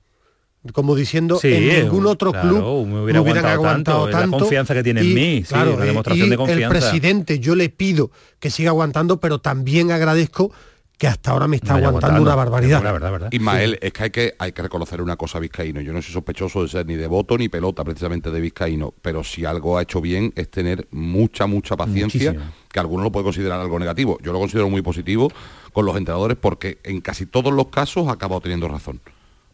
Como 0.75 0.95
diciendo 0.95 1.41
en 1.43 1.85
ningún 1.85 2.05
otro 2.05 2.33
club 2.33 2.87
me, 2.87 3.19
hubieran 3.19 3.47
aguantado, 3.47 4.11
tanto, 4.11 4.37
la 4.37 4.41
confianza 4.41 4.75
que 4.75 4.83
tiene 4.83 5.01
en 5.01 5.15
mí 5.15 5.43
claro, 5.49 5.79
la 5.79 5.87
demostración 5.87 6.29
de 6.29 6.37
confianza. 6.37 6.65
el 6.67 6.69
presidente 6.69 7.39
yo 7.39 7.55
le 7.55 7.71
pido 7.71 8.11
que 8.39 8.51
siga 8.51 8.69
aguantando 8.69 9.21
pero 9.21 9.39
también 9.39 9.91
agradezco 9.91 10.53
que 11.01 11.09
hasta 11.09 11.31
ahora 11.31 11.49
me 11.49 11.57
está 11.57 11.77
aguantando, 11.77 12.21
una 12.21 12.35
barbaridad. 12.35 12.83
Verdad, 12.83 13.11
verdad. 13.11 13.29
Ismael, 13.33 13.79
es 13.81 13.91
que 13.91 14.03
hay, 14.03 14.11
que 14.11 14.35
hay 14.39 14.53
que 14.53 14.61
reconocer 14.61 15.01
una 15.01 15.17
cosa 15.17 15.39
a 15.39 15.41
Vizcaíno. 15.41 15.81
Yo 15.81 15.95
no 15.95 16.03
soy 16.03 16.13
sospechoso 16.13 16.61
de 16.63 16.69
ser 16.69 16.85
ni 16.85 16.95
de 16.95 17.07
voto 17.07 17.39
ni 17.39 17.49
pelota 17.49 17.83
precisamente 17.85 18.31
de 18.31 18.39
Vizcaíno, 18.39 18.93
pero 19.01 19.25
si 19.25 19.47
algo 19.47 19.79
ha 19.79 19.83
hecho 19.83 20.03
bien 20.03 20.31
es 20.37 20.51
tener 20.51 20.87
mucha, 20.91 21.47
mucha 21.47 21.75
paciencia, 21.75 22.53
que 22.71 22.79
algunos 22.79 23.05
lo 23.05 23.13
pueden 23.13 23.25
considerar 23.25 23.59
algo 23.59 23.79
negativo. 23.79 24.19
Yo 24.21 24.31
lo 24.31 24.41
considero 24.41 24.69
muy 24.69 24.83
positivo 24.83 25.33
con 25.73 25.87
los 25.87 25.97
entrenadores 25.97 26.37
porque 26.39 26.81
en 26.85 27.01
casi 27.01 27.25
todos 27.25 27.51
los 27.51 27.69
casos 27.69 28.09
ha 28.09 28.13
acabado 28.13 28.43
teniendo 28.43 28.69
razón. 28.69 29.01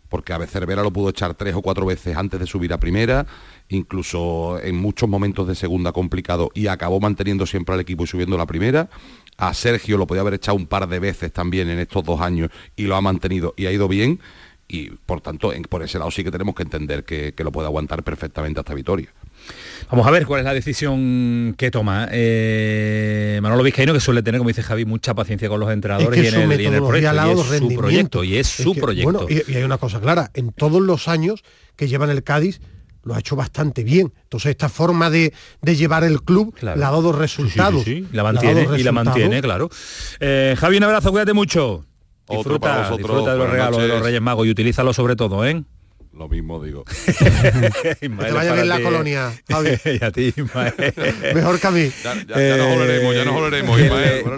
Porque 0.08 0.32
a 0.32 0.38
veces 0.38 0.66
Vera 0.66 0.82
lo 0.82 0.92
pudo 0.92 1.10
echar 1.10 1.34
tres 1.34 1.54
o 1.54 1.62
cuatro 1.62 1.86
veces 1.86 2.16
antes 2.16 2.40
de 2.40 2.46
subir 2.46 2.72
a 2.72 2.78
primera, 2.78 3.24
incluso 3.68 4.58
en 4.60 4.76
muchos 4.76 5.08
momentos 5.08 5.46
de 5.46 5.54
segunda 5.54 5.92
complicado 5.92 6.50
y 6.54 6.66
acabó 6.66 6.98
manteniendo 6.98 7.46
siempre 7.46 7.74
al 7.74 7.80
equipo 7.80 8.02
y 8.02 8.08
subiendo 8.08 8.36
la 8.36 8.46
primera 8.46 8.88
a 9.38 9.54
Sergio 9.54 9.98
lo 9.98 10.06
podía 10.06 10.22
haber 10.22 10.34
echado 10.34 10.56
un 10.56 10.66
par 10.66 10.88
de 10.88 10.98
veces 10.98 11.32
también 11.32 11.68
en 11.68 11.78
estos 11.78 12.04
dos 12.04 12.20
años 12.20 12.50
y 12.74 12.84
lo 12.84 12.96
ha 12.96 13.00
mantenido 13.00 13.54
y 13.56 13.66
ha 13.66 13.72
ido 13.72 13.88
bien 13.88 14.20
y 14.68 14.90
por 14.90 15.20
tanto 15.20 15.52
por 15.68 15.82
ese 15.82 15.98
lado 15.98 16.10
sí 16.10 16.24
que 16.24 16.30
tenemos 16.30 16.54
que 16.54 16.62
entender 16.62 17.04
que, 17.04 17.32
lo 17.38 17.52
puede 17.52 17.66
aguantar 17.66 18.02
perfectamente 18.02 18.60
hasta 18.60 18.74
Vitoria. 18.74 19.08
Vamos 19.90 20.06
a 20.06 20.10
ver 20.10 20.26
cuál 20.26 20.40
es 20.40 20.44
la 20.44 20.54
decisión 20.54 21.54
que 21.56 21.70
toma 21.70 22.08
eh, 22.10 23.38
Manolo 23.42 23.62
Vizcaíno, 23.62 23.92
que 23.92 24.00
suele 24.00 24.22
tener, 24.22 24.38
como 24.38 24.48
dice 24.48 24.62
Javi, 24.62 24.84
mucha 24.84 25.14
paciencia 25.14 25.48
con 25.48 25.60
los 25.60 25.70
entrenadores 25.70 26.18
y, 26.18 26.26
en 26.26 26.50
el, 26.50 26.82
proyecto. 26.82 27.04
Y 27.24 27.28
es 27.28 27.58
su 27.58 27.76
proyecto. 27.76 28.24
Y 28.24 28.36
es 28.36 28.46
su 28.48 28.74
proyecto. 28.74 29.26
y, 29.28 29.54
hay 29.54 29.62
una 29.62 29.78
cosa 29.78 30.00
clara, 30.00 30.30
en 30.34 30.50
todos 30.50 30.82
los 30.82 31.06
años 31.06 31.44
que 31.76 31.86
llevan 31.86 32.10
el 32.10 32.24
Cádiz, 32.24 32.60
lo 33.06 33.14
ha 33.14 33.20
hecho 33.20 33.36
bastante 33.36 33.84
bien. 33.84 34.12
Entonces 34.24 34.50
esta 34.50 34.68
forma 34.68 35.08
de, 35.08 35.32
llevar 35.62 36.04
el 36.04 36.22
club 36.22 36.54
le 36.60 36.70
ha 36.70 36.76
dado 36.76 37.12
resultados. 37.12 37.84
Sí, 37.84 38.06
La 38.12 38.24
mantiene 38.24 38.66
y 38.76 38.82
la 38.82 38.92
mantiene, 38.92 39.40
claro. 39.40 39.70
Eh, 40.20 40.56
Javi, 40.58 40.76
un 40.76 40.84
abrazo, 40.84 41.10
cuídate 41.12 41.32
mucho. 41.32 41.86
Disfruta, 42.28 42.90
disfruta 42.90 43.32
de 43.32 43.38
los 43.38 43.48
regalos 43.48 43.80
de 43.80 43.88
los 43.88 44.02
Reyes 44.02 44.20
Magos 44.20 44.46
y 44.46 44.50
utilízalo 44.50 44.92
sobre 44.92 45.14
todo, 45.14 45.46
¿eh? 45.46 45.62
Lo 46.16 46.30
mismo 46.30 46.62
digo. 46.64 46.84
que 47.82 47.94
te 47.94 48.08
vaya 48.08 48.54
bien 48.54 48.68
la 48.68 48.80
colonia, 48.80 49.32
y 49.84 50.02
a 50.02 50.10
ti, 50.10 50.32
Mejor 51.34 51.60
que 51.60 51.66
a 51.66 51.70
mí. 51.70 51.90
Ya, 52.02 52.14
nos 52.56 52.76
oleremos, 52.76 53.14
ya 53.14 53.24
nos 53.26 53.34
oleremos, 53.34 53.78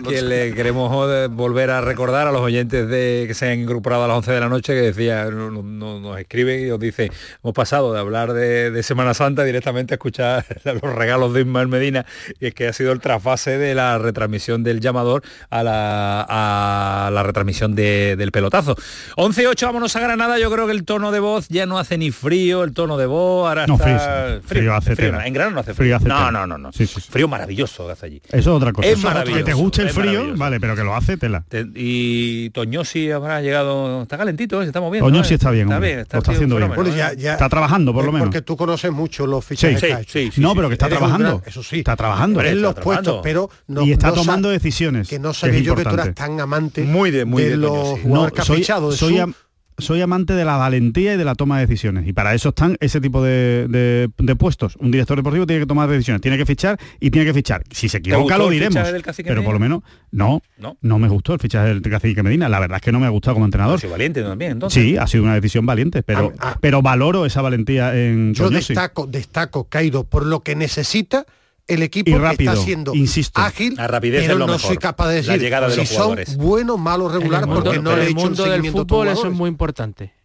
Que 0.09 0.23
le 0.23 0.55
queremos 0.55 1.31
volver 1.31 1.71
a 1.71 1.81
recordar 1.81 2.27
a 2.27 2.33
los 2.33 2.41
oyentes 2.41 2.89
de 2.89 3.27
que 3.29 3.35
se 3.35 3.53
han 3.53 3.61
incorporado 3.61 4.05
a 4.05 4.09
las 4.09 4.17
11 4.17 4.33
de 4.33 4.41
la 4.41 4.49
noche 4.49 4.75
que 4.75 4.81
decía, 4.81 5.27
nos 5.27 6.19
escriben 6.19 6.67
y 6.67 6.69
nos 6.69 6.81
dice, 6.81 7.13
hemos 7.45 7.55
pasado 7.55 7.93
de 7.93 8.01
hablar 8.01 8.33
de, 8.33 8.83
Semana 8.83 9.13
Santa 9.13 9.45
directamente 9.45 9.95
a 9.95 9.97
escuchar 9.97 10.45
los 10.65 10.95
regalos 10.95 11.35
de 11.35 11.43
Ismael 11.43 11.69
Medina 11.69 12.07
y 12.41 12.47
es 12.47 12.55
que 12.55 12.69
ha 12.69 12.73
sido 12.73 12.91
el 12.91 13.01
trasfase 13.01 13.59
de 13.59 13.75
la 13.75 13.99
retransmisión 13.99 14.65
del 14.65 14.81
llamador 14.81 15.23
a 15.51 15.63
la, 15.63 16.27
a 16.27 17.11
la 17.13 17.23
retransmisión 17.23 17.75
del 17.75 18.33
pelotazo. 18.33 18.77
11 19.17 19.43
y 19.43 19.47
8, 19.47 19.67
vámonos 19.67 19.95
a 19.95 20.01
Granada, 20.01 20.39
yo 20.39 20.51
creo 20.51 20.67
que 20.67 20.73
el 20.73 20.85
tono 20.85 21.13
de 21.13 21.21
voz 21.21 21.49
ya 21.49 21.68
no 21.69 21.79
hace 21.79 21.99
ni 21.99 22.11
frío, 22.11 22.65
el 22.65 22.73
tono 22.73 22.97
de 22.97 23.07
voz, 23.07 23.49
ahora 23.49 23.67
no, 23.67 23.75
está... 23.75 24.41
Frío, 24.45 24.75
hace 24.75 24.93
En 24.93 25.33
grano 25.33 25.53
no 25.53 25.61
hace 25.61 25.75
frío. 25.75 25.99
no, 26.01 26.31
no, 26.31 26.47
no, 26.47 26.59
no. 26.59 26.71
Frío 26.73 27.29
maravilloso 27.29 27.87
que 27.87 27.93
hace 27.93 28.07
allí. 28.07 28.23
Eso 28.29 28.39
es 28.39 28.47
otra 28.47 28.73
cosa. 28.73 28.89
Es 28.89 29.03
maravilloso. 29.03 29.39
Que 29.39 29.45
te 29.45 29.55
guste 29.55 29.83
el 29.83 29.91
frío, 29.91 30.35
vale, 30.37 30.59
pero 30.59 30.75
que 30.75 30.83
lo 30.83 30.95
hace 30.95 31.17
tela. 31.17 31.45
y 31.75 32.51
Toñosi 32.51 33.11
habrá 33.11 33.41
llegado... 33.41 34.03
Está 34.03 34.19
calentito, 34.19 34.61
¿eh? 34.61 34.65
se 34.65 34.69
está 34.69 34.81
moviendo. 34.81 35.09
Toñosi 35.09 35.35
está 35.35 35.51
bien. 35.51 35.69
Está 35.69 35.79
bien, 35.79 35.99
está, 36.01 36.19
haciendo 36.19 36.57
bien. 36.57 36.73
está 36.73 37.49
trabajando, 37.49 37.93
por 37.93 38.05
lo 38.05 38.13
menos. 38.13 38.27
Porque 38.27 38.43
tú 38.43 38.57
conoces 38.57 38.91
mucho 38.91 39.27
los 39.27 39.45
fichajes 39.45 40.07
sí, 40.07 40.31
sí, 40.33 40.41
No, 40.41 40.55
pero 40.55 40.69
que 40.69 40.75
está 40.75 40.89
trabajando. 40.89 41.43
Eso 41.45 41.63
sí. 41.63 41.79
Está 41.79 41.97
trabajando. 41.97 42.41
En 42.43 42.63
los 42.63 42.75
puestos, 42.75 43.21
pero 43.23 43.51
no, 43.67 43.83
Y 43.83 43.93
está 43.93 44.13
tomando 44.13 44.49
decisiones. 44.49 45.09
Que 45.09 45.19
no 45.19 45.35
sabía 45.35 45.61
yo 45.61 45.75
que 45.75 45.85
tú 45.85 45.95
eras 45.95 46.15
tan 46.15 46.41
amante 46.41 46.83
muy 46.83 47.11
de, 47.11 47.25
muy 47.25 47.45
de 47.45 47.57
los 47.57 48.01
jugadores 48.01 48.33
que 48.33 48.41
ha 48.41 48.45
fichado. 48.45 48.93
Soy 48.93 49.23
soy 49.79 50.01
amante 50.01 50.35
de 50.35 50.45
la 50.45 50.57
valentía 50.57 51.15
y 51.15 51.17
de 51.17 51.25
la 51.25 51.35
toma 51.35 51.59
de 51.59 51.67
decisiones. 51.67 52.07
Y 52.07 52.13
para 52.13 52.35
eso 52.35 52.51
están 52.51 52.77
ese 52.81 53.01
tipo 53.01 53.23
de, 53.23 54.11
puestos. 54.39 54.77
Un 54.77 54.91
director 54.91 55.17
deportivo 55.17 55.47
tiene 55.47 55.61
que 55.63 55.67
tomar 55.67 55.89
decisiones, 55.89 56.21
tiene 56.21 56.37
que 56.37 56.47
fichar 56.47 56.79
y 57.01 57.11
tiene 57.11 57.27
que 57.27 57.35
fichar. 57.35 57.63
Si 57.71 57.89
se 57.89 57.99
equivoca 57.99 58.39
lo 58.39 58.51
diremos. 58.51 58.83
Pero 59.25 59.45
por 59.45 59.55
lo 59.55 59.61
menos, 59.61 59.83
no, 60.11 60.43
no, 60.59 60.77
no 60.81 60.99
me 60.99 61.09
gustó 61.09 61.35
el 61.35 61.41
fichaje 61.41 61.69
del 61.69 61.83
cacique 61.83 62.23
Medina. 62.23 62.49
La 62.49 62.61
verdad 62.61 62.77
es 62.77 62.83
que 62.83 62.93
no 62.93 63.01
me 63.01 63.07
ha 63.07 63.11
gustado 63.11 63.35
como 63.35 63.47
entrenador. 63.47 63.77
Ha 63.77 63.81
sido 63.81 63.93
valiente 63.93 64.23
también, 64.23 64.53
entonces. 64.53 64.83
Sí, 64.83 64.97
ha 64.97 65.07
sido 65.07 65.25
una 65.25 65.35
decisión 65.35 65.65
valiente, 65.67 66.03
pero, 66.03 66.33
ah, 66.39 66.53
ah. 66.53 66.59
pero 66.61 66.83
valoro 66.83 67.27
esa 67.27 67.43
valentía 67.43 67.97
en 67.97 68.35
Yo 68.35 68.51
destaco, 68.51 69.07
destaco, 69.07 69.65
Caído, 69.65 70.05
por 70.05 70.27
lo 70.27 70.41
que 70.41 70.57
necesita 70.57 71.27
el 71.69 71.83
equipo 71.83 72.11
está 72.31 72.57
siendo 72.57 72.95
insisto, 72.95 73.41
ágil, 73.41 73.75
la 73.77 73.87
rapidez 73.87 74.25
pero 74.27 74.39
lo 74.39 74.47
no 74.47 74.59
soy 74.59 74.79
capaz 74.79 75.09
de 75.09 75.17
decir 75.17 75.39
llegada 75.39 75.69
de 75.69 75.75
si 75.75 75.81
los 75.81 75.89
son 75.89 76.19
buenos, 76.37 76.79
malos, 76.79 77.13
regular, 77.13 77.47
porque 77.47 77.79
no 77.79 77.95
le 77.95 78.05
he 78.05 78.11
hecho 78.11 78.19
el 78.19 78.25
mundo 78.25 78.45
del 78.45 78.71
fútbol 78.71 79.09
eso 79.09 79.27
es 79.29 79.35
muy 79.35 79.49
importante. 79.49 80.18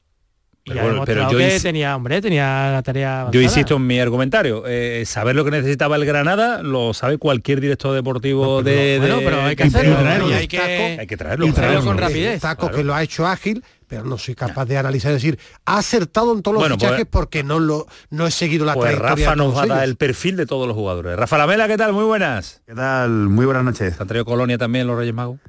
Pero, 0.66 1.32
yo 1.32 1.61
tenía, 1.61 1.95
hombre, 1.95 2.22
tenía 2.22 2.72
la 2.72 2.82
tarea 2.82 3.28
Yo 3.32 3.41
insisto 3.41 3.76
en 3.76 3.88
mi 3.88 3.99
argumentario, 3.99 4.64
eh, 4.66 5.03
saber 5.05 5.36
lo 5.36 5.43
que 5.43 5.51
necesitaba 5.51 5.97
el 5.97 6.05
Granada 6.05 6.64
lo 6.64 6.93
sabe 6.93 7.18
cualquier 7.18 7.59
director 7.59 7.93
deportivo 7.93 8.64
de, 8.64 8.97
Bueno, 8.99 9.20
pero 9.24 9.41
hay 9.41 9.55
que 9.55 9.64
hacerlo, 9.64 9.97
hay, 9.97 10.47
que, 10.47 10.59
hay 10.59 11.07
que 11.07 11.18
traerlo, 11.18 11.47
con 11.84 11.97
rapidez. 11.97 12.41
Taco 12.41 12.72
que 12.72 12.84
lo 12.84 12.93
ha 12.93 13.03
hecho 13.03 13.28
ágil, 13.28 13.64
pero 13.88 14.05
no 14.05 14.18
soy 14.18 14.36
capaz 14.36 14.66
de 14.66 14.78
analizar 14.78 15.11
y 15.11 15.16
decir, 15.16 15.38
ha 15.66 15.78
acertado 15.78 16.34
en 16.34 16.41
todos 16.41 16.61
los 16.61 16.68
fichajes 16.72 16.97
pues, 16.97 17.07
porque 17.09 17.43
no 17.43 17.59
lo 17.59 17.86
no 18.09 18.26
he 18.26 18.32
seguido 18.32 18.66
la 18.66 18.74
pues 18.74 18.97
Rafa 18.97 19.36
nos 19.36 19.55
va 19.55 19.64
a 19.64 19.68
dar 19.68 19.84
el 19.84 19.97
perfil 19.97 20.38
de 20.38 20.45
todos 20.45 20.68
los 20.68 20.76
jugadores. 20.76 21.18
Rafa 21.18 21.38
Lamela, 21.38 21.68
¿qué 21.68 21.78
tal? 21.78 21.93
Muy 21.93 22.05
buenas. 22.05 22.61
¿Qué 22.66 22.74
tal? 22.74 23.11
Muy 23.11 23.45
buenas 23.45 23.64
noches. 23.64 23.95
¿Se 23.95 24.01
han 24.01 24.07
traído 24.07 24.26
Colonia 24.26 24.57
también 24.57 24.88
los 24.88 24.97
Reyes 24.97 25.14
Magos? 25.14 25.39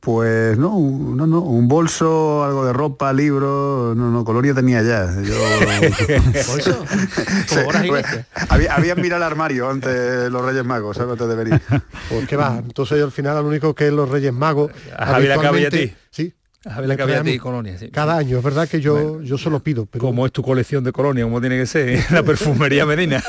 Pues 0.00 0.56
no, 0.56 0.78
no, 0.78 1.26
no, 1.26 1.40
un 1.40 1.66
bolso, 1.66 2.44
algo 2.44 2.64
de 2.64 2.72
ropa, 2.72 3.12
libro, 3.12 3.92
no, 3.96 4.10
no, 4.10 4.24
Colonia 4.24 4.54
tenía 4.54 4.82
ya. 4.82 5.12
Yo... 5.20 5.34
¿Bolso? 6.48 6.84
Pues, 7.88 8.04
había, 8.48 8.74
había 8.74 8.94
mirado 8.94 9.22
el 9.22 9.30
armario 9.30 9.68
antes 9.68 10.30
los 10.30 10.44
Reyes 10.44 10.64
Magos, 10.64 10.96
¿sabes? 10.96 11.12
Antes 11.12 11.28
de 11.28 11.34
venir. 11.34 11.60
Pues 12.08 12.28
qué 12.28 12.36
va, 12.36 12.58
entonces 12.58 12.98
yo 12.98 13.04
al 13.04 13.12
final 13.12 13.36
al 13.36 13.44
único 13.44 13.74
que 13.74 13.88
es 13.88 13.92
los 13.92 14.08
Reyes 14.08 14.32
Magos. 14.32 14.70
Javier 14.96 15.32
a 15.32 15.70
ti. 15.70 15.94
A 16.64 16.80
ver 16.80 16.88
la 16.88 16.96
que 16.96 17.04
de 17.04 17.38
colonia. 17.38 17.76
Cada 17.92 18.16
año, 18.16 18.38
es 18.38 18.42
verdad 18.42 18.68
que 18.68 18.80
yo, 18.80 19.22
yo 19.22 19.38
se 19.38 19.50
lo 19.50 19.60
pido. 19.60 19.86
Pero... 19.86 20.04
Como 20.04 20.26
es 20.26 20.32
tu 20.32 20.42
colección 20.42 20.82
de 20.82 20.90
colonia, 20.90 21.24
como 21.24 21.40
tiene 21.40 21.56
que 21.58 21.66
ser, 21.66 22.04
la 22.10 22.22
perfumería 22.22 22.84
Medina. 22.84 23.22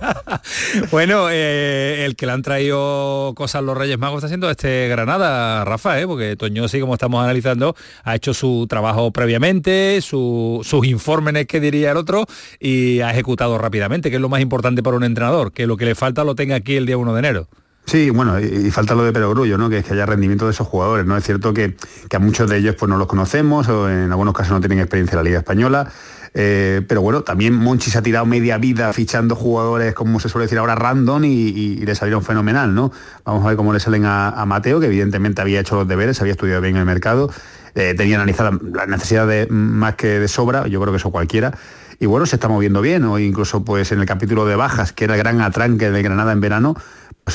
bueno, 0.90 1.28
eh, 1.30 2.04
el 2.04 2.16
que 2.16 2.26
le 2.26 2.32
han 2.32 2.42
traído 2.42 3.32
cosas 3.34 3.62
los 3.62 3.76
Reyes 3.76 3.98
Magos 3.98 4.18
está 4.18 4.26
haciendo 4.26 4.50
este 4.50 4.88
Granada, 4.88 5.64
Rafa, 5.64 6.00
¿eh? 6.00 6.06
porque 6.06 6.36
Toño, 6.36 6.68
sí, 6.68 6.80
como 6.80 6.94
estamos 6.94 7.22
analizando, 7.22 7.74
ha 8.04 8.14
hecho 8.14 8.34
su 8.34 8.66
trabajo 8.68 9.10
previamente, 9.10 10.00
sus 10.02 10.84
informes, 10.84 11.46
que 11.46 11.60
diría 11.60 11.92
el 11.92 11.96
otro, 11.96 12.26
y 12.58 13.00
ha 13.00 13.10
ejecutado 13.10 13.56
rápidamente, 13.56 14.10
que 14.10 14.16
es 14.16 14.22
lo 14.22 14.28
más 14.28 14.40
importante 14.40 14.82
para 14.82 14.96
un 14.96 15.04
entrenador, 15.04 15.52
que 15.52 15.66
lo 15.66 15.76
que 15.76 15.86
le 15.86 15.94
falta 15.94 16.24
lo 16.24 16.34
tenga 16.34 16.56
aquí 16.56 16.76
el 16.76 16.86
día 16.86 16.98
1 16.98 17.12
de 17.14 17.18
enero. 17.18 17.48
Sí, 17.90 18.08
bueno, 18.10 18.38
y, 18.38 18.70
falta 18.70 18.94
lo 18.94 19.02
de 19.02 19.12
perogrullo, 19.12 19.58
¿no? 19.58 19.68
Que 19.68 19.78
es 19.78 19.84
que 19.84 19.94
haya 19.94 20.06
rendimiento 20.06 20.44
de 20.44 20.52
esos 20.52 20.68
jugadores, 20.68 21.04
¿no? 21.06 21.16
Es 21.16 21.24
cierto 21.24 21.52
que, 21.52 21.74
a 22.14 22.18
muchos 22.20 22.48
de 22.48 22.58
ellos 22.58 22.76
pues 22.78 22.88
no 22.88 22.96
los 22.96 23.08
conocemos 23.08 23.66
o 23.66 23.90
en 23.90 24.12
algunos 24.12 24.32
casos 24.32 24.52
no 24.52 24.60
tienen 24.60 24.78
experiencia 24.78 25.14
en 25.14 25.18
la 25.18 25.22
Liga 25.24 25.38
Española. 25.40 25.90
Eh, 26.32 26.82
pero 26.86 27.02
bueno, 27.02 27.22
también 27.22 27.52
Monchi 27.52 27.90
se 27.90 27.98
ha 27.98 28.02
tirado 28.02 28.26
media 28.26 28.58
vida 28.58 28.92
fichando 28.92 29.34
jugadores, 29.34 29.92
como 29.92 30.20
se 30.20 30.28
suele 30.28 30.44
decir 30.44 30.58
ahora, 30.58 30.76
random 30.76 31.24
y, 31.24 31.78
le 31.78 31.94
salieron 31.96 32.22
fenomenal, 32.22 32.72
¿no? 32.72 32.92
Vamos 33.24 33.44
a 33.44 33.48
ver 33.48 33.56
cómo 33.56 33.72
le 33.72 33.80
salen 33.80 34.04
a, 34.06 34.44
Mateo, 34.46 34.78
que 34.78 34.86
evidentemente 34.86 35.42
había 35.42 35.58
hecho 35.58 35.74
los 35.74 35.88
deberes, 35.88 36.20
había 36.20 36.34
estudiado 36.34 36.60
bien 36.60 36.76
el 36.76 36.84
mercado, 36.84 37.28
eh, 37.74 37.94
tenía 37.96 38.18
analizada 38.18 38.56
la 38.72 38.86
necesidad 38.86 39.26
de 39.26 39.48
más 39.50 39.96
que 39.96 40.20
de 40.20 40.28
sobra, 40.28 40.68
yo 40.68 40.80
creo 40.80 40.92
que 40.92 40.98
eso 40.98 41.10
cualquiera. 41.10 41.58
Y 41.98 42.06
bueno, 42.06 42.24
se 42.24 42.36
está 42.36 42.46
moviendo 42.46 42.82
bien, 42.82 43.02
o 43.02 43.18
incluso 43.18 43.64
pues 43.64 43.90
en 43.90 43.98
el 43.98 44.06
capítulo 44.06 44.46
de 44.46 44.54
bajas, 44.54 44.92
que 44.92 45.04
era 45.04 45.16
el 45.16 45.18
gran 45.18 45.40
atranque 45.40 45.90
de 45.90 46.02
Granada 46.02 46.30
en 46.30 46.40
verano, 46.40 46.76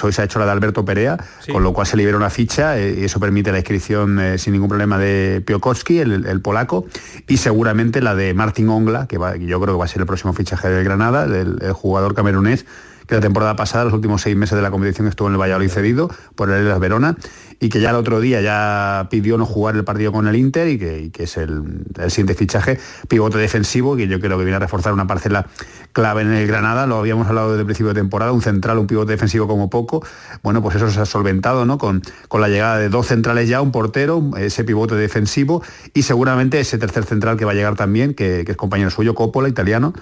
hoy 0.04 0.12
se 0.12 0.22
ha 0.22 0.26
hecho 0.26 0.40
la 0.40 0.46
de 0.46 0.52
Alberto 0.52 0.84
Perea, 0.84 1.18
con 1.52 1.64
lo 1.64 1.74
cual 1.74 1.88
se 1.88 1.98
libera 1.98 2.18
una 2.18 2.30
ficha 2.30 2.78
eh, 2.78 2.98
y 3.00 3.04
eso 3.06 3.20
permite 3.20 3.52
la 3.52 3.60
inscripción 3.60 4.20
eh, 4.20 4.38
sin 4.38 4.54
ningún 4.54 4.70
problema 4.70 4.98
de 4.98 5.42
Piokowski, 5.46 6.00
el, 6.00 6.42
polaco, 6.42 6.86
y 7.28 7.38
seguramente 7.38 8.02
la 8.02 8.16
de 8.16 8.34
Martin 8.34 8.70
Ongla, 8.70 9.08
que 9.08 9.16
yo 9.16 9.62
creo 9.62 9.74
que 9.74 9.80
va 9.80 9.86
a 9.86 9.88
ser 9.88 10.02
el 10.02 10.08
próximo 10.08 10.34
fichaje 10.34 10.70
de 10.70 10.84
Granada, 10.84 11.26
el 11.26 11.72
jugador 11.74 12.14
camerunés 12.14 12.66
que 13.08 13.16
la 13.16 13.22
temporada 13.22 13.56
pasada, 13.56 13.86
los 13.86 13.94
últimos 13.94 14.22
seis 14.22 14.36
meses 14.36 14.56
de 14.56 14.62
la 14.62 14.72
competición 14.72 15.08
estuvo 15.08 15.28
en 15.28 15.36
el 15.36 15.40
Valladolid 15.40 15.70
cedido 15.70 16.10
por 16.36 16.50
el 16.50 16.66
Elas 16.66 16.80
Verona 16.80 17.18
y 17.60 17.70
que 17.70 17.80
ya 17.80 17.92
el 17.92 17.96
otro 17.96 18.20
día 18.20 18.42
ya 18.42 19.08
pidió 19.10 19.38
no 19.38 19.46
jugar 19.46 19.76
el 19.76 19.84
partido 19.84 20.12
con 20.12 20.28
el 20.28 20.36
Inter 20.36 20.68
y 20.68 20.78
que, 20.78 21.24
es 21.24 21.38
el, 21.38 21.64
siguiente 22.10 22.34
fichaje, 22.34 22.80
pivote 23.08 23.38
defensivo, 23.38 23.96
que 23.96 24.08
yo 24.08 24.20
creo 24.20 24.38
que 24.38 24.44
viene 24.44 24.58
a 24.58 24.60
reforzar 24.60 24.94
una 24.94 25.08
parcela 25.08 25.48
clave 25.94 26.24
en 26.24 26.34
el 26.34 26.48
Granada, 26.48 26.88
lo 26.88 26.98
habíamos 26.98 27.28
hablado 27.28 27.52
desde 27.52 27.62
el 27.62 27.66
principio 27.66 27.94
de 27.94 28.02
temporada, 28.02 28.32
un 28.34 28.42
central, 28.42 28.78
un 28.80 28.88
pivote 28.88 29.12
defensivo 29.12 29.48
como 29.48 29.70
poco, 29.70 30.06
bueno, 30.44 30.62
pues 30.62 30.76
eso 30.76 30.90
se 30.90 31.00
ha 31.00 31.06
solventado, 31.06 31.66
¿no? 31.66 31.78
Con, 31.78 32.02
con 32.28 32.42
la 32.42 32.50
llegada 32.50 32.78
de 32.78 32.90
dos 32.90 33.08
centrales 33.08 33.48
ya, 33.48 33.62
un 33.62 33.72
portero, 33.72 34.32
ese 34.38 34.64
pivote 34.64 34.96
defensivo 34.96 35.64
y 35.94 36.04
seguramente 36.04 36.60
ese 36.60 36.78
tercer 36.78 37.06
central 37.06 37.38
que 37.38 37.46
va 37.46 37.52
a 37.52 37.56
llegar 37.56 37.76
también, 37.76 38.14
que, 38.14 38.44
que 38.46 38.52
es 38.52 38.58
compañero 38.58 38.90
suyo, 38.90 39.16
Coppola, 39.16 39.48
italiano, 39.48 39.94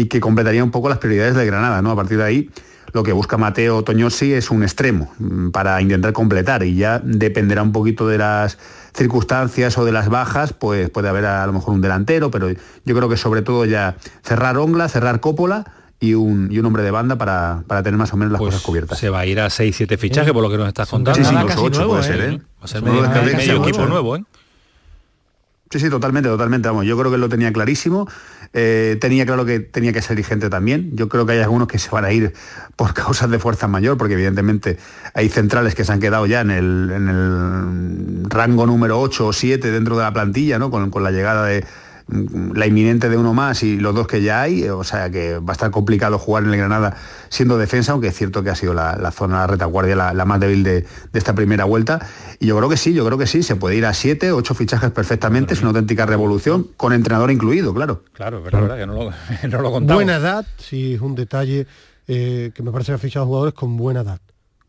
y 0.00 0.06
que 0.06 0.18
completaría 0.18 0.64
un 0.64 0.70
poco 0.70 0.88
las 0.88 0.96
prioridades 0.96 1.34
de 1.34 1.44
Granada, 1.44 1.82
¿no? 1.82 1.90
A 1.90 1.96
partir 1.96 2.16
de 2.16 2.24
ahí, 2.24 2.50
lo 2.94 3.02
que 3.02 3.12
busca 3.12 3.36
Mateo 3.36 3.84
Toñosi 3.84 4.32
es 4.32 4.50
un 4.50 4.62
extremo 4.62 5.12
mm, 5.18 5.50
para 5.50 5.80
intentar 5.82 6.14
completar 6.14 6.62
y 6.62 6.74
ya 6.74 7.00
dependerá 7.04 7.62
un 7.62 7.72
poquito 7.72 8.08
de 8.08 8.16
las 8.16 8.56
circunstancias 8.96 9.76
o 9.76 9.84
de 9.84 9.92
las 9.92 10.08
bajas, 10.08 10.54
pues 10.54 10.88
puede 10.88 11.10
haber 11.10 11.26
a, 11.26 11.46
lo 11.46 11.52
mejor 11.52 11.74
un 11.74 11.82
delantero, 11.82 12.30
pero 12.30 12.48
yo 12.50 12.96
creo 12.96 13.10
que 13.10 13.18
sobre 13.18 13.42
todo 13.42 13.66
ya 13.66 13.96
cerrar 14.22 14.56
Ongla, 14.56 14.88
cerrar 14.88 15.20
Cópola 15.20 15.70
y 16.00 16.14
un, 16.14 16.50
hombre 16.64 16.82
de 16.82 16.90
banda 16.90 17.18
para, 17.18 17.62
tener 17.82 17.98
más 17.98 18.14
o 18.14 18.16
menos 18.16 18.32
las 18.32 18.38
pues 18.38 18.54
cosas 18.54 18.64
cubiertas. 18.64 18.98
Se 18.98 19.10
va 19.10 19.20
a 19.20 19.26
ir 19.26 19.38
a 19.38 19.48
6-7 19.48 19.98
fichajes 19.98 20.32
por 20.32 20.42
lo 20.42 20.48
que 20.48 20.56
nos 20.56 20.66
estás 20.66 20.88
contando. 20.88 21.22
Sí, 21.22 21.26
sí, 21.26 21.34
incluso 21.34 21.62
8 21.62 21.88
puede 21.88 22.02
ser, 22.04 22.20
¿eh? 22.22 22.40
Va 22.58 22.64
a 22.64 22.68
ser 22.68 22.82
medio, 22.82 23.62
equipo 23.62 23.84
nuevo, 23.84 24.16
¿eh? 24.16 24.24
Sí, 25.70 25.78
sí, 25.78 25.88
totalmente, 25.88 26.28
totalmente. 26.28 26.68
Vamos, 26.68 26.84
yo 26.84 26.98
creo 26.98 27.12
que 27.12 27.18
lo 27.18 27.28
tenía 27.28 27.52
clarísimo. 27.52 28.08
Eh, 28.52 28.98
tenía 29.00 29.24
claro 29.26 29.44
que 29.44 29.60
tenía 29.60 29.92
que 29.92 30.02
ser 30.02 30.16
dirigente 30.16 30.50
también. 30.50 30.90
Yo 30.94 31.08
creo 31.08 31.24
que 31.24 31.32
hay 31.32 31.40
algunos 31.40 31.68
que 31.68 31.78
se 31.78 31.90
van 31.90 32.04
a 32.04 32.12
ir 32.12 32.32
por 32.76 32.94
causas 32.94 33.30
de 33.30 33.38
fuerza 33.38 33.68
mayor, 33.68 33.96
porque 33.96 34.14
evidentemente 34.14 34.78
hay 35.14 35.28
centrales 35.28 35.74
que 35.74 35.84
se 35.84 35.92
han 35.92 36.00
quedado 36.00 36.26
ya 36.26 36.40
en 36.40 36.50
el, 36.50 38.24
rango 38.28 38.66
número 38.66 39.00
8 39.00 39.26
o 39.26 39.32
7 39.32 39.70
dentro 39.70 39.96
de 39.96 40.04
la 40.04 40.12
plantilla, 40.12 40.58
¿no? 40.58 40.70
con 40.70 41.02
la 41.02 41.10
llegada 41.10 41.46
de, 41.46 41.64
la 42.54 42.66
inminente 42.66 43.08
de 43.08 43.16
uno 43.16 43.34
más 43.34 43.62
y 43.62 43.78
los 43.78 43.94
dos 43.94 44.06
que 44.06 44.22
ya 44.22 44.42
hay, 44.42 44.68
o 44.68 44.84
sea 44.84 45.10
que 45.10 45.38
va 45.38 45.50
a 45.50 45.52
estar 45.52 45.70
complicado 45.70 46.18
jugar 46.18 46.44
en 46.44 46.50
el 46.50 46.56
Granada 46.56 46.96
siendo 47.28 47.58
defensa, 47.58 47.92
aunque 47.92 48.08
es 48.08 48.16
cierto 48.16 48.42
que 48.42 48.50
ha 48.50 48.54
sido 48.54 48.74
la, 48.74 49.10
zona 49.12 49.42
de 49.42 49.46
retaguardia 49.46 49.96
la, 50.12 50.24
más 50.24 50.40
débil 50.40 50.62
de, 50.62 50.86
esta 51.12 51.34
primera 51.34 51.64
vuelta. 51.64 52.00
Y 52.38 52.46
yo 52.46 52.56
creo 52.56 52.68
que 52.68 52.76
sí, 52.76 52.92
yo 52.92 53.04
creo 53.04 53.18
que 53.18 53.26
sí, 53.26 53.42
se 53.42 53.56
puede 53.56 53.76
ir 53.76 53.86
a 53.86 53.94
siete, 53.94 54.32
ocho 54.32 54.54
fichajes 54.54 54.90
perfectamente, 54.90 55.54
es 55.54 55.60
una 55.60 55.70
auténtica 55.70 56.06
revolución, 56.06 56.68
con 56.76 56.92
entrenador 56.92 57.30
incluido, 57.30 57.72
claro. 57.74 58.02
Claro, 58.12 58.42
pero 58.44 58.62
verdad 58.62 58.78
que 58.78 58.86
no 58.86 58.94
lo, 58.94 59.10
no 59.48 59.62
lo 59.62 59.70
contamos. 59.70 59.94
Buena 59.94 60.16
edad, 60.16 60.46
sí, 60.58 60.94
es 60.94 61.00
un 61.00 61.14
detalle 61.14 61.66
eh, 62.08 62.50
que 62.54 62.62
me 62.62 62.72
parece 62.72 62.92
que 62.92 62.96
ha 62.96 62.98
fichado 62.98 63.26
jugadores 63.26 63.54
con 63.54 63.76
buena 63.76 64.00
edad 64.00 64.20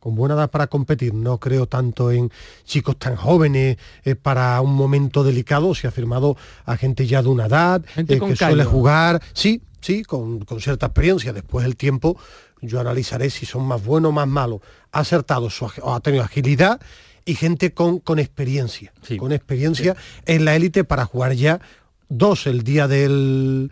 con 0.02 0.16
buena 0.16 0.34
edad 0.34 0.50
para 0.50 0.68
competir. 0.68 1.14
No 1.14 1.38
creo 1.38 1.68
tanto 1.68 2.12
en 2.12 2.32
chicos 2.66 2.98
tan 2.98 3.16
jóvenes 3.16 3.78
eh, 4.04 4.16
para 4.16 4.60
un 4.60 4.74
momento 4.74 5.24
delicado. 5.24 5.76
Se 5.76 5.88
ha 5.88 5.92
firmado 5.92 6.36
a 6.66 6.76
gente 6.76 7.06
ya 7.06 7.22
de 7.22 7.30
una 7.30 7.46
edad, 7.46 7.86
eh, 7.96 8.06
que 8.06 8.36
suele 8.36 8.66
jugar, 8.66 9.22
sí, 9.34 9.62
sí, 9.80 10.04
con, 10.04 10.44
cierta 10.60 10.88
experiencia. 10.88 11.32
Después 11.32 11.64
del 11.64 11.78
tiempo 11.78 12.18
yo 12.62 12.80
analizaré 12.80 13.30
si 13.30 13.46
son 13.46 13.64
más 13.64 13.86
buenos 13.86 14.10
o 14.10 14.12
más 14.12 14.28
malos. 14.28 14.62
Ha 14.92 15.02
acertado, 15.02 15.52
su, 15.52 15.66
ha 15.86 16.00
tenido 16.00 16.24
agilidad 16.24 16.82
y 17.24 17.36
gente 17.36 17.72
con, 17.72 18.00
con 18.00 18.18
experiencia, 18.18 18.92
con 19.20 19.32
experiencia 19.32 19.96
en 20.26 20.46
la 20.46 20.56
élite 20.56 20.84
para 20.84 21.06
jugar 21.06 21.34
ya 21.34 21.62
dos 22.10 22.48
el 22.48 22.64
día 22.64 22.88
del 22.88 23.72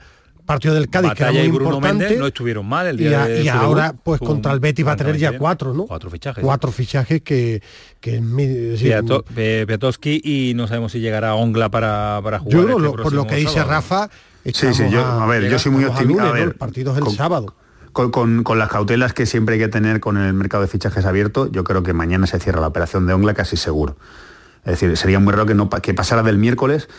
partido 0.50 0.74
del 0.74 0.90
Cádiz, 0.90 1.14
que 1.14 1.22
era 1.22 1.32
muy 1.32 1.42
importante. 1.42 2.18
no 2.18 2.26
estuvieron 2.26 2.66
mal 2.66 2.88
el 2.88 2.98
día 2.98 3.30
y, 3.30 3.44
y 3.44 3.48
ahora, 3.50 3.94
pues 4.02 4.20
contra 4.20 4.52
el 4.52 4.60
Betis 4.60 4.86
va 4.86 4.94
a 4.94 4.96
tener 4.96 5.16
ya 5.16 5.38
cuatro, 5.38 5.76
¿no? 5.76 5.86
Cuatro 5.86 6.10
fichajes. 6.10 6.44
Cuatro 6.44 6.72
fichajes 6.72 7.22
que... 7.22 7.62
que 8.00 8.20
Piatowski 9.68 10.22
y 10.24 10.54
no 10.56 10.68
sabemos 10.68 10.92
si 10.92 11.02
llegará 11.02 11.36
Ongla 11.36 11.70
para, 11.70 12.20
para 12.24 12.40
jugar. 12.40 12.58
Yo 12.58 12.66
creo, 12.66 12.78
este 12.80 13.04
por 13.04 13.14
lo 13.14 13.28
que 13.28 13.36
dice 13.36 13.64
Rafa, 13.64 14.10
sí, 14.44 14.74
sí, 14.74 14.90
yo, 14.90 15.06
a, 15.06 15.28
ver, 15.28 15.48
yo 15.50 15.60
soy 15.60 15.72
muy 15.72 15.86
optimista. 15.86 16.38
El 16.40 16.56
partido 16.56 16.94
es 16.94 17.06
el 17.06 17.16
sábado. 17.16 17.54
Con, 17.92 18.44
las 18.56 18.70
cautelas 18.70 19.14
que 19.14 19.28
siempre 19.28 19.56
hay 19.56 19.60
que 19.60 19.68
tener 19.68 20.00
con 20.00 20.18
el 20.18 20.34
mercado 20.34 20.64
de 20.64 20.68
fichajes 20.68 21.06
abierto, 21.06 21.52
yo 21.52 21.64
creo 21.64 21.84
que 21.84 21.94
mañana 21.94 22.26
se 22.26 22.40
cierra 22.40 22.60
la 22.60 22.68
operación 22.68 23.06
de 23.06 23.14
Ongla 23.14 23.36
casi 23.36 23.56
seguro. 23.56 23.98
Es 24.66 24.80
decir, 24.80 24.98
sería 24.98 25.20
muy 25.20 25.32
raro 25.32 25.46
que, 25.46 25.54
no, 25.54 25.70
que 25.70 25.94
pasara 25.94 26.24
del 26.24 26.38
miércoles 26.38 26.90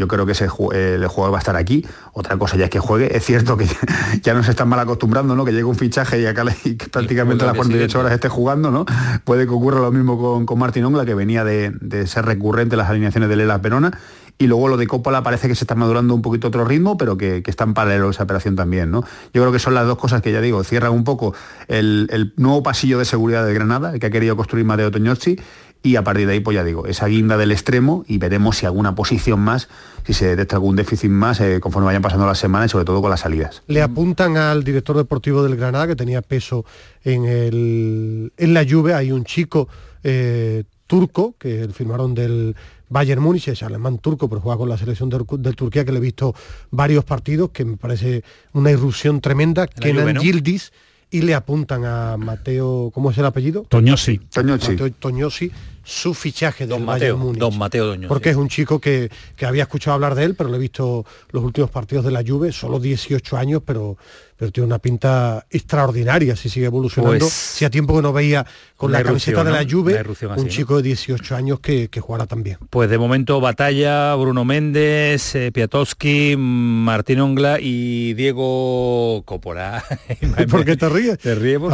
yo 0.00 0.08
creo 0.08 0.24
que 0.24 0.32
ese, 0.32 0.44
el 0.46 1.06
jugador 1.08 1.34
va 1.34 1.36
a 1.36 1.40
estar 1.40 1.56
aquí. 1.56 1.84
Otra 2.14 2.38
cosa 2.38 2.56
ya 2.56 2.64
es 2.64 2.70
que 2.70 2.78
juegue. 2.78 3.14
Es 3.14 3.22
cierto 3.22 3.58
que 3.58 3.66
ya 4.22 4.32
nos 4.32 4.48
están 4.48 4.66
mal 4.66 4.80
acostumbrando, 4.80 5.36
¿no? 5.36 5.44
Que 5.44 5.52
llegue 5.52 5.64
un 5.64 5.76
fichaje 5.76 6.18
y 6.18 6.24
acá 6.24 6.42
prácticamente 6.90 7.44
a 7.44 7.48
las 7.48 7.56
48 7.56 8.00
horas 8.00 8.12
esté 8.12 8.30
jugando, 8.30 8.70
¿no? 8.70 8.86
Puede 9.24 9.46
que 9.46 9.52
ocurra 9.52 9.78
lo 9.78 9.92
mismo 9.92 10.18
con, 10.18 10.46
con 10.46 10.58
Martín 10.58 10.86
Ongla, 10.86 11.04
que 11.04 11.14
venía 11.14 11.44
de, 11.44 12.06
ser 12.06 12.24
recurrente 12.24 12.76
las 12.76 12.88
alineaciones 12.88 13.28
de 13.28 13.36
Lela 13.36 13.58
Verona. 13.58 13.92
Y 14.38 14.46
luego 14.46 14.68
lo 14.68 14.78
de 14.78 14.86
Coppola 14.86 15.22
parece 15.22 15.48
que 15.48 15.54
se 15.54 15.64
está 15.64 15.74
madurando 15.74 16.14
un 16.14 16.22
poquito 16.22 16.48
otro 16.48 16.64
ritmo, 16.64 16.96
pero 16.96 17.18
que, 17.18 17.42
que 17.42 17.50
está 17.50 17.64
en 17.64 17.74
paralelo 17.74 18.08
esa 18.08 18.22
operación 18.22 18.56
también, 18.56 18.90
¿no? 18.90 19.04
Yo 19.34 19.42
creo 19.42 19.52
que 19.52 19.58
son 19.58 19.74
las 19.74 19.86
dos 19.86 19.98
cosas 19.98 20.22
que 20.22 20.32
ya 20.32 20.40
digo, 20.40 20.64
cierran 20.64 20.92
un 20.92 21.04
poco 21.04 21.34
el, 21.68 22.32
nuevo 22.38 22.62
pasillo 22.62 22.98
de 22.98 23.04
seguridad 23.04 23.44
de 23.44 23.52
Granada, 23.52 23.92
el 23.92 24.00
que 24.00 24.06
ha 24.06 24.10
querido 24.10 24.36
construir 24.36 24.64
Mateo 24.64 24.90
Toñozzi, 24.90 25.38
y 25.82 25.96
a 25.96 26.04
partir 26.04 26.26
de 26.26 26.34
ahí, 26.34 26.40
pues 26.40 26.54
ya 26.54 26.64
digo, 26.64 26.86
esa 26.86 27.06
guinda 27.06 27.36
del 27.36 27.52
extremo 27.52 28.04
y 28.06 28.18
veremos 28.18 28.58
si 28.58 28.66
alguna 28.66 28.94
posición 28.94 29.40
más, 29.40 29.68
si 30.04 30.12
se 30.12 30.26
detecta 30.26 30.56
algún 30.56 30.76
déficit 30.76 31.10
más 31.10 31.40
eh, 31.40 31.58
conforme 31.60 31.86
vayan 31.86 32.02
pasando 32.02 32.26
las 32.26 32.38
semanas 32.38 32.70
y 32.70 32.72
sobre 32.72 32.84
todo 32.84 33.00
con 33.00 33.10
las 33.10 33.20
salidas. 33.20 33.62
Le 33.66 33.80
apuntan 33.80 34.36
al 34.36 34.62
director 34.62 34.96
deportivo 34.96 35.42
del 35.42 35.56
Granada, 35.56 35.86
que 35.86 35.96
tenía 35.96 36.20
peso 36.22 36.64
en, 37.02 37.24
el, 37.24 38.32
en 38.36 38.54
la 38.54 38.62
lluvia, 38.62 38.98
hay 38.98 39.12
un 39.12 39.24
chico 39.24 39.68
eh, 40.02 40.64
turco, 40.86 41.34
que 41.38 41.68
firmaron 41.72 42.14
del 42.14 42.56
Bayern 42.90 43.22
Múnich, 43.22 43.48
es 43.48 43.62
alemán 43.62 43.98
turco, 43.98 44.28
pero 44.28 44.40
juega 44.40 44.58
con 44.58 44.68
la 44.68 44.76
selección 44.76 45.08
de, 45.08 45.52
Turquía, 45.52 45.84
que 45.84 45.92
le 45.92 45.98
he 45.98 46.02
visto 46.02 46.34
varios 46.70 47.04
partidos, 47.04 47.50
que 47.50 47.64
me 47.64 47.76
parece 47.76 48.24
una 48.52 48.70
irrupción 48.70 49.20
tremenda, 49.20 49.68
Kenan 49.68 50.14
¿no? 50.14 50.20
Yildiz, 50.20 50.72
y 51.10 51.22
le 51.22 51.34
apuntan 51.34 51.84
a 51.84 52.16
Mateo, 52.16 52.90
¿cómo 52.94 53.10
es 53.10 53.18
el 53.18 53.26
apellido? 53.26 53.64
Toñosi. 53.68 54.18
Toñosi. 54.32 54.72
Mateo 54.72 54.90
Toñosi, 54.92 55.50
su 55.82 56.14
fichaje 56.14 56.64
del 56.66 56.70
don 56.70 56.84
Mateo, 56.84 57.16
Múnich. 57.16 57.38
Don 57.38 57.58
Mateo 57.58 57.90
Toñosi. 57.90 58.08
Porque 58.08 58.30
es 58.30 58.36
un 58.36 58.48
chico 58.48 58.80
que, 58.80 59.10
que, 59.36 59.46
había 59.46 59.62
escuchado 59.62 59.94
hablar 59.94 60.14
de 60.14 60.24
él, 60.24 60.34
pero 60.34 60.50
le 60.50 60.56
he 60.56 60.60
visto 60.60 61.04
los 61.30 61.42
últimos 61.42 61.70
partidos 61.70 62.04
de 62.04 62.10
la 62.10 62.22
Juve, 62.26 62.52
solo 62.52 62.78
18 62.78 63.36
años, 63.36 63.62
pero 63.64 63.96
pero 64.40 64.52
tiene 64.52 64.68
una 64.68 64.78
pinta 64.78 65.44
extraordinaria 65.50 66.34
si 66.34 66.48
sigue 66.48 66.64
evolucionando. 66.64 67.18
Pues, 67.18 67.30
si 67.30 67.66
a 67.66 67.68
tiempo 67.68 67.94
que 67.94 68.00
no 68.00 68.14
veía 68.14 68.46
con 68.74 68.90
la 68.90 69.02
camiseta 69.02 69.44
de 69.44 69.50
la 69.50 69.66
Juve, 69.70 70.02
un 70.34 70.48
chico 70.48 70.78
de 70.78 70.82
18 70.82 71.36
años 71.36 71.60
que, 71.60 71.88
que 71.88 72.00
jugará 72.00 72.24
también. 72.24 72.56
Pues 72.70 72.88
de 72.88 72.96
momento 72.96 73.38
batalla 73.42 74.14
Bruno 74.14 74.46
Méndez, 74.46 75.34
eh, 75.34 75.52
Piatowski, 75.52 76.36
Martín 76.38 77.20
Ongla 77.20 77.58
y 77.60 78.14
Diego 78.14 79.22
Copora. 79.26 79.84
¿Por 80.50 80.64
qué 80.64 80.74
te 80.74 80.88
ríes? 80.88 81.18
Te 81.18 81.34
ríes 81.34 81.58
por 81.58 81.72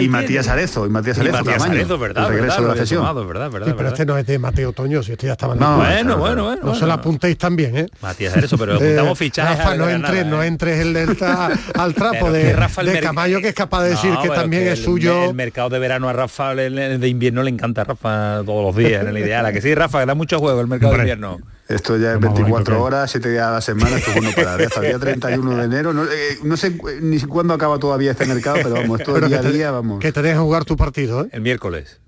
y, 0.00 0.08
Matías 0.08 0.48
Arezo, 0.48 0.86
y 0.86 0.88
Matías 0.88 1.16
Arezo, 1.16 1.36
y 1.36 1.44
Matías 1.44 1.62
Arezo 1.62 1.96
¿verdad? 1.96 2.24
El 2.24 2.32
regreso 2.32 2.56
verdad, 2.56 2.74
de 2.74 2.74
la 2.74 2.82
sesión. 2.82 3.02
Tomado, 3.02 3.24
verdad, 3.24 3.39
verdad, 3.48 3.74
pero 3.76 3.88
este 3.88 4.04
no 4.06 4.18
es 4.18 4.26
de 4.26 4.38
Mateo 4.38 4.72
Toño, 4.72 5.02
si 5.02 5.12
este 5.12 5.26
ya 5.26 5.32
estaba 5.32 5.54
en 5.54 5.60
no, 5.60 5.76
bueno, 5.76 6.16
bueno, 6.18 6.44
bueno, 6.44 6.62
No 6.62 6.74
se 6.74 6.86
la 6.86 6.94
apuntéis 6.94 7.38
también, 7.38 7.76
¿eh? 7.76 7.86
Matías 8.00 8.36
Arezo, 8.36 8.58
pero 8.58 8.74
apuntamos 8.74 9.12
eh, 9.12 9.24
fichajes. 9.24 9.58
Rafa, 9.58 9.76
no 9.76 9.88
entres, 9.88 10.26
no 10.26 10.42
entres 10.42 10.80
el 10.80 10.96
al 11.74 11.94
trapo 11.94 12.30
de, 12.30 12.54
de 12.54 13.00
Camayo 13.00 13.40
que 13.40 13.48
es 13.48 13.54
capaz 13.54 13.84
de 13.84 13.90
decir 13.90 14.14
que 14.22 14.28
también 14.28 14.66
es 14.68 14.82
suyo. 14.82 15.24
El, 15.24 15.34
mercado 15.34 15.70
de 15.70 15.78
verano 15.78 16.08
a 16.08 16.12
Rafa 16.12 16.54
de 16.54 17.08
invierno 17.08 17.42
le 17.42 17.50
encanta 17.50 17.82
a 17.82 17.84
Rafa 17.84 18.42
todos 18.44 18.64
los 18.64 18.76
días 18.76 19.02
en 19.02 19.08
el 19.08 19.18
ideal. 19.18 19.46
¿A 19.46 19.52
que 19.52 19.60
sí, 19.60 19.74
Rafa? 19.74 20.00
Que 20.00 20.06
da 20.06 20.14
mucho 20.14 20.38
juego 20.38 20.60
el 20.60 20.66
mercado 20.66 20.92
de 20.92 20.98
invierno. 20.98 21.38
Esto 21.70 21.96
ya 21.96 22.14
es 22.14 22.20
24 22.20 22.82
horas, 22.82 23.08
7 23.12 23.30
días 23.30 23.46
a 23.46 23.52
la 23.52 23.60
semana, 23.60 23.96
esto 23.96 24.10
es 24.10 24.16
bueno 24.16 24.32
para 24.34 24.54
hasta 24.54 24.80
el 24.80 24.86
día 24.88 24.98
31 24.98 25.56
de 25.56 25.64
enero. 25.64 25.92
No, 25.92 26.04
eh, 26.04 26.38
no, 26.42 26.56
sé 26.56 26.76
ni 27.00 27.20
cuándo 27.20 27.54
acaba 27.54 27.78
todavía 27.78 28.10
este 28.10 28.26
mercado, 28.26 28.56
pero 28.56 28.74
vamos, 28.74 29.00
todo 29.04 29.18
el 29.18 29.28
día 29.28 29.38
a 29.38 29.42
día, 29.42 29.70
vamos. 29.70 30.00
Que 30.00 30.10
te 30.10 30.20
dejes 30.20 30.40
jugar 30.40 30.64
tu 30.64 30.76
partido, 30.76 31.24
¿eh? 31.24 31.28
El 31.30 31.42
miércoles. 31.42 32.00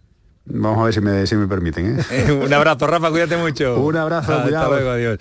Vamos 0.44 0.80
a 0.80 0.84
ver 0.84 0.94
si 0.94 1.00
me, 1.00 1.26
si 1.26 1.36
me 1.36 1.46
permiten. 1.46 2.00
¿eh? 2.10 2.32
Un 2.44 2.52
abrazo, 2.52 2.86
Rafa, 2.86 3.10
cuídate 3.10 3.36
mucho. 3.36 3.80
Un 3.80 3.96
abrazo, 3.96 4.34
Hasta 4.34 4.68
luego, 4.68 4.90
adiós. 4.90 5.18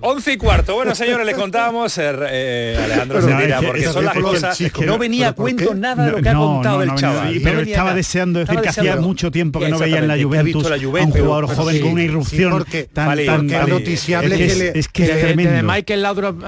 Once 0.00 0.32
y 0.32 0.36
cuarto. 0.38 0.74
Bueno, 0.74 0.94
señores, 0.94 1.26
les 1.26 1.36
contábamos, 1.36 1.96
eh, 1.98 2.12
eh 2.30 2.80
Alejandro 2.82 3.20
porque 3.66 3.84
son 3.84 4.04
las 4.04 4.14
cosas 4.16 4.58
que 4.58 4.86
no 4.86 4.98
venía 4.98 5.28
a 5.28 5.32
cuento 5.32 5.74
nada 5.74 6.06
de 6.06 6.12
lo 6.12 6.22
que 6.22 6.28
ha 6.28 6.34
contado 6.34 6.82
el 6.82 6.94
chaval. 6.94 7.40
pero 7.42 7.60
estaba 7.60 7.94
deseando 7.94 8.38
decir 8.40 8.60
que 8.60 8.68
hacía 8.68 8.96
mucho 8.96 9.30
tiempo 9.30 9.60
que 9.60 9.68
no 9.68 9.78
veía 9.78 9.98
en 9.98 10.08
la 10.08 10.22
Juventus, 10.22 10.66
a 10.66 10.76
un 10.76 11.10
jugador 11.10 11.54
joven 11.54 11.80
con 11.80 11.92
una 11.92 12.02
irrupción 12.02 12.64
tan, 12.92 13.18
tan, 13.24 13.68
noticiable 13.68 14.72
es 14.74 14.88
que 14.88 15.04
es 15.04 15.20
tremendo. 15.20 15.62
Michael 15.72 16.02
Laudrup 16.02 16.42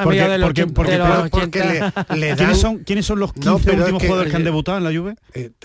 ¿Quiénes 2.85 3.07
son 3.07 3.21
los 3.21 3.33
15 3.35 3.71
últimos 3.73 4.03
jugadores 4.03 4.31
que 4.31 4.37
han 4.37 4.45
debutado 4.45 4.79
en 4.79 4.85
la 4.85 4.91
Juve? 4.91 5.17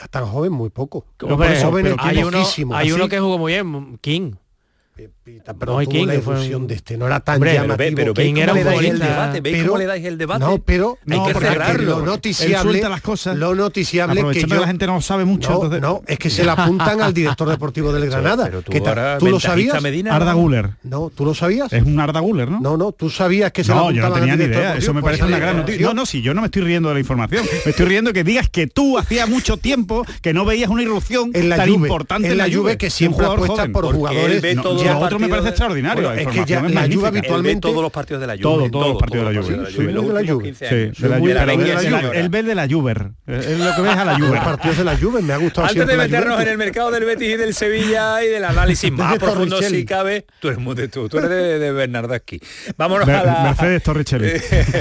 Tan 0.09 0.25
joven, 0.25 0.51
muy 0.51 0.69
poco. 0.69 1.05
Hay 1.99 2.23
uno 2.23 2.40
hay 2.73 2.91
uno 2.91 3.09
que 3.09 3.19
jugó 3.19 3.37
muy 3.37 3.53
bien, 3.53 3.97
King 4.01 4.33
pero 5.23 5.79
no, 5.79 5.87
King, 5.87 6.07
la 6.07 6.15
efusión 6.15 6.65
de 6.65 6.73
este 6.73 6.97
no 6.97 7.05
era 7.05 7.19
tan 7.19 7.35
Hombre, 7.35 7.53
llamativo. 7.53 7.95
Pero, 7.95 8.13
King 8.15 8.35
era 8.37 8.53
un 8.53 8.61
futbolista. 8.61 9.31
¿Veis 9.31 9.55
pero, 9.55 9.67
cómo 9.67 9.77
le 9.77 9.85
dais 9.85 10.05
el 10.05 10.17
debate? 10.17 10.45
No, 10.45 10.57
pero 10.57 10.97
hay 11.07 11.17
no, 11.17 11.27
que 11.27 11.33
cerrarlo. 11.33 11.99
Lo 11.99 12.05
noticiable, 12.05 12.81
las 12.81 13.01
cosas, 13.01 13.37
lo 13.37 13.53
noticiable 13.53 14.23
que 14.31 14.41
yo, 14.41 14.59
la 14.59 14.67
gente 14.67 14.87
no 14.87 14.99
sabe 15.01 15.25
mucho. 15.25 15.49
No, 15.49 15.55
entonces... 15.55 15.81
no, 15.81 16.01
es 16.07 16.17
que 16.17 16.31
se 16.31 16.43
le 16.43 16.49
apuntan 16.49 17.01
al 17.01 17.13
director 17.13 17.47
deportivo 17.47 17.93
del 17.93 18.05
Granada. 18.09 18.45
Pero 18.45 18.63
tú, 18.63 18.71
ahora, 18.87 19.19
¿tú 19.19 19.27
lo 19.27 19.39
sabías? 19.39 19.81
Medina, 19.81 20.15
Arda 20.15 20.33
Guller. 20.33 20.71
No, 20.83 21.11
¿tú 21.13 21.25
lo 21.25 21.35
sabías? 21.35 21.71
Es 21.71 21.83
un 21.83 21.99
Arda 21.99 22.19
Guller, 22.19 22.49
¿no? 22.49 22.59
No, 22.59 22.77
no, 22.77 22.91
tú 22.91 23.09
sabías 23.11 23.51
que 23.51 23.63
se 23.63 23.73
no, 23.73 23.91
yo 23.91 24.01
no 24.01 24.13
tenía 24.13 24.35
ni 24.35 24.45
idea. 24.45 24.75
Eso 24.75 24.93
me 24.93 25.03
parece 25.03 25.23
una 25.25 25.37
gran 25.37 25.57
noticia. 25.57 25.85
No, 25.85 25.93
no, 25.93 26.05
si 26.07 26.21
yo 26.21 26.33
no 26.33 26.41
me 26.41 26.47
estoy 26.47 26.63
riendo 26.63 26.89
de 26.89 26.95
la 26.95 26.99
información. 26.99 27.45
Me 27.63 27.71
estoy 27.71 27.85
riendo 27.85 28.11
que 28.11 28.23
digas 28.23 28.49
que 28.49 28.65
tú 28.65 28.97
hacía 28.97 29.27
mucho 29.27 29.57
tiempo 29.57 30.03
que 30.21 30.33
no 30.33 30.45
veías 30.45 30.69
una 30.69 30.81
irrupción 30.81 31.31
tan 31.31 31.69
importante 31.69 32.31
en 32.31 32.37
la 32.37 32.49
Juve 32.51 32.77
que 32.77 32.89
siempre 32.89 33.27
apuesta 33.27 33.67
por 33.67 33.93
jugadores. 33.93 34.41
Lo 35.11 35.17
otro 35.17 35.27
me 35.27 35.29
parece 35.29 35.49
extraordinario 35.49 36.11
es 36.13 36.27
que 36.27 36.45
ya 36.45 36.61
la 36.61 36.87
Juve 36.87 37.07
habitualmente 37.07 37.61
todos 37.61 37.81
los 37.81 37.91
partidos 37.91 38.21
de 38.21 38.27
la 38.27 38.33
Juve. 38.33 38.43
Todos, 38.43 38.71
todos 38.71 38.87
los 38.87 38.97
partidos 38.97 39.27
de 39.27 39.33
la 39.33 39.41
Juve. 39.41 39.71
Sí, 39.71 39.83
de 39.83 39.93
la 39.93 40.33
Juve. 40.33 40.53
Sí, 40.53 41.01
de 41.01 41.09
la 41.09 41.19
Juve. 41.19 42.19
El 42.19 42.29
ver 42.29 42.45
de 42.45 42.55
la 42.55 42.67
Juve. 42.67 42.91
Es 43.27 43.59
lo 43.59 43.75
que 43.75 43.81
ves 43.81 43.97
a 43.97 44.05
la 44.05 44.15
Juve. 44.19 44.35
Los 44.35 44.43
partidos 44.43 44.77
de 44.77 44.83
la 44.83 44.97
Juve 44.97 45.21
me 45.21 45.33
ha 45.33 45.37
gustado 45.37 45.67
Antes 45.67 45.87
de 45.87 45.97
meternos 45.97 46.41
en 46.41 46.47
el 46.47 46.57
mercado 46.57 46.91
del 46.91 47.05
Betis 47.05 47.29
y 47.29 47.37
del 47.37 47.53
Sevilla 47.53 48.23
y 48.23 48.27
del 48.27 48.45
análisis 48.45 48.91
más 48.91 49.17
profundo 49.17 49.61
si 49.61 49.85
cabe, 49.85 50.25
tú 50.39 50.47
eres 50.47 50.59
muy 50.59 50.75
de 50.75 50.87
tú, 50.87 51.09
tú 51.09 51.17
eres 51.17 51.29
de, 51.29 51.71
Bernardo 51.71 52.13
aquí. 52.13 52.39
Vámonos 52.77 53.07
a 53.07 53.23
la 53.23 53.43
Mercedes 53.43 53.83
Torricelli. 53.83 54.31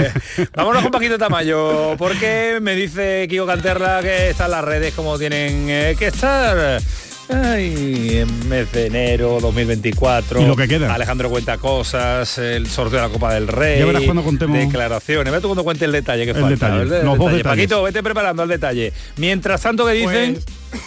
Vámonos 0.55 0.83
con 0.83 0.91
Paquito 0.91 1.17
Tamayo, 1.17 1.95
porque 1.97 2.59
me 2.61 2.75
dice 2.75 3.27
Kiko 3.29 3.45
Canterla 3.45 3.99
que 4.01 4.29
están 4.29 4.51
las 4.51 4.63
redes 4.63 4.93
como 4.93 5.17
tienen 5.17 5.69
eh, 5.69 5.95
que 5.97 6.07
estar. 6.07 6.81
Ay, 7.33 8.17
en 8.17 8.49
mes 8.49 8.71
de 8.71 8.87
enero 8.87 9.39
2024. 9.39 10.41
Y 10.41 10.45
lo 10.45 10.55
que 10.55 10.67
queda. 10.67 10.93
Alejandro 10.93 11.29
cuenta 11.29 11.57
cosas, 11.57 12.37
el 12.37 12.67
sorteo 12.67 12.99
de 12.99 13.07
la 13.07 13.13
Copa 13.13 13.33
del 13.33 13.47
Rey. 13.47 13.79
Ya 13.79 13.85
verás 13.85 14.03
cuando 14.03 14.23
contemos. 14.23 14.57
Declaraciones. 14.57 15.31
Ve 15.31 15.39
tú 15.39 15.47
cuando 15.47 15.63
cuente 15.63 15.85
el 15.85 15.91
detalle 15.91 16.25
que 16.25 16.31
el 16.31 16.37
falta. 16.37 16.69
Detalle. 16.69 16.99
El, 16.99 17.05
Los 17.05 17.17
detalle. 17.17 17.43
Paquito, 17.43 17.83
vete 17.83 18.03
preparando 18.03 18.43
el 18.43 18.49
detalle. 18.49 18.91
Mientras 19.17 19.61
tanto, 19.61 19.85
que 19.85 19.93
dicen? 19.93 20.33
Pues, 20.33 20.81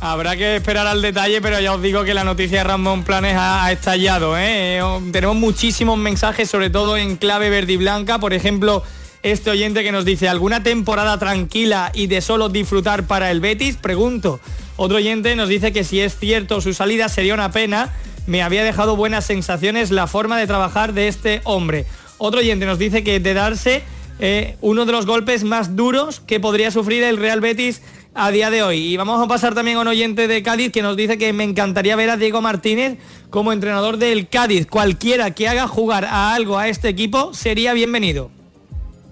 habrá 0.00 0.36
que 0.36 0.56
esperar 0.56 0.86
al 0.86 1.02
detalle, 1.02 1.40
pero 1.40 1.60
ya 1.60 1.74
os 1.74 1.82
digo 1.82 2.04
que 2.04 2.14
la 2.14 2.24
noticia 2.24 2.58
de 2.58 2.64
Ramón 2.64 3.04
Planes 3.04 3.36
ha, 3.38 3.70
estallado. 3.70 4.36
¿eh? 4.38 4.80
Tenemos 5.12 5.36
muchísimos 5.36 5.98
mensajes, 5.98 6.50
sobre 6.50 6.70
todo 6.70 6.96
en 6.96 7.16
clave 7.16 7.50
verde 7.50 7.74
y 7.74 7.76
blanca. 7.76 8.18
Por 8.18 8.32
ejemplo, 8.32 8.82
este 9.22 9.50
oyente 9.50 9.82
que 9.82 9.92
nos 9.92 10.04
dice, 10.04 10.28
¿alguna 10.28 10.62
temporada 10.62 11.18
tranquila 11.18 11.90
y 11.94 12.06
de 12.06 12.20
solo 12.20 12.48
disfrutar 12.48 13.06
para 13.06 13.30
el 13.30 13.40
Betis? 13.40 13.76
Pregunto. 13.76 14.40
Otro 14.76 14.98
oyente 14.98 15.34
nos 15.34 15.48
dice 15.48 15.72
que 15.72 15.82
si 15.82 16.00
es 16.00 16.16
cierto 16.16 16.60
su 16.60 16.72
salida 16.72 17.08
sería 17.08 17.34
una 17.34 17.50
pena. 17.50 17.92
Me 18.26 18.42
había 18.42 18.62
dejado 18.62 18.94
buenas 18.94 19.26
sensaciones 19.26 19.90
la 19.90 20.06
forma 20.06 20.38
de 20.38 20.46
trabajar 20.46 20.92
de 20.92 21.08
este 21.08 21.40
hombre. 21.44 21.86
Otro 22.18 22.40
oyente 22.40 22.66
nos 22.66 22.78
dice 22.78 23.02
que 23.02 23.20
de 23.20 23.34
darse 23.34 23.82
eh, 24.20 24.56
uno 24.60 24.84
de 24.84 24.92
los 24.92 25.06
golpes 25.06 25.44
más 25.44 25.76
duros 25.76 26.20
que 26.20 26.38
podría 26.40 26.70
sufrir 26.70 27.02
el 27.02 27.16
Real 27.16 27.40
Betis 27.40 27.82
a 28.14 28.30
día 28.30 28.50
de 28.50 28.62
hoy. 28.62 28.78
Y 28.78 28.96
vamos 28.96 29.22
a 29.22 29.28
pasar 29.28 29.54
también 29.54 29.78
a 29.78 29.80
un 29.80 29.88
oyente 29.88 30.28
de 30.28 30.42
Cádiz 30.42 30.72
que 30.72 30.82
nos 30.82 30.96
dice 30.96 31.18
que 31.18 31.32
me 31.32 31.44
encantaría 31.44 31.96
ver 31.96 32.10
a 32.10 32.16
Diego 32.16 32.40
Martínez 32.40 32.98
como 33.30 33.52
entrenador 33.52 33.96
del 33.96 34.28
Cádiz. 34.28 34.66
Cualquiera 34.66 35.32
que 35.32 35.48
haga 35.48 35.68
jugar 35.68 36.04
a 36.04 36.34
algo 36.34 36.58
a 36.58 36.68
este 36.68 36.88
equipo 36.88 37.32
sería 37.32 37.72
bienvenido. 37.72 38.37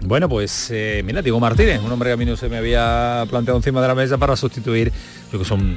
Bueno, 0.00 0.28
pues 0.28 0.68
eh, 0.70 1.02
mira, 1.04 1.22
Diego 1.22 1.40
Martínez, 1.40 1.80
un 1.82 1.90
hombre 1.90 2.10
que 2.10 2.12
a 2.12 2.16
mí 2.16 2.24
no 2.24 2.36
se 2.36 2.48
me 2.48 2.58
había 2.58 3.24
planteado 3.28 3.58
encima 3.58 3.80
de 3.80 3.88
la 3.88 3.94
mesa 3.94 4.18
para 4.18 4.36
sustituir 4.36 4.92
lo 5.32 5.38
que 5.38 5.44
son 5.44 5.76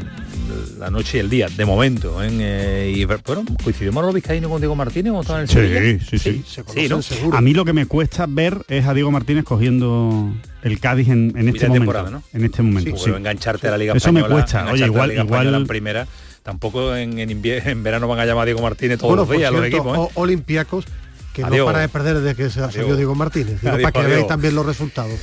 la 0.78 0.90
noche 0.90 1.18
y 1.18 1.20
el 1.22 1.30
día, 1.30 1.48
de 1.50 1.66
momento. 1.66 2.22
¿eh? 2.22 2.94
y 2.96 3.06
bueno, 3.06 3.44
coincidió 3.64 4.14
Vizcaíno 4.14 4.50
con 4.50 4.62
Diego 4.62 4.76
Martínez 4.76 5.14
o 5.14 5.36
en 5.36 5.41
el 5.41 5.48
sí, 5.48 6.18
sí, 6.18 6.20
sí, 6.20 6.44
sí. 6.44 6.90
¿no? 6.90 7.00
A 7.34 7.41
mí 7.41 7.54
lo 7.54 7.66
que 7.66 7.74
me 7.74 7.86
cuesta 7.86 8.26
ver 8.28 8.64
es 8.68 8.86
a 8.86 8.94
Diego 8.94 9.12
Martínez 9.12 9.46
cogiendo 9.46 10.32
el 10.64 10.80
Cádiz 10.80 11.10
en, 11.10 11.34
este 11.48 11.68
momento. 11.68 12.10
¿no? 12.10 12.24
En 12.34 12.46
este 12.46 12.62
momento. 12.62 12.98
Sí, 12.98 13.10
engancharte 13.10 13.68
a 13.68 13.72
la 13.72 13.78
Liga 13.78 13.94
Eso 13.96 14.12
me 14.12 14.24
cuesta. 14.24 14.72
Oye, 14.72 14.86
igual, 14.86 15.12
igual 15.12 15.54
en 15.54 15.68
primera 15.68 16.08
tampoco 16.44 16.96
en, 16.96 17.20
en, 17.20 17.84
verano 17.84 18.08
van 18.08 18.20
a 18.20 18.26
llamar 18.26 18.44
a 18.44 18.46
Diego 18.46 18.62
Martínez 18.62 19.00
todos 19.00 19.16
los 19.16 19.30
días 19.30 19.52
los 19.52 19.66
equipos. 19.66 19.98
¿eh? 19.98 20.12
Olympiacos 20.16 20.86
que 21.44 21.57
no 21.57 21.66
para 21.66 21.80
de 21.80 21.90
perder 21.90 22.20
desde 22.20 22.36
que 22.36 22.49
se 22.49 22.60
salió 22.60 22.95
Diego 22.95 23.16
Martínez. 23.16 23.60
para 23.61 23.91
que 23.91 24.03
veáis 24.03 24.28
también 24.28 24.56
los 24.56 24.66
resultados. 24.66 25.20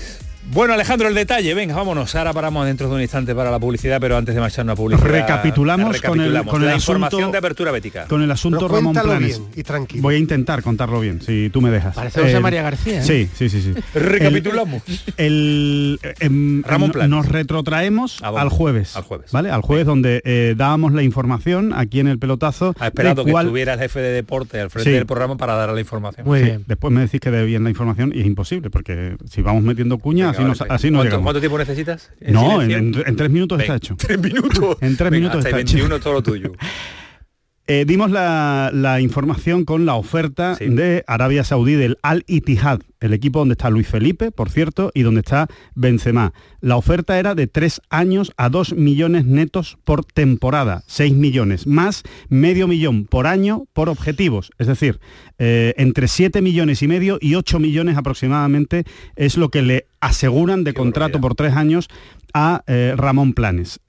Bueno, 0.52 0.74
Alejandro, 0.74 1.08
el 1.08 1.14
detalle, 1.14 1.54
venga, 1.54 1.74
vámonos. 1.74 2.14
Ahora 2.14 2.32
paramos 2.32 2.66
dentro 2.66 2.88
de 2.88 2.94
un 2.94 3.00
instante 3.00 3.34
para 3.34 3.50
la 3.50 3.58
publicidad, 3.58 4.00
pero 4.00 4.16
antes 4.16 4.32
de 4.34 4.40
marchar 4.40 4.68
a 4.70 4.76
publicidad. 4.76 5.06
Recapitulamos, 5.06 6.00
con 6.00 6.20
el, 6.20 6.44
con 6.44 6.64
la 6.64 6.74
información 6.74 7.32
de 7.32 7.38
apertura 7.38 7.72
bética. 7.72 8.06
Con 8.06 8.22
el 8.22 8.30
asunto 8.30 8.68
Ramón 8.68 8.94
Planes. 8.94 9.40
y 9.56 9.62
tranquilo. 9.64 10.02
Voy 10.02 10.14
a 10.14 10.18
intentar 10.18 10.62
contarlo 10.62 11.00
bien, 11.00 11.20
si 11.20 11.50
tú 11.50 11.60
me 11.60 11.70
dejas. 11.70 11.96
Parece 11.96 12.20
José 12.20 12.36
eh, 12.36 12.40
María 12.40 12.62
García. 12.62 13.00
¿eh? 13.00 13.04
Sí, 13.04 13.28
sí, 13.34 13.48
sí, 13.48 13.60
sí. 13.60 13.74
Recapitulamos. 13.98 14.82
El, 15.16 15.98
em, 16.20 16.62
Ramón 16.62 16.92
Planes. 16.92 17.10
Nos 17.10 17.26
retrotraemos 17.28 18.22
al 18.22 18.48
jueves. 18.48 18.96
Al 18.96 19.02
jueves. 19.02 19.32
¿Vale? 19.32 19.50
Al 19.50 19.62
jueves 19.62 19.84
donde 19.84 20.22
eh, 20.24 20.54
dábamos 20.56 20.92
la 20.92 21.02
información 21.02 21.72
aquí 21.74 21.98
en 21.98 22.06
el 22.06 22.20
pelotazo. 22.20 22.74
Ha 22.78 22.86
esperado 22.86 23.24
que 23.24 23.32
estuviera 23.32 23.74
el 23.74 23.80
jefe 23.80 24.00
de 24.00 24.10
deporte 24.10 24.60
al 24.60 24.70
frente 24.70 24.90
del 24.92 25.06
programa 25.06 25.36
para 25.36 25.54
dar 25.54 25.70
la 25.70 25.80
información. 25.80 26.24
Muy 26.24 26.42
bien. 26.42 26.64
Después 26.66 26.92
me 26.92 27.00
decís 27.00 27.20
que 27.20 27.30
dé 27.32 27.44
bien 27.44 27.64
la 27.64 27.70
información 27.70 28.12
y 28.14 28.20
es 28.20 28.26
imposible, 28.26 28.70
porque 28.70 29.16
si 29.28 29.42
vamos 29.42 29.64
metiendo 29.64 29.98
cuñas, 29.98 30.35
así, 30.44 30.64
así 30.68 30.90
no 30.90 31.02
¿Cuánto 31.22 31.40
tiempo 31.40 31.58
necesitas? 31.58 32.10
no, 32.28 32.62
en, 32.62 32.92
tres 32.92 33.30
minutos 33.30 33.60
está 33.60 33.76
hecho. 33.76 33.96
¿Tres 33.98 34.20
minutos? 34.20 34.76
en 34.80 34.96
tres 34.96 35.10
minutos 35.10 35.38
hasta 35.38 35.48
está 35.48 35.56
21 35.56 36.00
todo 36.00 36.14
lo 36.14 36.22
tuyo. 36.22 36.52
Eh, 37.68 37.84
dimos 37.84 38.12
la, 38.12 39.00
información 39.00 39.64
con 39.64 39.86
la 39.86 39.96
oferta 39.96 40.54
de 40.54 41.02
Arabia 41.08 41.42
Saudí 41.42 41.74
del 41.74 41.98
Al 42.00 42.22
Ittihad, 42.28 42.80
el 43.00 43.12
equipo 43.12 43.40
donde 43.40 43.54
está 43.54 43.70
Luis 43.70 43.88
Felipe, 43.88 44.30
por 44.30 44.50
cierto, 44.50 44.92
y 44.94 45.02
donde 45.02 45.20
está 45.20 45.48
Benzema. 45.74 46.32
La 46.60 46.76
oferta 46.76 47.18
era 47.18 47.34
de 47.34 47.48
tres 47.48 47.80
años 47.90 48.32
a 48.36 48.50
dos 48.50 48.72
millones 48.72 49.24
netos 49.24 49.78
por 49.82 50.04
temporada, 50.04 50.84
seis 50.86 51.12
millones, 51.12 51.66
más 51.66 52.04
medio 52.28 52.68
millón 52.68 53.04
por 53.04 53.26
año 53.26 53.64
por 53.72 53.88
objetivos. 53.88 54.52
Es 54.58 54.68
decir, 54.68 55.00
eh, 55.38 55.74
entre 55.76 56.06
siete 56.06 56.42
millones 56.42 56.82
y 56.82 56.88
medio 56.88 57.18
y 57.20 57.34
ocho 57.34 57.58
millones 57.58 57.96
aproximadamente 57.96 58.84
es 59.16 59.36
lo 59.36 59.48
que 59.48 59.62
le 59.62 59.86
aseguran 60.06 60.64
de 60.64 60.74
contrato 60.74 61.20
por 61.20 61.34
tres 61.34 61.54
años 61.54 61.88
a 62.32 62.62
eh, 62.66 62.94
Ramón 62.96 63.32
Planes. 63.32 63.80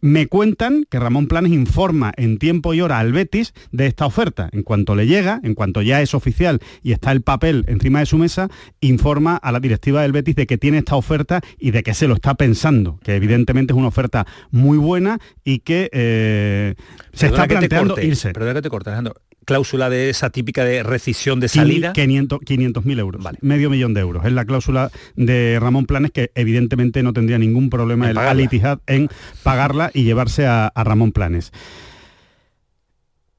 Me 0.00 0.28
cuentan 0.28 0.84
que 0.88 1.00
Ramón 1.00 1.26
Planes 1.26 1.50
informa 1.50 2.12
en 2.16 2.38
tiempo 2.38 2.72
y 2.72 2.80
hora 2.80 3.00
al 3.00 3.12
Betis 3.12 3.52
de 3.72 3.86
esta 3.86 4.06
oferta. 4.06 4.48
En 4.52 4.62
cuanto 4.62 4.94
le 4.94 5.08
llega, 5.08 5.40
en 5.42 5.54
cuanto 5.54 5.82
ya 5.82 6.00
es 6.00 6.14
oficial 6.14 6.60
y 6.84 6.92
está 6.92 7.10
el 7.10 7.22
papel 7.22 7.64
encima 7.66 7.98
de 7.98 8.06
su 8.06 8.16
mesa, 8.16 8.48
informa 8.80 9.36
a 9.36 9.50
la 9.50 9.58
directiva 9.58 10.02
del 10.02 10.12
Betis 10.12 10.36
de 10.36 10.46
que 10.46 10.56
tiene 10.56 10.78
esta 10.78 10.94
oferta 10.94 11.40
y 11.58 11.72
de 11.72 11.82
que 11.82 11.94
se 11.94 12.06
lo 12.06 12.14
está 12.14 12.34
pensando, 12.34 13.00
que 13.02 13.16
evidentemente 13.16 13.72
es 13.72 13.76
una 13.76 13.88
oferta 13.88 14.24
muy 14.52 14.78
buena 14.78 15.18
y 15.42 15.60
que 15.60 15.90
eh, 15.92 16.76
se 17.12 17.26
está 17.26 17.48
planteando 17.48 18.00
irse. 18.00 18.32
Perdona 18.32 18.54
que 18.54 18.62
te 18.62 18.70
corte, 18.70 18.90
Alejandro 18.90 19.16
cláusula 19.48 19.88
de 19.88 20.10
esa 20.10 20.28
típica 20.28 20.62
de 20.62 20.82
rescisión 20.82 21.40
de 21.40 21.48
salida? 21.48 21.94
500 21.94 22.84
mil 22.84 22.98
euros, 22.98 23.22
vale. 23.22 23.38
medio 23.40 23.70
millón 23.70 23.94
de 23.94 24.02
euros. 24.02 24.26
Es 24.26 24.32
la 24.32 24.44
cláusula 24.44 24.90
de 25.16 25.56
Ramón 25.58 25.86
Planes 25.86 26.10
que 26.10 26.30
evidentemente 26.34 27.02
no 27.02 27.14
tendría 27.14 27.38
ningún 27.38 27.70
problema 27.70 28.10
el 28.10 28.18
Al 28.18 28.46
en 28.86 29.08
pagarla 29.42 29.90
y 29.94 30.04
llevarse 30.04 30.46
a 30.46 30.70
Ramón 30.76 31.12
Planes. 31.12 31.50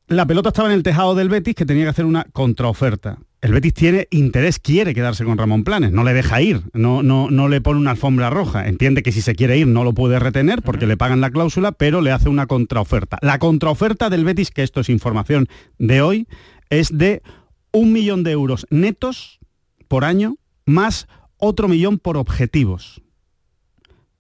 La 0.07 0.26
pelota 0.26 0.49
estaba 0.49 0.69
en 0.69 0.73
el 0.73 0.81
tejado 0.81 1.14
del 1.14 1.30
Betis 1.30 1.53
que 1.53 1.68
tenía 1.68 1.84
que 1.84 1.90
hacer 1.90 2.06
una 2.06 2.23
contraoferta 2.34 3.19
el 3.41 3.53
Betis 3.53 3.74
tiene 3.74 4.07
interés, 4.11 4.60
quiere 4.60 4.94
quedarse 4.94 5.24
con 5.24 5.38
Ramón 5.38 5.64
Planes, 5.64 5.94
no 5.94 6.03
le 6.03 6.14
deja 6.14 6.41
ir, 6.41 6.61
no, 6.74 7.03
no, 7.03 7.30
no 7.32 7.48
le 7.48 7.61
pone 7.61 7.80
una 7.80 7.91
alfombra 7.91 8.30
roja. 8.30 8.68
Entiende 8.68 9.02
que 9.02 9.14
si 9.14 9.22
se 9.22 9.34
quiere 9.34 9.57
ir 9.57 9.68
no 9.68 9.84
lo 9.84 9.94
puede 9.94 10.20
retener 10.20 10.61
porque 10.61 10.88
le 10.88 10.98
pagan 10.98 11.22
la 11.22 11.32
cláusula, 11.32 11.72
pero 11.72 12.02
le 12.02 12.11
hace 12.11 12.28
una 12.28 12.48
contraoferta. 12.48 13.18
La 13.22 13.40
contraoferta 13.40 14.10
del 14.10 14.26
Betis, 14.26 14.52
que 14.52 14.64
esto 14.64 14.82
es 14.82 14.90
información 14.90 15.48
de 15.78 16.02
hoy, 16.02 16.28
es 16.70 16.98
de 16.98 17.22
un 17.72 17.94
millón 17.94 18.24
de 18.24 18.32
euros 18.32 18.68
netos 18.70 19.40
por 19.88 20.03
año 20.03 20.36
más 20.66 21.07
otro 21.38 21.68
millón 21.68 21.98
por 21.98 22.18
objetivos. 22.18 23.02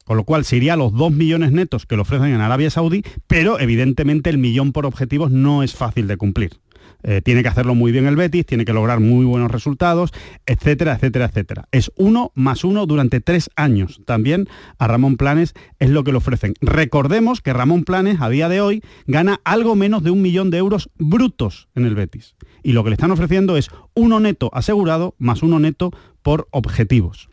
Con 0.05 0.17
lo 0.17 0.23
cual 0.23 0.45
se 0.45 0.57
iría 0.57 0.73
a 0.73 0.77
los 0.77 0.93
dos 0.93 1.11
millones 1.11 1.51
netos 1.51 1.85
que 1.85 1.95
le 1.95 2.01
ofrecen 2.01 2.33
en 2.33 2.41
Arabia 2.41 2.71
Saudí, 2.71 3.03
pero 3.27 3.59
evidentemente 3.59 4.29
el 4.29 4.37
millón 4.37 4.71
por 4.71 4.85
objetivos 4.85 5.29
no 5.29 5.61
es 5.61 5.75
fácil 5.75 6.07
de 6.07 6.17
cumplir. 6.17 6.57
Eh, 7.03 7.21
tiene 7.23 7.43
que 7.43 7.49
hacerlo 7.49 7.75
muy 7.75 7.91
bien 7.91 8.07
el 8.07 8.15
Betis, 8.15 8.45
tiene 8.45 8.65
que 8.65 8.73
lograr 8.73 8.99
muy 8.99 9.25
buenos 9.25 9.51
resultados, 9.51 10.11
etcétera, 10.45 10.93
etcétera, 10.95 11.25
etcétera. 11.25 11.67
Es 11.71 11.91
uno 11.95 12.31
más 12.35 12.63
uno 12.63 12.85
durante 12.85 13.21
tres 13.21 13.49
años. 13.55 14.01
También 14.05 14.47
a 14.77 14.87
Ramón 14.87 15.15
Planes 15.15 15.53
es 15.79 15.89
lo 15.89 16.03
que 16.03 16.11
le 16.11 16.17
ofrecen. 16.17 16.55
Recordemos 16.61 17.41
que 17.41 17.53
Ramón 17.53 17.83
Planes 17.83 18.19
a 18.19 18.29
día 18.29 18.49
de 18.49 18.61
hoy 18.61 18.83
gana 19.07 19.39
algo 19.45 19.75
menos 19.75 20.03
de 20.03 20.11
un 20.11 20.21
millón 20.21 20.49
de 20.49 20.57
euros 20.57 20.89
brutos 20.97 21.69
en 21.75 21.85
el 21.85 21.95
Betis. 21.95 22.35
Y 22.63 22.73
lo 22.73 22.83
que 22.83 22.89
le 22.89 22.95
están 22.95 23.11
ofreciendo 23.11 23.55
es 23.55 23.69
uno 23.93 24.19
neto 24.19 24.49
asegurado 24.53 25.15
más 25.17 25.41
uno 25.41 25.59
neto 25.59 25.91
por 26.21 26.47
objetivos. 26.51 27.29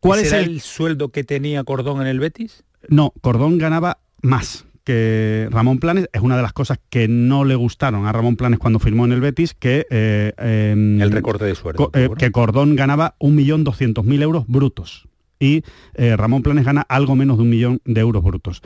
¿Cuál 0.00 0.18
es 0.18 0.32
el 0.32 0.60
sueldo 0.60 1.10
que 1.10 1.22
tenía 1.22 1.62
Cordón 1.62 2.00
en 2.00 2.08
el 2.08 2.18
Betis? 2.18 2.64
No, 2.88 3.12
Cordón 3.20 3.58
ganaba 3.58 3.98
más 4.20 4.66
que 4.84 5.48
Ramón 5.50 5.78
Planes 5.78 6.08
es 6.12 6.20
una 6.20 6.36
de 6.36 6.42
las 6.42 6.52
cosas 6.52 6.78
que 6.90 7.08
no 7.08 7.44
le 7.44 7.54
gustaron 7.54 8.06
a 8.06 8.12
Ramón 8.12 8.36
Planes 8.36 8.58
cuando 8.58 8.78
firmó 8.78 9.04
en 9.04 9.12
el 9.12 9.20
Betis, 9.20 9.54
que... 9.54 9.86
Eh, 9.90 10.32
em, 10.38 11.00
el 11.00 11.10
recorte 11.10 11.44
de 11.44 11.54
suerte. 11.54 11.84
Eh, 11.94 12.08
que 12.18 12.30
Cordón 12.32 12.76
ganaba 12.76 13.14
1.200.000 13.20 14.22
euros 14.22 14.44
brutos 14.46 15.08
y 15.38 15.62
eh, 15.94 16.16
Ramón 16.16 16.42
Planes 16.42 16.64
gana 16.64 16.82
algo 16.82 17.16
menos 17.16 17.36
de 17.36 17.42
un 17.42 17.50
millón 17.50 17.80
de 17.84 18.00
euros 18.00 18.22
brutos. 18.22 18.62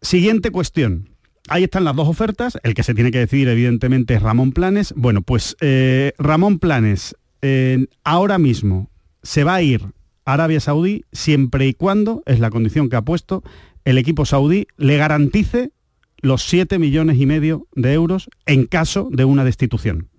Siguiente 0.00 0.50
cuestión. 0.50 1.10
Ahí 1.48 1.64
están 1.64 1.84
las 1.84 1.96
dos 1.96 2.08
ofertas. 2.08 2.58
El 2.62 2.74
que 2.74 2.82
se 2.82 2.94
tiene 2.94 3.10
que 3.10 3.18
decidir, 3.18 3.48
evidentemente, 3.48 4.14
es 4.14 4.22
Ramón 4.22 4.52
Planes. 4.52 4.92
Bueno, 4.96 5.22
pues 5.22 5.56
Ramón 6.18 6.58
Planes 6.58 7.16
ahora 8.04 8.38
mismo 8.38 8.90
se 9.22 9.44
va 9.44 9.54
a 9.54 9.62
ir 9.62 9.82
a 10.24 10.34
Arabia 10.34 10.60
Saudí 10.60 11.04
siempre 11.12 11.66
y 11.66 11.74
cuando, 11.74 12.22
es 12.26 12.40
la 12.40 12.50
condición 12.50 12.88
que 12.88 12.96
ha 12.96 13.02
puesto, 13.02 13.42
el 13.88 13.96
equipo 13.96 14.26
saudí 14.26 14.66
le 14.76 14.98
garantice 14.98 15.72
los 16.18 16.42
7 16.42 16.78
millones 16.78 17.18
y 17.18 17.24
medio 17.24 17.66
de 17.74 17.94
euros 17.94 18.28
en 18.44 18.66
caso 18.66 19.08
de 19.10 19.24
una 19.24 19.44
destitución. 19.44 20.10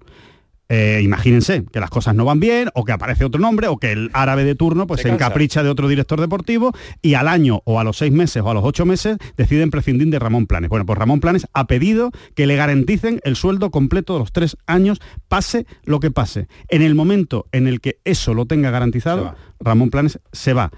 Eh, 0.69 1.01
imagínense 1.03 1.65
que 1.71 1.79
las 1.79 1.91
cosas 1.91 2.15
no 2.15 2.25
van 2.25 2.39
bien 2.39 2.69
o 2.73 2.83
que 2.83 2.93
aparece 2.93 3.25
otro 3.25 3.39
nombre 3.39 3.67
o 3.67 3.77
que 3.77 3.91
el 3.91 4.09
árabe 4.13 4.43
de 4.43 4.55
turno 4.55 4.87
pues 4.87 5.01
se, 5.01 5.09
encapricha 5.09 5.61
de 5.61 5.69
otro 5.69 5.87
director 5.87 6.19
deportivo 6.19 6.71
y 7.03 7.13
al 7.13 7.27
año 7.27 7.61
o 7.63 7.79
a 7.79 7.83
los 7.83 7.97
seis 7.97 8.11
meses 8.11 8.41
o 8.41 8.49
a 8.49 8.55
los 8.55 8.63
ocho 8.63 8.87
meses 8.87 9.17
deciden 9.37 9.69
prescindir 9.69 10.09
de 10.09 10.17
Ramón 10.17 10.47
Planes. 10.47 10.69
Bueno, 10.69 10.87
pues 10.87 10.97
Ramón 10.97 11.19
Planes 11.19 11.45
ha 11.53 11.67
pedido 11.67 12.11
que 12.35 12.47
le 12.47 12.55
garanticen 12.55 13.19
el 13.23 13.35
sueldo 13.35 13.69
completo 13.69 14.13
de 14.13 14.19
los 14.19 14.31
tres 14.31 14.57
años, 14.65 14.99
pase 15.27 15.67
lo 15.83 15.99
que 15.99 16.09
pase. 16.09 16.47
En 16.69 16.81
el 16.81 16.95
momento 16.95 17.45
en 17.51 17.67
el 17.67 17.81
que 17.81 17.99
eso 18.03 18.33
lo 18.33 18.47
tenga 18.47 18.71
garantizado, 18.71 19.35
Ramón 19.59 19.91
Planes 19.91 20.19
se 20.31 20.53
va 20.53 20.71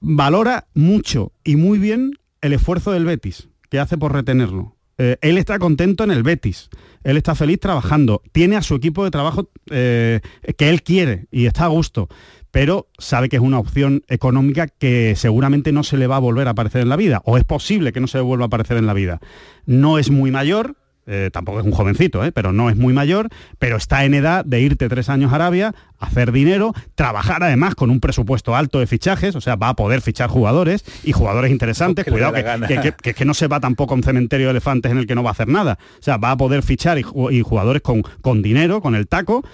valora 0.00 0.66
mucho 0.74 1.32
y 1.44 1.56
muy 1.56 1.78
bien 1.78 2.12
el 2.40 2.52
esfuerzo 2.52 2.92
del 2.92 3.04
Betis, 3.04 3.48
que 3.70 3.78
hace 3.78 3.98
por 3.98 4.12
retenerlo. 4.12 4.76
Eh, 4.98 5.18
él 5.20 5.36
está 5.36 5.58
contento 5.58 6.04
en 6.04 6.10
el 6.10 6.22
Betis, 6.22 6.70
él 7.04 7.18
está 7.18 7.34
feliz 7.34 7.60
trabajando, 7.60 8.22
tiene 8.32 8.56
a 8.56 8.62
su 8.62 8.74
equipo 8.74 9.04
de 9.04 9.10
trabajo 9.10 9.50
eh, 9.70 10.20
que 10.56 10.70
él 10.70 10.82
quiere 10.82 11.26
y 11.30 11.44
está 11.46 11.64
a 11.64 11.68
gusto, 11.68 12.08
pero 12.50 12.88
sabe 12.96 13.28
que 13.28 13.36
es 13.36 13.42
una 13.42 13.58
opción 13.58 14.02
económica 14.08 14.66
que 14.66 15.14
seguramente 15.14 15.72
no 15.72 15.82
se 15.82 15.98
le 15.98 16.06
va 16.06 16.16
a 16.16 16.20
volver 16.20 16.48
a 16.48 16.52
aparecer 16.52 16.80
en 16.80 16.88
la 16.88 16.96
vida, 16.96 17.20
o 17.26 17.36
es 17.36 17.44
posible 17.44 17.92
que 17.92 18.00
no 18.00 18.06
se 18.06 18.18
le 18.18 18.22
vuelva 18.22 18.44
a 18.44 18.46
aparecer 18.46 18.78
en 18.78 18.86
la 18.86 18.94
vida. 18.94 19.20
No 19.66 19.98
es 19.98 20.10
muy 20.10 20.30
mayor, 20.30 20.76
eh, 21.06 21.30
tampoco 21.32 21.60
es 21.60 21.66
un 21.66 21.72
jovencito, 21.72 22.24
eh, 22.24 22.32
pero 22.32 22.52
no 22.52 22.68
es 22.68 22.76
muy 22.76 22.92
mayor, 22.92 23.28
pero 23.58 23.76
está 23.76 24.04
en 24.04 24.14
edad 24.14 24.44
de 24.44 24.60
irte 24.60 24.88
tres 24.88 25.08
años 25.08 25.32
a 25.32 25.36
Arabia, 25.36 25.72
hacer 26.00 26.32
dinero, 26.32 26.74
trabajar 26.96 27.44
además 27.44 27.76
con 27.76 27.90
un 27.90 28.00
presupuesto 28.00 28.56
alto 28.56 28.80
de 28.80 28.88
fichajes, 28.88 29.36
o 29.36 29.40
sea, 29.40 29.54
va 29.54 29.68
a 29.68 29.76
poder 29.76 30.00
fichar 30.00 30.28
jugadores 30.28 30.84
y 31.04 31.12
jugadores 31.12 31.52
interesantes, 31.52 32.04
cuidado 32.04 32.32
que, 32.32 32.92
que, 33.02 33.14
que, 33.14 33.24
no 33.24 33.34
se 33.34 33.46
va 33.46 33.60
tampoco 33.60 33.94
a 33.94 33.96
un 33.96 34.02
cementerio 34.02 34.48
de 34.48 34.50
elefantes 34.50 34.90
en 34.90 34.98
el 34.98 35.06
que 35.06 35.14
no 35.14 35.22
va 35.22 35.30
a 35.30 35.32
hacer 35.32 35.46
nada, 35.46 35.78
o 35.98 36.02
sea, 36.02 36.16
va 36.16 36.32
a 36.32 36.36
poder 36.36 36.62
fichar 36.62 36.98
y, 36.98 37.02
jugadores 37.02 37.82
con, 37.82 38.02
con 38.20 38.42
dinero, 38.42 38.80
con 38.80 38.96
el 38.96 39.06
taco, 39.06 39.44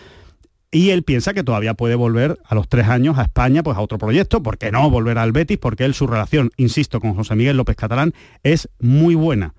y 0.70 0.88
él 0.88 1.02
piensa 1.02 1.34
que 1.34 1.44
todavía 1.44 1.74
puede 1.74 1.96
volver 1.96 2.38
a 2.46 2.54
los 2.54 2.66
tres 2.66 2.88
años 2.88 3.18
a 3.18 3.22
España, 3.24 3.62
pues 3.62 3.76
a 3.76 3.82
otro 3.82 3.98
proyecto, 3.98 4.42
¿por 4.42 4.56
qué 4.56 4.72
no 4.72 4.88
volver 4.88 5.18
al 5.18 5.32
Betis? 5.32 5.58
Porque 5.58 5.84
él, 5.84 5.92
su 5.92 6.06
relación, 6.06 6.50
insisto, 6.56 6.98
con 6.98 7.12
José 7.12 7.36
Miguel 7.36 7.58
López 7.58 7.76
Catalán 7.76 8.14
es 8.42 8.70
muy 8.80 9.14
buena 9.14 9.52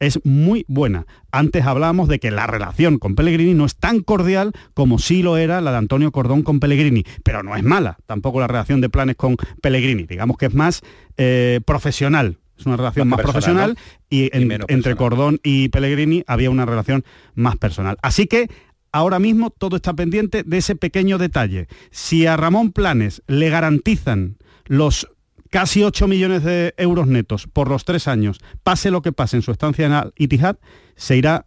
es 0.00 0.24
muy 0.24 0.64
buena. 0.68 1.06
Antes 1.32 1.64
hablábamos 1.64 2.08
de 2.08 2.18
que 2.18 2.30
la 2.30 2.46
relación 2.46 2.98
con 2.98 3.14
Pellegrini 3.14 3.54
no 3.54 3.64
es 3.64 3.76
tan 3.76 4.00
cordial 4.00 4.52
como 4.74 4.98
sí 4.98 5.22
lo 5.22 5.36
era 5.36 5.60
la 5.60 5.72
de 5.72 5.78
Antonio 5.78 6.12
Cordón 6.12 6.42
con 6.42 6.60
Pellegrini, 6.60 7.04
pero 7.22 7.42
no 7.42 7.56
es 7.56 7.62
mala 7.62 7.98
tampoco 8.06 8.40
la 8.40 8.46
relación 8.46 8.80
de 8.80 8.88
planes 8.88 9.16
con 9.16 9.36
Pellegrini. 9.60 10.04
Digamos 10.04 10.36
que 10.36 10.46
es 10.46 10.54
más 10.54 10.82
eh, 11.16 11.60
profesional. 11.64 12.38
Es 12.58 12.66
una 12.66 12.76
relación 12.76 13.06
más, 13.06 13.20
profesional 13.20 13.78
y, 14.10 14.30
entre 14.32 14.96
Cordón 14.96 15.38
y 15.44 15.68
Pellegrini 15.68 16.24
había 16.26 16.50
una 16.50 16.66
relación 16.66 17.04
más 17.36 17.56
personal. 17.56 17.96
Así 18.02 18.26
que 18.26 18.48
ahora 18.90 19.20
mismo 19.20 19.50
todo 19.50 19.76
está 19.76 19.94
pendiente 19.94 20.42
de 20.42 20.58
ese 20.58 20.74
pequeño 20.74 21.18
detalle. 21.18 21.68
Si 21.92 22.26
a 22.26 22.36
Ramón 22.36 22.72
Planes 22.72 23.22
le 23.28 23.48
garantizan 23.48 24.38
los 24.66 25.08
casi 25.50 25.82
8 25.82 26.08
millones 26.08 26.44
de 26.44 26.74
euros 26.76 27.06
netos 27.06 27.46
por 27.46 27.68
los 27.68 27.84
tres 27.84 28.08
años, 28.08 28.38
pase 28.62 28.90
lo 28.90 29.02
que 29.02 29.12
pase 29.12 29.36
en 29.36 29.42
su 29.42 29.50
estancia 29.50 29.86
en 29.86 29.92
Al 29.92 30.12
Itihad, 30.16 30.56
se 30.96 31.16
irá 31.16 31.46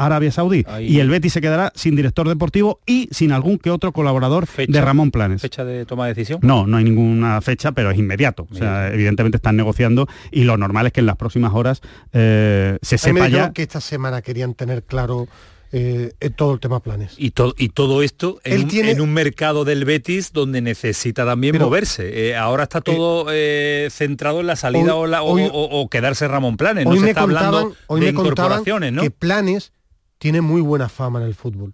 Arabia 0.00 0.32
Saudí. 0.32 0.64
Y 0.80 1.00
el 1.00 1.10
Betis 1.10 1.34
se 1.34 1.40
quedará 1.42 1.72
sin 1.74 1.94
director 1.94 2.26
deportivo 2.26 2.80
y 2.86 3.08
sin 3.10 3.32
algún 3.32 3.58
que 3.58 3.70
otro 3.70 3.92
colaborador 3.92 4.46
de 4.48 4.80
Ramón 4.80 5.10
Planes. 5.10 5.42
¿Fecha 5.42 5.64
de 5.64 5.84
toma 5.84 6.06
de 6.06 6.14
decisión? 6.14 6.40
No, 6.42 6.66
no 6.66 6.78
hay 6.78 6.84
ninguna 6.84 7.40
fecha, 7.42 7.72
pero 7.72 7.90
es 7.90 7.98
inmediato. 7.98 8.46
O 8.50 8.54
sea, 8.54 8.92
evidentemente 8.92 9.36
están 9.36 9.56
negociando 9.56 10.08
y 10.30 10.44
lo 10.44 10.56
normal 10.56 10.86
es 10.86 10.92
que 10.92 11.00
en 11.00 11.06
las 11.06 11.16
próximas 11.16 11.52
horas 11.52 11.82
eh, 12.14 12.78
se 12.80 12.96
sepa 12.96 13.28
ya... 13.28 13.52
que 13.52 13.62
esta 13.62 13.80
semana 13.80 14.22
querían 14.22 14.54
tener 14.54 14.84
claro 14.84 15.28
eh, 15.72 16.12
todo 16.34 16.54
el 16.54 16.60
tema 16.60 16.80
planes. 16.80 17.14
Y, 17.16 17.32
y 17.58 17.68
todo 17.68 18.02
esto 18.02 18.40
en 18.44 19.00
un, 19.00 19.12
mercado 19.12 19.64
del 19.64 19.84
Betis 19.84 20.32
donde 20.32 20.60
necesita 20.60 21.24
también 21.24 21.58
moverse. 21.58 22.28
Eh, 22.28 22.36
ahora 22.36 22.64
está 22.64 22.80
todo 22.80 23.26
eh, 23.30 23.88
centrado 23.90 24.40
en 24.40 24.48
la 24.48 24.56
salida 24.56 24.94
o, 24.96 25.88
quedarse 25.88 26.26
Ramón 26.26 26.56
Planes. 26.56 26.86
No 26.86 26.96
se 26.96 27.10
está 27.10 27.22
hablando 27.22 27.74
hoy 27.86 28.00
de 28.00 28.08
incorporaciones, 28.08 28.92
¿no? 28.92 29.02
Que 29.02 29.10
Planes 29.10 29.72
tiene 30.18 30.40
muy 30.40 30.60
buena 30.60 30.88
fama 30.88 31.20
en 31.20 31.26
el 31.26 31.34
fútbol. 31.34 31.72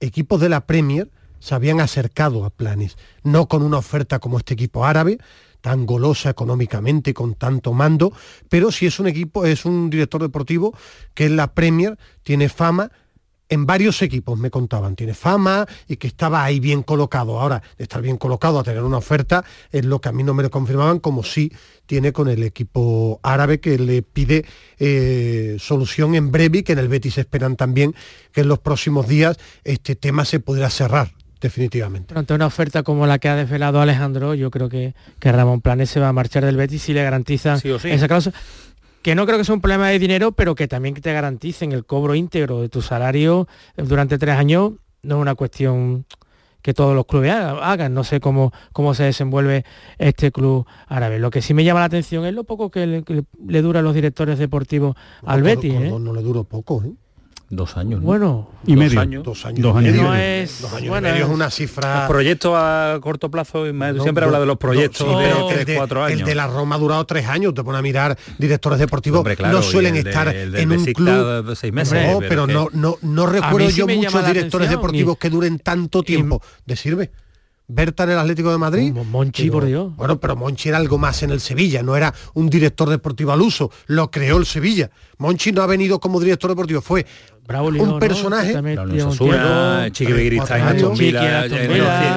Equipos 0.00 0.40
de 0.40 0.48
la 0.48 0.66
Premier 0.66 1.08
se 1.38 1.54
habían 1.54 1.80
acercado 1.80 2.44
a 2.44 2.50
Planes, 2.50 2.96
no 3.22 3.46
con 3.46 3.62
una 3.62 3.78
oferta 3.78 4.18
como 4.18 4.38
este 4.38 4.54
equipo 4.54 4.84
árabe, 4.84 5.18
tan 5.60 5.86
golosa 5.86 6.30
económicamente, 6.30 7.14
con 7.14 7.34
tanto 7.34 7.72
mando, 7.72 8.12
pero 8.48 8.72
si 8.72 8.86
es 8.86 8.98
un 8.98 9.06
equipo, 9.06 9.44
es 9.44 9.64
un 9.64 9.90
director 9.90 10.20
deportivo 10.20 10.76
que 11.14 11.26
en 11.26 11.36
la 11.36 11.54
Premier 11.54 11.98
tiene 12.22 12.48
fama 12.48 12.90
en 13.48 13.66
varios 13.66 14.02
equipos 14.02 14.38
me 14.38 14.50
contaban, 14.50 14.96
tiene 14.96 15.14
fama 15.14 15.66
y 15.86 15.96
que 15.96 16.06
estaba 16.06 16.44
ahí 16.44 16.60
bien 16.60 16.82
colocado. 16.82 17.40
Ahora, 17.40 17.62
de 17.76 17.84
estar 17.84 18.02
bien 18.02 18.16
colocado 18.16 18.58
a 18.58 18.64
tener 18.64 18.82
una 18.82 18.98
oferta 18.98 19.44
es 19.72 19.84
lo 19.84 20.00
que 20.00 20.08
a 20.08 20.12
mí 20.12 20.22
no 20.22 20.34
me 20.34 20.42
lo 20.42 20.50
confirmaban, 20.50 20.98
como 20.98 21.22
sí 21.22 21.52
tiene 21.86 22.12
con 22.12 22.28
el 22.28 22.42
equipo 22.42 23.20
árabe 23.22 23.60
que 23.60 23.78
le 23.78 24.02
pide 24.02 24.44
eh, 24.78 25.56
solución 25.58 26.14
en 26.14 26.30
breve 26.30 26.58
y 26.58 26.62
que 26.62 26.72
en 26.72 26.78
el 26.78 26.88
Betis 26.88 27.18
esperan 27.18 27.56
también 27.56 27.94
que 28.32 28.42
en 28.42 28.48
los 28.48 28.58
próximos 28.58 29.08
días 29.08 29.38
este 29.64 29.96
tema 29.96 30.24
se 30.24 30.40
pudiera 30.40 30.68
cerrar 30.68 31.12
definitivamente. 31.40 32.14
Ante 32.16 32.34
una 32.34 32.46
oferta 32.46 32.82
como 32.82 33.06
la 33.06 33.18
que 33.18 33.28
ha 33.28 33.36
desvelado 33.36 33.80
Alejandro, 33.80 34.34
yo 34.34 34.50
creo 34.50 34.68
que, 34.68 34.94
que 35.18 35.32
Ramón 35.32 35.60
Planes 35.60 35.88
se 35.88 36.00
va 36.00 36.08
a 36.08 36.12
marchar 36.12 36.44
del 36.44 36.56
Betis 36.56 36.88
y 36.88 36.94
le 36.94 37.02
garantiza 37.02 37.54
esa 37.54 38.08
cláusula 38.08 38.36
que 39.02 39.14
no 39.14 39.26
creo 39.26 39.38
que 39.38 39.44
sea 39.44 39.54
un 39.54 39.60
problema 39.60 39.88
de 39.88 39.98
dinero, 39.98 40.32
pero 40.32 40.54
que 40.54 40.68
también 40.68 40.94
te 40.94 41.12
garanticen 41.12 41.72
el 41.72 41.84
cobro 41.84 42.14
íntegro 42.14 42.60
de 42.60 42.68
tu 42.68 42.82
salario 42.82 43.48
durante 43.76 44.18
tres 44.18 44.36
años, 44.36 44.72
no 45.02 45.16
es 45.16 45.22
una 45.22 45.34
cuestión 45.34 46.04
que 46.62 46.74
todos 46.74 46.94
los 46.94 47.06
clubes 47.06 47.32
hagan. 47.32 47.94
No 47.94 48.04
sé 48.04 48.20
cómo, 48.20 48.52
cómo 48.72 48.94
se 48.94 49.04
desenvuelve 49.04 49.64
este 49.98 50.32
club 50.32 50.66
árabe. 50.86 51.18
Lo 51.18 51.30
que 51.30 51.42
sí 51.42 51.54
me 51.54 51.64
llama 51.64 51.80
la 51.80 51.86
atención 51.86 52.26
es 52.26 52.34
lo 52.34 52.44
poco 52.44 52.70
que 52.70 52.86
le, 52.86 53.62
dura 53.62 53.80
a 53.80 53.82
los 53.82 53.94
directores 53.94 54.38
deportivos 54.38 54.96
al 55.24 55.42
Betis. 55.42 55.74
¿eh? 55.74 55.94
No, 55.98 56.12
le 56.12 56.22
duró 56.22 56.44
poco. 56.44 56.82
¿eh? 56.84 56.92
Dos 57.50 57.78
años. 57.78 58.02
Bueno, 58.02 58.50
y 58.66 58.74
dos 58.74 58.84
medio. 58.84 59.00
Años. 59.00 59.24
Dos 59.24 59.46
años. 59.46 59.62
Dos 59.62 59.76
años. 59.76 59.94
No 59.94 60.14
es, 60.14 60.60
dos 60.60 60.72
años 60.74 60.88
bueno, 60.90 61.08
y 61.08 61.12
medio 61.12 61.24
es 61.24 61.30
una 61.30 61.50
cifra. 61.50 62.00
Los 62.00 62.08
proyectos 62.08 62.52
a 62.54 62.98
corto 63.00 63.30
plazo, 63.30 63.64
siempre 64.02 64.24
habla 64.24 64.40
de 64.40 64.46
los 64.46 64.58
proyectos 64.58 65.18
de, 65.18 65.64
tres, 65.64 65.76
cuatro 65.78 66.04
años. 66.04 66.20
El 66.20 66.26
de 66.26 66.34
la 66.34 66.46
Roma 66.46 66.76
ha 66.76 66.78
durado 66.78 67.06
tres 67.06 67.26
años. 67.26 67.54
Te 67.54 67.64
pone 67.64 67.78
a 67.78 67.82
mirar 67.82 68.18
directores 68.38 68.78
deportivos. 68.78 69.26
no 69.40 69.62
suelen 69.62 69.96
estar 69.96 70.34
en 70.34 70.72
un 70.72 70.84
club. 70.84 71.56
Seis 71.56 71.72
meses, 71.72 72.12
no, 72.12 72.18
pero, 72.20 72.46
no, 72.46 72.68
no, 72.72 72.98
no 73.00 73.26
recuerdo 73.26 73.70
yo 73.70 73.86
muchos 73.86 74.26
directores 74.26 74.68
deportivos 74.68 75.16
que 75.16 75.30
duren 75.30 75.58
tanto 75.58 76.02
tiempo. 76.02 76.42
¿De 76.66 76.76
sirve? 76.76 77.10
Berta 77.70 78.04
en 78.04 78.10
el 78.10 78.18
Atlético 78.18 78.50
de 78.50 78.56
Madrid. 78.56 78.92
Monchi, 78.94 79.50
por 79.50 79.66
Dios. 79.66 79.94
Bueno, 79.94 80.18
pero 80.18 80.36
Monchi 80.36 80.70
era 80.70 80.78
algo 80.78 80.96
más 80.96 81.22
en 81.22 81.30
el 81.30 81.40
Sevilla, 81.40 81.82
no 81.82 81.96
era 81.96 82.14
un 82.32 82.48
director 82.48 82.88
deportivo 82.88 83.30
al 83.30 83.42
uso, 83.42 83.70
lo 83.86 84.10
creó 84.10 84.38
el 84.38 84.46
Sevilla. 84.46 84.90
Monchi 85.18 85.52
no 85.52 85.60
ha 85.60 85.66
venido 85.66 86.00
como 86.00 86.18
director 86.18 86.48
deportivo, 86.48 86.80
fue 86.80 87.04
un 87.56 87.98
personaje. 87.98 88.52
En 88.52 88.66
el 88.66 89.00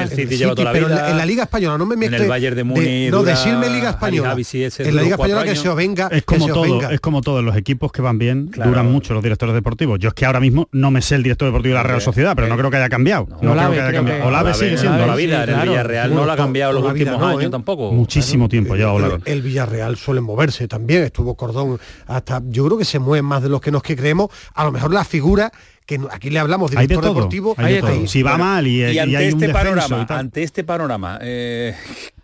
City 0.10 0.38
lleva 0.38 0.56
toda 0.56 0.74
la 0.74 0.80
vida. 0.80 1.12
en 1.12 1.18
la 1.18 1.26
Liga 1.26 1.44
Española 1.44 1.78
no 1.78 1.86
me 1.86 1.96
mezcle 1.96 2.18
en 2.18 2.24
el 2.24 2.30
Bayern 2.30 2.56
de 2.56 2.64
Múnich 2.64 3.12
no 3.12 3.24
decirme 3.24 3.70
Liga 3.70 3.92
Española. 3.92 4.36
En 4.36 4.96
la 4.96 5.02
Liga 5.02 5.16
Española 5.16 5.44
que 5.44 5.56
se 5.56 5.70
os 5.70 5.76
venga 5.76 6.10
es 6.12 6.24
como 6.24 6.48
todo 6.48 6.90
es 6.90 7.00
como 7.00 7.22
todos 7.22 7.44
los 7.44 7.56
equipos 7.56 7.92
que 7.92 8.02
van 8.02 8.18
bien 8.18 8.52
duran 8.52 8.92
mucho 8.92 9.14
los 9.14 9.24
directores 9.24 9.56
deportivos. 9.56 10.00
Yo 10.00 10.10
es 10.10 10.14
que 10.14 10.26
ahora 10.26 10.40
mismo 10.40 10.68
no 10.72 10.92
me 10.92 11.02
sé 11.02 11.16
el 11.16 11.24
director 11.24 11.48
deportivo 11.48 11.76
de 11.76 11.82
la 11.82 11.84
Real 11.84 12.02
Sociedad 12.02 12.34
pero 12.36 12.48
no 12.48 12.58
creo 12.58 12.70
que 12.70 12.78
haya 12.78 12.90
cambiado. 12.90 13.28
no 13.42 13.54
creo 13.54 13.72
que 13.72 13.82
haya 13.82 13.94
cambiado. 13.94 14.26
Olave 14.26 14.54
sigue 14.54 14.78
siendo 14.78 15.06
la 15.06 15.16
vida 15.16 15.44
el 15.44 15.70
Villarreal 15.70 16.14
no 16.14 16.26
lo 16.26 16.32
ha 16.32 16.36
cambiado 16.36 16.74
los 16.74 16.84
últimos 16.84 17.22
años 17.22 17.44
¿eh? 17.44 17.50
tampoco. 17.50 17.92
Muchísimo 17.92 18.50
tiempo 18.50 18.76
ya 18.76 18.92
el 19.26 19.42
Villarreal 19.42 19.98
suele 19.98 20.22
moverse 20.22 20.68
también. 20.68 21.04
Estuvo 21.04 21.36
Cordón 21.36 21.80
hasta 22.08 22.42
yo 22.50 22.66
creo 22.66 22.78
que 22.78 22.86
se 22.86 23.00
mueven 23.00 23.26
más 23.26 23.42
de 23.42 23.50
los 23.50 23.62
que 23.62 23.72
nos 23.72 23.82
que 23.82 23.96
creemos 23.96 24.30
a 24.54 24.64
lo 24.64 24.72
mejor 24.72 24.94
la 24.94 25.04
figura 25.04 25.21
que 25.86 26.00
aquí 26.12 26.30
le 26.30 26.40
hablamos 26.40 26.72
de 26.72 26.82
director 26.82 27.06
deportivo. 27.06 27.56
Si 28.06 28.24
va 28.24 28.38
mal 28.38 28.68
y, 28.68 28.98
ante, 28.98 29.28
este 29.28 29.50
panorama, 29.50 30.06
ante 30.10 30.44
este 30.44 30.64
panorama, 30.64 31.20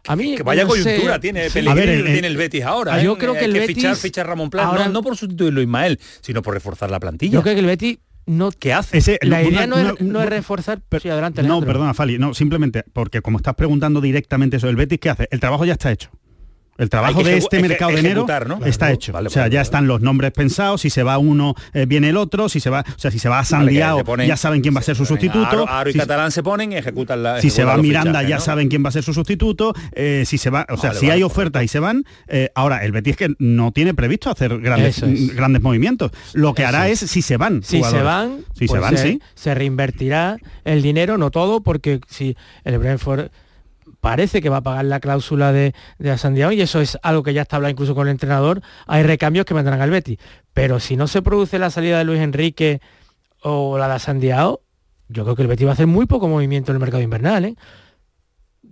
a 0.07 0.15
mí 0.15 0.35
que 0.35 0.43
vaya 0.43 0.65
coyuntura 0.65 1.19
tiene 1.19 1.49
Pellegrini, 1.49 2.03
tiene 2.03 2.27
el 2.27 2.37
Betis 2.37 2.63
ahora. 2.63 3.01
Yo 3.01 3.13
¿eh? 3.13 3.17
creo 3.17 3.33
que 3.33 3.45
el 3.45 3.53
Betis 3.53 3.75
fichar, 3.75 3.95
fichar 3.95 4.27
Ramón 4.27 4.49
Plan, 4.49 4.91
no, 4.91 5.01
por 5.03 5.15
sustituirlo 5.17 5.61
Ismael, 5.61 5.99
sino 6.21 6.41
por 6.41 6.53
reforzar 6.53 6.89
la 6.89 6.99
plantilla. 6.99 7.33
Yo 7.33 7.41
creo 7.43 7.55
que 7.55 7.59
el 7.59 7.65
Betis 7.65 7.99
no 8.25 8.51
¿Qué 8.51 8.73
hace? 8.73 9.19
la 9.21 9.41
idea 9.41 9.67
no, 9.67 9.77
es, 9.77 10.29
reforzar 10.29 10.81
pero 10.89 10.99
sí, 10.99 11.09
adelante 11.09 11.43
no 11.43 11.61
perdona 11.61 11.93
Fali 11.93 12.19
no 12.19 12.33
simplemente 12.33 12.83
porque 12.91 13.21
como 13.21 13.37
estás 13.37 13.55
preguntando 13.55 14.01
directamente 14.01 14.57
eso 14.57 14.67
el 14.67 14.75
Betis 14.75 14.99
qué 14.99 15.09
hace 15.09 15.29
el 15.31 15.39
trabajo 15.39 15.63
ya 15.63 15.71
está 15.71 15.93
hecho 15.93 16.09
el 16.77 16.89
trabajo 16.89 17.23
de 17.23 17.37
este 17.37 17.61
mercado 17.61 17.91
de 17.91 17.99
enero 17.99 18.25
está 18.65 18.91
hecho. 18.91 19.13
o 19.15 19.29
sea, 19.29 19.47
ya 19.47 19.61
están 19.61 19.87
los 19.87 20.01
nombres 20.01 20.31
pensados, 20.31 20.81
si 20.81 20.89
se 20.89 21.03
va 21.03 21.17
uno, 21.17 21.55
eh, 21.73 21.85
viene 21.87 22.09
el 22.09 22.17
otro, 22.17 22.49
si 22.49 22.59
se 22.59 22.69
va, 22.69 22.85
o 22.87 22.99
sea, 22.99 23.11
si 23.11 23.19
se 23.19 23.29
va 23.29 23.39
a 23.39 23.45
Sandiao, 23.45 24.03
ya 24.25 24.37
saben 24.37 24.61
quién 24.61 24.75
va 24.75 24.79
a 24.79 24.83
ser 24.83 24.95
su 24.95 25.05
sustituto. 25.05 25.67
Aro, 25.67 25.89
y 25.89 25.93
Catalán 25.93 26.31
se 26.31 26.43
ponen 26.43 26.71
y 26.71 26.75
ejecutan 26.75 27.23
la 27.23 27.41
Si 27.41 27.49
se 27.49 27.63
va 27.63 27.77
Miranda, 27.77 28.23
ya 28.23 28.39
saben 28.39 28.69
quién 28.69 28.83
va 28.83 28.89
a 28.89 28.91
ser 28.91 29.03
su 29.03 29.13
sustituto. 29.13 29.73
Eh, 29.93 30.23
si 30.25 30.37
se 30.37 30.49
va, 30.49 30.65
o 30.69 30.77
sea, 30.77 30.93
si 30.93 31.09
hay 31.09 31.23
ofertas 31.23 31.63
y 31.63 31.67
se 31.67 31.79
van, 31.79 32.03
eh, 32.27 32.49
ahora 32.55 32.83
el 32.83 32.91
Betis 32.91 33.17
que 33.17 33.33
no 33.39 33.71
tiene 33.71 33.93
previsto 33.93 34.29
hacer 34.29 34.59
grandes, 34.59 35.01
grandes 35.35 35.61
movimientos. 35.61 36.11
Lo 36.33 36.53
que 36.53 36.65
hará 36.65 36.87
es. 36.89 36.99
si 36.99 37.21
se 37.21 37.37
van. 37.37 37.63
Si 37.63 37.83
se 37.83 38.01
van, 38.01 38.43
si 38.53 38.67
se 38.67 38.67
pues 38.67 38.81
van, 38.81 38.97
sí. 38.97 39.21
Se 39.35 39.53
reinvertirá 39.53 40.37
el 40.65 40.81
dinero, 40.81 41.17
no 41.17 41.31
todo, 41.31 41.61
porque 41.61 41.99
si 42.07 42.35
el 42.63 42.77
Brentford 42.77 43.29
parece 44.01 44.41
que 44.41 44.49
va 44.49 44.57
a 44.57 44.63
pagar 44.63 44.85
la 44.85 44.99
cláusula 44.99 45.51
de, 45.51 45.73
de 45.99 46.11
Asandiao 46.11 46.51
y 46.51 46.61
eso 46.61 46.81
es 46.81 46.97
algo 47.01 47.23
que 47.23 47.33
ya 47.33 47.41
está 47.43 47.57
hablado 47.57 47.71
incluso 47.71 47.95
con 47.95 48.07
el 48.07 48.11
entrenador, 48.11 48.61
hay 48.85 49.03
recambios 49.03 49.45
que 49.45 49.53
vendrán 49.53 49.81
al 49.81 49.89
Betis. 49.89 50.17
Pero 50.53 50.79
si 50.79 50.95
no 50.95 51.07
se 51.07 51.21
produce 51.21 51.59
la 51.59 51.69
salida 51.69 51.97
de 51.97 52.03
Luis 52.03 52.21
Enrique 52.21 52.81
o 53.41 53.77
la 53.77 53.87
de 53.87 53.93
Asandiao, 53.95 54.61
yo 55.09 55.23
creo 55.23 55.35
que 55.35 55.41
el 55.41 55.47
Betis 55.47 55.65
va 55.65 55.71
a 55.71 55.73
hacer 55.73 55.87
muy 55.87 56.05
poco 56.05 56.27
movimiento 56.27 56.71
en 56.71 56.75
el 56.75 56.81
mercado 56.81 57.03
invernal. 57.03 57.45
¿eh? 57.45 57.55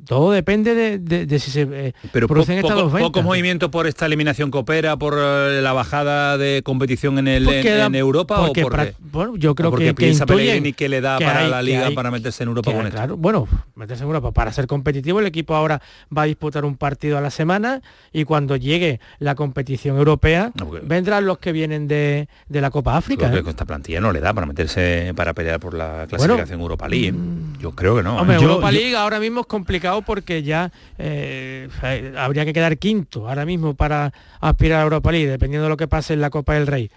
Todo 0.06 0.32
depende 0.32 1.00
de, 1.00 1.40
si 1.40 1.52
se 1.52 1.68
eh, 1.70 1.94
pero 2.12 2.28
producen 2.28 2.62
po, 2.62 2.90
poco 2.90 3.24
movimiento 3.24 3.72
por 3.72 3.88
esta 3.88 4.06
eliminación 4.06 4.52
coopera 4.52 4.98
por 4.98 5.16
eh, 5.18 5.62
la 5.62 5.74
bajada 5.74 6.38
de 6.38 6.62
competición 6.64 7.18
en 7.20 7.28
el 7.28 7.48
en, 7.48 7.96
Europa 7.96 8.42
o 8.42 8.54
porque, 8.54 8.94
bueno 9.00 9.36
yo 9.36 9.56
creo 9.56 9.72
porque 9.72 9.88
que, 9.88 9.94
piensa 9.94 10.26
que 10.26 10.74
que 10.74 10.90
le 10.90 11.02
da 11.02 11.20
para 11.20 11.48
la 11.48 11.62
liga 11.62 11.90
para 11.92 12.12
meterse 12.12 12.44
en 12.44 12.50
Europa 12.50 12.72
con 12.72 12.90
claro, 12.90 13.18
bueno 13.18 13.48
meterse 13.76 14.04
en 14.04 14.08
Europa 14.08 14.32
para 14.32 14.52
ser 14.54 14.68
competitivo 14.68 15.20
el 15.20 15.26
equipo 15.26 15.56
ahora 15.56 15.82
va 16.16 16.24
a 16.24 16.26
disputar 16.26 16.66
un 16.66 16.78
partido 16.78 17.18
a 17.18 17.22
la 17.22 17.32
semana 17.32 17.82
y 18.14 18.26
cuando 18.26 18.56
llegue 18.56 19.00
la 19.20 19.36
competición 19.36 19.98
europea 19.98 20.52
vendrán 20.84 21.26
los 21.26 21.40
que 21.40 21.52
vienen 21.52 21.88
de, 21.88 22.28
la 22.50 22.70
Copa 22.70 22.96
África 22.98 23.34
¿eh? 23.34 23.44
esta 23.46 23.66
plantilla 23.66 24.00
no 24.00 24.12
le 24.12 24.20
da 24.20 24.34
para 24.34 24.46
meterse 24.46 25.14
para 25.16 25.34
pelear 25.34 25.60
por 25.60 25.74
la 25.74 26.06
clasificación 26.08 26.62
Europa 26.62 26.88
League 26.88 27.12
mm. 27.12 27.60
yo 27.60 27.72
creo 27.72 27.96
que 27.98 28.04
no 28.04 28.24
Europa 28.34 28.72
League 28.72 28.96
ahora 28.96 29.20
mismo 29.20 29.42
es 29.42 29.48
complicado 29.48 29.95
porque 30.02 30.44
ya 30.44 30.72
eh, 30.98 31.70
habría 32.18 32.46
que 32.46 32.54
quedar 32.54 32.78
quinto 32.78 33.28
ahora 33.28 33.46
mismo 33.46 33.76
para 33.76 34.14
aspirar 34.40 34.80
a 34.80 34.84
Europa 34.84 35.12
League, 35.12 35.30
dependiendo 35.30 35.64
de 35.64 35.70
lo 35.70 35.78
que 35.78 35.88
pase 35.88 36.14
en 36.14 36.22
la 36.22 36.30
Copa 36.30 36.54
del 36.54 36.68
Rey. 36.68 36.92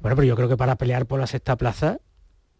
Bueno, 0.00 0.16
pero 0.16 0.28
yo 0.28 0.36
creo 0.36 0.48
que 0.48 0.56
para 0.56 0.76
pelear 0.76 1.06
por 1.06 1.20
la 1.20 1.26
sexta 1.26 1.56
plaza 1.56 1.98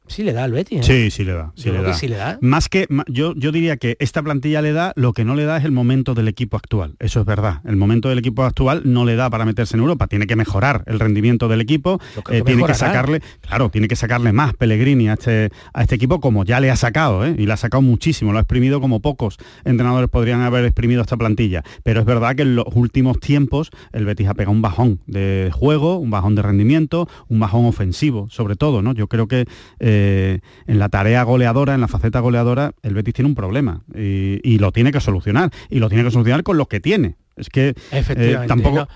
Sí 0.06 0.22
le 0.22 0.32
da 0.34 0.44
al 0.44 0.52
Betis. 0.52 0.80
¿eh? 0.80 0.82
Sí, 0.82 1.10
sí 1.10 1.24
le 1.24 1.32
da. 1.32 1.52
Sí 1.56 1.70
le 2.08 2.16
da. 2.16 2.38
Más 2.42 2.68
que 2.68 2.86
yo, 3.08 3.34
yo 3.36 3.52
diría 3.52 3.78
que 3.78 3.96
esta 4.00 4.22
plantilla 4.22 4.60
le 4.60 4.72
da, 4.72 4.92
lo 4.96 5.12
que 5.12 5.24
no 5.24 5.34
le 5.34 5.44
da 5.44 5.56
es 5.56 5.64
el 5.64 5.72
momento 5.72 6.14
del 6.14 6.28
equipo 6.28 6.56
actual. 6.56 6.94
Eso 6.98 7.20
es 7.20 7.26
verdad. 7.26 7.60
El 7.64 7.76
momento 7.76 8.10
del 8.10 8.18
equipo 8.18 8.44
actual 8.44 8.82
no 8.84 9.04
le 9.04 9.16
da 9.16 9.30
para 9.30 9.44
meterse 9.44 9.76
en 9.76 9.80
Europa. 9.80 10.06
Tiene 10.06 10.26
que 10.26 10.36
mejorar 10.36 10.84
el 10.86 11.00
rendimiento 11.00 11.48
del 11.48 11.62
equipo. 11.62 12.00
Eh, 12.30 12.42
tiene 12.44 12.64
que 12.64 12.74
sacarle, 12.74 13.22
claro, 13.40 13.70
tiene 13.70 13.88
que 13.88 13.96
sacarle 13.96 14.32
más 14.32 14.54
Pellegrini 14.54 15.08
a 15.08 15.14
este, 15.14 15.50
a 15.72 15.82
este 15.82 15.94
equipo 15.94 16.20
como 16.20 16.44
ya 16.44 16.60
le 16.60 16.70
ha 16.70 16.76
sacado, 16.76 17.24
¿eh? 17.24 17.34
y 17.38 17.46
le 17.46 17.52
ha 17.52 17.56
sacado 17.56 17.80
muchísimo. 17.80 18.32
Lo 18.32 18.38
ha 18.38 18.42
exprimido 18.42 18.80
como 18.80 19.00
pocos 19.00 19.38
entrenadores 19.64 20.10
podrían 20.10 20.42
haber 20.42 20.64
exprimido 20.66 21.02
esta 21.02 21.16
plantilla. 21.16 21.62
Pero 21.82 22.00
es 22.00 22.06
verdad 22.06 22.36
que 22.36 22.42
en 22.42 22.56
los 22.56 22.66
últimos 22.74 23.20
tiempos 23.20 23.70
el 23.92 24.04
Betis 24.04 24.28
ha 24.28 24.34
pegado 24.34 24.52
un 24.52 24.62
bajón 24.62 25.00
de 25.06 25.50
juego, 25.52 25.96
un 25.96 26.10
bajón 26.10 26.34
de 26.34 26.42
rendimiento, 26.42 27.08
un 27.28 27.40
bajón 27.40 27.64
ofensivo, 27.64 28.28
sobre 28.30 28.56
todo, 28.56 28.82
¿no? 28.82 28.92
Yo 28.92 29.08
creo 29.08 29.28
que 29.28 29.46
eh, 29.94 30.40
en 30.66 30.78
la 30.78 30.88
tarea 30.88 31.22
goleadora, 31.22 31.74
en 31.74 31.80
la 31.80 31.88
faceta 31.88 32.20
goleadora, 32.20 32.72
el 32.82 32.94
Betis 32.94 33.14
tiene 33.14 33.28
un 33.28 33.34
problema 33.34 33.82
y, 33.94 34.58
lo 34.58 34.72
tiene 34.72 34.92
que 34.92 35.00
solucionar. 35.00 35.50
Y 35.70 35.78
lo 35.78 35.88
tiene 35.88 36.04
que 36.04 36.10
solucionar 36.10 36.42
con 36.42 36.56
lo 36.56 36.66
que 36.66 36.80
tiene. 36.80 37.16
Es 37.36 37.48
que 37.48 37.74
eh, 37.90 38.38
tampoco, 38.46 38.88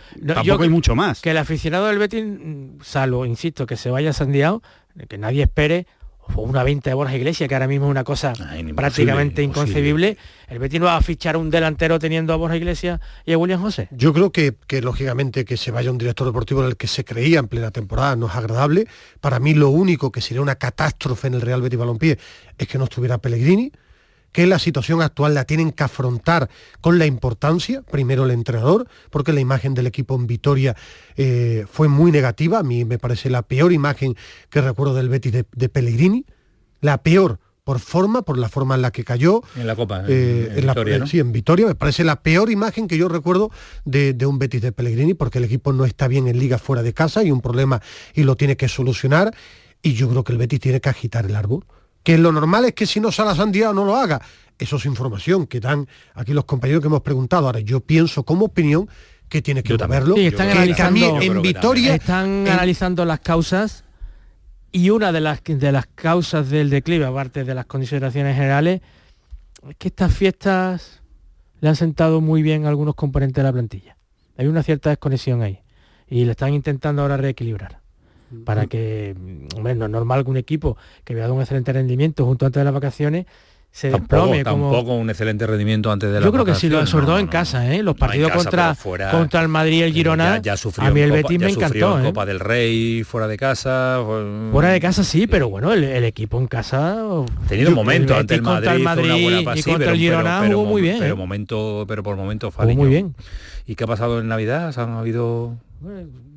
hay 0.63 0.69
mucho 0.69 0.95
más. 0.95 1.21
Que 1.21 1.31
el 1.31 1.39
aficionado 1.39 1.87
del 1.87 1.99
Betis, 1.99 2.25
salvo, 2.83 3.27
insisto, 3.27 3.67
que 3.67 3.77
se 3.77 3.91
vaya 3.91 4.13
sandiado, 4.13 4.63
que 5.09 5.19
nadie 5.19 5.45
espere 5.45 5.87
o 6.35 6.43
una 6.43 6.63
venta 6.63 6.91
de 6.91 6.95
Borja 6.95 7.17
Iglesias, 7.17 7.49
que 7.49 7.55
ahora 7.55 7.69
mismo 7.69 7.87
es 7.87 7.91
una 7.91 8.05
cosa 8.05 8.33
prácticamente 8.75 9.43
inconcebible. 9.43 10.17
¿El 10.49 10.59
Betis 10.59 10.81
no 10.81 10.87
va 10.87 10.97
a 10.97 11.03
fichar 11.03 11.37
un 11.37 11.51
delantero 11.51 11.99
teniendo 11.99 12.33
a 12.33 12.37
Borja 12.37 12.57
Iglesias 12.57 13.01
y 13.25 13.33
a 13.33 13.39
William 13.39 13.61
José? 13.61 13.89
Yo 13.91 14.13
creo 14.13 14.33
que, 14.33 14.55
que, 14.67 14.81
lógicamente 14.81 15.45
que 15.45 15.57
se 15.57 15.71
vaya 15.71 15.91
un 15.91 15.99
director 15.99 16.27
deportivo 16.27 16.63
en 16.63 16.69
el 16.69 16.77
que 16.77 16.87
se 16.87 17.05
creía 17.05 17.39
en 17.39 17.49
plena 17.49 17.71
temporada 17.71 18.17
no 18.17 18.27
es 18.29 18.35
agradable. 18.35 18.87
Para 19.21 19.41
mí 19.41 19.55
lo 19.55 19.71
único 19.71 20.11
que 20.13 20.21
sería 20.21 20.43
una 20.43 20.57
catástrofe 20.57 21.29
en 21.29 21.35
el 21.35 21.41
Real 21.41 21.63
Betis 21.63 21.79
Balompié 21.79 22.19
es 22.57 22.69
que 22.69 22.79
no 22.79 22.85
estuviera 22.85 23.19
Pellegrini 23.19 23.73
que 24.33 24.47
la 24.47 24.59
situación 24.59 25.03
actual 25.03 25.35
la 25.35 25.45
tienen 25.45 25.73
que 25.73 25.85
afrontar 25.85 26.49
con 26.81 26.99
la 26.99 27.07
importancia, 27.07 27.83
primero 27.83 28.25
el 28.25 28.31
entrenador, 28.31 28.87
porque 29.11 29.33
la 29.33 29.41
imagen 29.41 29.75
del 29.75 29.87
equipo 29.87 30.15
en 30.15 30.27
Vitoria 30.27 30.77
eh, 31.17 31.67
fue 31.71 31.89
muy 31.89 32.13
negativa, 32.13 32.59
a 32.59 32.63
mí 32.63 32.85
me 32.85 32.99
parece 32.99 33.31
la 33.31 33.43
peor 33.43 33.73
imagen 33.73 34.17
que 34.51 34.61
recuerdo 34.61 34.95
del 34.95 35.09
Betis 35.09 35.33
de, 35.33 35.69
Pellegrini, 35.69 36.25
la 36.81 36.99
peor 37.03 37.39
por 37.65 37.81
forma, 37.81 38.23
por 38.23 38.39
la 38.39 38.49
forma 38.49 38.77
en 38.77 38.83
la 38.83 38.91
que 38.91 39.05
cayó. 39.05 39.43
En 39.55 39.67
la 39.67 39.77
Copa, 39.77 40.01
en, 40.01 40.07
eh, 40.09 40.63
Vitoria, 40.63 41.07
Sí, 41.07 41.19
en 41.19 41.33
Vitoria, 41.33 41.67
me 41.67 41.75
parece 41.75 42.03
la 42.03 42.23
peor 42.23 42.51
imagen 42.51 42.89
que 42.89 42.97
yo 42.97 43.09
recuerdo 43.09 43.51
de, 43.85 44.15
de, 44.15 44.25
un 44.25 44.39
Betis 44.39 44.63
de 44.63 44.73
Pellegrini, 44.73 45.13
porque 45.13 45.37
el 45.37 45.45
equipo 45.45 45.75
no 45.75 45.85
está 45.85 46.09
bien 46.09 46.29
en 46.29 46.39
liga 46.39 46.57
fuera 46.59 46.83
de 46.83 46.95
casa 46.95 47.23
y 47.23 47.31
un 47.31 47.43
problema 47.43 47.83
y 48.15 48.23
lo 48.23 48.37
tiene 48.37 48.57
que 48.57 48.69
solucionar, 48.69 49.35
y 49.83 49.93
yo 49.93 50.09
creo 50.09 50.25
que 50.25 50.33
el 50.33 50.39
Betis 50.39 50.61
tiene 50.61 50.81
que 50.81 50.89
agitar 50.89 51.27
el 51.27 51.37
árbol 51.37 51.65
que 52.03 52.19
lo 52.19 52.33
normal 52.33 52.67
es 52.67 52.75
que 52.75 52.87
si 52.87 53.01
no 53.01 53.13
sale 53.13 53.31
a 53.31 53.35
Santiago 53.35 53.75
no 53.75 53.85
lo 53.85 53.97
haga. 53.97 54.21
Eso 54.59 54.77
es 54.77 54.87
información 54.87 55.47
que 55.47 55.61
dan 55.61 55.87
aquí 56.15 56.33
los 56.33 56.45
compañeros 56.45 56.81
que 56.83 56.89
hemos 56.89 57.03
preguntado. 57.03 57.47
Ahora, 57.47 57.61
yo 57.61 57.81
pienso 57.81 58.25
como 58.25 58.47
opinión 58.47 58.89
que 59.29 59.43
tiene 59.43 59.63
que 59.63 59.77
verlo. 59.77 60.17
Sí, 60.17 60.27
están 60.27 60.49
analizando, 60.49 61.21
en 61.21 61.43
Vitoria 61.43 61.95
están 61.95 62.49
analizando 62.49 63.05
las 63.05 63.21
causas 63.21 63.85
y 64.73 64.91
una 64.91 65.13
de 65.13 65.21
las 65.21 65.43
de 65.45 65.73
las 65.73 65.87
causas 65.87 66.51
del 66.51 66.71
declive, 66.71 67.05
aparte 67.05 67.45
de 67.45 67.55
las 67.55 67.67
consideraciones 67.67 68.35
generales, 68.37 68.81
es 69.69 69.77
que 69.77 69.89
estas 69.89 70.13
fiestas 70.13 71.01
le 71.61 71.69
han 71.69 71.77
sentado 71.77 72.21
muy 72.21 72.43
bien 72.43 72.65
a 72.65 72.69
algunos 72.69 72.95
componentes 72.95 73.37
de 73.37 73.43
la 73.43 73.53
plantilla. 73.53 73.97
Hay 74.37 74.47
una 74.47 74.63
cierta 74.63 74.91
desconexión 74.91 75.43
ahí 75.43 75.61
y 76.09 76.25
le 76.25 76.33
están 76.33 76.55
intentando 76.55 77.03
ahora 77.03 77.17
reequilibrar 77.17 77.81
para 78.45 78.67
que, 78.67 79.15
hombre, 79.57 79.75
no 79.75 79.87
es 79.87 79.91
normal 79.91 80.25
que 80.25 80.31
un 80.31 80.37
equipo 80.37 80.77
que 81.05 81.15
vea 81.15 81.33
un 81.33 81.41
excelente 81.41 81.73
rendimiento 81.73 82.25
junto 82.25 82.47
antes 82.47 82.61
de 82.61 82.65
las 82.65 82.75
vacaciones 82.75 83.27
se 83.79 83.91
desplome 83.91 84.43
tampoco, 84.43 84.87
como... 84.87 84.99
un 84.99 85.09
excelente 85.09 85.47
rendimiento 85.47 85.93
antes 85.93 86.11
de 86.11 86.19
la 86.19 86.27
Yo 86.27 86.33
creo 86.33 86.45
que 86.45 86.57
sí, 86.57 86.69
lo, 86.69 86.85
sobre 86.85 87.07
todo 87.07 87.21
en 87.21 87.29
casa, 87.29 87.73
¿eh? 87.73 87.85
los 87.85 87.95
partidos 87.95 88.33
contra, 88.33 88.77
contra 89.13 89.41
el 89.41 89.47
Madrid 89.47 89.79
y 89.79 89.83
el 89.83 89.93
Girona, 89.93 90.43
ya, 90.43 90.57
a 90.79 90.91
mí 90.91 91.01
el 91.01 91.13
Betis 91.13 91.39
me 91.39 91.51
encantó. 91.51 92.01
¿eh? 92.01 92.03
Copa 92.03 92.27
del 92.27 92.41
Rey, 92.41 93.05
fuera 93.05 93.29
de 93.29 93.37
casa. 93.37 94.03
Fuera 94.51 94.71
de 94.71 94.81
casa 94.81 95.05
sí, 95.05 95.29
pero 95.29 95.49
bueno, 95.49 95.73
el, 95.73 96.03
equipo 96.03 96.41
en 96.41 96.49
casa... 96.49 96.95
Ha 96.95 97.49
tenido 97.49 97.69
un 97.69 97.77
momento 97.77 98.17
ante 98.17 98.35
el 98.35 98.43
Madrid, 98.43 98.69
el 98.69 98.83
Madrid 98.83 99.05
una 99.05 99.23
buena 99.23 99.57
y 99.57 99.63
contra 99.63 99.93
el 99.93 99.99
Girona 99.99 100.43
jugó 100.49 100.65
muy 100.65 100.83
bien. 100.83 100.99
Pero, 100.99 101.15
¿eh? 101.15 101.17
momento, 101.17 101.85
pero 101.87 102.03
por 102.03 102.17
momento 102.17 102.51
fue 102.51 102.75
muy 102.75 102.89
bien. 102.89 103.15
¿Y 103.65 103.77
qué 103.77 103.85
ha 103.85 103.87
pasado 103.87 104.19
en 104.19 104.27
Navidad? 104.27 104.77
¿Han 104.77 104.97
habido...? 104.97 105.57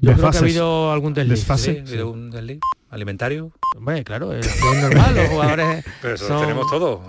Yo 0.02 0.14
creo 0.14 0.30
que 0.30 0.38
ha 0.38 0.40
habido 0.42 0.92
algún 0.92 1.16
desliz. 1.16 1.48
¿Sí? 1.58 1.78
¿Ha 1.80 1.90
habido 1.90 2.12
un 2.12 2.30
desliz? 2.30 2.60
¿Alimentario? 2.92 3.54
Hombre, 3.78 4.04
claro, 4.04 4.34
es, 4.34 4.46
normal, 4.82 5.16
los 5.16 5.30
jugadores. 5.30 5.86
Pero 6.02 6.16
eso 6.16 6.28
lo 6.28 6.42
tenemos 6.42 6.70
todo. 6.70 7.02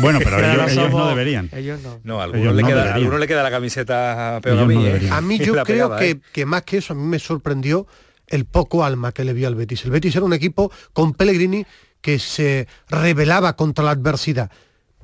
bueno, 0.00 0.18
pero, 0.18 0.38
ellos, 0.40 0.90
no 0.90 1.06
deberían. 1.06 1.48
Ellos 1.52 1.80
no. 1.82 2.00
No, 2.02 2.20
a 2.20 2.24
algunos, 2.24 2.52
le, 2.52 2.64
queda, 2.64 2.98
le 2.98 3.26
queda 3.28 3.44
la 3.44 3.50
camiseta 3.52 4.40
peor 4.42 4.58
a 4.58 4.66
mí. 4.66 4.84
¿eh? 4.84 5.08
a 5.08 5.20
mí 5.20 5.38
yo 5.38 5.54
creo 5.64 5.96
que, 5.96 6.10
¿eh? 6.10 6.20
que 6.32 6.46
más 6.46 6.62
que 6.62 6.78
eso, 6.78 6.94
a 6.94 6.96
mí 6.96 7.04
me 7.04 7.20
sorprendió 7.20 7.86
el 8.26 8.44
poco 8.44 8.84
alma 8.84 9.12
que 9.12 9.22
le 9.22 9.32
vio 9.32 9.46
al 9.46 9.54
Betis. 9.54 9.84
El 9.84 9.92
Betis 9.92 10.16
era 10.16 10.24
un 10.24 10.32
equipo 10.32 10.72
con 10.92 11.14
Pellegrini 11.14 11.64
que 12.00 12.18
se 12.18 12.66
rebelaba 12.88 13.54
contra 13.54 13.84
la 13.84 13.92
adversidad 13.92 14.50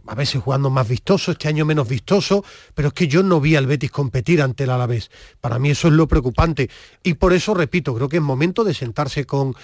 a 0.08 0.14
veces 0.14 0.42
jugando 0.42 0.70
más 0.70 0.88
vistoso, 0.88 1.32
este 1.32 1.48
año 1.48 1.64
menos 1.64 1.86
vistoso, 1.86 2.44
pero 2.74 2.88
es 2.88 2.94
que 2.94 3.08
yo 3.08 3.22
no 3.22 3.40
vi 3.40 3.56
al 3.56 3.66
Betis 3.66 3.90
competir 3.90 4.40
ante 4.40 4.64
el 4.64 4.70
Alavés. 4.70 5.10
Para 5.40 5.58
mí 5.58 5.70
eso 5.70 5.88
es 5.88 5.94
lo 5.94 6.08
preocupante. 6.08 6.70
Y 7.02 7.14
por 7.14 7.34
eso, 7.34 7.52
repito, 7.54 7.94
creo 7.94 8.08
que 8.08 8.16
es 8.16 8.22
momento 8.22 8.64
de 8.64 8.72
sentarse 8.72 9.26
con 9.26 9.54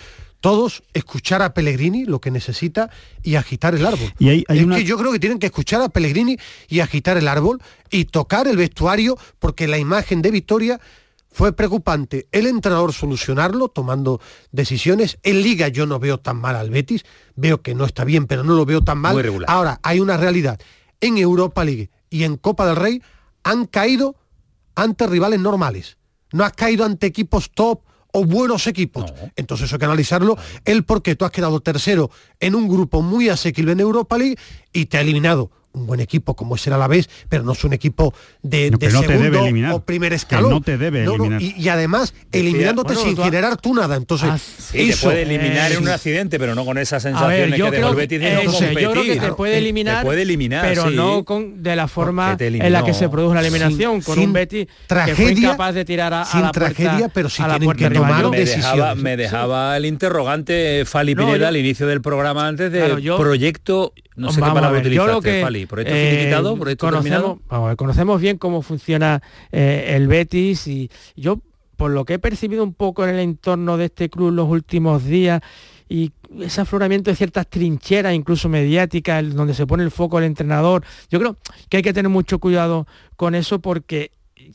todos, 0.40 0.82
escuchar 0.92 1.40
a 1.40 1.54
Pellegrini 1.54 2.04
lo 2.04 2.20
que 2.20 2.30
necesita 2.30 2.90
y 3.22 3.36
agitar 3.36 3.74
el 3.74 3.86
árbol. 3.86 4.12
Y 4.18 4.28
hay, 4.28 4.44
es 4.46 4.66
que 4.66 4.84
yo 4.84 4.98
creo 4.98 5.10
que 5.10 5.18
tienen 5.18 5.38
que 5.38 5.46
escuchar 5.46 5.80
a 5.80 5.88
Pellegrini 5.88 6.36
y 6.68 6.80
agitar 6.80 7.16
el 7.16 7.28
árbol 7.28 7.62
y 7.90 8.04
tocar 8.04 8.46
el 8.46 8.58
vestuario 8.58 9.16
porque 9.38 9.66
la 9.66 9.78
imagen 9.78 10.20
de 10.20 10.30
Victoria 10.30 10.80
fue 11.34 11.52
preocupante 11.52 12.28
el 12.30 12.46
entrenador 12.46 12.92
solucionarlo, 12.92 13.68
tomando 13.68 14.20
decisiones. 14.52 15.18
En 15.24 15.42
Liga 15.42 15.66
yo 15.66 15.84
no 15.84 15.98
veo 15.98 16.18
tan 16.18 16.36
mal 16.36 16.54
al 16.54 16.70
Betis, 16.70 17.04
veo 17.34 17.60
que 17.60 17.74
no 17.74 17.84
está 17.84 18.04
bien, 18.04 18.28
pero 18.28 18.44
no 18.44 18.54
lo 18.54 18.64
veo 18.64 18.82
tan 18.82 18.98
mal. 18.98 19.44
Ahora, 19.48 19.80
hay 19.82 19.98
una 19.98 20.16
realidad. 20.16 20.60
En 21.00 21.18
Europa 21.18 21.64
League 21.64 21.90
y 22.08 22.22
en 22.22 22.36
Copa 22.36 22.68
del 22.68 22.76
Rey 22.76 23.02
han 23.42 23.66
caído 23.66 24.14
ante 24.76 25.08
rivales 25.08 25.40
normales. 25.40 25.98
No 26.30 26.44
has 26.44 26.52
caído 26.52 26.84
ante 26.84 27.08
equipos 27.08 27.50
top 27.50 27.82
o 28.12 28.24
buenos 28.24 28.68
equipos. 28.68 29.12
Entonces 29.34 29.72
hay 29.72 29.78
que 29.80 29.84
analizarlo 29.86 30.38
el 30.64 30.84
por 30.84 31.02
qué 31.02 31.16
tú 31.16 31.24
has 31.24 31.32
quedado 31.32 31.58
tercero 31.58 32.12
en 32.38 32.54
un 32.54 32.68
grupo 32.68 33.02
muy 33.02 33.28
asequible 33.28 33.72
en 33.72 33.80
Europa 33.80 34.16
League 34.16 34.38
y 34.72 34.86
te 34.86 34.98
ha 34.98 35.00
eliminado 35.00 35.50
un 35.74 35.86
buen 35.86 36.00
equipo 36.00 36.34
como 36.34 36.54
es 36.54 36.66
el 36.66 36.72
Alavés, 36.72 37.10
pero 37.28 37.42
no 37.42 37.52
es 37.52 37.64
un 37.64 37.72
equipo 37.72 38.14
de, 38.42 38.72
segundo 38.80 39.74
o 39.74 39.80
primer 39.80 40.12
escalón. 40.12 40.50
no 40.50 40.60
te 40.60 40.78
debe 40.78 41.04
eliminar. 41.04 41.42
y, 41.42 41.68
además, 41.68 42.14
eliminándote 42.32 42.94
sin 42.94 43.16
generar 43.16 43.56
tú 43.56 43.74
nada. 43.74 43.96
Entonces, 43.96 44.28
ah, 44.30 44.38
te 44.72 44.96
puede 44.96 45.22
eliminar 45.22 45.72
en 45.72 45.82
un 45.82 45.88
accidente, 45.88 46.38
pero 46.38 46.54
no 46.54 46.64
con 46.64 46.78
esa 46.78 47.00
sensación 47.00 47.50
de 47.50 47.56
que 47.56 47.70
de 47.70 47.94
Betis 47.94 48.20
Yo 48.80 48.92
creo 48.92 49.02
que 49.02 49.16
te 49.16 49.32
puede 49.32 49.58
eliminar, 49.58 50.04
puede 50.04 50.22
eliminar 50.22 50.64
pero 50.66 50.90
no 50.90 51.24
con, 51.24 51.62
de 51.62 51.76
la 51.76 51.88
forma 51.88 52.36
en 52.38 52.72
la 52.72 52.84
que 52.84 52.94
se 52.94 53.08
produce 53.08 53.34
la 53.34 53.40
eliminación, 53.40 54.00
con 54.00 54.18
un 54.18 54.32
Betis 54.32 54.66
tragedia, 54.86 55.16
que 55.16 55.34
fue 55.34 55.42
capaz 55.42 55.72
de 55.72 55.84
tirar 55.84 56.14
a, 56.14 56.24
sin 56.24 56.42
la 56.42 56.52
tragedia, 56.52 57.08
pero 57.12 57.28
si 57.28 57.42
tienen 57.42 57.72
que 57.72 57.90
tomar 57.90 58.30
me 58.30 58.44
dejaba, 58.44 58.94
me 58.94 59.16
dejaba 59.16 59.76
el 59.76 59.86
interrogante 59.86 60.84
Fali 60.86 61.14
Pineda 61.14 61.48
al 61.48 61.56
inicio 61.56 61.86
del 61.86 62.00
programa 62.00 62.46
antes 62.46 62.70
de 62.70 63.02
proyecto 63.16 63.92
no 64.16 64.30
sé 64.30 64.40
qué 64.40 64.46
palabra 64.46 64.80
utilizaste, 64.80 65.42
Fali. 65.42 65.66
¿Por 65.66 65.80
esto 65.80 65.92
finiquitado? 65.92 66.56
¿Por 66.56 66.68
esto 66.68 66.86
conocemos, 66.86 67.38
conocemos 67.76 68.20
bien 68.20 68.38
cómo 68.38 68.62
funciona 68.62 69.22
eh, 69.50 69.94
el 69.96 70.06
Betis 70.06 70.66
y 70.66 70.90
yo, 71.16 71.40
por 71.76 71.90
lo 71.90 72.04
que 72.04 72.14
he 72.14 72.18
percibido 72.18 72.62
un 72.62 72.74
poco 72.74 73.04
en 73.04 73.14
el 73.14 73.20
entorno 73.20 73.76
de 73.76 73.86
este 73.86 74.08
club 74.08 74.32
los 74.32 74.48
últimos 74.48 75.04
días, 75.04 75.42
y 75.88 76.12
ese 76.40 76.60
afloramiento 76.60 77.10
de 77.10 77.16
ciertas 77.16 77.46
trincheras, 77.48 78.14
incluso 78.14 78.48
mediáticas, 78.48 79.34
donde 79.34 79.54
se 79.54 79.66
pone 79.66 79.82
el 79.82 79.90
foco 79.90 80.18
el 80.18 80.24
entrenador. 80.24 80.84
Yo 81.10 81.18
creo 81.18 81.36
que 81.68 81.78
hay 81.78 81.82
que 81.82 81.92
tener 81.92 82.10
mucho 82.10 82.38
cuidado 82.38 82.86
con 83.16 83.34
eso 83.34 83.58
porque 83.58 84.10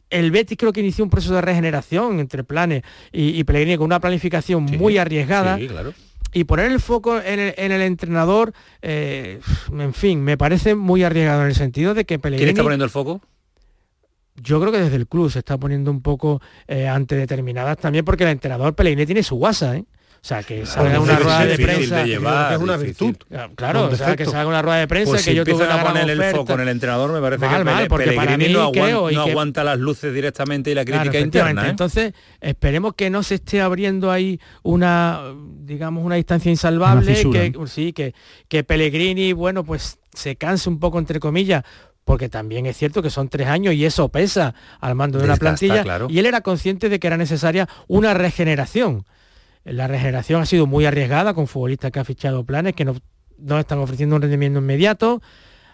el 0.10 0.32
Betis 0.32 0.58
creo 0.58 0.74
que 0.74 0.82
inició 0.82 1.04
un 1.04 1.10
proceso 1.10 1.36
de 1.36 1.42
regeneración 1.42 2.20
entre 2.20 2.44
planes 2.44 2.84
y, 3.12 3.40
y 3.40 3.44
Pellegrini 3.44 3.78
con 3.78 3.86
una 3.86 4.00
planificación 4.00 4.64
muy 4.64 4.98
arriesgada. 4.98 5.58
Sí, 5.58 5.68
claro 5.68 5.94
y 6.34 6.44
poner 6.44 6.72
el 6.72 6.80
foco 6.80 7.20
en 7.20 7.40
el, 7.40 7.82
entrenador, 7.82 8.54
eh, 8.82 9.40
en 9.72 9.94
fin, 9.94 10.24
me 10.24 10.38
parece 10.38 10.76
muy 10.76 11.04
arriesgado 11.04 11.42
en 11.42 11.48
el 11.48 11.56
sentido 11.56 11.94
de 11.94 12.06
que 12.06 12.20
Pellegrini... 12.20 12.46
¿Quién 12.46 12.56
está 12.56 12.64
poniendo 12.64 12.86
el 12.86 12.92
foco? 12.92 13.22
Yo 14.36 14.60
creo 14.60 14.72
que 14.72 14.80
desde 14.80 14.96
el 14.96 15.08
club 15.08 15.30
se 15.30 15.40
está 15.40 15.58
poniendo 15.58 15.92
un 15.92 16.02
poco 16.02 16.42
eh, 16.68 16.88
ante 16.88 17.16
determinadas 17.16 17.78
también 17.78 18.06
porque 18.06 18.24
el 18.24 18.30
entrenador 18.30 18.76
Pellegrini 18.76 19.06
tiene 19.06 19.24
su 19.24 19.36
WhatsApp, 19.36 19.76
¿eh? 19.76 19.86
O 20.22 20.28
sea, 20.30 20.44
que 20.44 20.66
salga 20.66 21.00
una 21.00 21.18
rueda 21.18 21.46
de 21.46 21.56
prensa. 21.56 22.04
es 22.04 22.60
una 22.60 22.78
virtud. 22.78 23.16
Claro, 23.56 23.86
o 23.86 23.96
sea, 23.96 24.16
que 24.16 24.26
salga 24.26 24.48
una 24.48 24.62
rueda 24.62 24.80
de 24.80 24.88
prensa 24.88 25.12
pues 25.12 25.26
que 25.26 25.34
yo 25.34 25.46
tuve 25.46 25.66
a 25.66 25.84
poner 25.84 26.10
el 26.10 26.24
foco 26.36 26.54
en 26.54 26.62
el 26.62 26.70
entrenador, 26.70 27.12
me 27.12 27.22
parece 27.22 27.48
que 27.48 27.64
mal, 27.64 27.88
porque 27.88 28.12
Pellegrini 28.12 28.54
no, 28.54 28.72
aguanta, 29.22 29.64
las 29.64 29.80
luces 29.80 30.14
directamente 30.14 30.72
y 30.72 30.76
la 30.76 30.86
crítica 30.86 31.20
interna. 31.20 31.68
¿eh? 31.68 31.70
Entonces, 31.70 32.14
esperemos 32.42 32.94
que 32.96 33.10
no 33.10 33.24
se 33.24 33.36
esté 33.36 33.62
abriendo 33.62 34.12
ahí 34.12 34.40
una, 34.64 35.22
digamos, 35.62 36.04
una 36.04 36.16
distancia 36.16 36.50
insalvable, 36.52 37.14
que 37.32 37.54
sí, 37.68 37.94
que, 37.94 38.14
que 38.48 38.64
Pellegrini, 38.64 39.34
bueno, 39.34 39.64
pues 39.64 40.00
se 40.14 40.36
canse 40.36 40.70
un 40.70 40.80
poco, 40.80 41.00
entre 41.00 41.20
comillas, 41.20 41.64
porque 42.04 42.28
también 42.28 42.66
es 42.66 42.76
cierto 42.76 43.04
que 43.04 43.12
son 43.12 43.30
tres 43.30 43.48
años 43.48 43.76
y 43.76 43.86
eso 43.86 44.10
pesa 44.10 44.56
al 44.80 44.96
mando 44.96 45.20
de 45.20 45.26
una 45.26 45.38
plantilla. 45.38 45.84
Y 46.10 46.18
él 46.18 46.26
era 46.26 46.42
consciente 46.42 46.90
de 46.90 47.00
que 47.00 47.08
era 47.08 47.18
necesaria 47.18 47.70
una 47.88 48.16
regeneración. 48.16 49.06
La 49.72 49.88
regeneración 49.88 50.42
ha 50.42 50.46
sido 50.46 50.66
muy 50.68 50.86
arriesgada 50.86 51.34
con 51.34 51.48
futbolistas 51.48 51.92
que 51.92 52.00
ha 52.00 52.04
fichado 52.04 52.44
planes 52.44 52.74
que 52.74 52.86
no, 52.86 52.96
no 53.38 53.60
están 53.60 53.80
ofreciendo 53.80 54.16
un 54.16 54.22
rendimiento 54.22 54.60
inmediato. 54.60 55.22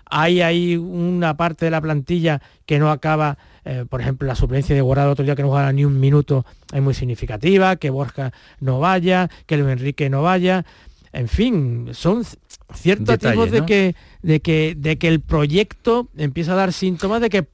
Hay 0.08 0.42
ahí 0.42 0.76
una 0.78 1.36
parte 1.36 1.66
de 1.66 1.72
la 1.72 1.82
plantilla 1.82 2.42
que 2.66 2.78
no 2.78 2.92
acaba, 2.92 3.38
eh, 3.64 3.86
por 3.90 4.02
ejemplo, 4.02 4.28
la 4.28 4.36
suplencia 4.36 4.76
de 4.76 4.82
Guardado 4.82 5.12
otro 5.12 5.26
día 5.26 5.36
que 5.36 5.42
no 5.42 5.50
juega 5.50 5.72
ni 5.72 5.84
un 5.84 6.00
minuto 6.00 6.46
es 6.72 6.82
muy 6.82 6.94
significativa, 6.94 7.76
que 7.78 7.90
Borja 7.90 8.32
no 8.60 8.80
vaya, 8.80 9.30
que 9.48 9.58
Luis 9.58 9.72
Enrique 9.72 10.10
no 10.10 10.22
vaya. 10.22 10.66
En 11.12 11.28
fin, 11.28 11.90
son 11.94 12.24
ciertos 12.74 13.18
tipos 13.18 13.50
de, 13.50 13.66
que, 13.66 13.96
de, 14.22 14.42
que, 14.42 14.76
de 14.78 14.98
que 14.98 15.08
el 15.08 15.22
proyecto 15.22 16.10
empieza 16.18 16.52
a 16.52 16.56
dar 16.56 16.74
síntomas 16.74 17.22
de 17.22 17.30
que 17.30 17.48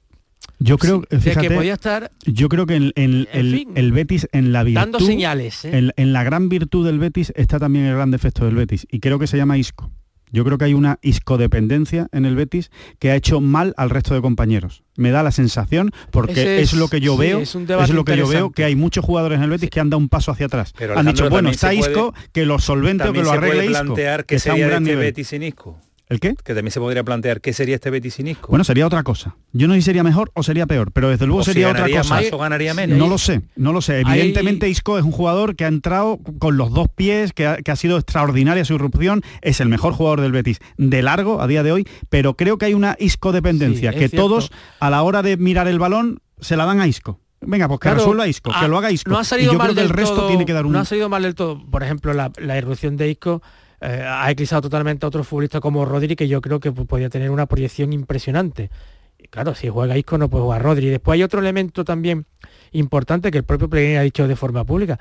Yo 0.61 0.77
creo 0.77 1.01
que 1.01 1.49
podía 1.49 1.73
estar. 1.73 2.11
Yo 2.25 2.47
creo 2.47 2.65
que 2.65 2.75
en, 2.75 2.93
el, 2.95 3.91
Betis 3.91 4.27
en 4.31 4.53
la 4.53 4.63
virtud. 4.63 4.79
Dando 4.79 4.99
señales. 4.99 5.65
¿eh? 5.65 5.91
En, 5.95 6.13
la 6.13 6.23
gran 6.23 6.49
virtud 6.49 6.85
del 6.85 6.99
Betis 6.99 7.33
está 7.35 7.59
también 7.59 7.85
el 7.85 7.95
gran 7.95 8.11
defecto 8.11 8.45
del 8.45 8.55
Betis. 8.55 8.85
Y 8.91 8.99
creo 8.99 9.17
que 9.17 9.25
se 9.25 9.37
llama 9.37 9.57
Isco. 9.57 9.91
Yo 10.33 10.45
creo 10.45 10.57
que 10.57 10.65
hay 10.65 10.73
una 10.73 10.97
iscodependencia 11.01 12.07
en 12.13 12.25
el 12.25 12.35
Betis 12.35 12.71
que 12.99 13.11
ha 13.11 13.15
hecho 13.15 13.41
mal 13.41 13.73
al 13.75 13.89
resto 13.89 14.13
de 14.13 14.21
compañeros. 14.21 14.83
Me 14.95 15.11
da 15.11 15.23
la 15.23 15.31
sensación, 15.31 15.91
porque 16.09 16.61
es, 16.61 16.73
lo 16.73 16.87
que 16.87 17.01
yo 17.01 17.17
veo, 17.17 17.39
es, 17.39 17.53
lo 17.89 18.05
que 18.05 18.15
yo 18.15 18.27
veo, 18.27 18.51
que 18.51 18.63
hay 18.63 18.77
muchos 18.77 19.03
jugadores 19.03 19.37
en 19.37 19.43
el 19.43 19.49
Betis 19.49 19.69
que 19.69 19.81
han 19.81 19.89
dado 19.89 19.97
un 19.97 20.07
paso 20.07 20.31
hacia 20.31 20.45
atrás. 20.45 20.73
han 20.95 21.05
dicho, 21.05 21.29
bueno, 21.29 21.49
está 21.49 21.73
Isco, 21.73 22.13
que 22.31 22.45
lo 22.45 22.59
solvente 22.59 23.09
o 23.09 23.13
que 23.13 23.23
lo 23.23 23.31
arregle 23.31 23.65
Isco. 23.65 23.83
plantear 23.83 24.25
que, 24.25 24.39
sea 24.39 24.53
un 24.53 24.61
gran 24.61 24.83
este 24.83 24.95
Betis 24.95 25.27
sin 25.27 25.43
Isco. 25.43 25.77
¿El 26.11 26.19
qué? 26.19 26.35
Que 26.35 26.53
también 26.53 26.71
se 26.71 26.81
podría 26.81 27.05
plantear 27.05 27.39
qué 27.39 27.53
sería 27.53 27.75
este 27.75 27.89
Betis 27.89 28.15
sin 28.15 28.27
Isco. 28.27 28.49
Bueno, 28.49 28.65
sería 28.65 28.85
otra 28.85 29.01
cosa. 29.01 29.37
Yo 29.53 29.69
no 29.69 29.75
sé 29.75 29.79
si 29.79 29.85
sería 29.85 30.03
mejor 30.03 30.29
o 30.33 30.43
sería 30.43 30.67
peor, 30.67 30.91
pero 30.91 31.09
desde 31.09 31.25
luego 31.25 31.41
sería 31.41 31.69
otra 31.69 31.87
cosa. 31.87 32.15
Más 32.15 32.33
o 32.33 32.37
ganaría 32.37 32.73
menos. 32.73 32.97
No 32.97 33.07
lo 33.07 33.17
sé, 33.17 33.43
no 33.55 33.71
lo 33.71 33.79
sé. 33.79 34.01
Evidentemente 34.01 34.67
Isco 34.67 34.97
es 34.97 35.05
un 35.05 35.13
jugador 35.13 35.55
que 35.55 35.63
ha 35.63 35.69
entrado 35.69 36.19
con 36.37 36.57
los 36.57 36.73
dos 36.73 36.89
pies, 36.93 37.31
que 37.31 37.47
ha, 37.47 37.75
sido 37.77 37.97
extraordinaria 37.97 38.65
su 38.65 38.73
irrupción, 38.73 39.21
es 39.41 39.61
el 39.61 39.69
mejor 39.69 39.93
jugador 39.93 40.19
del 40.19 40.33
Betis 40.33 40.59
de 40.75 41.01
largo 41.01 41.41
a 41.41 41.47
día 41.47 41.63
de 41.63 41.71
hoy, 41.71 41.87
pero 42.09 42.35
creo 42.35 42.57
que 42.57 42.65
hay 42.65 42.73
una 42.73 42.97
Isco 42.99 43.31
dependencia, 43.31 43.93
que 43.93 44.09
todos 44.09 44.51
a 44.81 44.89
la 44.89 45.03
hora 45.03 45.21
de 45.21 45.37
mirar 45.37 45.69
el 45.69 45.79
balón 45.79 46.19
se 46.41 46.57
la 46.57 46.65
dan 46.65 46.81
a 46.81 46.87
Isco. 46.87 47.21
Venga, 47.39 47.69
pues 47.69 47.79
que 47.79 47.89
resuelva 47.89 48.27
Isco, 48.27 48.51
que 48.59 48.67
lo 48.67 48.77
haga 48.77 48.91
Isco. 48.91 49.09
No 49.09 49.17
ha 49.17 49.23
salido 49.23 49.53
mal 49.53 49.73
del 49.73 49.87
resto 49.87 50.27
tiene 50.27 50.45
que 50.45 50.51
dar 50.51 50.65
un... 50.65 50.73
No 50.73 50.79
ha 50.79 50.85
salido 50.85 51.07
mal 51.07 51.23
del 51.23 51.35
todo. 51.35 51.65
Por 51.71 51.83
ejemplo, 51.83 52.13
la, 52.13 52.33
la 52.37 52.57
irrupción 52.57 52.97
de 52.97 53.09
Isco 53.09 53.41
eh, 53.81 54.05
ha 54.07 54.29
eclipsado 54.29 54.61
totalmente 54.61 55.05
a 55.05 55.09
otro 55.09 55.23
futbolista 55.23 55.59
como 55.59 55.85
Rodri, 55.85 56.15
que 56.15 56.27
yo 56.27 56.39
creo 56.39 56.59
que 56.59 56.71
podía 56.71 57.09
tener 57.09 57.31
una 57.31 57.47
proyección 57.47 57.93
impresionante. 57.93 58.69
Y 59.17 59.27
claro, 59.27 59.55
si 59.55 59.69
juega 59.69 59.97
Isco 59.97 60.19
no 60.19 60.29
puede 60.29 60.43
jugar 60.43 60.61
Rodri. 60.61 60.89
Después 60.89 61.15
hay 61.15 61.23
otro 61.23 61.39
elemento 61.39 61.83
también 61.83 62.27
importante 62.71 63.31
que 63.31 63.39
el 63.39 63.43
propio 63.43 63.69
Pellegrini 63.69 63.97
ha 63.97 64.03
dicho 64.03 64.27
de 64.27 64.35
forma 64.35 64.63
pública. 64.65 64.99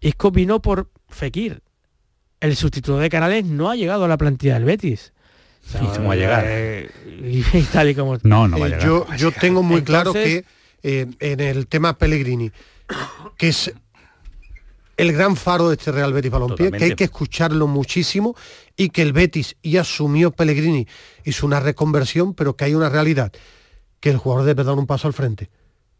Isco 0.00 0.30
vino 0.30 0.60
por 0.60 0.90
Fekir. 1.08 1.62
El 2.38 2.54
sustituto 2.54 2.98
de 2.98 3.08
Canales 3.08 3.46
no 3.46 3.70
ha 3.70 3.76
llegado 3.76 4.04
a 4.04 4.08
la 4.08 4.18
plantilla 4.18 4.54
del 4.54 4.64
Betis. 4.64 5.14
¿Y 5.80 5.98
va 6.02 6.12
a 6.12 6.16
llegar? 6.16 6.44
Eh, 6.46 6.90
y, 7.54 7.62
tal 7.62 7.88
y 7.88 7.94
como... 7.94 8.18
No, 8.22 8.46
no 8.46 8.58
va 8.58 8.66
a 8.66 8.68
eh, 8.68 8.72
llegar. 8.72 8.86
Yo, 8.86 9.06
yo 9.16 9.32
tengo 9.32 9.62
muy 9.62 9.82
claro 9.82 10.12
que 10.12 10.44
en 10.82 11.16
el 11.40 11.66
tema 11.66 11.96
Pellegrini, 11.96 12.52
que 13.38 13.48
es 13.48 13.72
el 14.96 15.12
gran 15.12 15.36
faro 15.36 15.68
de 15.68 15.76
este 15.76 15.92
Real 15.92 16.12
Betis 16.12 16.30
Balompié, 16.30 16.70
que 16.72 16.84
hay 16.84 16.94
que 16.94 17.04
escucharlo 17.04 17.66
muchísimo 17.66 18.34
y 18.76 18.90
que 18.90 19.02
el 19.02 19.12
Betis 19.12 19.56
ya 19.62 19.82
asumió 19.82 20.30
Pellegrini, 20.30 20.86
hizo 21.24 21.46
una 21.46 21.60
reconversión, 21.60 22.34
pero 22.34 22.56
que 22.56 22.64
hay 22.64 22.74
una 22.74 22.88
realidad, 22.88 23.32
que 24.00 24.10
el 24.10 24.16
jugador 24.16 24.46
debe 24.46 24.64
dar 24.64 24.74
un 24.74 24.86
paso 24.86 25.06
al 25.06 25.14
frente. 25.14 25.50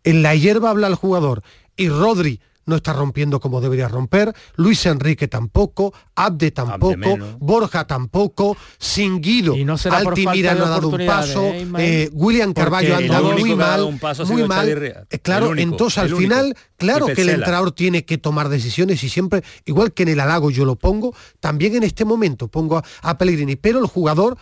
En 0.05 0.23
la 0.23 0.35
hierba 0.35 0.71
habla 0.71 0.87
el 0.87 0.95
jugador 0.95 1.43
y 1.77 1.89
Rodri 1.89 2.41
no 2.67 2.77
está 2.77 2.93
rompiendo 2.93 3.41
como 3.41 3.61
debería 3.61 3.89
romper, 3.89 4.35
Luis 4.57 4.85
Enrique 4.87 5.29
tampoco, 5.29 5.95
Abde 6.15 6.51
tampoco, 6.51 7.17
Borja 7.39 7.87
tampoco, 7.87 8.57
Singuido, 8.79 9.57
no 9.57 9.77
Altimira 9.91 10.55
no 10.55 10.67
ha 10.67 10.69
dado 10.69 10.89
un 10.89 11.07
paso, 11.07 11.45
¿eh, 11.45 11.67
eh, 11.79 12.11
William 12.13 12.53
Carballo 12.53 12.95
ha 12.95 12.99
andado 12.99 13.39
muy 13.39 13.55
mal, 13.55 13.99
muy 14.27 14.45
mal. 14.45 14.69
Eh, 14.69 15.19
claro, 15.23 15.57
entonces 15.57 15.99
al 15.99 16.15
final, 16.15 16.57
claro 16.77 17.07
que 17.07 17.23
el 17.23 17.31
entrenador 17.31 17.73
tiene 17.73 18.05
que 18.05 18.19
tomar 18.19 18.49
decisiones 18.49 19.03
y 19.05 19.09
siempre, 19.09 19.43
igual 19.65 19.93
que 19.93 20.03
en 20.03 20.11
el 20.11 20.21
halago 20.21 20.51
yo 20.51 20.65
lo 20.65 20.77
pongo, 20.77 21.15
también 21.41 21.77
en 21.77 21.85
este 21.85 22.05
momento 22.05 22.49
pongo 22.49 22.79
a, 22.79 22.85
a 23.03 23.17
Pellegrini, 23.17 23.57
pero 23.57 23.79
el 23.79 23.87
jugador 23.87 24.37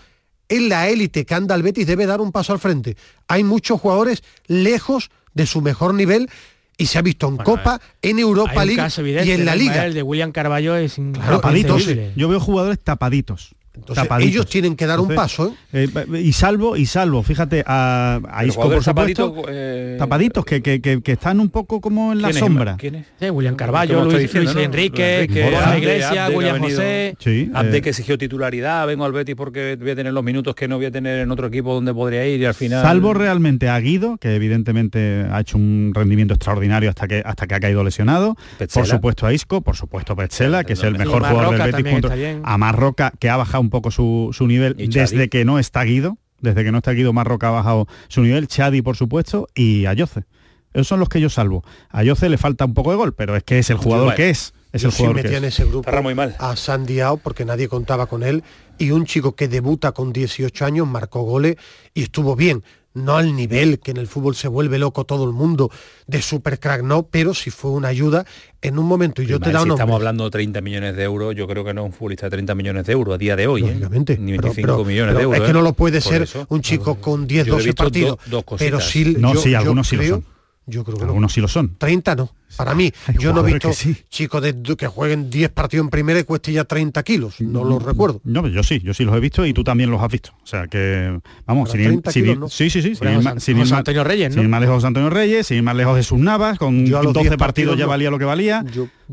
en 0.48 0.68
la 0.68 0.88
élite 0.88 1.24
que 1.24 1.34
anda 1.34 1.54
al 1.54 1.62
Betis 1.62 1.86
debe 1.86 2.06
dar 2.06 2.20
un 2.20 2.32
paso 2.32 2.52
al 2.52 2.58
frente. 2.58 2.96
Hay 3.28 3.44
muchos 3.44 3.80
jugadores 3.80 4.22
lejos 4.46 5.10
de 5.34 5.46
su 5.46 5.60
mejor 5.60 5.94
nivel 5.94 6.30
y 6.76 6.86
se 6.86 6.98
ha 6.98 7.02
visto 7.02 7.28
en 7.28 7.36
Copa, 7.36 7.80
en 8.02 8.18
Europa 8.18 8.64
League 8.64 9.24
y 9.24 9.30
en 9.30 9.44
la 9.44 9.54
Liga. 9.54 9.86
El 9.86 9.94
de 9.94 10.02
William 10.02 10.32
Carballo 10.32 10.76
es 10.76 10.96
tapaditos. 11.12 11.86
Yo 12.16 12.28
veo 12.28 12.40
jugadores 12.40 12.78
tapaditos. 12.80 13.54
Entonces, 13.76 14.06
ellos 14.20 14.46
tienen 14.46 14.76
que 14.76 14.86
dar 14.86 15.00
un 15.00 15.14
paso. 15.14 15.54
¿eh? 15.72 15.88
Eh, 15.94 16.20
y 16.20 16.32
salvo, 16.32 16.76
y 16.76 16.86
salvo, 16.86 17.22
fíjate, 17.22 17.64
a, 17.66 18.20
a 18.30 18.44
Isco, 18.44 18.70
por 18.70 18.84
supuesto, 18.84 19.44
eh, 19.48 19.96
tapaditos 19.98 20.44
que, 20.44 20.62
que, 20.62 20.80
que, 20.80 21.12
están 21.12 21.40
un 21.40 21.48
poco 21.48 21.80
como 21.80 22.12
en 22.12 22.22
la 22.22 22.32
sombra. 22.32 22.76
¿Quién 22.76 23.04
es? 23.20 23.30
William 23.30 23.56
Carballo, 23.56 24.04
Luis, 24.04 24.32
Luis, 24.32 24.54
Enrique, 24.54 25.26
Iglesia, 25.28 26.28
William 26.32 26.60
José. 26.60 27.16
Sí, 27.18 27.50
Abde 27.52 27.82
que 27.82 27.90
exigió 27.90 28.16
titularidad, 28.16 28.86
vengo 28.86 29.04
al 29.04 29.12
Betis 29.12 29.34
porque 29.34 29.76
voy 29.80 29.90
a 29.90 29.96
tener 29.96 30.12
los 30.12 30.22
minutos 30.22 30.54
que 30.54 30.68
no 30.68 30.76
voy 30.76 30.86
a 30.86 30.90
tener 30.90 31.20
en 31.20 31.30
otro 31.30 31.48
equipo 31.48 31.74
donde 31.74 31.92
podría 31.92 32.26
ir 32.26 32.40
y 32.40 32.44
al 32.44 32.54
final... 32.54 32.82
Salvo 32.82 33.12
realmente 33.12 33.68
a 33.68 33.78
Guido, 33.80 34.18
que 34.18 34.36
evidentemente 34.36 35.26
ha 35.30 35.40
hecho 35.40 35.58
un 35.58 35.92
rendimiento 35.94 36.34
extraordinario 36.34 36.90
hasta 36.90 37.08
que 37.08 37.22
hasta 37.24 37.46
que 37.46 37.54
ha 37.54 37.60
caído 37.60 37.82
lesionado. 37.82 38.36
Por 38.72 38.86
supuesto 38.86 39.26
a 39.26 39.32
Isco, 39.32 39.62
por 39.62 39.76
supuesto 39.76 40.12
a 40.12 40.16
Petzela, 40.16 40.64
que 40.64 40.74
es 40.74 40.82
el 40.82 40.96
mejor 40.96 41.24
jugador 41.24 41.58
del 41.58 41.82
Betis. 41.82 42.36
A 42.44 42.58
Marroca, 42.58 43.12
que 43.18 43.30
ha 43.30 43.36
bajado 43.36 43.63
un 43.64 43.70
poco 43.70 43.90
su, 43.90 44.32
nivel 44.40 44.76
desde 44.76 45.28
que 45.28 45.44
no 45.44 45.58
está 45.58 45.82
Guido, 45.82 46.18
desde 46.40 46.64
que 46.64 46.72
no 46.72 46.78
está 46.78 46.92
Guido 46.92 47.12
Marroca 47.12 47.48
ha 47.48 47.52
bajado 47.52 47.86
su 48.08 48.22
nivel, 48.22 48.46
Chadi 48.46 48.82
por 48.82 48.96
supuesto 48.96 49.48
y 49.54 49.86
Ayoce. 49.86 50.24
Esos 50.72 50.88
son 50.88 51.00
los 51.00 51.08
que 51.08 51.20
yo 51.20 51.30
salvo. 51.30 51.64
A 51.90 52.00
Ayoce 52.00 52.28
le 52.28 52.36
falta 52.36 52.64
un 52.64 52.74
poco 52.74 52.90
de 52.90 52.96
gol, 52.96 53.14
pero 53.14 53.36
es 53.36 53.44
que 53.44 53.58
es 53.58 53.70
el 53.70 53.76
jugador 53.76 54.14
que 54.14 54.30
es. 54.30 54.52
Es 54.72 54.82
el 54.82 54.90
jugador 54.90 55.14
metía 55.14 55.38
en 55.38 55.44
ese 55.44 55.64
grupo 55.64 55.88
muy 56.02 56.16
mal. 56.16 56.34
a 56.40 56.56
Sandiao 56.56 57.16
porque 57.16 57.44
nadie 57.44 57.68
contaba 57.68 58.06
con 58.06 58.24
él 58.24 58.42
y 58.76 58.90
un 58.90 59.06
chico 59.06 59.36
que 59.36 59.46
debuta 59.46 59.92
con 59.92 60.12
18 60.12 60.64
años 60.64 60.88
marcó 60.88 61.22
goles 61.22 61.56
y 61.94 62.02
estuvo 62.02 62.34
bien 62.34 62.64
no 62.94 63.16
al 63.16 63.34
nivel 63.34 63.80
que 63.80 63.90
en 63.90 63.96
el 63.98 64.06
fútbol 64.06 64.36
se 64.36 64.48
vuelve 64.48 64.78
loco 64.78 65.04
todo 65.04 65.24
el 65.24 65.32
mundo 65.32 65.70
de 66.06 66.22
super 66.22 66.58
crack, 66.58 66.82
no, 66.82 67.02
pero 67.04 67.34
si 67.34 67.50
fue 67.50 67.72
una 67.72 67.88
ayuda 67.88 68.24
en 68.62 68.78
un 68.78 68.86
momento 68.86 69.20
y 69.20 69.26
yo 69.26 69.40
te 69.40 69.50
da 69.50 69.62
si 69.62 69.68
estamos 69.68 69.96
hablando 69.96 70.24
de 70.24 70.30
30 70.30 70.60
millones 70.60 70.96
de 70.96 71.02
euros, 71.02 71.34
yo 71.34 71.46
creo 71.46 71.64
que 71.64 71.74
no 71.74 71.82
es 71.82 71.86
un 71.86 71.92
futbolista 71.92 72.26
de 72.26 72.30
30 72.30 72.54
millones 72.54 72.86
de 72.86 72.92
euros 72.92 73.14
a 73.14 73.18
día 73.18 73.36
de 73.36 73.46
hoy, 73.46 73.64
¿eh? 73.64 73.74
Ni 74.18 74.38
25 74.38 74.84
millones 74.84 75.16
de 75.16 75.22
euros. 75.22 75.40
Es 75.40 75.46
que 75.46 75.52
no 75.52 75.60
lo 75.60 75.72
puede 75.74 76.00
ser 76.00 76.28
un 76.48 76.60
chico 76.62 76.94
con 76.96 77.26
10, 77.26 77.46
12 77.48 77.74
partidos. 77.74 78.18
pero 78.58 78.80
sí, 78.80 79.16
no, 79.18 79.34
sí, 79.34 79.54
algunos 79.54 79.88
sí 79.88 79.96
lo 79.96 80.04
son. 80.04 80.24
Yo 80.66 80.82
creo 80.82 80.96
que 80.96 81.04
algunos 81.04 81.32
sí 81.32 81.40
lo 81.40 81.48
son. 81.48 81.76
30 81.76 82.14
no. 82.14 82.32
Para 82.56 82.74
mí, 82.74 82.92
yo 83.18 83.32
no 83.32 83.46
he 83.46 83.52
visto 83.52 83.70
chicos 84.08 84.42
de, 84.42 84.54
que 84.76 84.86
jueguen 84.86 85.30
10 85.30 85.50
partidos 85.50 85.84
en 85.84 85.90
primera 85.90 86.18
y 86.20 86.24
cueste 86.24 86.52
ya 86.52 86.64
30 86.64 87.02
kilos. 87.02 87.40
No 87.40 87.64
los 87.64 87.82
mm, 87.82 87.86
recuerdo. 87.86 88.20
No, 88.24 88.46
yo 88.48 88.62
sí, 88.62 88.80
yo 88.80 88.94
sí 88.94 89.04
los 89.04 89.16
he 89.16 89.20
visto 89.20 89.44
y 89.46 89.52
tú 89.52 89.64
también 89.64 89.90
los 89.90 90.00
has 90.00 90.10
visto. 90.10 90.30
O 90.42 90.46
sea 90.46 90.66
que, 90.66 91.18
vamos, 91.46 91.70
sin 91.70 91.80
ir, 91.80 92.00
sí, 92.06 92.70
sí, 92.70 92.82
sí, 92.82 92.94
sin 92.94 93.08
ir, 93.08 93.40
sin 93.40 93.74
Antonio 93.74 94.04
Reyes, 94.04 94.34
sin 94.34 94.42
ir 94.42 94.48
más 94.48 94.60
lejos 94.60 94.82
de 94.82 94.88
Antonio 94.88 95.10
Reyes, 95.10 95.46
sin 95.46 95.58
ir 95.58 95.62
más 95.62 95.76
lejos 95.76 95.96
de 95.96 96.02
sus 96.02 96.18
Navas, 96.18 96.58
con 96.58 96.84
12 96.84 97.36
partidos, 97.36 97.76
ya 97.76 97.86
valía 97.86 98.10
lo 98.10 98.18
que 98.18 98.24
valía. 98.24 98.64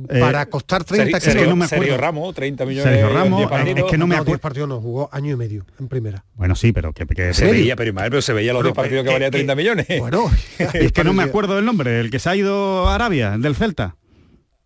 Eh, 0.09 0.19
para 0.19 0.45
costar 0.45 0.83
30 0.83 1.19
kilos. 1.19 1.35
Es 1.35 1.41
que 1.41 1.47
no 1.47 1.55
me 1.55 1.65
acuerdo. 1.65 1.83
Sergio 1.83 1.97
Ramos, 1.97 2.33
30 2.33 2.65
millones 2.65 2.93
Sergio 2.93 3.09
Ramos, 3.09 3.51
es 3.51 3.83
que 3.83 3.97
no 3.97 4.07
me 4.07 4.15
acuerdo. 4.15 4.39
partidos 4.39 4.69
no, 4.69 4.79
jugó 4.79 5.09
año 5.11 5.33
y 5.33 5.35
medio 5.35 5.65
en 5.79 5.87
primera. 5.87 6.23
Bueno, 6.35 6.55
sí, 6.55 6.71
pero 6.71 6.93
que, 6.93 7.33
se 7.33 7.51
veía, 7.51 7.75
pero, 7.75 7.93
pero 7.93 8.21
se 8.21 8.33
veía 8.33 8.53
los 8.53 8.63
10 8.63 8.75
partidos 8.75 9.03
que 9.03 9.11
valía 9.11 9.29
30 9.29 9.55
millones. 9.55 9.87
Bueno, 9.99 10.31
es 10.73 10.91
que 10.91 11.03
no 11.03 11.13
me 11.21 11.23
acuerdo 11.23 11.55
del 11.55 11.65
nombre, 11.65 11.99
el 11.99 12.09
que 12.09 12.19
se 12.19 12.29
ha 12.29 12.35
ido 12.35 12.87
a 12.87 12.95
Arabia, 12.95 13.30
del 13.39 13.55
Celta. 13.55 13.95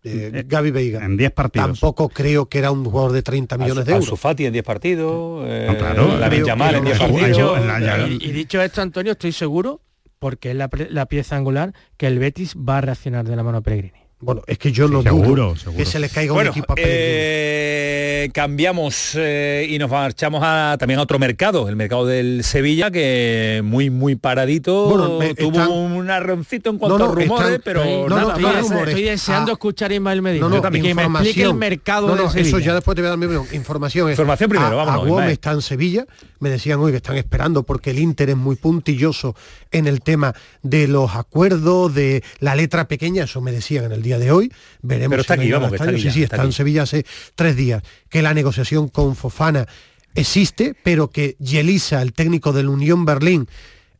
Eh, 0.02 0.44
Gaby 0.46 0.70
Veiga. 0.70 1.04
En 1.04 1.16
10 1.16 1.32
partidos. 1.32 1.66
Tampoco 1.66 2.08
creo 2.08 2.48
que 2.48 2.58
era 2.58 2.70
un 2.70 2.84
jugador 2.84 3.12
de 3.12 3.22
30 3.22 3.58
millones 3.58 3.84
de 3.84 3.92
euros. 3.92 4.18
Fati 4.18 4.46
en 4.46 4.52
10 4.52 4.64
partidos. 4.64 5.44
Eh, 5.48 5.66
la 5.78 6.26
en 6.26 6.84
10 6.84 6.98
partidos. 6.98 7.60
Y, 8.08 8.30
dicho 8.30 8.62
esto, 8.62 8.82
Antonio, 8.82 9.12
estoy 9.12 9.32
seguro, 9.32 9.80
porque 10.18 10.52
es 10.52 10.56
la, 10.56 10.70
la 10.90 11.06
pieza 11.06 11.36
angular, 11.36 11.72
que 11.96 12.06
el 12.06 12.18
Betis 12.20 12.54
va 12.56 12.78
a 12.78 12.80
reaccionar 12.82 13.26
de 13.26 13.34
la 13.34 13.42
mano 13.42 13.58
a 13.58 13.60
Pellegrini. 13.62 14.05
Bueno, 14.18 14.40
es 14.46 14.56
que 14.56 14.72
yo 14.72 14.88
no 14.88 15.02
seguro, 15.02 15.54
que 15.76 15.84
se 15.84 15.98
le 15.98 16.08
caiga 16.08 16.32
un 16.32 16.46
equipo 16.46 16.72
a 16.72 16.76
eh, 16.78 18.30
cambiamos 18.32 19.12
eh, 19.14 19.66
y 19.68 19.78
nos 19.78 19.90
marchamos 19.90 20.40
a, 20.42 20.76
también 20.78 20.98
a 21.00 21.02
otro 21.02 21.18
mercado, 21.18 21.68
el 21.68 21.76
mercado 21.76 22.06
del 22.06 22.42
Sevilla, 22.42 22.90
que 22.90 23.60
muy, 23.62 23.90
muy 23.90 24.16
paradito. 24.16 24.88
tuvo 25.36 25.68
un 25.68 26.10
arroncito 26.10 26.70
en 26.70 26.78
cuanto 26.78 27.04
a 27.04 27.14
rumores, 27.14 27.60
pero 27.62 28.08
no, 28.08 28.34
nada 28.34 28.60
Estoy 28.60 29.02
deseando 29.02 29.52
ah. 29.52 29.54
escuchar 29.54 29.90
a 29.90 29.94
Ismael 29.94 30.22
Medina. 30.22 30.48
No, 30.48 30.62
que 30.62 30.94
me 30.94 31.02
explique 31.02 31.42
el 31.42 31.54
mercado 31.54 32.16
de 32.16 32.40
Eso 32.40 32.58
ya 32.58 32.72
después 32.72 32.94
te 32.96 33.02
voy 33.02 33.08
a 33.08 33.10
dar 33.10 33.18
mi 33.18 33.26
información. 33.54 34.08
información 34.08 34.48
primero, 34.48 34.78
vamos. 34.78 35.20
A 35.20 35.30
está 35.30 35.52
en 35.52 35.60
Sevilla, 35.60 36.06
me 36.40 36.48
decían 36.48 36.80
hoy 36.80 36.90
que 36.90 36.96
están 36.96 37.16
esperando 37.16 37.64
porque 37.64 37.90
el 37.90 37.98
Inter 37.98 38.30
es 38.30 38.36
muy 38.36 38.56
puntilloso 38.56 39.36
en 39.72 39.86
el 39.86 40.00
tema 40.00 40.34
de 40.62 40.88
los 40.88 41.14
acuerdos, 41.16 41.94
de 41.94 42.22
la 42.40 42.54
letra 42.54 42.88
pequeña, 42.88 43.24
eso 43.24 43.42
me 43.42 43.52
decían 43.52 43.84
en 43.84 43.92
el 43.92 44.05
día 44.06 44.18
de 44.18 44.30
hoy. 44.30 44.52
Veremos 44.82 45.10
Pero 45.10 45.22
está 45.22 45.34
aquí, 45.34 45.50
vamos, 45.50 45.72
está, 45.72 45.90
sí, 45.92 46.10
sí, 46.10 46.22
está, 46.22 46.42
en 46.42 46.52
Sevilla 46.52 46.82
hace 46.82 47.04
tres 47.34 47.56
días. 47.56 47.82
Que 48.08 48.22
la 48.22 48.32
negociación 48.32 48.88
con 48.88 49.16
Fofana 49.16 49.66
existe, 50.14 50.74
pero 50.82 51.10
que 51.10 51.36
Yelisa, 51.38 52.00
el 52.02 52.12
técnico 52.12 52.52
del 52.52 52.68
Unión 52.68 53.04
Berlín, 53.04 53.48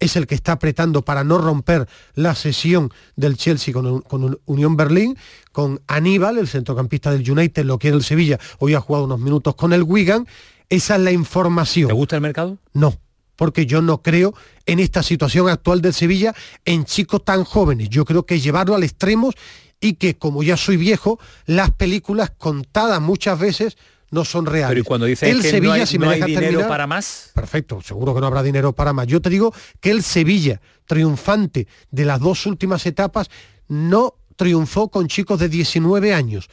es 0.01 0.17
el 0.17 0.27
que 0.27 0.35
está 0.35 0.53
apretando 0.53 1.03
para 1.03 1.25
no 1.25 1.39
romper 1.39 1.89
la 2.15 2.35
sesión 2.35 2.93
del 3.17 3.37
Chelsea 3.37 3.73
con, 3.73 4.03
con, 4.03 4.39
Unión 4.45 4.77
Berlín, 4.77 5.17
con 5.53 5.81
Aníbal, 5.87 6.39
el 6.39 6.49
centrocampista 6.49 7.11
del 7.11 7.29
United, 7.31 7.65
lo 7.65 7.79
quiere 7.79 7.97
el 7.97 8.05
Sevilla, 8.05 8.39
hoy 8.59 8.75
ha 8.75 8.81
jugado 8.81 9.05
unos 9.05 9.21
minutos 9.21 9.55
con 9.55 9.73
el 9.73 9.83
Wigan. 9.83 10.27
Esa 10.69 10.97
es 10.97 11.03
la 11.03 11.13
información. 11.13 11.89
¿Te 11.89 11.95
gusta 11.95 12.17
el 12.17 12.23
mercado? 12.23 12.59
No, 12.73 12.99
porque 13.37 13.67
yo 13.67 13.83
no 13.83 14.03
creo 14.03 14.35
en 14.65 14.81
esta 14.81 15.03
situación 15.03 15.49
actual 15.49 15.81
del 15.81 15.95
Sevilla 15.95 16.35
en 16.65 16.85
chicos 16.85 17.25
tan 17.25 17.45
jóvenes. 17.45 17.89
Yo 17.89 18.05
creo 18.05 18.27
que 18.27 18.41
llevarlo 18.41 18.75
al 18.75 18.83
extremo 18.83 19.33
y 19.81 19.95
que 19.95 20.17
como 20.17 20.43
ya 20.43 20.57
soy 20.57 20.77
viejo, 20.77 21.19
las 21.47 21.71
películas 21.73 22.31
contadas 22.37 23.01
muchas 23.01 23.39
veces 23.39 23.77
no 24.11 24.25
son 24.25 24.47
reales. 24.47 24.75
Pero 24.75 24.85
cuando 24.85 25.07
dice 25.07 25.31
el 25.31 25.43
que 25.43 25.51
Sevilla, 25.51 25.75
no 25.75 25.81
hay, 25.81 25.87
si 25.87 25.99
me 25.99 26.15
dinero 26.27 26.69
para 26.69 26.87
más. 26.87 27.31
Perfecto, 27.35 27.83
seguro 27.83 28.15
que 28.15 28.21
no 28.21 28.27
habrá 28.27 28.43
dinero 28.43 28.73
para 28.73 28.93
más. 28.93 29.07
Yo 29.07 29.21
te 29.21 29.31
digo 29.31 29.53
que 29.81 29.91
el 29.91 30.03
Sevilla, 30.03 30.61
triunfante 30.87 31.67
de 31.91 32.05
las 32.05 32.21
dos 32.21 32.47
últimas 32.47 32.87
etapas, 32.87 33.29
no 33.69 34.15
triunfó 34.37 34.89
con 34.89 35.09
chicos 35.09 35.41
de 35.41 35.49
19 35.49 36.15
años. 36.15 36.49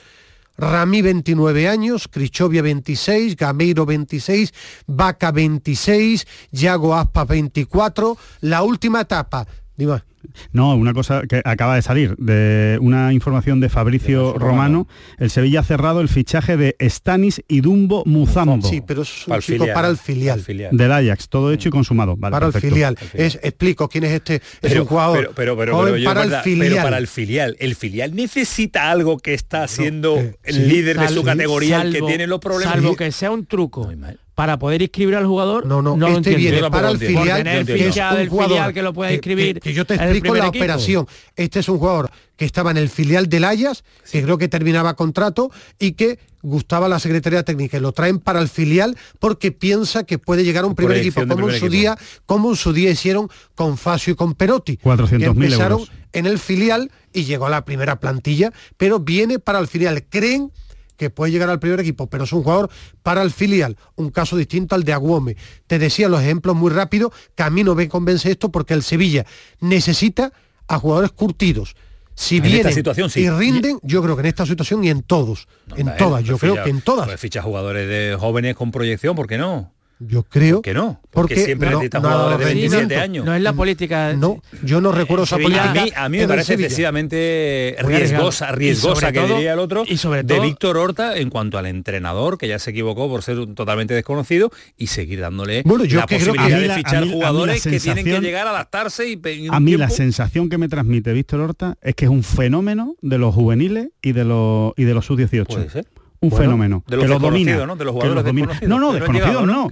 Rami 0.55 1.01
29 1.01 1.67
años, 1.67 2.07
Crichovia 2.07 2.61
26, 2.61 3.35
Gameiro 3.35 3.85
26, 3.85 4.53
Vaca 4.85 5.31
26, 5.31 6.27
Yago 6.51 6.95
Aspa 6.95 7.25
24. 7.25 8.17
La 8.41 8.61
última 8.61 9.01
etapa, 9.01 9.47
Dime. 9.75 10.03
No, 10.51 10.75
una 10.75 10.93
cosa 10.93 11.23
que 11.27 11.41
acaba 11.43 11.75
de 11.75 11.81
salir, 11.81 12.15
de 12.17 12.77
una 12.81 13.13
información 13.13 13.59
de 13.59 13.69
Fabricio 13.69 14.33
Romano. 14.33 14.87
El 15.17 15.29
Sevilla 15.29 15.61
ha 15.61 15.63
cerrado 15.63 16.01
el 16.01 16.09
fichaje 16.09 16.57
de 16.57 16.75
Stanis 16.81 17.41
y 17.47 17.61
Dumbo 17.61 18.03
Muzambo. 18.05 18.67
Sí, 18.67 18.81
pero 18.85 19.03
es 19.03 19.27
un 19.27 19.39
chico 19.39 19.65
para 19.73 19.87
el 19.87 19.97
filial. 19.97 20.43
Del 20.43 20.91
Ajax, 20.91 21.29
todo 21.29 21.51
hecho 21.51 21.69
y 21.69 21.71
consumado. 21.71 22.17
para 22.17 22.47
el 22.47 22.53
filial. 22.53 22.97
Es, 23.13 23.39
explico 23.43 23.87
quién 23.89 24.05
es 24.05 24.11
este 24.11 24.41
pero, 24.61 24.73
es 24.73 24.79
un 24.81 24.87
jugador. 24.87 25.31
Pero, 25.35 25.57
pero, 25.57 25.77
para 26.03 26.23
el 26.23 26.35
filial. 26.43 26.83
para 26.83 26.97
el 26.97 27.07
filial. 27.07 27.55
El 27.59 27.75
filial 27.75 28.15
necesita 28.15 28.91
algo 28.91 29.17
que 29.17 29.33
está 29.33 29.67
siendo 29.67 30.17
eh, 30.17 30.35
el 30.43 30.67
líder 30.67 30.99
de 30.99 31.09
su 31.09 31.23
categoría, 31.23 31.81
el 31.81 31.93
que 31.93 32.01
tiene 32.01 32.27
los 32.27 32.39
problemas. 32.39 32.75
Salvo 32.75 32.95
que 32.95 33.11
sea 33.11 33.31
un 33.31 33.45
truco 33.45 33.89
para 34.35 34.57
poder 34.57 34.81
inscribir 34.81 35.15
al 35.15 35.25
jugador 35.25 35.65
no 35.65 35.81
no, 35.81 36.07
este 36.07 36.35
viene 36.35 36.69
para 36.69 36.89
el 36.89 36.97
filial 36.97 37.43
que 37.65 37.87
es 37.87 37.97
un 37.97 38.27
jugador 38.27 38.73
que 38.73 38.81
lo 38.81 38.93
puede 38.93 39.13
inscribir 39.13 39.59
que, 39.59 39.73
yo 39.73 39.85
te 39.85 39.95
explico 39.95 40.35
la 40.35 40.47
operación. 40.47 41.07
Este 41.35 41.59
es 41.59 41.69
un 41.69 41.77
jugador 41.77 42.09
que 42.35 42.45
estaba 42.45 42.71
en 42.71 42.77
el 42.77 42.89
filial 42.89 43.29
del 43.29 43.43
Ayas 43.43 43.83
que 44.11 44.23
creo 44.23 44.37
que 44.37 44.47
terminaba 44.47 44.95
contrato 44.95 45.51
y 45.79 45.93
que 45.93 46.19
gustaba 46.41 46.89
la 46.89 46.99
Secretaría 46.99 47.43
Técnica 47.43 47.77
y 47.77 47.79
lo 47.79 47.91
traen 47.91 48.19
para 48.19 48.41
el 48.41 48.49
filial 48.49 48.97
porque 49.19 49.51
piensa 49.51 50.03
que 50.03 50.17
puede 50.17 50.43
llegar 50.43 50.63
a 50.63 50.67
un 50.67 50.75
primer 50.75 50.97
equipo 50.97 51.25
como 51.27 51.49
en 51.49 51.59
su 51.59 51.69
día 51.69 51.97
como 52.25 52.49
en 52.49 52.55
su 52.55 52.73
día 52.73 52.89
hicieron 52.89 53.29
con 53.55 53.77
Facio 53.77 54.13
y 54.13 54.15
con 54.15 54.33
Perotti 54.33 54.77
400 54.77 55.29
empezaron 55.29 55.81
en 56.11 56.25
el 56.25 56.39
filial 56.39 56.91
y 57.13 57.23
llegó 57.23 57.45
a 57.45 57.49
la 57.49 57.65
primera 57.65 57.99
plantilla 57.99 58.51
pero 58.77 58.99
viene 58.99 59.39
para 59.39 59.59
el 59.59 59.67
filial. 59.67 60.03
Creen 60.09 60.51
que 60.97 61.09
puede 61.09 61.31
llegar 61.31 61.49
al 61.49 61.59
primer 61.59 61.79
equipo, 61.79 62.07
pero 62.07 62.23
es 62.23 62.33
un 62.33 62.43
jugador 62.43 62.69
para 63.01 63.21
el 63.21 63.31
filial, 63.31 63.77
un 63.95 64.09
caso 64.09 64.37
distinto 64.37 64.75
al 64.75 64.83
de 64.83 64.93
Aguome. 64.93 65.35
Te 65.67 65.79
decía 65.79 66.09
los 66.09 66.21
ejemplos 66.21 66.55
muy 66.55 66.71
rápido, 66.71 67.11
que 67.35 67.43
a 67.43 67.49
mí 67.49 67.63
no 67.63 67.75
me 67.75 67.87
convence 67.89 68.31
esto 68.31 68.51
porque 68.51 68.73
el 68.73 68.83
Sevilla 68.83 69.25
necesita 69.59 70.31
a 70.67 70.79
jugadores 70.79 71.11
curtidos. 71.11 71.75
Si 72.15 72.39
vienen 72.39 72.71
situación, 72.73 73.09
y 73.15 73.29
rinden, 73.29 73.79
yo 73.81 74.03
creo 74.03 74.15
que 74.15 74.21
en 74.21 74.27
esta 74.27 74.45
situación 74.45 74.83
y 74.83 74.89
en 74.89 75.01
todos, 75.01 75.47
en 75.75 75.95
todas, 75.97 76.23
yo 76.23 76.37
creo 76.37 76.63
que 76.63 76.69
en 76.69 76.81
todas. 76.81 77.07
Pues 77.07 77.19
ficha 77.19 77.41
jugadores 77.41 77.87
de 77.87 78.15
jóvenes 78.19 78.55
con 78.55 78.71
proyección, 78.71 79.15
¿por 79.15 79.27
qué 79.27 79.37
no? 79.37 79.73
Yo 80.07 80.23
creo 80.23 80.61
que 80.61 80.73
no, 80.73 81.01
porque, 81.11 81.35
siempre 81.35 81.69
necesita 81.69 81.99
jugadores 81.99 82.39
de 82.39 82.45
27 82.45 82.95
años. 82.97 83.25
No 83.25 83.33
es 83.35 83.41
la 83.41 83.53
política. 83.53 84.13
No, 84.13 84.41
yo 84.63 84.81
no 84.81 84.91
recuerdo 84.91 85.23
esa 85.23 85.37
política. 85.37 85.71
A 85.71 85.73
mí, 85.73 85.91
a 85.95 86.09
mí 86.09 86.17
me 86.17 86.27
parece 86.27 86.53
excesivamente 86.53 87.75
riesgosa, 87.79 88.51
riesgosa 88.51 89.11
que 89.11 89.21
diría 89.25 89.53
el 89.53 89.59
otro, 89.59 89.83
y 89.87 89.97
sobre 89.97 90.23
de 90.23 90.39
Víctor 90.39 90.77
Horta 90.77 91.17
en 91.17 91.29
cuanto 91.29 91.57
al 91.57 91.65
entrenador, 91.65 92.37
que 92.37 92.47
ya 92.47 92.59
se 92.59 92.71
equivocó 92.71 93.07
por 93.09 93.23
ser 93.23 93.53
totalmente 93.53 93.93
desconocido, 93.93 94.51
y 94.77 94.87
seguir 94.87 95.19
dándole 95.19 95.63
la 95.65 96.07
posibilidad 96.07 96.59
de 96.59 96.69
fichar 96.73 97.07
jugadores 97.07 97.63
que 97.63 97.79
tienen 97.79 98.05
que 98.05 98.19
llegar 98.19 98.47
a 98.47 98.51
adaptarse 98.51 99.07
y 99.09 99.47
A 99.49 99.59
mí 99.59 99.77
la 99.77 99.89
sensación 99.89 100.49
que 100.49 100.57
me 100.57 100.67
transmite 100.67 101.13
Víctor 101.13 101.41
Horta 101.41 101.77
es 101.81 101.95
que 101.95 102.05
es 102.05 102.11
un 102.11 102.23
fenómeno 102.23 102.95
de 103.01 103.17
los 103.17 103.33
juveniles 103.33 103.89
y 104.01 104.11
de 104.11 104.25
los 104.25 104.73
y 104.77 104.83
de 104.83 104.93
los 104.93 105.05
sub-18. 105.05 105.45
Puede 105.45 105.69
ser 105.69 105.85
un 106.23 106.31
fenómeno. 106.31 106.83
De 106.87 106.95
los 106.95 107.05
que 107.05 107.09
lo 107.09 107.19
domina, 107.19 107.65
¿no? 107.65 107.75
De 107.75 107.83
los 107.83 107.93
jugadores 107.93 108.23
No, 108.67 108.79
no, 108.79 108.93
desconocidos 108.93 109.45
no. 109.45 109.69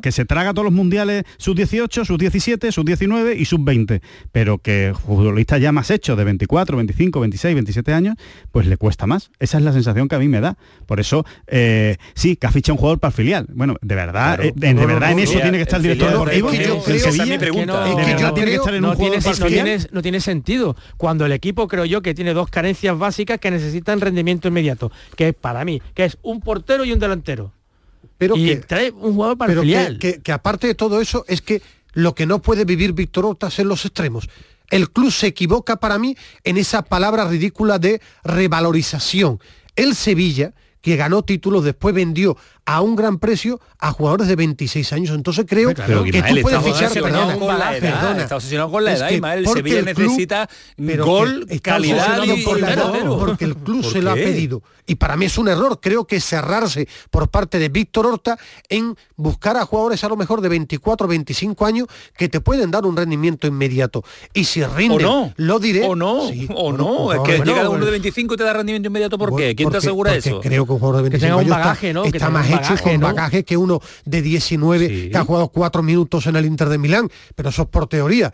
que, 0.00 0.12
se, 0.12 0.24
traga 0.24 0.52
todos 0.52 0.64
los 0.64 0.72
mundiales 0.72 1.24
sub-18, 1.38 2.04
sub-17, 2.04 2.70
sub-19 2.70 3.36
y 3.38 3.44
sub-20. 3.46 4.02
Pero 4.30 4.58
que 4.58 4.92
futbolistas 5.06 5.60
ya 5.60 5.72
más 5.72 5.90
hechos 5.90 6.18
de 6.18 6.24
24, 6.24 6.76
25, 6.76 7.20
26, 7.20 7.54
27 7.54 7.92
años, 7.94 8.16
pues 8.52 8.66
le 8.66 8.76
cuesta 8.76 9.06
más. 9.06 9.30
Esa 9.38 9.56
es 9.58 9.64
la 9.64 9.72
sensación 9.72 10.08
que 10.08 10.16
a 10.16 10.18
mí 10.18 10.28
me 10.28 10.40
da. 10.40 10.58
Por 10.84 11.00
eso, 11.00 11.24
eh, 11.46 11.96
sí, 12.14 12.36
que 12.36 12.46
ha 12.46 12.50
fichado 12.50 12.74
un 12.74 12.78
jugador 12.78 12.98
para 12.98 13.10
el 13.10 13.14
filial. 13.14 13.46
Bueno, 13.54 13.76
de 13.80 13.94
verdad, 13.94 14.44
eh, 14.44 14.52
de, 14.54 14.74
verdad 14.74 15.12
en 15.12 15.20
eso 15.20 15.40
tiene 15.40 15.56
que 15.56 15.62
estar 15.62 15.78
el 15.78 15.82
director 15.82 16.10
deportivo. 16.10 16.50
No 19.92 20.02
tiene 20.02 20.20
sentido. 20.20 20.76
Cuando 20.98 21.24
el 21.24 21.32
equipo, 21.32 21.68
creo 21.68 21.86
yo, 21.86 22.02
que 22.02 22.14
tiene 22.14 22.34
dos 22.34 22.50
carencias 22.50 22.98
básicas 22.98 23.38
que 23.38 23.50
necesitan 23.50 24.00
rendimiento 24.00 24.48
inmediato, 24.48 24.92
que 25.16 25.28
es 25.28 25.34
para 25.34 25.64
mí 25.64 25.80
que 25.94 26.04
es 26.04 26.18
un 26.22 26.40
portero 26.40 26.84
y 26.84 26.92
un 26.92 26.98
delantero. 26.98 27.52
Pero 28.18 28.36
y 28.36 28.46
que, 28.46 28.56
trae 28.56 28.90
un 28.90 29.14
jugador 29.14 29.36
para 29.36 29.52
el 29.52 29.98
Que, 29.98 30.32
aparte 30.32 30.66
de 30.66 30.74
todo 30.74 31.00
eso 31.00 31.24
es 31.28 31.42
que 31.42 31.62
lo 31.92 32.14
que 32.14 32.26
no 32.26 32.40
puede 32.40 32.64
vivir 32.64 32.92
Víctor 32.92 33.26
Horta 33.26 33.48
en 33.56 33.68
los 33.68 33.84
extremos. 33.84 34.28
El 34.70 34.90
club 34.90 35.12
se 35.12 35.28
equivoca 35.28 35.76
para 35.76 35.98
mí 35.98 36.16
en 36.44 36.56
esa 36.56 36.82
palabra 36.82 37.26
ridícula 37.26 37.78
de 37.78 38.00
revalorización. 38.24 39.38
El 39.76 39.94
Sevilla, 39.94 40.52
que 40.80 40.96
ganó 40.96 41.22
títulos, 41.22 41.64
después 41.64 41.94
vendió 41.94 42.36
a 42.66 42.80
un 42.80 42.96
gran 42.96 43.18
precio 43.18 43.60
a 43.78 43.92
jugadores 43.92 44.26
de 44.26 44.34
26 44.34 44.92
años. 44.92 45.14
Entonces 45.14 45.46
creo 45.48 45.72
que 45.72 46.22
tú 46.22 46.42
puedes 46.42 46.62
fichar, 46.62 46.92
perdona, 46.92 47.38
con 47.38 47.58
la 47.58 47.76
edad, 47.76 48.20
está 48.20 48.36
obsesionado 48.36 48.70
con 48.70 48.84
la 48.84 48.94
edad, 48.94 49.10
El 49.10 49.46
Sevilla 49.46 49.82
necesita 49.82 50.48
gol, 50.76 51.46
calidad 51.62 52.24
y 52.24 52.44
Porque 52.44 53.44
el 53.44 53.56
club 53.56 53.84
se 53.84 54.02
lo 54.02 54.10
ha 54.10 54.14
pedido. 54.14 54.62
Y 54.88 54.96
para 54.96 55.16
mí 55.16 55.26
es 55.26 55.36
un 55.38 55.48
error, 55.48 55.80
creo 55.80 56.06
que 56.06 56.20
cerrarse 56.20 56.88
por 57.10 57.28
parte 57.28 57.58
de 57.58 57.68
Víctor 57.68 58.06
Horta 58.06 58.38
en 58.68 58.96
buscar 59.16 59.56
a 59.56 59.64
jugadores 59.64 60.04
a 60.04 60.08
lo 60.08 60.16
mejor 60.16 60.40
de 60.40 60.48
24 60.48 61.08
25 61.08 61.66
años 61.66 61.88
que 62.16 62.28
te 62.28 62.40
pueden 62.40 62.70
dar 62.70 62.84
un 62.84 62.96
rendimiento 62.96 63.46
inmediato. 63.46 64.04
Y 64.32 64.44
si 64.44 64.64
rinden, 64.64 65.34
lo 65.36 65.58
diré. 65.58 65.84
O 65.86 65.96
no, 65.96 66.28
o 66.54 66.72
no. 66.72 67.12
es 67.12 67.20
que 67.20 67.44
llega 67.44 67.68
uno 67.68 67.84
de 67.84 67.90
25 67.92 68.34
y 68.34 68.36
te 68.36 68.44
da 68.44 68.52
rendimiento 68.52 68.88
inmediato, 68.88 69.18
¿por 69.18 69.34
qué? 69.36 69.54
¿Quién 69.54 69.70
te 69.70 69.78
asegura 69.78 70.14
eso? 70.14 70.40
Creo 70.40 70.66
que 70.66 70.72
un 70.72 70.78
jugador 70.78 71.02
de 71.02 71.10
25 71.10 71.38
años 71.38 71.50
bagaje, 71.50 71.92
¿no? 71.92 72.04
está 72.04 72.30
más 72.30 72.48
con 72.82 73.00
bagaje 73.00 73.44
que 73.44 73.56
uno 73.56 73.80
de 74.04 74.22
19 74.22 75.10
que 75.10 75.16
ha 75.16 75.24
jugado 75.24 75.48
cuatro 75.48 75.82
minutos 75.82 76.26
en 76.26 76.36
el 76.36 76.46
Inter 76.46 76.68
de 76.68 76.78
Milán, 76.78 77.08
pero 77.34 77.50
eso 77.50 77.62
es 77.62 77.68
por 77.68 77.86
teoría. 77.86 78.32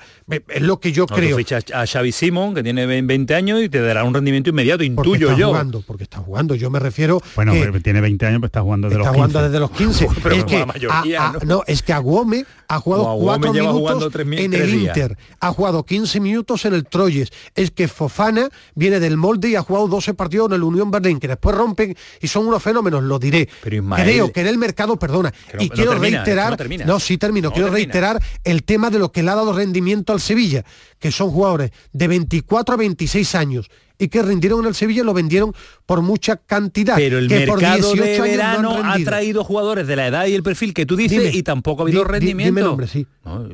Es 0.49 0.63
lo 0.63 0.81
que 0.81 0.93
yo 0.93 1.07
creo. 1.07 1.39
a 1.75 1.87
Xavi 1.87 2.13
Simón, 2.13 2.55
que 2.55 2.63
tiene 2.63 2.87
20 2.87 3.35
años 3.35 3.63
y 3.63 3.69
te 3.69 3.81
dará 3.81 4.05
un 4.05 4.15
rendimiento 4.15 4.51
inmediato, 4.51 4.85
intuyo 4.85 5.29
está 5.29 5.41
yo. 5.41 5.49
Jugando, 5.49 5.83
porque 5.87 6.05
está 6.05 6.19
jugando, 6.19 6.55
yo 6.55 6.71
me 6.71 6.79
refiero... 6.79 7.21
Bueno, 7.37 7.53
tiene 7.83 8.01
20 8.01 8.27
años, 8.27 8.39
pero 8.41 8.47
está 8.47 8.63
jugando 8.63 8.89
desde 8.89 9.01
está 9.01 9.13
los 9.13 9.17
15. 9.17 9.33
jugando 9.33 9.43
desde 9.43 9.61
los 9.61 9.71
15. 9.71 10.09
es 10.37 10.45
que 10.45 11.47
¿no? 11.47 11.63
es 11.67 11.83
que 11.83 11.93
Aguome 11.93 12.45
ha 12.69 12.79
jugado 12.79 13.17
cuatro 13.19 13.53
minutos 13.53 14.15
en 14.25 14.55
el 14.55 14.75
Inter, 14.75 15.17
ha 15.41 15.53
jugado 15.53 15.85
15 15.85 16.21
minutos 16.21 16.65
en 16.65 16.75
el 16.75 16.87
Troyes. 16.87 17.31
Es 17.55 17.71
que 17.71 17.89
Fofana 17.89 18.49
viene 18.75 19.01
del 19.01 19.17
molde 19.17 19.51
y 19.51 19.57
ha 19.57 19.63
jugado 19.63 19.89
12 19.89 20.15
partidos 20.15 20.49
en 20.49 20.55
el 20.55 20.63
Unión 20.63 20.91
Berlín, 20.91 21.21
que 21.21 21.29
después 21.29 21.55
rompen 21.55 21.95
y 22.21 22.29
son 22.29 22.47
unos 22.47 22.63
fenómenos, 22.63 23.03
lo 23.03 23.19
diré. 23.19 23.49
Pero 23.63 23.77
Creo 24.13 24.33
que 24.33 24.41
en 24.41 24.47
el 24.47 24.59
mercado, 24.59 24.99
perdona, 24.99 25.33
y 25.59 25.69
quiero 25.69 25.95
reiterar, 25.95 26.57
no, 26.87 27.01
sí 27.01 27.19
termino, 27.19 27.53
quiero 27.53 27.71
reiterar 27.71 28.23
el 28.45 28.65
tema 28.65 28.91
de 28.91 28.99
lo 28.99 29.13
que 29.13 29.23
le 29.23 29.31
ha 29.31 29.35
dado 29.35 29.53
rendimiento 29.53 30.13
al 30.13 30.21
Sevilla, 30.21 30.65
que 30.99 31.11
son 31.11 31.31
jugadores 31.31 31.73
de 31.93 32.09
24 32.09 32.75
a 32.75 32.79
26 32.79 33.35
años 33.35 33.71
y 33.99 34.09
que 34.09 34.23
rindieron 34.23 34.61
en 34.61 34.67
el 34.67 34.75
Sevilla 34.75 35.03
y 35.03 35.05
lo 35.05 35.15
vendieron 35.15 35.55
por 35.87 36.03
mucha 36.03 36.37
cantidad. 36.37 36.97
Pero 36.97 37.19
el 37.19 37.29
que 37.29 37.47
mercado 37.47 37.91
por 37.91 38.01
de 38.01 38.21
verano 38.21 38.81
ha 38.85 38.99
traído 38.99 39.45
jugadores 39.45 39.87
de 39.87 39.97
la 39.97 40.09
edad 40.09 40.27
y 40.27 40.35
el 40.35 40.43
perfil 40.43 40.75
que 40.75 40.87
tú 40.87 40.97
dices 40.97 41.35
y 41.35 41.43
tampoco 41.43 41.83
ha 41.83 41.85
habido 41.85 42.05
rendimiento. 42.05 42.51
Dime 42.51 42.63
nombre, 42.63 42.87
sí. 42.89 43.07
No, 43.25 43.49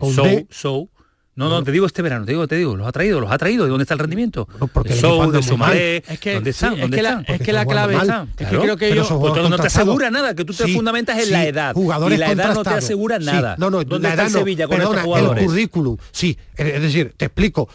no, 1.38 1.62
te 1.62 1.72
digo 1.72 1.86
este 1.86 2.02
verano, 2.02 2.24
te 2.24 2.32
digo, 2.32 2.48
te 2.48 2.56
digo, 2.56 2.76
los 2.76 2.86
ha 2.86 2.92
traído, 2.92 3.20
los 3.20 3.30
ha 3.30 3.38
traído. 3.38 3.66
¿Y 3.66 3.68
dónde 3.68 3.82
está 3.82 3.94
el 3.94 4.00
rendimiento? 4.00 4.48
No, 4.58 4.66
porque 4.66 4.94
de 4.94 4.96
de 4.98 5.42
Sumaré, 5.42 5.96
es 6.08 6.18
que, 6.18 6.34
¿dónde 6.34 6.50
están? 6.50 6.78
¿Dónde 6.80 6.96
es 6.96 7.04
están? 7.04 7.24
Que 7.24 7.30
la, 7.30 7.36
es 7.36 7.42
que 7.42 7.52
la 7.52 7.64
clave 7.64 7.96
está. 7.96 8.26
Es 8.36 8.48
que 8.48 8.58
creo 8.58 8.76
que 8.76 8.88
ellos... 8.92 9.08
Pues 9.08 9.48
no 9.48 9.56
te 9.56 9.66
asegura 9.66 10.10
nada, 10.10 10.34
que 10.34 10.44
tú 10.44 10.52
te 10.52 10.66
fundamentas 10.68 11.18
en 11.18 11.30
la 11.30 11.46
edad. 11.46 11.74
Jugadores 11.74 12.16
y 12.16 12.20
la 12.20 12.32
edad 12.32 12.54
no 12.54 12.62
te 12.62 12.70
asegura 12.70 13.18
nada. 13.18 13.56
No, 13.58 13.70
no, 13.70 13.84
¿Dónde 13.84 14.08
la 14.08 14.14
edad 14.14 14.26
está 14.26 14.38
Sevilla 14.38 14.66
con 14.66 14.80
estos 14.80 15.00
jugadores? 15.00 15.42
el 15.42 15.48
currículum, 15.48 15.96
sí. 16.10 16.36
Es 16.56 16.82
decir, 16.82 17.14
te 17.16 17.26
explico. 17.26 17.68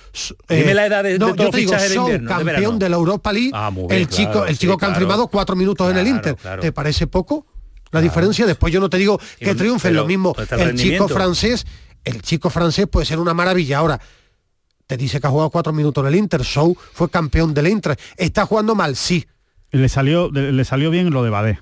Dime 0.49 0.71
eh, 0.71 0.73
la 0.73 0.85
edad 0.85 1.03
de, 1.03 1.17
todos 1.17 1.37
los 1.37 1.55
fichajes 1.55 1.89
de 1.89 1.95
invierno. 1.95 2.29
campeón 2.29 2.79
de 2.79 2.89
la 2.89 2.97
Europa 2.97 3.31
League, 3.31 3.51
ah, 3.53 3.71
el 3.89 4.07
chico 4.07 4.45
el 4.45 4.57
chico 4.57 4.77
que 4.77 4.85
han 4.85 4.95
firmado 4.95 5.27
cuatro 5.27 5.55
minutos 5.55 5.89
en 5.89 5.97
el 5.97 6.07
Inter. 6.07 6.35
¿Te 6.59 6.71
parece 6.71 7.07
poco? 7.07 7.45
La 7.91 8.01
diferencia, 8.01 8.45
después 8.45 8.73
yo 8.73 8.79
no 8.79 8.89
te 8.89 8.97
digo 8.97 9.19
que 9.39 9.55
triunfen, 9.55 9.95
lo 9.95 10.05
mismo 10.05 10.35
el 10.57 10.75
chico 10.75 11.07
francés, 11.07 11.65
el 12.03 12.21
chico 12.21 12.49
francés 12.49 12.87
puede 12.87 13.05
ser 13.05 13.19
una 13.19 13.33
maravilla. 13.33 13.79
Ahora, 13.79 13.99
te 14.87 14.97
dice 14.97 15.19
que 15.19 15.27
ha 15.27 15.29
jugado 15.29 15.49
cuatro 15.49 15.73
minutos 15.73 16.03
en 16.03 16.07
el 16.09 16.15
Inter, 16.15 16.41
Show 16.43 16.75
fue 16.93 17.09
campeón 17.09 17.53
del 17.53 17.67
Inter. 17.67 17.97
¿Está 18.17 18.45
jugando 18.45 18.75
mal? 18.75 18.95
Sí. 18.95 19.25
Le 19.71 19.89
salió, 19.89 20.29
le 20.29 20.65
salió 20.65 20.91
bien 20.91 21.09
lo 21.09 21.23
de 21.23 21.31
Badé 21.31 21.59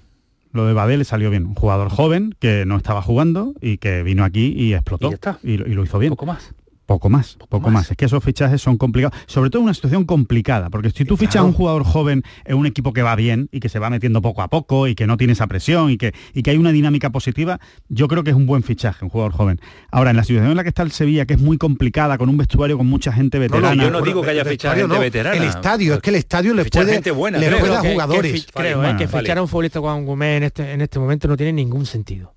Lo 0.51 0.65
de 0.65 0.73
Badé 0.73 0.97
le 0.97 1.05
salió 1.05 1.30
bien. 1.30 1.45
Un 1.45 1.55
jugador 1.55 1.89
joven 1.89 2.35
que 2.39 2.65
no 2.65 2.76
estaba 2.76 3.01
jugando 3.01 3.53
y 3.61 3.77
que 3.77 4.03
vino 4.03 4.26
aquí 4.26 4.53
y 4.55 4.73
explotó. 4.73 5.11
Y, 5.43 5.53
y, 5.53 5.57
lo 5.57 5.84
hizo 5.84 5.97
bien. 5.97 6.11
Poco 6.11 6.26
más. 6.26 6.53
Poco 6.85 7.09
más, 7.09 7.37
poco, 7.47 7.69
más. 7.69 7.89
Es 7.89 7.95
que 7.95 8.05
esos 8.05 8.21
fichajes 8.23 8.61
son 8.61 8.77
complicados, 8.77 9.17
sobre 9.25 9.49
todo 9.49 9.61
en 9.61 9.65
una 9.65 9.73
situación 9.73 10.03
complicada, 10.03 10.69
porque 10.69 10.89
si 10.91 11.05
tú 11.05 11.15
fichas 11.15 11.37
a 11.37 11.43
un 11.43 11.53
jugador 11.53 11.85
joven 11.85 12.23
en 12.43 12.57
un 12.57 12.65
equipo 12.65 12.91
que 12.91 13.01
va 13.01 13.15
bien 13.15 13.47
y 13.51 13.61
que 13.61 13.69
se 13.69 13.79
va 13.79 13.89
metiendo 13.89 14.21
poco 14.21 14.41
a 14.41 14.49
poco 14.49 14.87
y 14.87 14.95
que 14.95 15.07
no 15.07 15.15
tiene 15.15 15.33
esa 15.33 15.47
presión 15.47 15.89
y 15.89 15.97
que, 15.97 16.13
y 16.33 16.43
que 16.43 16.51
hay 16.51 16.57
una 16.57 16.73
dinámica 16.73 17.09
positiva, 17.09 17.59
yo 17.87 18.09
creo 18.09 18.23
que 18.23 18.31
es 18.31 18.35
un 18.35 18.45
buen 18.45 18.63
fichaje, 18.63 19.05
un 19.05 19.09
jugador 19.09 19.31
joven. 19.31 19.61
Ahora, 19.89 20.09
en 20.09 20.17
la 20.17 20.23
situación 20.23 20.51
en 20.51 20.57
la 20.57 20.63
que 20.63 20.69
está 20.69 20.83
el 20.83 20.91
Sevilla, 20.91 21.25
que 21.25 21.35
es 21.35 21.39
muy 21.39 21.57
complicada, 21.57 22.17
con 22.17 22.27
un 22.27 22.35
vestuario 22.35 22.77
con 22.77 22.87
mucha 22.87 23.13
gente 23.13 23.39
veterana. 23.39 23.75
No, 23.75 23.83
yo 23.83 23.91
no 23.91 24.01
digo 24.01 24.21
que 24.21 24.31
haya 24.31 24.43
fichado 24.43 24.75
gente 24.75 24.99
veterana. 24.99 25.37
El 25.37 25.43
estadio, 25.43 25.93
es 25.93 26.01
que 26.01 26.09
el 26.09 26.17
estadio 26.17 26.53
le 26.53 26.65
puede, 26.65 26.93
gente 26.93 27.11
buena, 27.11 27.37
le 27.37 27.51
puede 27.51 27.75
a 27.75 27.79
jugadores. 27.79 28.45
Que, 28.45 28.51
creo 28.51 28.83
eh, 28.83 28.95
que 28.97 29.07
fichar 29.07 29.37
a 29.37 29.41
un 29.41 29.47
futbolista 29.47 29.79
con 29.79 30.05
Gumé 30.05 30.37
en 30.37 30.43
este, 30.43 30.73
en 30.73 30.81
este 30.81 30.99
momento 30.99 31.27
no 31.27 31.37
tiene 31.37 31.53
ningún 31.53 31.85
sentido 31.85 32.33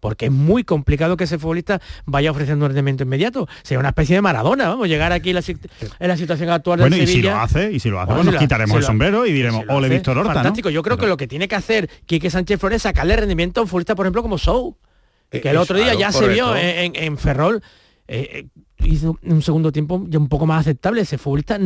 porque 0.00 0.26
es 0.26 0.32
muy 0.32 0.64
complicado 0.64 1.16
que 1.16 1.24
ese 1.24 1.38
futbolista 1.38 1.80
vaya 2.06 2.30
ofreciendo 2.30 2.64
un 2.64 2.70
rendimiento 2.70 3.04
inmediato. 3.04 3.48
Sería 3.62 3.80
una 3.80 3.90
especie 3.90 4.16
de 4.16 4.22
Maradona, 4.22 4.68
vamos, 4.68 4.88
llegar 4.88 5.12
aquí 5.12 5.30
en 5.30 5.36
la, 5.36 6.16
situación 6.16 6.50
actual 6.50 6.80
bueno, 6.80 6.96
del 6.96 7.04
y 7.04 7.06
si 7.06 7.22
lo 7.22 7.36
hace, 7.36 7.72
y 7.72 7.80
si 7.80 7.90
lo 7.90 8.00
hace, 8.00 8.12
pues 8.12 8.24
nos 8.24 8.36
quitaremos 8.36 8.76
el 8.76 8.84
sombrero 8.84 9.26
y 9.26 9.32
diremos, 9.32 9.64
ole 9.68 9.88
Víctor 9.88 10.18
Horta, 10.18 10.34
Fantástico, 10.34 10.70
yo 10.70 10.82
creo 10.82 10.96
que 10.96 11.06
lo 11.06 11.16
que 11.16 11.26
tiene 11.26 11.48
que 11.48 11.54
hacer 11.54 11.88
Quique 12.06 12.30
Sánchez 12.30 12.60
Flores 12.60 12.76
es 12.76 12.82
sacarle 12.82 13.16
rendimiento 13.16 13.60
a 13.60 13.62
un 13.64 13.68
futbolista, 13.68 13.94
por 13.94 14.06
ejemplo, 14.06 14.22
como 14.22 14.38
Sou, 14.38 14.76
que 15.30 15.50
el 15.50 15.56
otro 15.56 15.76
día 15.76 15.94
ya 15.94 16.12
se 16.12 16.28
vio 16.28 16.54
en, 16.56 17.18
Ferrol, 17.18 17.62
eh, 18.06 18.30
eh, 18.32 18.84
hizo 18.84 19.18
un 19.22 19.42
segundo 19.42 19.72
tiempo 19.72 20.04
ya 20.08 20.18
un 20.18 20.28
poco 20.28 20.46
más 20.46 20.60
aceptable, 20.60 21.02
ese 21.02 21.18
futbolista 21.18 21.58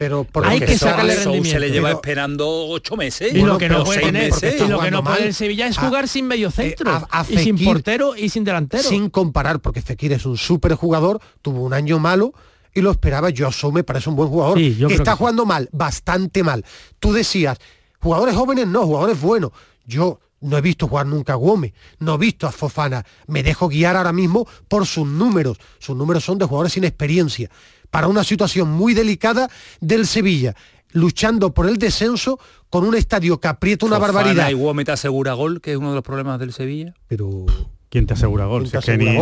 pero 0.00 0.24
por 0.24 0.46
hay 0.46 0.60
que 0.60 0.78
sacarle 0.78 1.14
rendimiento. 1.14 1.50
se 1.50 1.60
le 1.60 1.70
lleva 1.70 1.90
esperando 1.90 2.48
ocho 2.48 2.96
meses. 2.96 3.34
y 3.34 3.42
lo 3.42 3.58
que 3.58 3.68
no 3.68 3.84
puede 3.84 4.00
tener 4.00 4.32
y 4.32 4.66
lo 4.66 4.80
que 4.80 4.90
no 4.90 5.04
puede 5.04 5.26
el 5.26 5.34
Sevilla 5.34 5.66
es 5.66 5.76
jugar 5.76 6.08
sin 6.08 6.26
medio 6.26 6.48
eh, 6.48 6.52
centro 6.52 7.06
y 7.28 7.36
sin 7.36 7.62
portero 7.62 8.16
y 8.16 8.30
sin 8.30 8.42
delantero. 8.42 8.82
sin 8.82 9.10
comparar 9.10 9.60
porque 9.60 9.82
Fekir 9.82 10.14
es 10.14 10.24
un 10.24 10.38
súper 10.38 10.72
jugador 10.72 11.20
tuvo 11.42 11.60
un 11.60 11.74
año 11.74 11.98
malo 11.98 12.32
y 12.72 12.80
lo 12.80 12.92
esperaba 12.92 13.28
yo 13.28 13.46
asume 13.46 13.84
parece 13.84 14.08
un 14.08 14.16
buen 14.16 14.30
jugador 14.30 14.56
que 14.56 14.94
está 14.94 15.16
jugando 15.16 15.44
mal 15.44 15.68
bastante 15.70 16.42
mal. 16.42 16.64
Tú 16.98 17.12
decías 17.12 17.58
jugadores 18.00 18.34
jóvenes 18.34 18.66
no 18.68 18.86
jugadores 18.86 19.20
buenos. 19.20 19.50
Yo 19.84 20.18
no 20.40 20.56
he 20.56 20.62
visto 20.62 20.88
jugar 20.88 21.04
nunca 21.04 21.34
a 21.34 21.36
Gómez, 21.36 21.74
no 21.98 22.14
he 22.14 22.18
visto 22.18 22.46
a 22.46 22.52
Fofana. 22.52 23.04
Me 23.26 23.42
dejo 23.42 23.68
guiar 23.68 23.96
ahora 23.96 24.14
mismo 24.14 24.48
por 24.66 24.86
sus 24.86 25.06
números. 25.06 25.58
Sus 25.78 25.94
números 25.94 26.24
son 26.24 26.38
de 26.38 26.46
jugadores 26.46 26.72
sin 26.72 26.84
experiencia 26.84 27.50
para 27.90 28.08
una 28.08 28.24
situación 28.24 28.70
muy 28.70 28.94
delicada 28.94 29.48
del 29.80 30.06
Sevilla 30.06 30.54
luchando 30.92 31.54
por 31.54 31.68
el 31.68 31.78
descenso 31.78 32.38
con 32.68 32.84
un 32.84 32.94
estadio 32.94 33.40
que 33.40 33.48
aprieta 33.48 33.86
una 33.86 33.98
barbaridad. 33.98 34.50
¿Y 34.50 34.54
Gómez 34.54 34.86
te 34.86 34.92
asegura 34.92 35.34
gol, 35.34 35.60
que 35.60 35.72
es 35.72 35.76
uno 35.76 35.90
de 35.90 35.94
los 35.96 36.04
problemas 36.04 36.38
del 36.38 36.52
Sevilla? 36.52 36.94
Pero... 37.08 37.46
¿Quién 37.88 38.06
te 38.06 38.14
asegura 38.14 38.44
gol? 38.46 38.68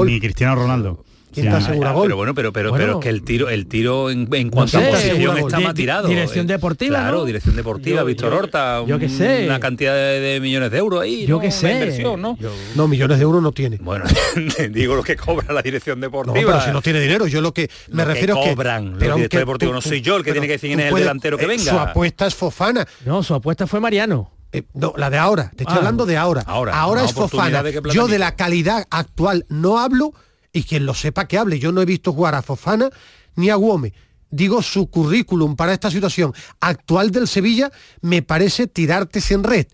ni, 0.06 0.20
Cristiano 0.20 0.54
Ronaldo. 0.54 1.04
¿Quién 1.32 1.50
te 1.50 1.56
asegura 1.56 1.92
gol? 1.92 2.06
Pero 2.06 2.16
bueno, 2.16 2.34
pero, 2.34 2.52
pero, 2.52 2.72
pero 2.72 2.98
es 2.98 2.98
que 2.98 3.08
el 3.08 3.22
tiro, 3.22 3.48
el 3.48 3.66
tiro 3.66 4.10
en, 4.10 4.26
cuanto 4.50 4.78
a 4.78 4.80
posición 4.80 5.38
está 5.38 5.60
más 5.60 5.74
tirado. 5.74 6.08
Dirección 6.08 6.46
eh, 6.46 6.52
deportiva. 6.52 6.98
Claro, 6.98 7.24
dirección 7.24 7.56
deportiva, 7.56 8.02
Víctor 8.02 8.32
Horta. 8.32 8.84
Yo 8.86 8.98
que 8.98 9.08
sé. 9.08 9.46
Una 9.46 9.60
cantidad 9.60 9.94
de, 9.94 10.38
millones 10.40 10.70
de 10.70 10.78
euros 10.78 11.02
ahí. 11.02 11.26
Yo 11.26 11.40
que 11.40 11.50
sé. 11.50 11.72
Inversión, 11.72 12.20
¿no? 12.20 12.38
no, 12.74 12.88
millones 12.88 13.18
de 13.18 13.22
euros 13.22 13.42
no 13.42 13.52
tiene. 13.52 13.78
Bueno, 13.78 14.04
digo 14.70 14.96
lo 14.96 15.02
que 15.02 15.16
cobra 15.16 15.52
la 15.52 15.62
dirección 15.62 16.00
deportiva. 16.00 16.40
No, 16.40 16.46
pero 16.46 16.60
si 16.60 16.70
no 16.70 16.82
tiene 16.82 17.00
dinero, 17.00 17.26
yo 17.26 17.40
lo 17.40 17.52
que 17.52 17.70
me 17.90 18.04
refiero 18.04 18.36
es 18.38 18.44
que. 18.44 18.54
Cobran. 18.54 18.96
Pero 18.98 19.12
el 19.12 19.16
director 19.18 19.40
deportivo 19.40 19.72
no 19.72 19.80
soy 19.80 20.00
yo 20.00 20.16
el 20.16 20.24
que 20.24 20.32
tiene 20.32 20.46
que 20.46 20.54
decir 20.54 20.72
en 20.72 20.80
el 20.80 20.94
delantero 20.94 21.36
que 21.36 21.44
eh, 21.44 21.48
venga. 21.48 21.70
Su 21.70 21.78
apuesta 21.78 22.26
es 22.26 22.34
Fofana. 22.34 22.86
No, 23.04 23.22
su 23.22 23.34
apuesta 23.34 23.66
fue 23.66 23.80
Mariano. 23.80 24.30
Eh, 24.50 24.62
no, 24.72 24.94
la 24.96 25.10
de 25.10 25.18
ahora, 25.18 25.50
te 25.54 25.64
estoy 25.64 25.74
ah. 25.74 25.78
hablando 25.78 26.06
de 26.06 26.16
ahora. 26.16 26.42
Ahora, 26.46 26.78
ahora 26.78 27.04
es 27.04 27.12
Fofana. 27.12 27.62
yo 27.92 28.08
de 28.08 28.18
la 28.18 28.34
calidad 28.34 28.86
actual 28.90 29.44
no 29.50 29.78
hablo, 29.78 30.14
y 30.52 30.62
quien 30.64 30.86
lo 30.86 30.94
sepa 30.94 31.26
que 31.26 31.38
hable. 31.38 31.58
Yo 31.58 31.72
no 31.72 31.82
he 31.82 31.86
visto 31.86 32.12
jugar 32.12 32.34
a 32.34 32.42
Fofana 32.42 32.90
ni 33.36 33.50
a 33.50 33.56
Guome. 33.56 33.92
Digo, 34.30 34.62
su 34.62 34.90
currículum 34.90 35.56
para 35.56 35.72
esta 35.72 35.90
situación 35.90 36.34
actual 36.60 37.10
del 37.10 37.28
Sevilla 37.28 37.70
me 38.02 38.22
parece 38.22 38.66
tirarte 38.66 39.20
sin 39.20 39.42
red. 39.42 39.66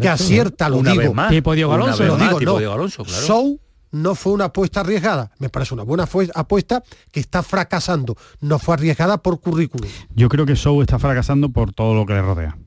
que 0.00 0.08
acierta, 0.08 0.68
lo 0.68 0.82
digo. 0.82 1.14
más, 1.14 1.30
tipo 1.30 1.54
Diego 1.54 1.76
lo 1.76 1.96
digo, 2.16 2.40
no. 2.40 3.04
Sou 3.04 3.60
no 3.92 4.14
fue 4.14 4.32
una 4.32 4.46
apuesta 4.46 4.80
arriesgada. 4.80 5.30
Me 5.38 5.48
parece 5.48 5.72
una 5.72 5.84
buena 5.84 6.08
apuesta 6.34 6.82
que 7.10 7.20
está 7.20 7.42
fracasando. 7.42 8.16
No 8.40 8.58
fue 8.58 8.74
arriesgada 8.74 9.18
por 9.18 9.40
currículum. 9.40 9.88
Yo 10.14 10.28
creo 10.28 10.44
que 10.44 10.56
Sou 10.56 10.82
está 10.82 10.98
fracasando 10.98 11.48
por 11.50 11.72
todo 11.72 11.94
lo 11.94 12.04
que 12.04 12.14
le 12.14 12.22
rodea. 12.22 12.58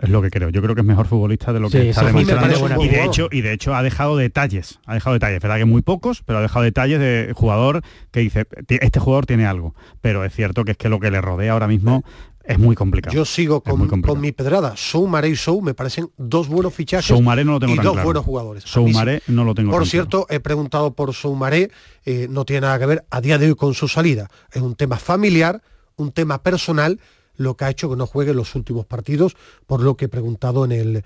Es 0.00 0.08
lo 0.08 0.22
que 0.22 0.30
creo. 0.30 0.48
Yo 0.48 0.62
creo 0.62 0.74
que 0.74 0.80
es 0.80 0.86
mejor 0.86 1.06
futbolista 1.06 1.52
de 1.52 1.60
lo 1.60 1.68
que 1.68 1.90
está 1.90 2.04
demostrando. 2.04 2.82
Y 2.82 2.88
de 2.88 3.04
hecho, 3.04 3.28
y 3.30 3.42
de 3.42 3.52
hecho 3.52 3.74
ha 3.74 3.82
dejado 3.82 4.16
detalles. 4.16 4.80
Ha 4.86 4.94
dejado 4.94 5.14
detalles. 5.14 5.42
Verdad 5.42 5.58
que 5.58 5.66
muy 5.66 5.82
pocos, 5.82 6.22
pero 6.24 6.38
ha 6.38 6.42
dejado 6.42 6.64
detalles 6.64 6.98
de 6.98 7.32
jugador 7.36 7.82
que 8.10 8.20
dice, 8.20 8.46
este 8.68 8.98
jugador 8.98 9.26
tiene 9.26 9.44
algo. 9.46 9.74
Pero 10.00 10.24
es 10.24 10.34
cierto 10.34 10.64
que 10.64 10.72
es 10.72 10.78
que 10.78 10.88
lo 10.88 11.00
que 11.00 11.10
le 11.10 11.20
rodea 11.20 11.52
ahora 11.52 11.68
mismo 11.68 12.02
es 12.44 12.58
muy 12.58 12.74
complicado. 12.74 13.14
Yo 13.14 13.26
sigo 13.26 13.60
con, 13.60 14.20
mi 14.20 14.32
pedrada. 14.32 14.74
Soumaré 14.74 15.28
y 15.28 15.36
Sou 15.36 15.60
me 15.60 15.74
parecen 15.74 16.10
dos 16.16 16.48
buenos 16.48 16.72
fichajes 16.72 17.06
Soumaré 17.06 17.44
no 17.44 17.52
lo 17.52 17.60
tengo 17.60 17.74
y 17.74 17.78
dos 17.78 18.02
buenos 18.02 18.24
jugadores. 18.24 18.64
Soumaré 18.64 19.22
no 19.26 19.44
lo 19.44 19.54
tengo 19.54 19.70
Por 19.70 19.86
cierto, 19.86 20.26
he 20.30 20.40
preguntado 20.40 20.94
por 20.94 21.12
Soumaré, 21.12 21.70
eh, 22.06 22.26
no 22.30 22.46
tiene 22.46 22.62
nada 22.62 22.78
que 22.78 22.86
ver 22.86 23.04
a 23.10 23.20
día 23.20 23.36
de 23.36 23.48
hoy 23.48 23.54
con 23.54 23.74
su 23.74 23.86
salida. 23.86 24.30
Es 24.50 24.62
un 24.62 24.74
tema 24.74 24.96
familiar, 24.96 25.62
un 25.96 26.10
tema 26.10 26.42
personal 26.42 26.98
lo 27.40 27.56
que 27.56 27.64
ha 27.64 27.70
hecho 27.70 27.88
que 27.88 27.96
no 27.96 28.06
juegue 28.06 28.34
los 28.34 28.54
últimos 28.54 28.84
partidos, 28.84 29.34
por 29.66 29.80
lo 29.80 29.96
que 29.96 30.04
he 30.04 30.08
preguntado 30.08 30.66
en 30.66 30.72
el, 30.72 31.04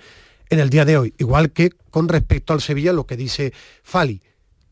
en 0.51 0.59
el 0.59 0.69
día 0.69 0.85
de 0.85 0.98
hoy. 0.98 1.15
Igual 1.16 1.52
que 1.52 1.70
con 1.90 2.09
respecto 2.09 2.52
al 2.52 2.61
Sevilla, 2.61 2.93
lo 2.93 3.06
que 3.06 3.16
dice 3.16 3.52
Fali, 3.85 4.20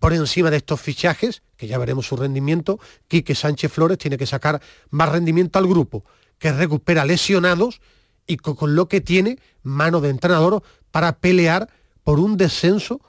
por 0.01 0.13
encima 0.13 0.51
de 0.51 0.57
estos 0.57 0.81
fichajes, 0.81 1.45
que 1.57 1.69
ya 1.69 1.79
veremos 1.79 2.09
su 2.09 2.17
rendimiento, 2.17 2.81
Quique 3.07 3.37
Sánchez 3.37 3.71
Flores 3.71 3.97
tiene 3.97 4.19
que 4.19 4.27
sacar 4.27 4.61
más 4.91 5.11
rendimiento 5.11 5.61
al 5.61 5.69
grupo, 5.69 6.05
que 6.41 6.51
recupera 6.51 7.05
lesionados 7.05 7.81
y 8.27 8.39
con, 8.39 8.75
lo 8.75 8.89
que 8.89 9.01
tiene 9.01 9.39
mano 9.63 10.01
de 10.01 10.11
entrenador 10.11 10.65
para 10.91 11.19
pelear 11.19 11.69
por 12.03 12.19
un 12.19 12.37
descenso 12.37 13.01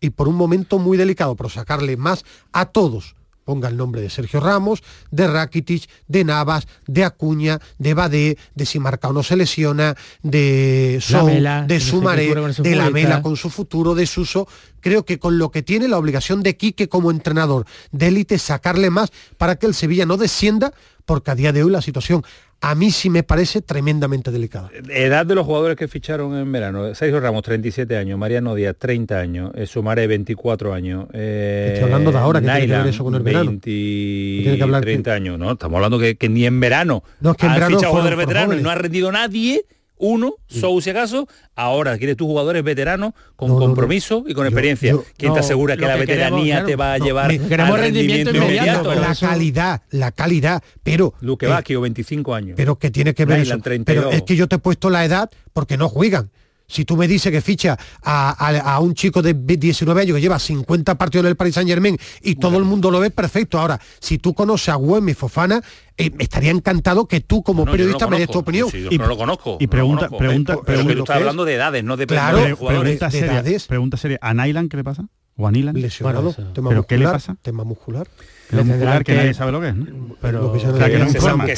y 0.00 0.10
por 0.10 0.28
un 0.28 0.36
momento 0.36 0.78
muy 0.78 0.96
delicado, 0.96 1.34
pero 1.34 1.48
sacarle 1.48 1.96
más 1.96 2.24
a 2.52 2.66
todos 2.66 3.16
ponga 3.48 3.70
el 3.70 3.78
nombre 3.78 4.02
de 4.02 4.10
Sergio 4.10 4.40
Ramos, 4.40 4.82
de 5.10 5.26
Rakitic, 5.26 5.88
de 6.06 6.22
Navas, 6.22 6.68
de 6.86 7.02
Acuña, 7.02 7.58
de 7.78 7.94
Badé, 7.94 8.36
de 8.54 8.66
si 8.66 8.78
Marcao 8.78 9.14
no 9.14 9.22
se 9.22 9.36
lesiona, 9.36 9.96
de 10.22 10.98
Sou, 11.00 11.30
de 11.66 11.80
Sumaré, 11.80 12.34
de 12.58 12.76
la 12.76 12.90
Mela 12.90 13.22
con 13.22 13.38
su 13.38 13.48
futuro, 13.48 13.94
de 13.94 14.04
Suso. 14.04 14.46
Creo 14.80 15.06
que 15.06 15.18
con 15.18 15.38
lo 15.38 15.50
que 15.50 15.62
tiene 15.62 15.88
la 15.88 15.96
obligación 15.96 16.42
de 16.42 16.58
Quique 16.58 16.90
como 16.90 17.10
entrenador 17.10 17.64
de 17.90 18.08
élite 18.08 18.36
sacarle 18.36 18.90
más 18.90 19.12
para 19.38 19.56
que 19.56 19.64
el 19.64 19.72
Sevilla 19.72 20.04
no 20.04 20.18
descienda, 20.18 20.74
porque 21.06 21.30
a 21.30 21.34
día 21.34 21.54
de 21.54 21.62
hoy 21.62 21.70
la 21.70 21.80
situación 21.80 22.22
a 22.60 22.74
mí 22.74 22.90
sí 22.90 23.08
me 23.08 23.22
parece 23.22 23.62
tremendamente 23.62 24.30
delicada. 24.30 24.70
Edad 24.88 25.24
de 25.24 25.34
los 25.34 25.46
jugadores 25.46 25.76
que 25.76 25.86
ficharon 25.86 26.36
en 26.36 26.50
verano. 26.50 26.94
Sergio 26.94 27.20
Ramos, 27.20 27.42
37 27.42 27.96
años. 27.96 28.18
Mariano 28.18 28.54
Díaz, 28.54 28.74
30 28.78 29.18
años. 29.18 29.52
Eh, 29.54 29.66
Sumaré, 29.66 30.06
24 30.06 30.74
años. 30.74 31.06
Eh, 31.12 31.72
Estoy 31.74 31.84
hablando 31.84 32.10
de 32.10 32.18
ahora, 32.18 32.40
que 32.40 32.46
tiene 32.46 32.66
que 32.66 32.72
ver 32.72 32.86
eso 32.88 33.04
con 33.04 33.14
el 33.14 33.22
verano. 33.22 33.50
20, 33.50 33.70
tiene 33.70 34.56
que 34.56 34.62
hablar 34.62 34.82
30 34.82 35.12
años. 35.12 35.38
No, 35.38 35.52
estamos 35.52 35.76
hablando 35.76 35.98
que, 35.98 36.16
que, 36.16 36.28
ni 36.28 36.46
en 36.46 36.58
verano. 36.58 37.04
No, 37.20 37.30
es 37.30 37.36
que 37.36 37.46
en 37.46 37.54
verano 37.54 37.76
fichado 37.76 37.92
jugadores 37.92 38.18
veteranos 38.18 38.56
y 38.58 38.62
no 38.62 38.70
ha 38.70 38.74
rendido 38.74 39.12
nadie 39.12 39.64
uno, 39.98 40.34
Sou 40.46 40.80
si 40.80 40.90
acaso, 40.90 41.28
ahora 41.54 41.98
quieres 41.98 42.16
tus 42.16 42.26
jugadores 42.26 42.62
veteranos 42.62 43.12
con 43.36 43.56
compromiso 43.56 44.24
y 44.26 44.34
con 44.34 44.46
experiencia. 44.46 44.96
¿Quién 45.16 45.34
te 45.34 45.40
asegura 45.40 45.76
que 45.76 45.86
la 45.86 45.96
veteranía 45.96 46.64
te 46.64 46.76
va 46.76 46.94
a 46.94 46.98
llevar 46.98 47.30
queremos 47.36 47.78
rendimiento, 47.78 48.34
inmediato? 48.34 48.94
La 48.94 49.14
calidad, 49.14 49.82
la 49.90 50.12
calidad, 50.12 50.62
pero... 50.82 51.14
Luque 51.20 51.46
eh, 51.46 51.76
25 51.76 52.34
años. 52.34 52.54
Pero 52.56 52.78
que 52.78 52.90
tiene 52.90 53.14
que 53.14 53.24
ver 53.24 53.40
eso. 53.40 53.58
Pero 53.84 54.10
es 54.10 54.22
que 54.22 54.36
yo 54.36 54.48
te 54.48 54.56
he 54.56 54.58
puesto 54.58 54.90
la 54.90 55.04
edad 55.04 55.30
porque 55.52 55.76
no 55.76 55.88
juegan. 55.88 56.30
Si 56.68 56.84
tú 56.84 56.96
me 56.98 57.08
dices 57.08 57.32
que 57.32 57.40
ficha 57.40 57.78
a, 58.02 58.78
un 58.80 58.94
chico 58.94 59.22
de 59.22 59.34
19 59.34 60.02
años 60.02 60.14
que 60.14 60.20
lleva 60.20 60.38
50 60.38 60.96
partidos 60.96 61.24
en 61.24 61.30
el 61.30 61.36
Paris 61.36 61.54
Saint 61.54 61.68
Germain 61.68 61.96
y 62.20 62.34
todo 62.34 62.58
el 62.58 62.64
mundo 62.64 62.90
lo 62.90 63.00
ve 63.00 63.10
perfecto. 63.10 63.58
Ahora, 63.58 63.80
si 64.00 64.18
tú 64.18 64.34
conoces 64.34 64.68
a 64.68 64.74
Güemes 64.74 65.16
Fofana, 65.16 65.62
eh, 65.96 66.10
me 66.10 66.24
estaría 66.24 66.50
encantado 66.50 67.08
que 67.08 67.20
tú 67.20 67.42
como 67.42 67.64
periodista 67.64 68.06
me 68.06 68.18
des 68.18 68.28
tu 68.28 68.38
opinión. 68.38 68.68
y, 68.90 68.98
no 68.98 69.06
lo 69.06 69.16
conozco. 69.16 69.56
Y 69.58 69.66
pregunta, 69.66 70.10
pregunta, 70.10 70.58
pero, 70.64 70.82
pero, 70.84 70.94
tú 70.94 71.02
estás 71.04 71.16
hablando 71.16 71.46
de 71.46 71.54
edades, 71.54 71.82
no 71.82 71.96
de, 71.96 72.06
claro, 72.06 72.38
Pregunta 72.56 73.10
seria, 73.10 73.32
edades. 73.32 73.66
Pregunta 73.66 73.96
seria, 73.96 74.18
¿a 74.20 74.34
Nylan 74.34 74.68
qué 74.68 74.76
le 74.76 74.84
pasa? 74.84 75.08
¿O 75.36 75.46
a 75.46 75.50
Nylan? 75.50 75.74
Lesionado, 75.74 76.34
tema 76.52 76.68
¿Pero 76.68 76.86
qué 76.86 76.98
le 76.98 77.06
pasa? 77.06 77.36
Tema 77.40 77.64
muscular 77.64 78.06
muscular 78.50 79.04
que, 79.04 79.14
nadie 79.14 79.34
sabe 79.34 79.52
lo 79.52 79.60
que 79.60 79.68
es, 79.68 79.76
¿no? 79.76 79.86
Pero 80.20 80.52
que 80.52 80.60
se, 80.60 80.66
que 80.72 81.56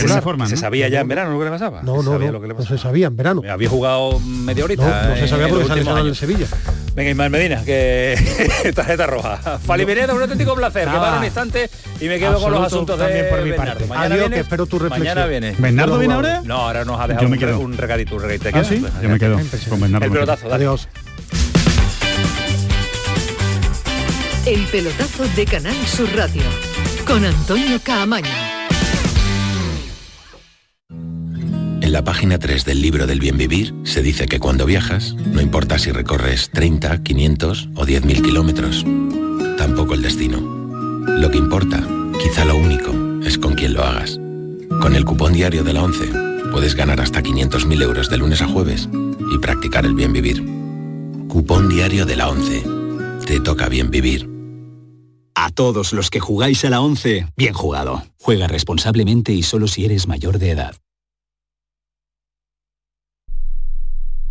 se, 0.49 0.57
sabía 0.57 0.89
ya 0.89 1.01
en 1.01 1.09
verano 1.09 1.33
lo 1.33 1.39
que 1.39 1.45
le 1.47 1.51
pasaba. 1.51 1.83
No, 1.83 2.03
no, 2.03 2.19
no, 2.19 2.39
no 2.39 2.62
se 2.62 2.77
sabía 2.77 3.07
en 3.07 3.17
verano. 3.17 3.43
Había 3.49 3.69
jugado 3.69 4.21
media 4.21 4.65
horita. 4.65 5.09
No, 5.09 5.17
se 5.17 5.29
sabía 5.29 5.49
porque 5.49 5.67
se 5.67 5.81
en 5.81 5.97
el 5.99 6.17
Sevilla. 6.17 6.47
Venga, 6.95 7.11
Ismael 7.11 7.31
Medina, 7.31 7.62
que 7.65 8.73
tarjeta 8.75 9.07
roja. 9.07 9.59
Fali 9.59 9.87
Pineda, 9.87 10.12
un 10.12 10.23
auténtico 10.23 10.55
placer. 10.55 10.89
Que 10.89 10.97
para 10.97 11.19
un 11.19 11.25
instante 11.25 11.71
y 12.01 12.09
me 12.09 12.19
quedo 12.19 12.41
con 12.41 12.53
los 12.53 12.65
asuntos 12.65 12.99
de 12.99 13.25
por 13.25 13.43
mi 13.43 13.53
parte. 13.53 13.87
Mañana 13.87 14.15
Adiós, 14.15 14.31
que 14.31 14.41
espero 14.41 14.67
tu 14.67 14.79
reflexión. 14.79 15.09
Mañana 15.09 15.27
viene. 15.27 15.55
¿Bernardo 15.59 15.99
viene 15.99 16.15
ahora? 16.15 16.43
No, 16.45 16.57
ahora 16.57 16.85
nos 16.85 17.01
ha 17.01 17.09
dejado 17.09 17.27
un, 17.27 17.65
un 17.65 17.77
regalito, 17.77 18.17
un 18.17 18.23
regalito. 18.23 18.49
¿Ah, 18.53 18.65
sí? 18.65 18.85
Yo 19.03 19.09
me 19.09 19.19
quedo 19.19 19.39
con 19.69 19.81
Bernardo. 19.81 20.07
El 20.07 20.12
pelotazo, 20.12 20.53
Adiós. 20.53 20.89
El 24.47 24.65
pelotazo 24.67 25.25
de 25.37 25.45
Canal 25.45 25.75
Sur 25.87 26.09
Radio 26.17 26.43
con 27.11 27.24
Antonio 27.24 27.81
Caamaño. 27.82 28.28
En 30.89 31.93
la 31.93 32.05
página 32.05 32.39
3 32.39 32.65
del 32.65 32.81
libro 32.81 33.09
del 33.09 33.19
bien 33.19 33.37
vivir 33.37 33.74
se 33.82 34.01
dice 34.01 34.28
que 34.28 34.39
cuando 34.39 34.65
viajas, 34.65 35.15
no 35.15 35.41
importa 35.41 35.81
si 35.81 35.91
recorres 35.91 36.51
30, 36.53 37.03
500 37.03 37.70
o 37.74 37.85
10.000 37.85 38.23
kilómetros, 38.23 38.85
tampoco 39.59 39.95
el 39.95 40.03
destino. 40.03 40.39
Lo 41.09 41.32
que 41.32 41.39
importa, 41.39 41.85
quizá 42.23 42.45
lo 42.45 42.57
único, 42.57 42.93
es 43.24 43.39
con 43.39 43.55
quién 43.55 43.74
lo 43.74 43.82
hagas. 43.82 44.20
Con 44.81 44.95
el 44.95 45.05
cupón 45.05 45.32
diario 45.32 45.65
de 45.65 45.73
la 45.73 45.82
11 45.82 46.12
puedes 46.53 46.77
ganar 46.77 47.01
hasta 47.01 47.24
500.000 47.24 47.82
euros 47.82 48.09
de 48.09 48.19
lunes 48.19 48.41
a 48.41 48.47
jueves 48.47 48.89
y 49.35 49.39
practicar 49.39 49.85
el 49.85 49.95
bien 49.95 50.12
vivir. 50.12 50.45
Cupón 51.27 51.69
diario 51.69 52.07
de 52.07 52.15
la 52.15 52.28
11. 52.28 52.62
Te 53.27 53.41
toca 53.41 53.69
bien 53.69 53.91
vivir. 53.91 54.40
A 55.35 55.51
todos 55.51 55.93
los 55.93 56.11
que 56.11 56.20
jugáis 56.20 56.65
a 56.65 56.70
la 56.70 56.81
11, 56.81 57.27
bien 57.36 57.55
jugado. 57.55 58.02
Juega 58.19 58.47
responsablemente 58.47 59.32
y 59.32 59.43
solo 59.43 59.69
si 59.69 59.85
eres 59.85 60.07
mayor 60.07 60.39
de 60.39 60.51
edad. 60.51 60.77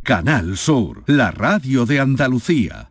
Canal 0.03 0.57
Sur, 0.57 1.03
la 1.07 1.31
radio 1.31 1.85
de 1.85 1.99
Andalucía. 1.99 2.89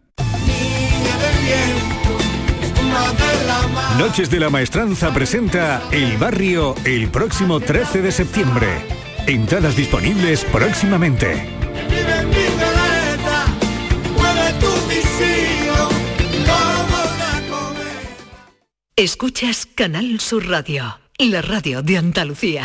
Noches 3.99 4.31
de 4.31 4.39
la 4.39 4.51
Maestranza 4.51 5.13
presenta 5.13 5.83
El 5.91 6.17
Barrio 6.19 6.77
el 6.85 7.11
próximo 7.11 7.59
13 7.59 8.03
de 8.03 8.13
septiembre. 8.13 8.69
Entradas 9.27 9.75
disponibles 9.75 10.45
próximamente. 10.45 11.58
Escuchas 18.99 19.65
Canal 19.65 20.19
Sur 20.19 20.49
Radio, 20.49 20.99
la 21.19 21.41
radio 21.41 21.83
de 21.83 21.99
Andalucía. 21.99 22.65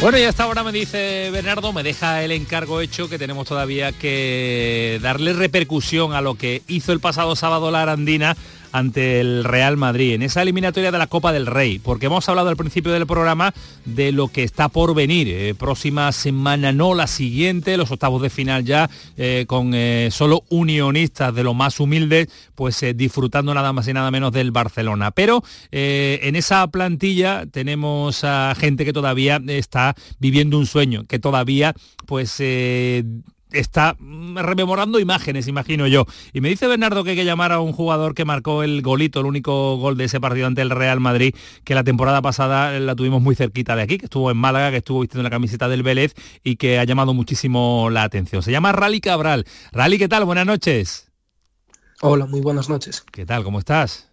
Bueno, 0.00 0.18
y 0.18 0.24
hasta 0.24 0.42
ahora 0.42 0.64
me 0.64 0.72
dice 0.72 1.30
Bernardo, 1.30 1.72
me 1.72 1.84
deja 1.84 2.24
el 2.24 2.32
encargo 2.32 2.80
hecho 2.80 3.08
que 3.08 3.20
tenemos 3.20 3.46
todavía 3.46 3.92
que 3.92 4.98
darle 5.00 5.32
repercusión 5.32 6.12
a 6.12 6.20
lo 6.20 6.34
que 6.34 6.62
hizo 6.66 6.92
el 6.92 6.98
pasado 6.98 7.36
sábado 7.36 7.70
la 7.70 7.82
Arandina 7.82 8.36
ante 8.72 9.20
el 9.20 9.44
Real 9.44 9.76
Madrid 9.76 10.14
en 10.14 10.22
esa 10.22 10.42
eliminatoria 10.42 10.90
de 10.90 10.98
la 10.98 11.06
Copa 11.06 11.32
del 11.32 11.46
Rey, 11.46 11.78
porque 11.78 12.06
hemos 12.06 12.28
hablado 12.28 12.48
al 12.48 12.56
principio 12.56 12.92
del 12.92 13.06
programa 13.06 13.54
de 13.84 14.12
lo 14.12 14.28
que 14.28 14.42
está 14.42 14.68
por 14.68 14.94
venir. 14.94 15.28
Eh, 15.28 15.54
próxima 15.54 16.10
semana 16.12 16.72
no, 16.72 16.94
la 16.94 17.06
siguiente, 17.06 17.76
los 17.76 17.90
octavos 17.90 18.22
de 18.22 18.30
final 18.30 18.64
ya, 18.64 18.90
eh, 19.16 19.44
con 19.46 19.72
eh, 19.74 20.08
solo 20.10 20.44
unionistas 20.48 21.34
de 21.34 21.44
lo 21.44 21.54
más 21.54 21.80
humildes, 21.80 22.28
pues 22.54 22.84
disfrutando 22.94 23.54
nada 23.54 23.72
más 23.72 23.88
y 23.88 23.92
nada 23.92 24.10
menos 24.10 24.32
del 24.32 24.50
Barcelona. 24.50 25.10
Pero 25.10 25.42
en 25.70 26.36
esa 26.36 26.66
plantilla 26.68 27.44
tenemos 27.50 28.24
a 28.24 28.54
gente 28.58 28.84
que 28.84 28.92
todavía 28.92 29.40
está 29.46 29.94
viviendo 30.18 30.58
un 30.58 30.66
sueño, 30.66 31.04
que 31.04 31.18
todavía 31.18 31.74
pues 32.06 32.40
está 33.52 33.96
rememorando 33.98 35.00
imágenes, 35.00 35.48
imagino 35.48 35.86
yo. 35.86 36.06
Y 36.32 36.40
me 36.40 36.48
dice 36.48 36.66
Bernardo 36.66 37.04
que 37.04 37.10
hay 37.10 37.16
que 37.16 37.24
llamar 37.24 37.52
a 37.52 37.60
un 37.60 37.72
jugador 37.72 38.14
que 38.14 38.24
marcó 38.24 38.62
el 38.62 38.82
golito, 38.82 39.20
el 39.20 39.26
único 39.26 39.76
gol 39.76 39.96
de 39.96 40.04
ese 40.04 40.20
partido 40.20 40.46
ante 40.46 40.62
el 40.62 40.70
Real 40.70 41.00
Madrid, 41.00 41.34
que 41.64 41.74
la 41.74 41.84
temporada 41.84 42.22
pasada 42.22 42.78
la 42.78 42.94
tuvimos 42.94 43.22
muy 43.22 43.34
cerquita 43.34 43.76
de 43.76 43.82
aquí, 43.82 43.98
que 43.98 44.06
estuvo 44.06 44.30
en 44.30 44.36
Málaga, 44.36 44.70
que 44.70 44.78
estuvo 44.78 45.00
vistiendo 45.00 45.22
la 45.22 45.30
camiseta 45.30 45.68
del 45.68 45.82
Vélez 45.82 46.14
y 46.44 46.56
que 46.56 46.78
ha 46.78 46.84
llamado 46.84 47.14
muchísimo 47.14 47.88
la 47.90 48.02
atención. 48.02 48.42
Se 48.42 48.52
llama 48.52 48.72
Rally 48.72 49.00
Cabral. 49.00 49.46
Rally, 49.72 49.98
¿qué 49.98 50.08
tal? 50.08 50.24
Buenas 50.24 50.46
noches. 50.46 51.08
Hola, 52.00 52.26
muy 52.26 52.40
buenas 52.40 52.68
noches. 52.68 53.04
¿Qué 53.10 53.26
tal? 53.26 53.42
¿Cómo 53.42 53.58
estás? 53.58 54.08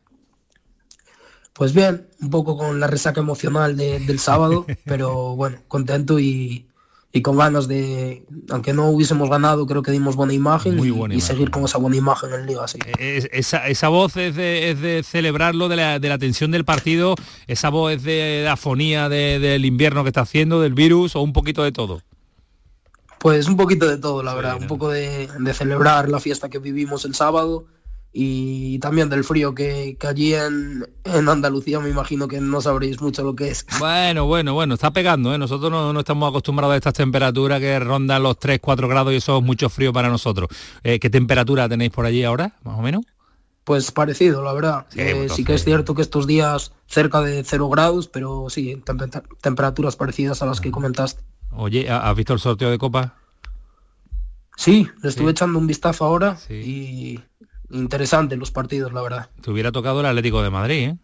Pues 1.54 1.74
bien, 1.74 2.08
un 2.20 2.30
poco 2.30 2.58
con 2.58 2.80
la 2.82 2.88
resaca 2.88 3.22
emocional 3.22 3.78
del 3.78 4.20
sábado, 4.20 4.66
pero 4.86 5.36
bueno, 5.36 5.60
contento 5.70 6.20
y, 6.20 6.68
y 7.16 7.22
con 7.22 7.38
ganas 7.38 7.70
de, 7.70 8.26
aunque 8.50 8.74
no 8.74 8.90
hubiésemos 8.90 9.30
ganado, 9.30 9.66
creo 9.66 9.82
que 9.82 9.92
dimos 9.92 10.18
buena 10.18 10.34
imagen, 10.34 10.78
y, 11.12 11.22
seguir 11.22 11.50
con 11.50 11.64
esa 11.64 11.78
buena 11.78 11.96
imagen 11.96 12.34
en 12.34 12.46
Liga. 12.46 12.68
Sí. 12.68 12.78
Esa, 13.00 13.70
esa, 13.70 13.88
voz 13.88 14.18
es 14.18 14.36
de, 14.36 14.70
es 14.70 14.82
de 14.82 15.02
celebrarlo, 15.02 15.70
de 15.70 15.78
la, 15.78 15.98
de 15.98 16.10
la, 16.10 16.18
tensión 16.18 16.52
del 16.52 16.66
partido, 16.66 17.16
esa 17.48 17.70
voz 17.70 17.94
es 17.94 18.04
de 18.04 18.42
la 18.44 18.52
afonía 18.52 19.08
del 19.08 19.64
invierno 19.64 20.04
que 20.04 20.10
está 20.10 20.22
haciendo, 20.22 20.60
del 20.60 20.74
virus, 20.74 21.16
o 21.16 21.22
un 21.22 21.32
poquito 21.32 21.64
de 21.64 21.72
todo. 21.72 22.02
Pues 23.20 23.48
un 23.48 23.56
poquito 23.56 23.88
de 23.88 23.98
todo, 23.98 24.22
la 24.22 24.34
verdad, 24.34 24.58
un 24.60 24.68
poco 24.68 24.90
de, 24.90 25.30
de 25.40 25.54
celebrar 25.54 26.10
la 26.10 26.20
fiesta 26.20 26.50
que 26.50 26.60
vivimos 26.60 27.06
el 27.06 27.16
sábado 27.16 27.66
y 28.18 28.80
también 28.80 29.10
del 29.10 29.26
frío 29.26 29.54
que, 29.54 29.98
allí 30.08 30.34
en, 30.34 30.86
Andalucía 31.04 31.82
me 31.82 31.90
imagino 31.90 32.30
que 32.30 32.40
no 32.40 32.62
sabréis 32.62 33.02
mucho 33.02 33.24
lo 33.24 33.36
que 33.36 33.50
es. 33.50 33.66
Bueno, 33.78 34.26
bueno, 34.26 34.54
bueno, 34.54 34.76
está 34.76 34.94
pegando, 34.94 35.36
¿eh? 35.36 35.38
nosotros 35.38 35.70
no, 35.70 36.00
estamos 36.00 36.30
acostumbrados 36.30 36.76
a 36.76 36.78
estas 36.78 36.94
temperaturas 36.94 37.60
que 37.60 37.78
rondan 37.78 38.24
los 38.24 38.40
3, 38.40 38.60
4 38.62 38.88
grados 38.88 39.12
y 39.12 39.18
eso 39.18 39.40
es 39.40 39.44
mucho 39.44 39.68
frío 39.68 39.92
para 39.92 40.08
nosotros. 40.08 40.48
Eh, 40.82 40.98
¿Qué 40.98 41.10
temperatura 41.10 41.68
tenéis 41.68 41.92
por 41.92 42.06
allí 42.06 42.24
ahora, 42.24 42.56
más 42.64 42.80
o 42.80 42.82
menos? 42.82 43.04
Pues 43.66 43.92
parecido, 43.92 44.42
la 44.44 44.54
verdad. 44.54 44.86
Sí, 44.88 45.02
eh, 45.02 45.28
sí 45.28 45.44
que 45.44 45.56
es 45.56 45.66
cierto 45.66 45.94
que 45.94 46.02
estos 46.02 46.26
días 46.26 46.72
cerca 46.88 47.20
de 47.20 47.44
0 47.44 47.68
grados, 47.68 48.08
pero 48.08 48.50
sí, 48.50 48.82
temperaturas 49.42 49.98
parecidas 49.98 50.42
a 50.42 50.46
las 50.46 50.62
que 50.62 50.72
comentaste. 50.72 51.22
Oye, 51.52 51.90
¿has 51.90 52.16
visto 52.16 52.32
el 52.32 52.40
sorteo 52.40 52.72
de 52.72 52.78
copa? 52.78 53.16
Sí, 54.56 54.88
le 55.02 55.10
estuve 55.10 55.32
echando 55.32 55.60
un 55.60 55.68
vistazo 55.68 56.06
ahora 56.06 56.38
y 56.50 57.20
interesante 57.72 58.36
los 58.38 58.52
partidos, 58.52 58.94
la 58.94 59.02
verdad. 59.02 59.30
Te 59.42 59.52
hubiera 59.52 59.72
tocado 59.72 60.00
el 60.00 60.06
Atlético 60.06 60.42
de 60.42 60.50
Madrid, 60.50 60.90
¿eh? 60.90 60.98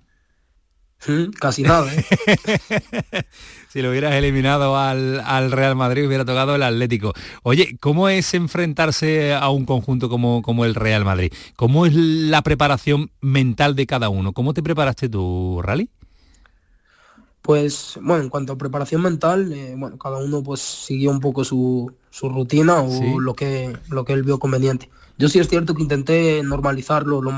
Mm, 1.08 1.32
casi 1.32 1.64
nada, 1.64 1.92
¿eh? 1.92 2.06
si 3.70 3.82
lo 3.82 3.90
hubieras 3.90 4.14
eliminado 4.14 4.78
al, 4.78 5.52
Real 5.52 5.76
Madrid, 5.76 6.06
hubiera 6.06 6.26
tocado 6.26 6.54
el 6.56 6.62
Atlético. 6.62 7.14
Oye, 7.42 7.76
¿cómo 7.80 8.08
es 8.08 8.36
enfrentarse 8.36 9.34
a 9.34 9.50
un 9.50 9.66
conjunto 9.66 10.10
como, 10.10 10.44
como 10.44 10.64
el 10.64 10.76
Real 10.76 11.04
Madrid? 11.04 11.34
¿Cómo 11.56 11.88
es 11.88 11.96
la 11.96 12.44
preparación 12.44 13.10
mental 13.20 13.76
de 13.76 13.88
cada 13.88 14.10
uno? 14.10 14.34
¿Cómo 14.34 14.54
te 14.54 14.62
preparaste 14.62 15.10
tú, 15.10 15.60
Rally? 15.64 15.90
Pues 17.42 17.98
bueno, 18.00 18.24
en 18.24 18.30
cuanto 18.30 18.54
a 18.54 18.58
preparación 18.58 19.02
mental, 19.02 19.52
eh, 19.52 19.74
bueno, 19.76 19.98
cada 19.98 20.20
uno 20.20 20.44
pues 20.44 20.62
siguió 20.62 21.10
un 21.10 21.20
poco 21.20 21.44
su, 21.44 21.92
su 22.12 22.30
rutina 22.30 22.82
o 22.82 23.20
lo, 23.20 23.34
que, 23.34 23.76
lo 23.90 24.06
que 24.06 24.14
él 24.14 24.22
vio 24.22 24.38
conveniente. 24.38 24.92
Yo 25.22 25.30
sí 25.30 25.38
es 25.38 25.48
cierto 25.48 25.76
que 25.76 25.84
intenté 25.84 26.42
normalizarlo 26.42 27.22
lo, 27.22 27.32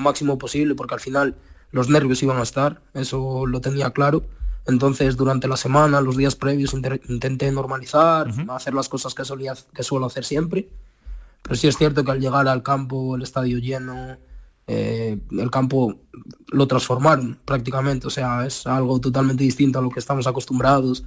máximo 0.00 0.38
posible 0.38 0.76
porque 0.76 0.94
al 0.94 1.00
final 1.00 1.34
los 1.72 1.88
nervios 1.88 2.22
iban 2.22 2.36
a 2.36 2.44
estar, 2.44 2.80
eso 2.94 3.46
lo 3.46 3.60
tenía 3.60 3.90
claro. 3.90 4.22
Entonces 4.68 5.16
durante 5.16 5.48
la 5.48 5.56
semana, 5.56 6.00
los 6.00 6.16
días 6.16 6.36
previos, 6.36 6.72
intenté 6.72 7.50
normalizar, 7.50 8.32
hacer 8.50 8.74
las 8.74 8.88
cosas 8.88 9.12
que, 9.12 9.24
solía, 9.24 9.54
que 9.74 9.82
suelo 9.82 10.06
hacer 10.06 10.24
siempre. 10.24 10.68
Pero 11.42 11.56
sí 11.56 11.66
es 11.66 11.76
cierto 11.76 12.04
que 12.04 12.12
al 12.12 12.20
llegar 12.20 12.46
al 12.46 12.62
campo, 12.62 13.16
el 13.16 13.22
estadio 13.22 13.58
lleno, 13.58 14.16
eh, 14.68 15.18
el 15.32 15.50
campo 15.50 15.96
lo 16.52 16.68
transformaron 16.68 17.40
prácticamente. 17.44 18.06
O 18.06 18.10
sea, 18.10 18.46
es 18.46 18.68
algo 18.68 19.00
totalmente 19.00 19.42
distinto 19.42 19.80
a 19.80 19.82
lo 19.82 19.90
que 19.90 19.98
estamos 19.98 20.28
acostumbrados 20.28 21.02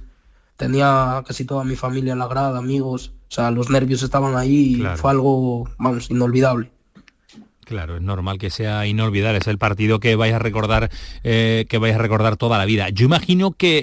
tenía 0.56 1.22
casi 1.26 1.44
toda 1.44 1.64
mi 1.64 1.76
familia 1.76 2.12
en 2.12 2.18
la 2.18 2.28
grada, 2.28 2.58
amigos, 2.58 3.12
o 3.28 3.34
sea, 3.34 3.50
los 3.50 3.70
nervios 3.70 4.02
estaban 4.02 4.36
ahí 4.36 4.82
y 4.82 4.96
fue 4.96 5.10
algo, 5.10 5.68
vamos, 5.78 6.10
inolvidable. 6.10 6.70
Claro, 7.64 7.96
es 7.96 8.02
normal 8.02 8.38
que 8.38 8.50
sea 8.50 8.86
inolvidable, 8.86 9.38
es 9.38 9.46
el 9.46 9.56
partido 9.56 9.98
que 9.98 10.16
vais 10.16 10.34
a 10.34 10.38
recordar, 10.38 10.90
eh, 11.22 11.64
que 11.68 11.78
vais 11.78 11.94
a 11.94 11.98
recordar 11.98 12.36
toda 12.36 12.58
la 12.58 12.66
vida. 12.66 12.90
Yo 12.90 13.06
imagino 13.06 13.52
que, 13.52 13.82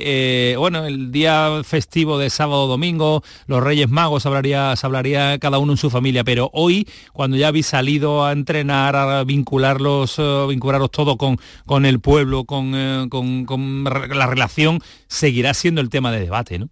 eh, 0.54 0.56
bueno, 0.58 0.86
el 0.86 1.12
día 1.12 1.62
festivo 1.64 2.20
de 2.20 2.30
sábado 2.30 2.68
domingo, 2.68 3.24
los 3.48 3.64
Reyes 3.64 3.90
Magos 3.90 4.26
hablaría, 4.28 4.76
se 4.76 4.86
hablaría 4.86 5.40
cada 5.40 5.58
uno 5.58 5.74
en 5.74 5.78
su 5.78 5.90
familia, 5.90 6.24
pero 6.24 6.52
hoy, 6.54 6.88
cuando 7.12 7.38
ya 7.38 7.48
habéis 7.48 7.66
salido 7.66 8.24
a 8.24 8.32
entrenar, 8.32 8.96
a 8.96 9.24
vincularlos, 9.24 10.20
uh, 10.20 10.48
vincularos 10.48 10.92
todo 10.92 11.18
con, 11.18 11.38
con 11.66 11.86
el 11.86 12.00
pueblo, 12.00 12.46
con, 12.46 13.10
con, 13.10 13.46
con 13.46 13.84
la 13.84 14.28
relación, 14.28 14.80
seguirá 15.08 15.54
siendo 15.56 15.82
el 15.82 15.90
tema 15.90 16.12
de 16.12 16.20
debate, 16.20 16.60
¿no? 16.60 16.70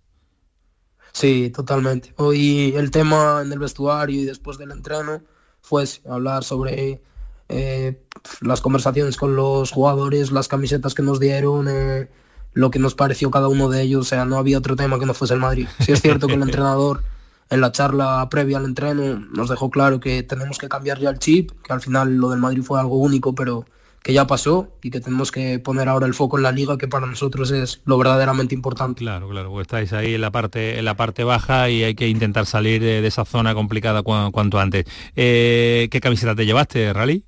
Sí, 1.11 1.49
totalmente. 1.49 2.13
Hoy 2.17 2.73
el 2.75 2.91
tema 2.91 3.41
en 3.43 3.51
el 3.51 3.57
vestuario 3.57 4.21
y 4.21 4.25
después 4.25 4.59
del 4.59 4.71
entreno 4.71 5.23
pues 5.69 6.01
hablar 6.09 6.43
sobre 6.43 7.01
eh, 7.47 8.01
las 8.41 8.61
conversaciones 8.61 9.17
con 9.17 9.35
los 9.35 9.71
jugadores, 9.71 10.31
las 10.31 10.47
camisetas 10.47 10.93
que 10.93 11.03
nos 11.03 11.19
dieron, 11.19 11.67
eh, 11.69 12.09
lo 12.53 12.71
que 12.71 12.79
nos 12.79 12.95
pareció 12.95 13.31
cada 13.31 13.47
uno 13.47 13.69
de 13.69 13.81
ellos, 13.81 14.01
o 14.01 14.09
sea, 14.09 14.25
no 14.25 14.37
había 14.37 14.57
otro 14.57 14.75
tema 14.75 14.99
que 14.99 15.05
no 15.05 15.13
fuese 15.13 15.35
el 15.35 15.39
Madrid. 15.39 15.67
Sí 15.79 15.91
es 15.91 16.01
cierto 16.01 16.27
que 16.27 16.33
el 16.33 16.41
entrenador 16.43 17.03
en 17.49 17.61
la 17.61 17.71
charla 17.71 18.27
previa 18.29 18.57
al 18.57 18.65
entreno 18.65 19.19
nos 19.33 19.49
dejó 19.49 19.69
claro 19.69 19.99
que 19.99 20.23
tenemos 20.23 20.57
que 20.57 20.69
cambiar 20.69 20.99
ya 20.99 21.09
el 21.09 21.19
chip, 21.19 21.51
que 21.63 21.73
al 21.73 21.81
final 21.81 22.15
lo 22.17 22.29
del 22.29 22.39
Madrid 22.39 22.63
fue 22.63 22.79
algo 22.79 22.97
único, 22.97 23.33
pero 23.33 23.65
que 24.03 24.13
ya 24.13 24.27
pasó 24.27 24.69
y 24.81 24.91
que 24.91 25.01
tenemos 25.01 25.31
que 25.31 25.59
poner 25.59 25.89
ahora 25.89 26.05
el 26.07 26.13
foco 26.13 26.37
en 26.37 26.43
la 26.43 26.51
liga, 26.51 26.77
que 26.77 26.87
para 26.87 27.05
nosotros 27.05 27.51
es 27.51 27.81
lo 27.85 27.97
verdaderamente 27.97 28.55
importante. 28.55 28.99
Claro, 28.99 29.29
claro, 29.29 29.51
pues 29.51 29.65
estáis 29.65 29.93
ahí 29.93 30.15
en 30.15 30.21
la 30.21 30.31
parte, 30.31 30.79
en 30.79 30.85
la 30.85 30.95
parte 30.95 31.23
baja 31.23 31.69
y 31.69 31.83
hay 31.83 31.95
que 31.95 32.07
intentar 32.07 32.45
salir 32.45 32.81
de, 32.81 33.05
esa 33.05 33.25
zona 33.25 33.53
complicada 33.53 34.03
cuanto 34.03 34.59
antes. 34.59 34.85
Eh, 35.15 35.87
¿Qué 35.91 35.99
camiseta 35.99 36.35
te 36.35 36.45
llevaste, 36.45 36.93
Rally? 36.93 37.23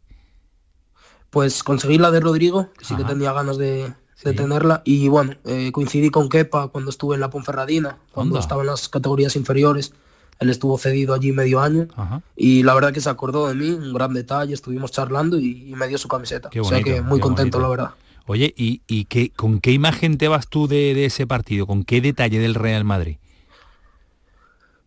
Pues 1.30 1.64
conseguí 1.64 1.98
la 1.98 2.11
de 2.11 2.19
Rodrigo, 2.19 2.69
que 2.77 2.85
sí 2.85 2.95
que 2.95 3.03
tenía 3.03 3.31
ganas 3.31 3.57
de, 3.57 3.93
tenerla. 4.35 4.81
Y 4.85 5.07
bueno, 5.07 5.35
eh, 5.45 5.72
coincidí 5.72 6.10
con 6.10 6.30
Kepa 6.30 6.68
cuando 6.68 6.89
estuve 6.89 7.15
en 7.15 7.22
la 7.22 7.30
Ponferradina, 7.30 7.98
cuando 8.11 8.38
estaba 8.38 8.61
en 8.61 8.68
las 8.68 8.89
categorías 8.89 9.35
inferiores 9.35 9.93
él 10.42 10.50
estuvo 10.50 10.76
cedido 10.80 11.14
allí 11.14 11.32
medio 11.32 11.62
año 11.62 11.88
y 12.36 12.64
la 12.64 12.74
verdad 12.74 12.92
que 12.92 13.00
se 13.00 13.10
acordó 13.12 13.48
de 13.48 13.54
mí, 13.54 13.70
un 13.70 13.94
gran 13.94 14.12
detalle, 14.12 14.56
estuvimos 14.56 14.92
charlando 14.92 15.40
y, 15.40 15.72
me 15.78 15.88
dio 15.88 16.00
su 16.00 16.08
camiseta. 16.08 16.50
o 16.60 16.64
sea 16.64 16.82
que 16.82 17.00
muy 17.02 17.20
contento, 17.20 17.60
la 17.60 17.70
verdad. 17.70 17.92
Oye, 18.26 18.52
¿y, 18.58 18.82
y 18.88 19.06
qué, 19.06 19.30
con 19.30 19.60
qué 19.60 19.72
imagen 19.72 20.18
te 20.18 20.28
vas 20.28 20.48
tú 20.48 20.68
de, 20.68 21.06
ese 21.06 21.28
partido? 21.28 21.68
¿Con 21.68 21.84
qué 21.84 22.02
detalle 22.02 22.40
del 22.40 22.56
Real 22.56 22.84
Madrid? 22.84 23.18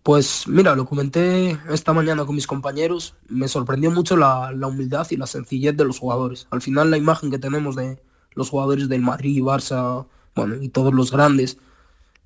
Pues 0.03 0.49
mira, 0.49 0.75
lo 0.75 0.87
comenté 0.87 1.57
esta 1.71 1.93
mañana 1.93 2.25
con 2.25 2.35
mis 2.35 2.49
compañeros, 2.49 3.15
me 3.29 3.47
sorprendió 3.47 3.93
mucho 3.93 4.17
la, 4.17 4.51
humildad 4.67 5.07
y 5.11 5.17
la 5.17 5.29
sencillez 5.29 5.77
de 5.77 5.85
los 5.85 6.01
jugadores. 6.01 6.49
Al 6.51 6.63
final 6.63 6.91
la 6.91 6.99
imagen 6.99 7.31
que 7.31 7.39
tenemos 7.39 7.77
de 7.77 8.03
los 8.35 8.51
jugadores 8.51 8.89
del 8.89 9.03
Madrid, 9.03 9.41
Barça, 9.41 10.05
bueno, 10.35 10.57
y 10.61 10.69
todos 10.69 10.93
los 10.93 11.13
grandes, 11.13 11.59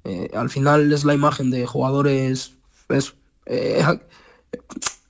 eh, 0.05 0.31
al 0.35 0.49
final 0.49 0.91
es 0.91 1.05
la 1.05 1.13
imagen 1.13 1.51
de 1.51 1.67
jugadores 1.67 2.55
pues, 2.89 3.15
eh, 3.49 3.83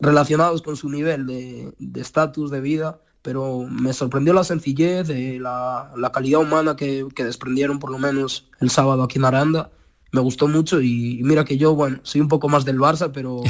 relacionados 0.00 0.62
con 0.62 0.76
su 0.76 0.88
nivel 0.88 1.26
de 1.26 2.00
estatus, 2.00 2.50
de, 2.50 2.60
vida, 2.60 3.00
pero 3.22 3.66
me 3.68 3.92
sorprendió 3.92 4.32
la 4.32 4.44
sencillez, 4.44 5.06
de 5.08 5.38
la, 5.38 5.92
calidad 6.12 6.40
humana 6.40 6.76
que, 6.76 7.06
que, 7.14 7.24
desprendieron 7.24 7.78
por 7.78 7.90
lo 7.90 7.98
menos 7.98 8.48
el 8.60 8.70
sábado 8.70 9.02
aquí 9.02 9.18
en 9.18 9.24
Aranda 9.24 9.70
me 10.10 10.20
gustó 10.20 10.48
mucho 10.48 10.80
y, 10.80 11.20
mira 11.22 11.44
que 11.44 11.58
yo, 11.58 11.74
bueno, 11.74 11.98
soy 12.02 12.20
un 12.20 12.28
poco 12.28 12.48
más 12.48 12.64
del 12.64 12.78
Barça, 12.78 13.10
pero 13.12 13.42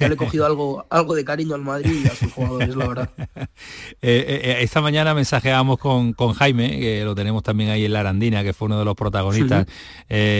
ya 0.00 0.08
le 0.08 0.14
he 0.14 0.16
cogido 0.16 0.46
algo, 0.46 0.86
algo 0.88 1.14
de 1.14 1.24
cariño 1.24 1.54
al 1.54 1.62
Madrid 1.62 2.04
y 2.04 2.06
a 2.06 2.14
sus 2.14 2.32
jugadores, 2.32 2.74
la 2.76 2.88
verdad. 2.88 3.10
Eh, 4.02 4.24
eh, 4.28 4.40
eh, 4.44 4.56
esta 4.60 4.80
mañana 4.80 5.14
mensajeamos 5.14 5.78
con, 5.78 6.12
con, 6.12 6.34
Jaime, 6.34 6.78
que 6.78 7.04
lo 7.04 7.14
tenemos 7.14 7.42
también 7.42 7.70
ahí 7.70 7.84
en 7.84 7.92
la 7.92 8.00
Arandina, 8.00 8.44
que 8.44 8.52
fue 8.52 8.66
uno 8.66 8.78
de 8.78 8.84
los 8.84 8.94
protagonistas, 8.94 9.66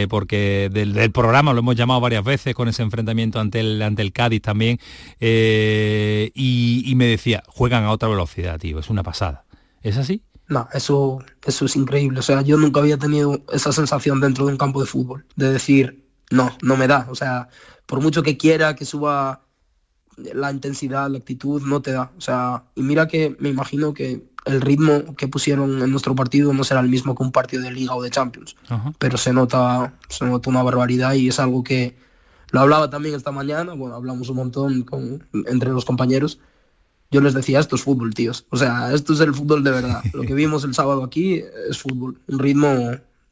porque 0.09 0.69
del, 0.70 1.11
programa 1.12 1.53
lo 1.53 1.61
hemos 1.61 1.74
llamado 1.74 2.01
varias 2.01 2.24
veces 2.24 2.55
con 2.55 2.69
ese 2.69 2.82
enfrentamiento 2.82 3.40
ante 3.40 3.61
el, 3.61 3.81
ante 3.81 4.03
el 4.03 4.12
Cádiz 4.12 4.43
también, 4.43 4.78
y, 5.20 6.31
y 6.85 6.94
me 6.94 7.07
decía, 7.07 7.43
juegan 7.48 7.85
a 7.85 7.90
otra 7.90 8.09
velocidad, 8.09 8.59
tío, 8.59 8.78
es 8.78 8.90
una 8.90 9.03
pasada. 9.03 9.44
¿Es 9.82 9.97
así? 9.97 10.23
No, 10.48 10.68
eso, 10.73 11.18
eso 11.44 11.64
es 11.64 11.77
increíble. 11.77 12.20
O 12.20 12.23
sea, 12.23 12.43
yo 12.43 12.56
nunca 12.56 12.81
había 12.81 12.98
tenido 12.98 13.43
esa 13.52 13.73
sensación 13.73 14.20
dentro 14.20 14.47
de 14.47 14.52
un 14.52 14.59
campo 14.59 14.81
de 14.81 14.86
fútbol, 14.86 15.24
de 15.35 15.52
decir, 15.52 16.05
no, 16.31 16.56
no 16.62 16.77
me 16.77 16.86
da. 16.86 17.06
O 17.10 17.14
sea, 17.14 17.48
por 17.86 18.01
mucho 18.01 18.23
que 18.23 18.36
quiera 18.36 18.77
que 18.77 18.85
suba 18.85 19.43
la 20.16 20.51
intensidad, 20.51 21.10
la 21.10 21.18
actitud, 21.18 21.62
no 21.62 21.82
te 21.82 21.93
da. 21.93 22.12
O 22.16 22.20
sea, 22.20 22.64
y 22.74 22.82
mira 22.82 23.09
que 23.09 23.36
me 23.40 23.48
imagino 23.48 23.93
que 23.93 24.24
el 24.44 24.60
ritmo 24.60 25.16
que 25.16 25.27
pusieron 25.27 25.82
en 25.82 25.90
nuestro 25.90 26.14
partido 26.14 26.52
no 26.52 26.62
será 26.62 26.81
el 26.81 26.89
mismo 26.89 27.14
que 27.16 27.24
un 27.24 27.32
partido 27.32 27.62
de 27.62 27.73
liga 27.73 27.94
o 27.97 28.02
de 28.02 28.10
Champions. 28.10 28.56
Pero 28.98 29.18
se 29.18 29.32
nota, 29.32 29.94
se 30.09 30.24
nota 30.24 30.48
una 30.48 30.62
barbaridad 30.62 31.14
y 31.14 31.28
es 31.28 31.40
algo 31.40 31.64
que 31.64 31.97
lo 32.52 32.60
hablaba 32.60 32.89
también 32.89 33.16
esta 33.16 33.32
mañana, 33.32 33.74
bueno, 33.74 33.97
hablamos 33.97 34.28
un 34.28 34.36
montón 34.36 34.82
con, 34.82 35.27
entre 35.48 35.70
los 35.70 35.85
compañeros 35.85 36.39
yo 37.11 37.20
les 37.20 37.35
decía, 37.35 37.61
esto 37.61 37.77
es 37.77 37.83
fútbol, 37.83 38.15
tíos. 38.15 38.47
O 38.51 38.57
sea, 38.57 38.93
esto 38.93 39.12
es 39.12 39.20
el 39.20 39.35
fútbol 39.35 39.62
de 39.62 39.70
verdad. 39.70 40.03
Lo 40.12 40.23
que 40.23 40.35
vimos 40.35 40.65
el 40.65 40.74
sábado 40.74 41.05
aquí 41.05 41.43
es 41.69 41.78
fútbol, 41.78 42.19
un 42.27 42.39
ritmo 42.39 42.69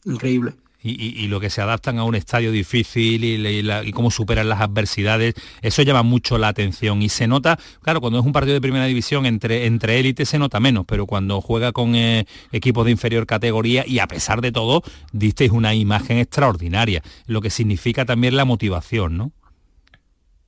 increíble. 0.04 0.54
Y, 0.86 1.28
lo 1.28 1.40
que 1.40 1.48
se 1.48 1.62
adaptan 1.62 1.98
a 1.98 2.04
un 2.04 2.14
estadio 2.14 2.52
difícil 2.52 3.24
y, 3.24 3.92
cómo 3.92 4.10
superan 4.10 4.50
las 4.50 4.60
adversidades, 4.60 5.34
eso 5.62 5.80
llama 5.80 6.02
mucho 6.02 6.36
la 6.36 6.48
atención 6.48 7.00
y 7.00 7.08
se 7.08 7.26
nota, 7.26 7.58
claro, 7.80 8.02
cuando 8.02 8.18
es 8.18 8.26
un 8.26 8.32
partido 8.32 8.52
de 8.52 8.60
primera 8.60 8.84
división 8.84 9.24
entre, 9.24 9.64
entre 9.64 9.98
élites 9.98 10.28
se 10.28 10.38
nota 10.38 10.60
menos, 10.60 10.84
pero 10.86 11.06
cuando 11.06 11.40
juega 11.40 11.72
con 11.72 11.94
eh, 11.94 12.26
equipos 12.52 12.84
de 12.84 12.90
inferior 12.90 13.24
categoría 13.24 13.86
y 13.86 13.98
a 13.98 14.06
pesar 14.06 14.42
de 14.42 14.52
todo, 14.52 14.82
disteis 15.10 15.52
una 15.52 15.74
imagen 15.74 16.18
extraordinaria, 16.18 17.02
lo 17.26 17.40
que 17.40 17.48
significa 17.48 18.04
también 18.04 18.36
la 18.36 18.44
motivación, 18.44 19.16
¿no? 19.16 19.32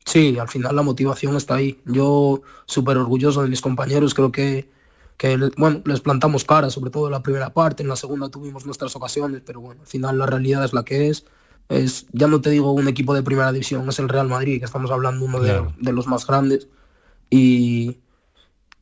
Sí, 0.06 0.38
al 0.38 0.48
final 0.48 0.76
la 0.76 0.82
motivación 0.82 1.36
está 1.36 1.56
ahí. 1.56 1.80
Yo 1.84 2.40
súper 2.64 2.96
orgulloso 2.96 3.42
de 3.42 3.48
mis 3.48 3.60
compañeros, 3.60 4.14
creo 4.14 4.30
que, 4.30 4.70
que, 5.16 5.36
bueno, 5.56 5.82
les 5.84 6.00
plantamos 6.00 6.44
cara, 6.44 6.70
sobre 6.70 6.92
todo 6.92 7.06
en 7.06 7.12
la 7.12 7.22
primera 7.22 7.50
parte, 7.50 7.82
en 7.82 7.88
la 7.88 7.96
segunda 7.96 8.28
tuvimos 8.28 8.64
nuestras 8.66 8.94
ocasiones, 8.94 9.42
pero 9.44 9.60
bueno, 9.60 9.80
al 9.80 9.86
final 9.88 10.16
la 10.18 10.26
realidad 10.26 10.64
es 10.64 10.72
la 10.72 10.84
que 10.84 11.08
es. 11.08 11.26
es 11.68 12.06
ya 12.12 12.28
no 12.28 12.40
te 12.40 12.50
digo 12.50 12.70
un 12.72 12.86
equipo 12.86 13.14
de 13.14 13.24
primera 13.24 13.50
división, 13.50 13.88
es 13.88 13.98
el 13.98 14.08
Real 14.08 14.28
Madrid, 14.28 14.60
que 14.60 14.64
estamos 14.64 14.92
hablando 14.92 15.24
uno 15.24 15.40
de, 15.40 15.66
de, 15.78 15.92
los 15.92 16.06
más 16.06 16.24
grandes. 16.24 16.68
Y, 17.28 17.98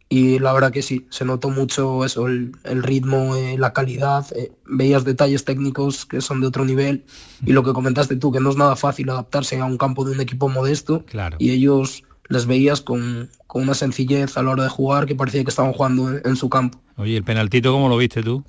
y 0.09 0.39
la 0.39 0.53
verdad 0.53 0.71
que 0.71 0.83
sí, 0.83 1.07
se 1.11 1.25
notó 1.25 1.51
mucho 1.51 2.05
eso, 2.05 2.27
el, 2.27 2.53
ritmo, 2.65 3.35
eh, 3.37 3.57
la 3.59 3.73
calidad, 3.73 4.27
eh, 4.37 4.53
veías 4.67 5.05
detalles 5.05 5.45
técnicos 5.45 6.05
que 6.07 6.21
son 6.21 6.41
de 6.41 6.47
otro 6.47 6.65
nivel 6.65 7.05
y 7.45 7.53
lo 7.53 7.63
que 7.63 7.73
comentaste 7.73 8.17
tú, 8.17 8.31
que 8.31 8.41
no 8.41 8.51
es 8.51 8.57
nada 8.57 8.77
fácil 8.77 9.11
adaptarse 9.11 9.59
a 9.61 9.65
un 9.65 9.79
campo 9.79 10.05
de 10.05 10.13
un 10.13 10.21
equipo 10.21 10.49
modesto 10.49 11.05
claro. 11.07 11.37
y 11.41 11.51
ellos 11.51 12.05
les 12.29 12.47
veías 12.47 12.81
con, 12.81 13.31
una 13.53 13.75
sencillez 13.75 14.37
a 14.37 14.43
la 14.43 14.51
hora 14.51 14.65
de 14.65 14.69
jugar 14.69 15.07
que 15.07 15.15
parecía 15.15 15.45
que 15.45 15.51
estaban 15.51 15.73
jugando 15.73 16.19
en, 16.25 16.37
su 16.37 16.49
campo. 16.49 16.81
Oye, 16.97 17.17
¿el 17.17 17.25
penaltito 17.25 17.73
cómo 17.73 17.89
lo 17.89 17.97
viste 17.97 18.23
tú? 18.23 18.45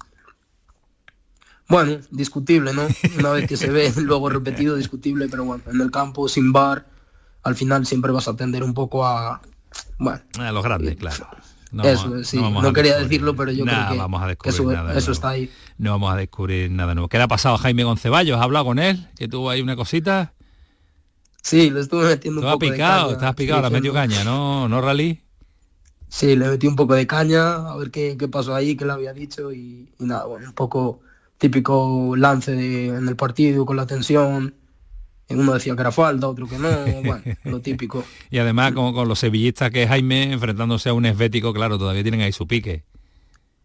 Bueno, 1.68 1.98
discutible, 2.12 2.74
¿no? 2.74 2.88
Una 3.20 3.32
vez 3.32 3.48
que 3.48 3.58
se 3.58 3.70
ve 3.70 3.92
luego 3.98 4.30
repetido, 4.30 4.76
discutible, 4.76 5.28
pero 5.30 5.46
bueno, 5.46 5.64
en 5.68 5.82
el 5.82 5.92
campo 5.92 6.28
sin 6.28 6.52
bar, 6.52 6.86
al 7.44 7.56
final 7.56 7.86
siempre 7.86 8.12
vas 8.12 8.28
a 8.28 8.32
atender 8.32 8.64
un 8.64 8.74
poco 8.74 9.06
a, 9.06 9.42
bueno, 9.98 10.22
a 10.40 10.52
los 10.52 10.64
grandes, 10.64 10.96
claro. 10.96 11.28
No, 11.76 11.84
eso, 11.84 12.24
sí, 12.24 12.38
no, 12.38 12.72
quería 12.72 12.98
decirlo, 12.98 13.36
pero 13.36 13.52
yo 13.52 13.66
creo 13.66 13.90
que, 13.90 13.98
vamos 13.98 14.24
a 14.24 14.28
descubrir 14.28 14.80
eso, 14.96 15.12
está 15.12 15.32
ahí. 15.32 15.52
No 15.78 15.92
vamos 15.92 16.14
a 16.14 16.16
descubrir 16.16 16.72
nada 16.72 16.96
nuevo. 16.96 17.10
¿Qué 17.10 17.18
le 17.18 17.26
ha 17.26 17.28
pasado 17.28 17.56
a 17.56 17.58
Jaime 17.58 17.84
Gonceballos? 17.84 18.38
¿Has 18.38 18.44
hablado 18.44 18.64
con 18.64 18.80
él? 18.80 19.10
¿Que 19.18 19.28
tuvo 19.28 19.50
ahí 19.50 19.62
una 19.62 19.76
cosita? 19.76 20.32
Sí, 21.42 21.70
le 21.72 21.82
estuve 21.82 22.06
metiendo 22.06 22.40
un 22.40 22.48
poco 22.48 22.60
picado, 22.60 22.78
de 22.78 22.80
caña. 22.80 23.12
Estás 23.12 23.36
picado, 23.36 23.62
la 23.62 23.70
medio 23.70 23.92
caña, 23.92 24.24
¿no? 24.24 24.70
¿No, 24.70 24.80
Rally? 24.80 25.22
Sí, 26.08 26.38
le 26.38 26.48
metí 26.48 26.66
un 26.66 26.78
poco 26.78 26.94
de 26.94 27.06
caña, 27.06 27.56
a 27.70 27.76
ver 27.76 27.92
qué, 27.92 28.16
pasó 28.32 28.56
ahí, 28.56 28.78
qué 28.78 28.86
le 28.86 28.94
había 28.94 29.12
dicho 29.12 29.52
y, 29.52 29.90
nada, 30.00 30.28
bueno, 30.28 30.48
un 30.48 30.54
poco 30.54 31.02
típico 31.38 32.16
lance 32.16 32.54
en 32.88 33.06
el 33.06 33.18
partido 33.18 33.66
con 33.66 33.76
la 33.76 33.86
tensión 33.86 34.54
uno 35.30 35.54
decía 35.54 35.76
que 35.76 35.82
era 35.82 35.92
falta, 35.92 36.28
otro 36.28 36.48
que 36.48 36.58
no, 36.58 36.70
bueno, 37.04 37.24
lo 37.46 37.60
típico. 37.60 38.04
y 38.30 38.38
además 38.38 38.74
con, 38.74 38.94
con 38.94 39.08
los 39.08 39.20
sevillistas 39.20 39.72
que 39.72 39.88
Jaime 39.88 40.34
enfrentándose 40.34 40.90
a 40.90 40.94
un 40.94 41.06
esbético, 41.06 41.54
claro, 41.54 41.78
todavía 41.78 42.04
tienen 42.04 42.22
ahí 42.22 42.32
su 42.32 42.48
pique. 42.48 42.84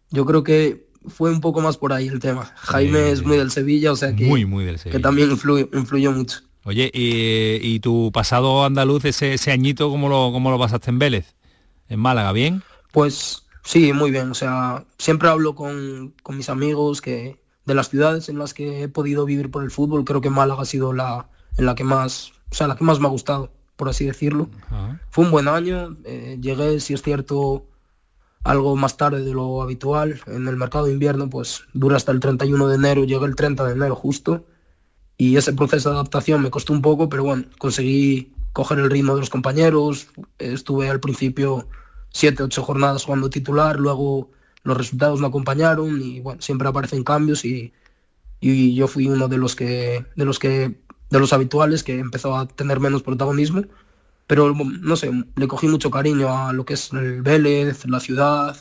Yo 0.09 0.25
creo 0.25 0.43
que 0.43 0.87
fue 1.07 1.31
un 1.31 1.41
poco 1.41 1.61
más 1.61 1.77
por 1.77 1.93
ahí 1.93 2.07
el 2.07 2.19
tema. 2.19 2.51
Jaime 2.55 3.11
es 3.11 3.23
muy 3.23 3.37
del 3.37 3.51
Sevilla, 3.51 3.91
o 3.91 3.95
sea 3.95 4.15
que, 4.15 4.25
muy, 4.25 4.45
muy 4.45 4.65
del 4.65 4.77
Sevilla. 4.77 4.97
que 4.97 5.03
también 5.03 5.31
influyó 5.31 6.11
mucho. 6.11 6.39
Oye, 6.63 6.91
¿y, 6.93 7.79
tu 7.79 8.11
pasado 8.11 8.63
andaluz, 8.65 9.05
ese, 9.05 9.33
ese 9.33 9.51
añito, 9.51 9.89
¿cómo 9.89 10.09
lo, 10.09 10.31
cómo 10.31 10.51
lo 10.51 10.59
pasaste 10.59 10.91
en 10.91 10.99
Vélez? 10.99 11.33
¿En 11.89 11.99
Málaga, 11.99 12.31
bien? 12.33 12.61
Pues 12.91 13.47
sí, 13.63 13.93
muy 13.93 14.11
bien. 14.11 14.29
O 14.29 14.35
sea, 14.35 14.85
siempre 14.99 15.29
hablo 15.29 15.55
con, 15.55 16.13
con 16.21 16.37
mis 16.37 16.49
amigos 16.49 17.01
que 17.01 17.39
de 17.65 17.73
las 17.73 17.89
ciudades 17.89 18.29
en 18.29 18.37
las 18.37 18.53
que 18.53 18.83
he 18.83 18.87
podido 18.87 19.25
vivir 19.25 19.49
por 19.49 19.63
el 19.63 19.71
fútbol, 19.71 20.05
creo 20.05 20.21
que 20.21 20.29
Málaga 20.29 20.61
ha 20.61 20.65
sido 20.65 20.93
la, 20.93 21.29
en 21.57 21.65
la 21.65 21.75
que 21.75 21.83
más, 21.83 22.31
o 22.51 22.55
sea, 22.55 22.67
la 22.67 22.75
que 22.75 22.83
más 22.83 22.99
me 22.99 23.07
ha 23.07 23.09
gustado, 23.09 23.51
por 23.75 23.89
así 23.89 24.05
decirlo. 24.05 24.49
Fue 25.09 25.25
un 25.25 25.31
buen 25.31 25.47
año, 25.47 25.97
eh, 26.05 26.37
llegué, 26.41 26.79
si 26.79 26.93
es 26.93 27.01
cierto, 27.01 27.65
algo 28.43 28.75
más 28.75 28.97
tarde 28.97 29.23
de 29.23 29.33
lo 29.33 29.61
habitual. 29.61 30.21
En 30.27 30.47
el 30.47 30.57
mercado 30.57 30.85
de 30.85 30.93
invierno, 30.93 31.29
pues 31.29 31.63
dura 31.73 31.97
hasta 31.97 32.11
el 32.11 32.19
31 32.19 32.67
de 32.67 32.75
enero, 32.75 33.03
llegué 33.03 33.25
el 33.25 33.35
30 33.35 33.65
de 33.65 33.73
enero 33.73 33.95
justo. 33.95 34.45
Y 35.17 35.37
ese 35.37 35.53
proceso 35.53 35.89
de 35.89 35.95
adaptación 35.95 36.41
me 36.41 36.49
costó 36.49 36.73
un 36.73 36.81
poco, 36.81 37.07
pero 37.09 37.23
bueno, 37.23 37.45
conseguí 37.59 38.33
coger 38.53 38.79
el 38.79 38.89
ritmo 38.89 39.13
de 39.13 39.19
los 39.19 39.29
compañeros. 39.29 40.07
Estuve 40.39 40.89
al 40.89 40.99
principio 40.99 41.67
siete, 42.09 42.43
ocho 42.43 42.63
jornadas 42.63 43.05
jugando 43.05 43.29
titular, 43.29 43.79
luego 43.79 44.31
los 44.63 44.77
resultados 44.77 45.21
no 45.21 45.27
acompañaron 45.27 46.01
y 46.01 46.19
bueno, 46.19 46.41
siempre 46.41 46.67
aparecen 46.67 47.03
cambios 47.03 47.45
y, 47.45 47.73
y 48.39 48.75
yo 48.75 48.87
fui 48.87 49.07
uno 49.07 49.27
de 49.27 49.37
los 49.37 49.55
que 49.55 50.05
de 50.15 50.25
los 50.25 50.39
que 50.39 50.80
de 51.11 51.19
los 51.19 51.33
habituales, 51.33 51.83
que 51.83 51.99
empezó 51.99 52.35
a 52.35 52.47
tener 52.47 52.79
menos 52.79 53.03
protagonismo. 53.03 53.63
Pero, 54.25 54.53
no 54.55 54.95
sé, 54.95 55.11
le 55.35 55.47
cogí 55.47 55.67
mucho 55.67 55.91
cariño 55.91 56.29
a 56.29 56.53
lo 56.53 56.65
que 56.65 56.73
es 56.73 56.91
el 56.93 57.21
Vélez, 57.21 57.85
la 57.85 57.99
ciudad. 57.99 58.57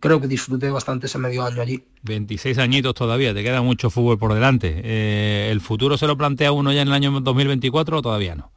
Creo 0.00 0.20
que 0.20 0.26
disfruté 0.26 0.70
bastante 0.70 1.06
ese 1.06 1.18
medio 1.18 1.44
año 1.44 1.60
allí. 1.60 1.84
26 2.02 2.58
añitos 2.58 2.94
todavía, 2.94 3.34
te 3.34 3.42
queda 3.42 3.60
mucho 3.60 3.90
fútbol 3.90 4.18
por 4.18 4.32
delante. 4.32 4.80
Eh, 4.82 5.50
¿El 5.52 5.60
futuro 5.60 5.98
se 5.98 6.06
lo 6.06 6.16
plantea 6.16 6.50
uno 6.52 6.72
ya 6.72 6.82
en 6.82 6.88
el 6.88 6.94
año 6.94 7.20
2024 7.20 7.98
o 7.98 8.02
todavía 8.02 8.34
no? 8.34 8.50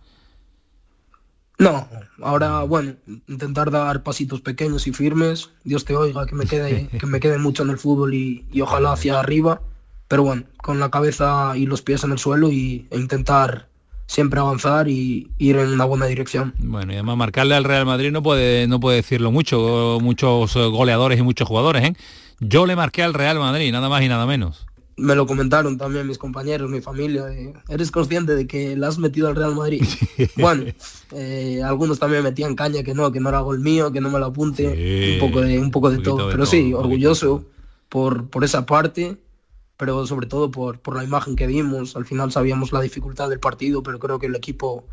No, 1.59 1.87
ahora, 2.21 2.61
bueno, 2.63 2.93
intentar 3.27 3.71
dar 3.71 4.03
pasitos 4.03 4.41
pequeños 4.41 4.85
y 4.85 4.93
firmes. 4.93 5.49
Dios 5.63 5.85
te 5.85 5.95
oiga, 5.95 6.25
que 6.27 6.35
me 6.35 6.45
quede, 6.45 6.87
que 6.99 7.05
me 7.07 7.19
quede 7.19 7.39
mucho 7.39 7.63
en 7.63 7.71
el 7.71 7.77
fútbol 7.77 8.13
y, 8.13 8.45
ojalá 8.61 8.93
hacia 8.93 9.19
arriba. 9.19 9.61
Pero 10.07 10.23
bueno, 10.23 10.43
con 10.57 10.79
la 10.79 10.89
cabeza 10.89 11.53
y 11.55 11.65
los 11.65 11.81
pies 11.81 12.03
en 12.03 12.11
el 12.11 12.19
suelo 12.19 12.51
y, 12.51 12.87
e 12.91 12.97
intentar 12.97 13.67
siempre 14.07 14.39
avanzar 14.39 14.87
y 14.87 15.29
ir 15.37 15.57
en 15.57 15.69
una 15.69 15.85
buena 15.85 16.05
dirección. 16.05 16.53
Bueno, 16.59 16.93
y 16.93 16.95
además 16.95 17.17
marcarle 17.17 17.55
al 17.55 17.65
Real 17.65 17.85
Madrid 17.85 18.11
no 18.11 18.23
puede, 18.23 18.67
no 18.67 18.79
puede 18.79 18.97
decirlo 18.97 19.31
mucho, 19.31 19.99
muchos 20.01 20.55
goleadores 20.55 21.19
y 21.19 21.23
muchos 21.23 21.47
jugadores, 21.47 21.83
¿eh? 21.83 21.93
Yo 22.39 22.65
le 22.65 22.75
marqué 22.75 23.03
al 23.03 23.13
Real 23.13 23.37
Madrid, 23.39 23.71
nada 23.71 23.89
más 23.89 24.01
y 24.03 24.07
nada 24.07 24.25
menos. 24.25 24.65
Me 24.95 25.13
lo 25.13 25.27
comentaron 25.27 25.77
también 25.77 26.07
mis 26.07 26.17
compañeros, 26.17 26.69
mi 26.69 26.81
familia. 26.81 27.25
¿Eres 27.67 27.91
consciente 27.91 28.35
de 28.35 28.47
que 28.47 28.75
le 28.75 28.85
has 28.85 28.97
metido 28.97 29.27
al 29.27 29.35
Real 29.35 29.55
Madrid? 29.55 29.83
bueno, 30.37 30.65
eh, 31.11 31.61
algunos 31.63 31.99
también 31.99 32.23
metían 32.23 32.55
caña 32.55 32.83
que 32.83 32.93
no, 32.93 33.11
que 33.11 33.19
no 33.19 33.29
era 33.29 33.41
gol 33.41 33.59
mío, 33.59 33.91
que 33.91 34.01
no 34.01 34.09
me 34.09 34.19
lo 34.19 34.27
apunte, 34.27 35.19
un 35.21 35.27
poco 35.27 35.41
de, 35.41 35.59
un 35.59 35.71
poco 35.71 35.91
de 35.91 35.99
todo. 35.99 36.29
Pero 36.29 36.45
sí, 36.45 36.73
orgulloso 36.73 37.43
por, 37.89 38.27
por 38.29 38.43
esa 38.43 38.65
parte 38.65 39.17
pero 39.77 40.05
sobre 40.07 40.27
todo 40.27 40.51
por, 40.51 40.79
por 40.79 40.95
la 40.95 41.03
imagen 41.03 41.35
que 41.35 41.47
vimos. 41.47 41.95
Al 41.95 42.05
final 42.05 42.31
sabíamos 42.31 42.71
la 42.71 42.81
dificultad 42.81 43.29
del 43.29 43.39
partido, 43.39 43.83
pero 43.83 43.99
creo 43.99 44.19
que 44.19 44.25
el 44.25 44.35
equipo 44.35 44.85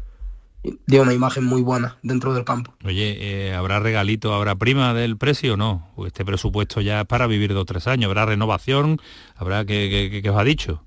dio 0.87 1.03
una 1.03 1.13
imagen 1.13 1.45
muy 1.45 1.63
buena 1.63 1.99
dentro 2.03 2.35
del 2.35 2.45
campo. 2.45 2.75
Oye, 2.85 3.17
eh, 3.21 3.55
¿habrá 3.55 3.81
regalito, 3.81 4.35
habrá 4.35 4.55
prima 4.55 4.95
del 4.95 5.17
precio 5.17 5.55
o 5.55 5.57
no? 5.57 5.91
Este 6.07 6.25
presupuesto 6.25 6.81
ya 6.81 7.01
es 7.01 7.07
para 7.07 7.27
vivir 7.27 7.53
dos 7.53 7.63
o 7.63 7.67
tres 7.67 7.87
años. 7.87 8.09
¿Habrá 8.09 8.27
renovación? 8.27 9.01
¿Habrá 9.37 9.65
que, 9.65 10.23
os 10.29 10.37
ha 10.37 10.45
dicho? 10.45 10.83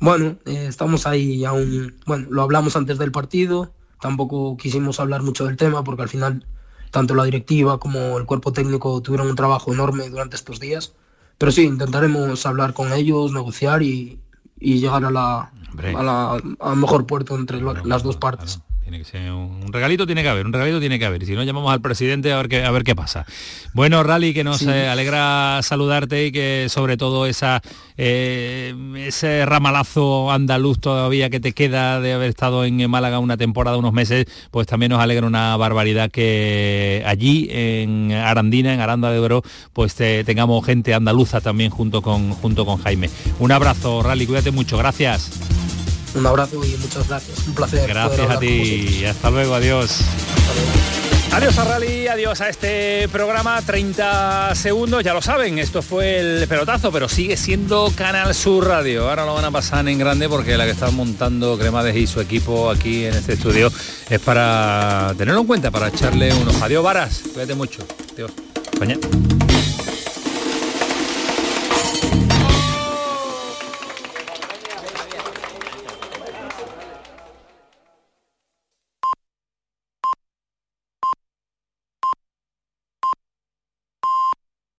Bueno, 0.00 0.36
eh, 0.46 0.66
estamos 0.68 1.06
ahí 1.06 1.44
aún, 1.44 1.94
bueno, 2.06 2.26
lo 2.30 2.42
hablamos 2.42 2.76
antes 2.76 2.98
del 2.98 3.12
partido, 3.12 3.72
tampoco 4.00 4.56
quisimos 4.56 5.00
hablar 5.00 5.22
mucho 5.22 5.46
del 5.46 5.56
tema 5.56 5.82
porque 5.82 6.02
al 6.02 6.08
final 6.08 6.44
tanto 6.90 7.14
la 7.14 7.24
directiva 7.24 7.78
como 7.78 8.18
el 8.18 8.26
cuerpo 8.26 8.52
técnico 8.52 9.00
tuvieron 9.00 9.28
un 9.28 9.36
trabajo 9.36 9.72
enorme 9.72 10.08
durante 10.10 10.36
estos 10.36 10.60
días 10.60 10.94
pero 11.38 11.52
sí, 11.52 11.62
intentaremos 11.62 12.44
hablar 12.46 12.74
con 12.74 12.92
ellos, 12.92 13.32
negociar 13.32 13.82
y, 13.82 14.20
llegar 14.60 15.04
a 15.04 15.10
la, 15.10 15.52
a 15.96 16.38
al 16.60 16.76
mejor 16.76 17.06
puerto 17.06 17.36
entre 17.36 17.60
las 17.60 18.02
dos 18.02 18.16
partes. 18.16 18.60
Tiene 18.94 19.04
que 19.04 19.10
ser 19.10 19.32
un, 19.32 19.72
regalito 19.72 20.06
tiene 20.06 20.22
que 20.22 20.28
haber, 20.28 20.46
un 20.46 20.52
regalito 20.52 20.78
tiene 20.78 21.00
que 21.00 21.04
haber. 21.04 21.20
Y 21.24 21.26
si 21.26 21.32
no 21.32 21.42
llamamos 21.42 21.72
al 21.72 21.80
presidente 21.80 22.32
a 22.32 22.36
ver 22.36 22.48
qué, 22.48 22.62
a 22.62 22.70
ver 22.70 22.84
qué 22.84 22.94
pasa. 22.94 23.26
Bueno, 23.72 24.04
Rally, 24.04 24.32
que 24.32 24.44
nos 24.44 24.62
eh, 24.62 24.86
alegra 24.86 25.58
saludarte 25.64 26.26
y 26.26 26.30
que 26.30 26.68
sobre 26.68 26.96
todo 26.96 27.26
esa, 27.26 27.60
eh, 27.96 28.72
ese 28.98 29.46
ramalazo 29.46 30.30
andaluz 30.30 30.78
todavía 30.78 31.28
que 31.28 31.40
te 31.40 31.50
queda 31.50 32.00
de 32.00 32.12
haber 32.12 32.28
estado 32.28 32.64
en 32.64 32.88
Málaga 32.88 33.18
una 33.18 33.36
temporada, 33.36 33.76
unos 33.78 33.92
meses, 33.92 34.26
pues 34.52 34.68
también 34.68 34.90
nos 34.90 35.00
alegra 35.00 35.26
una 35.26 35.56
barbaridad 35.56 36.08
que 36.12 37.02
allí 37.04 37.48
en 37.50 38.12
Arandina, 38.12 38.74
en 38.74 38.80
Aranda 38.80 39.10
de 39.10 39.18
Oro, 39.18 39.42
pues 39.72 39.96
tengamos 39.96 40.64
gente 40.64 40.94
andaluza 40.94 41.40
también 41.40 41.70
junto 41.70 42.00
con, 42.00 42.30
junto 42.30 42.64
con 42.64 42.80
Jaime. 42.80 43.10
Un 43.40 43.50
abrazo, 43.50 44.04
Rally, 44.04 44.24
cuídate 44.24 44.52
mucho, 44.52 44.78
gracias. 44.78 45.53
Un 46.14 46.26
abrazo 46.26 46.64
y 46.64 46.76
muchas 46.76 47.08
gracias. 47.08 47.46
Un 47.46 47.54
placer. 47.54 47.88
Gracias 47.88 48.30
a 48.30 48.38
ti. 48.38 49.04
Hasta 49.04 49.30
luego. 49.30 49.54
Adiós. 49.54 50.00
Adiós 51.34 51.58
a 51.58 51.64
Rally, 51.64 52.06
adiós 52.06 52.40
a 52.40 52.48
este 52.48 53.08
programa, 53.08 53.60
30 53.60 54.54
segundos, 54.54 55.02
ya 55.02 55.12
lo 55.12 55.20
saben, 55.20 55.58
esto 55.58 55.82
fue 55.82 56.20
el 56.20 56.46
pelotazo, 56.46 56.92
pero 56.92 57.08
sigue 57.08 57.36
siendo 57.36 57.92
Canal 57.96 58.32
Sur 58.36 58.68
Radio. 58.68 59.08
Ahora 59.08 59.26
lo 59.26 59.34
van 59.34 59.46
a 59.46 59.50
pasar 59.50 59.88
en 59.88 59.98
grande 59.98 60.28
porque 60.28 60.56
la 60.56 60.64
que 60.64 60.70
está 60.70 60.92
montando 60.92 61.58
Cremades 61.58 61.96
y 61.96 62.06
su 62.06 62.20
equipo 62.20 62.70
aquí 62.70 63.06
en 63.06 63.14
este 63.14 63.32
estudio 63.32 63.72
es 64.08 64.20
para 64.20 65.12
tenerlo 65.18 65.40
en 65.40 65.46
cuenta, 65.48 65.72
para 65.72 65.88
echarle 65.88 66.32
unos 66.34 66.62
adiós 66.62 66.84
varas. 66.84 67.22
Cuídate 67.32 67.56
mucho. 67.56 67.84
Adiós. 68.12 68.30
Mañana. 68.78 69.00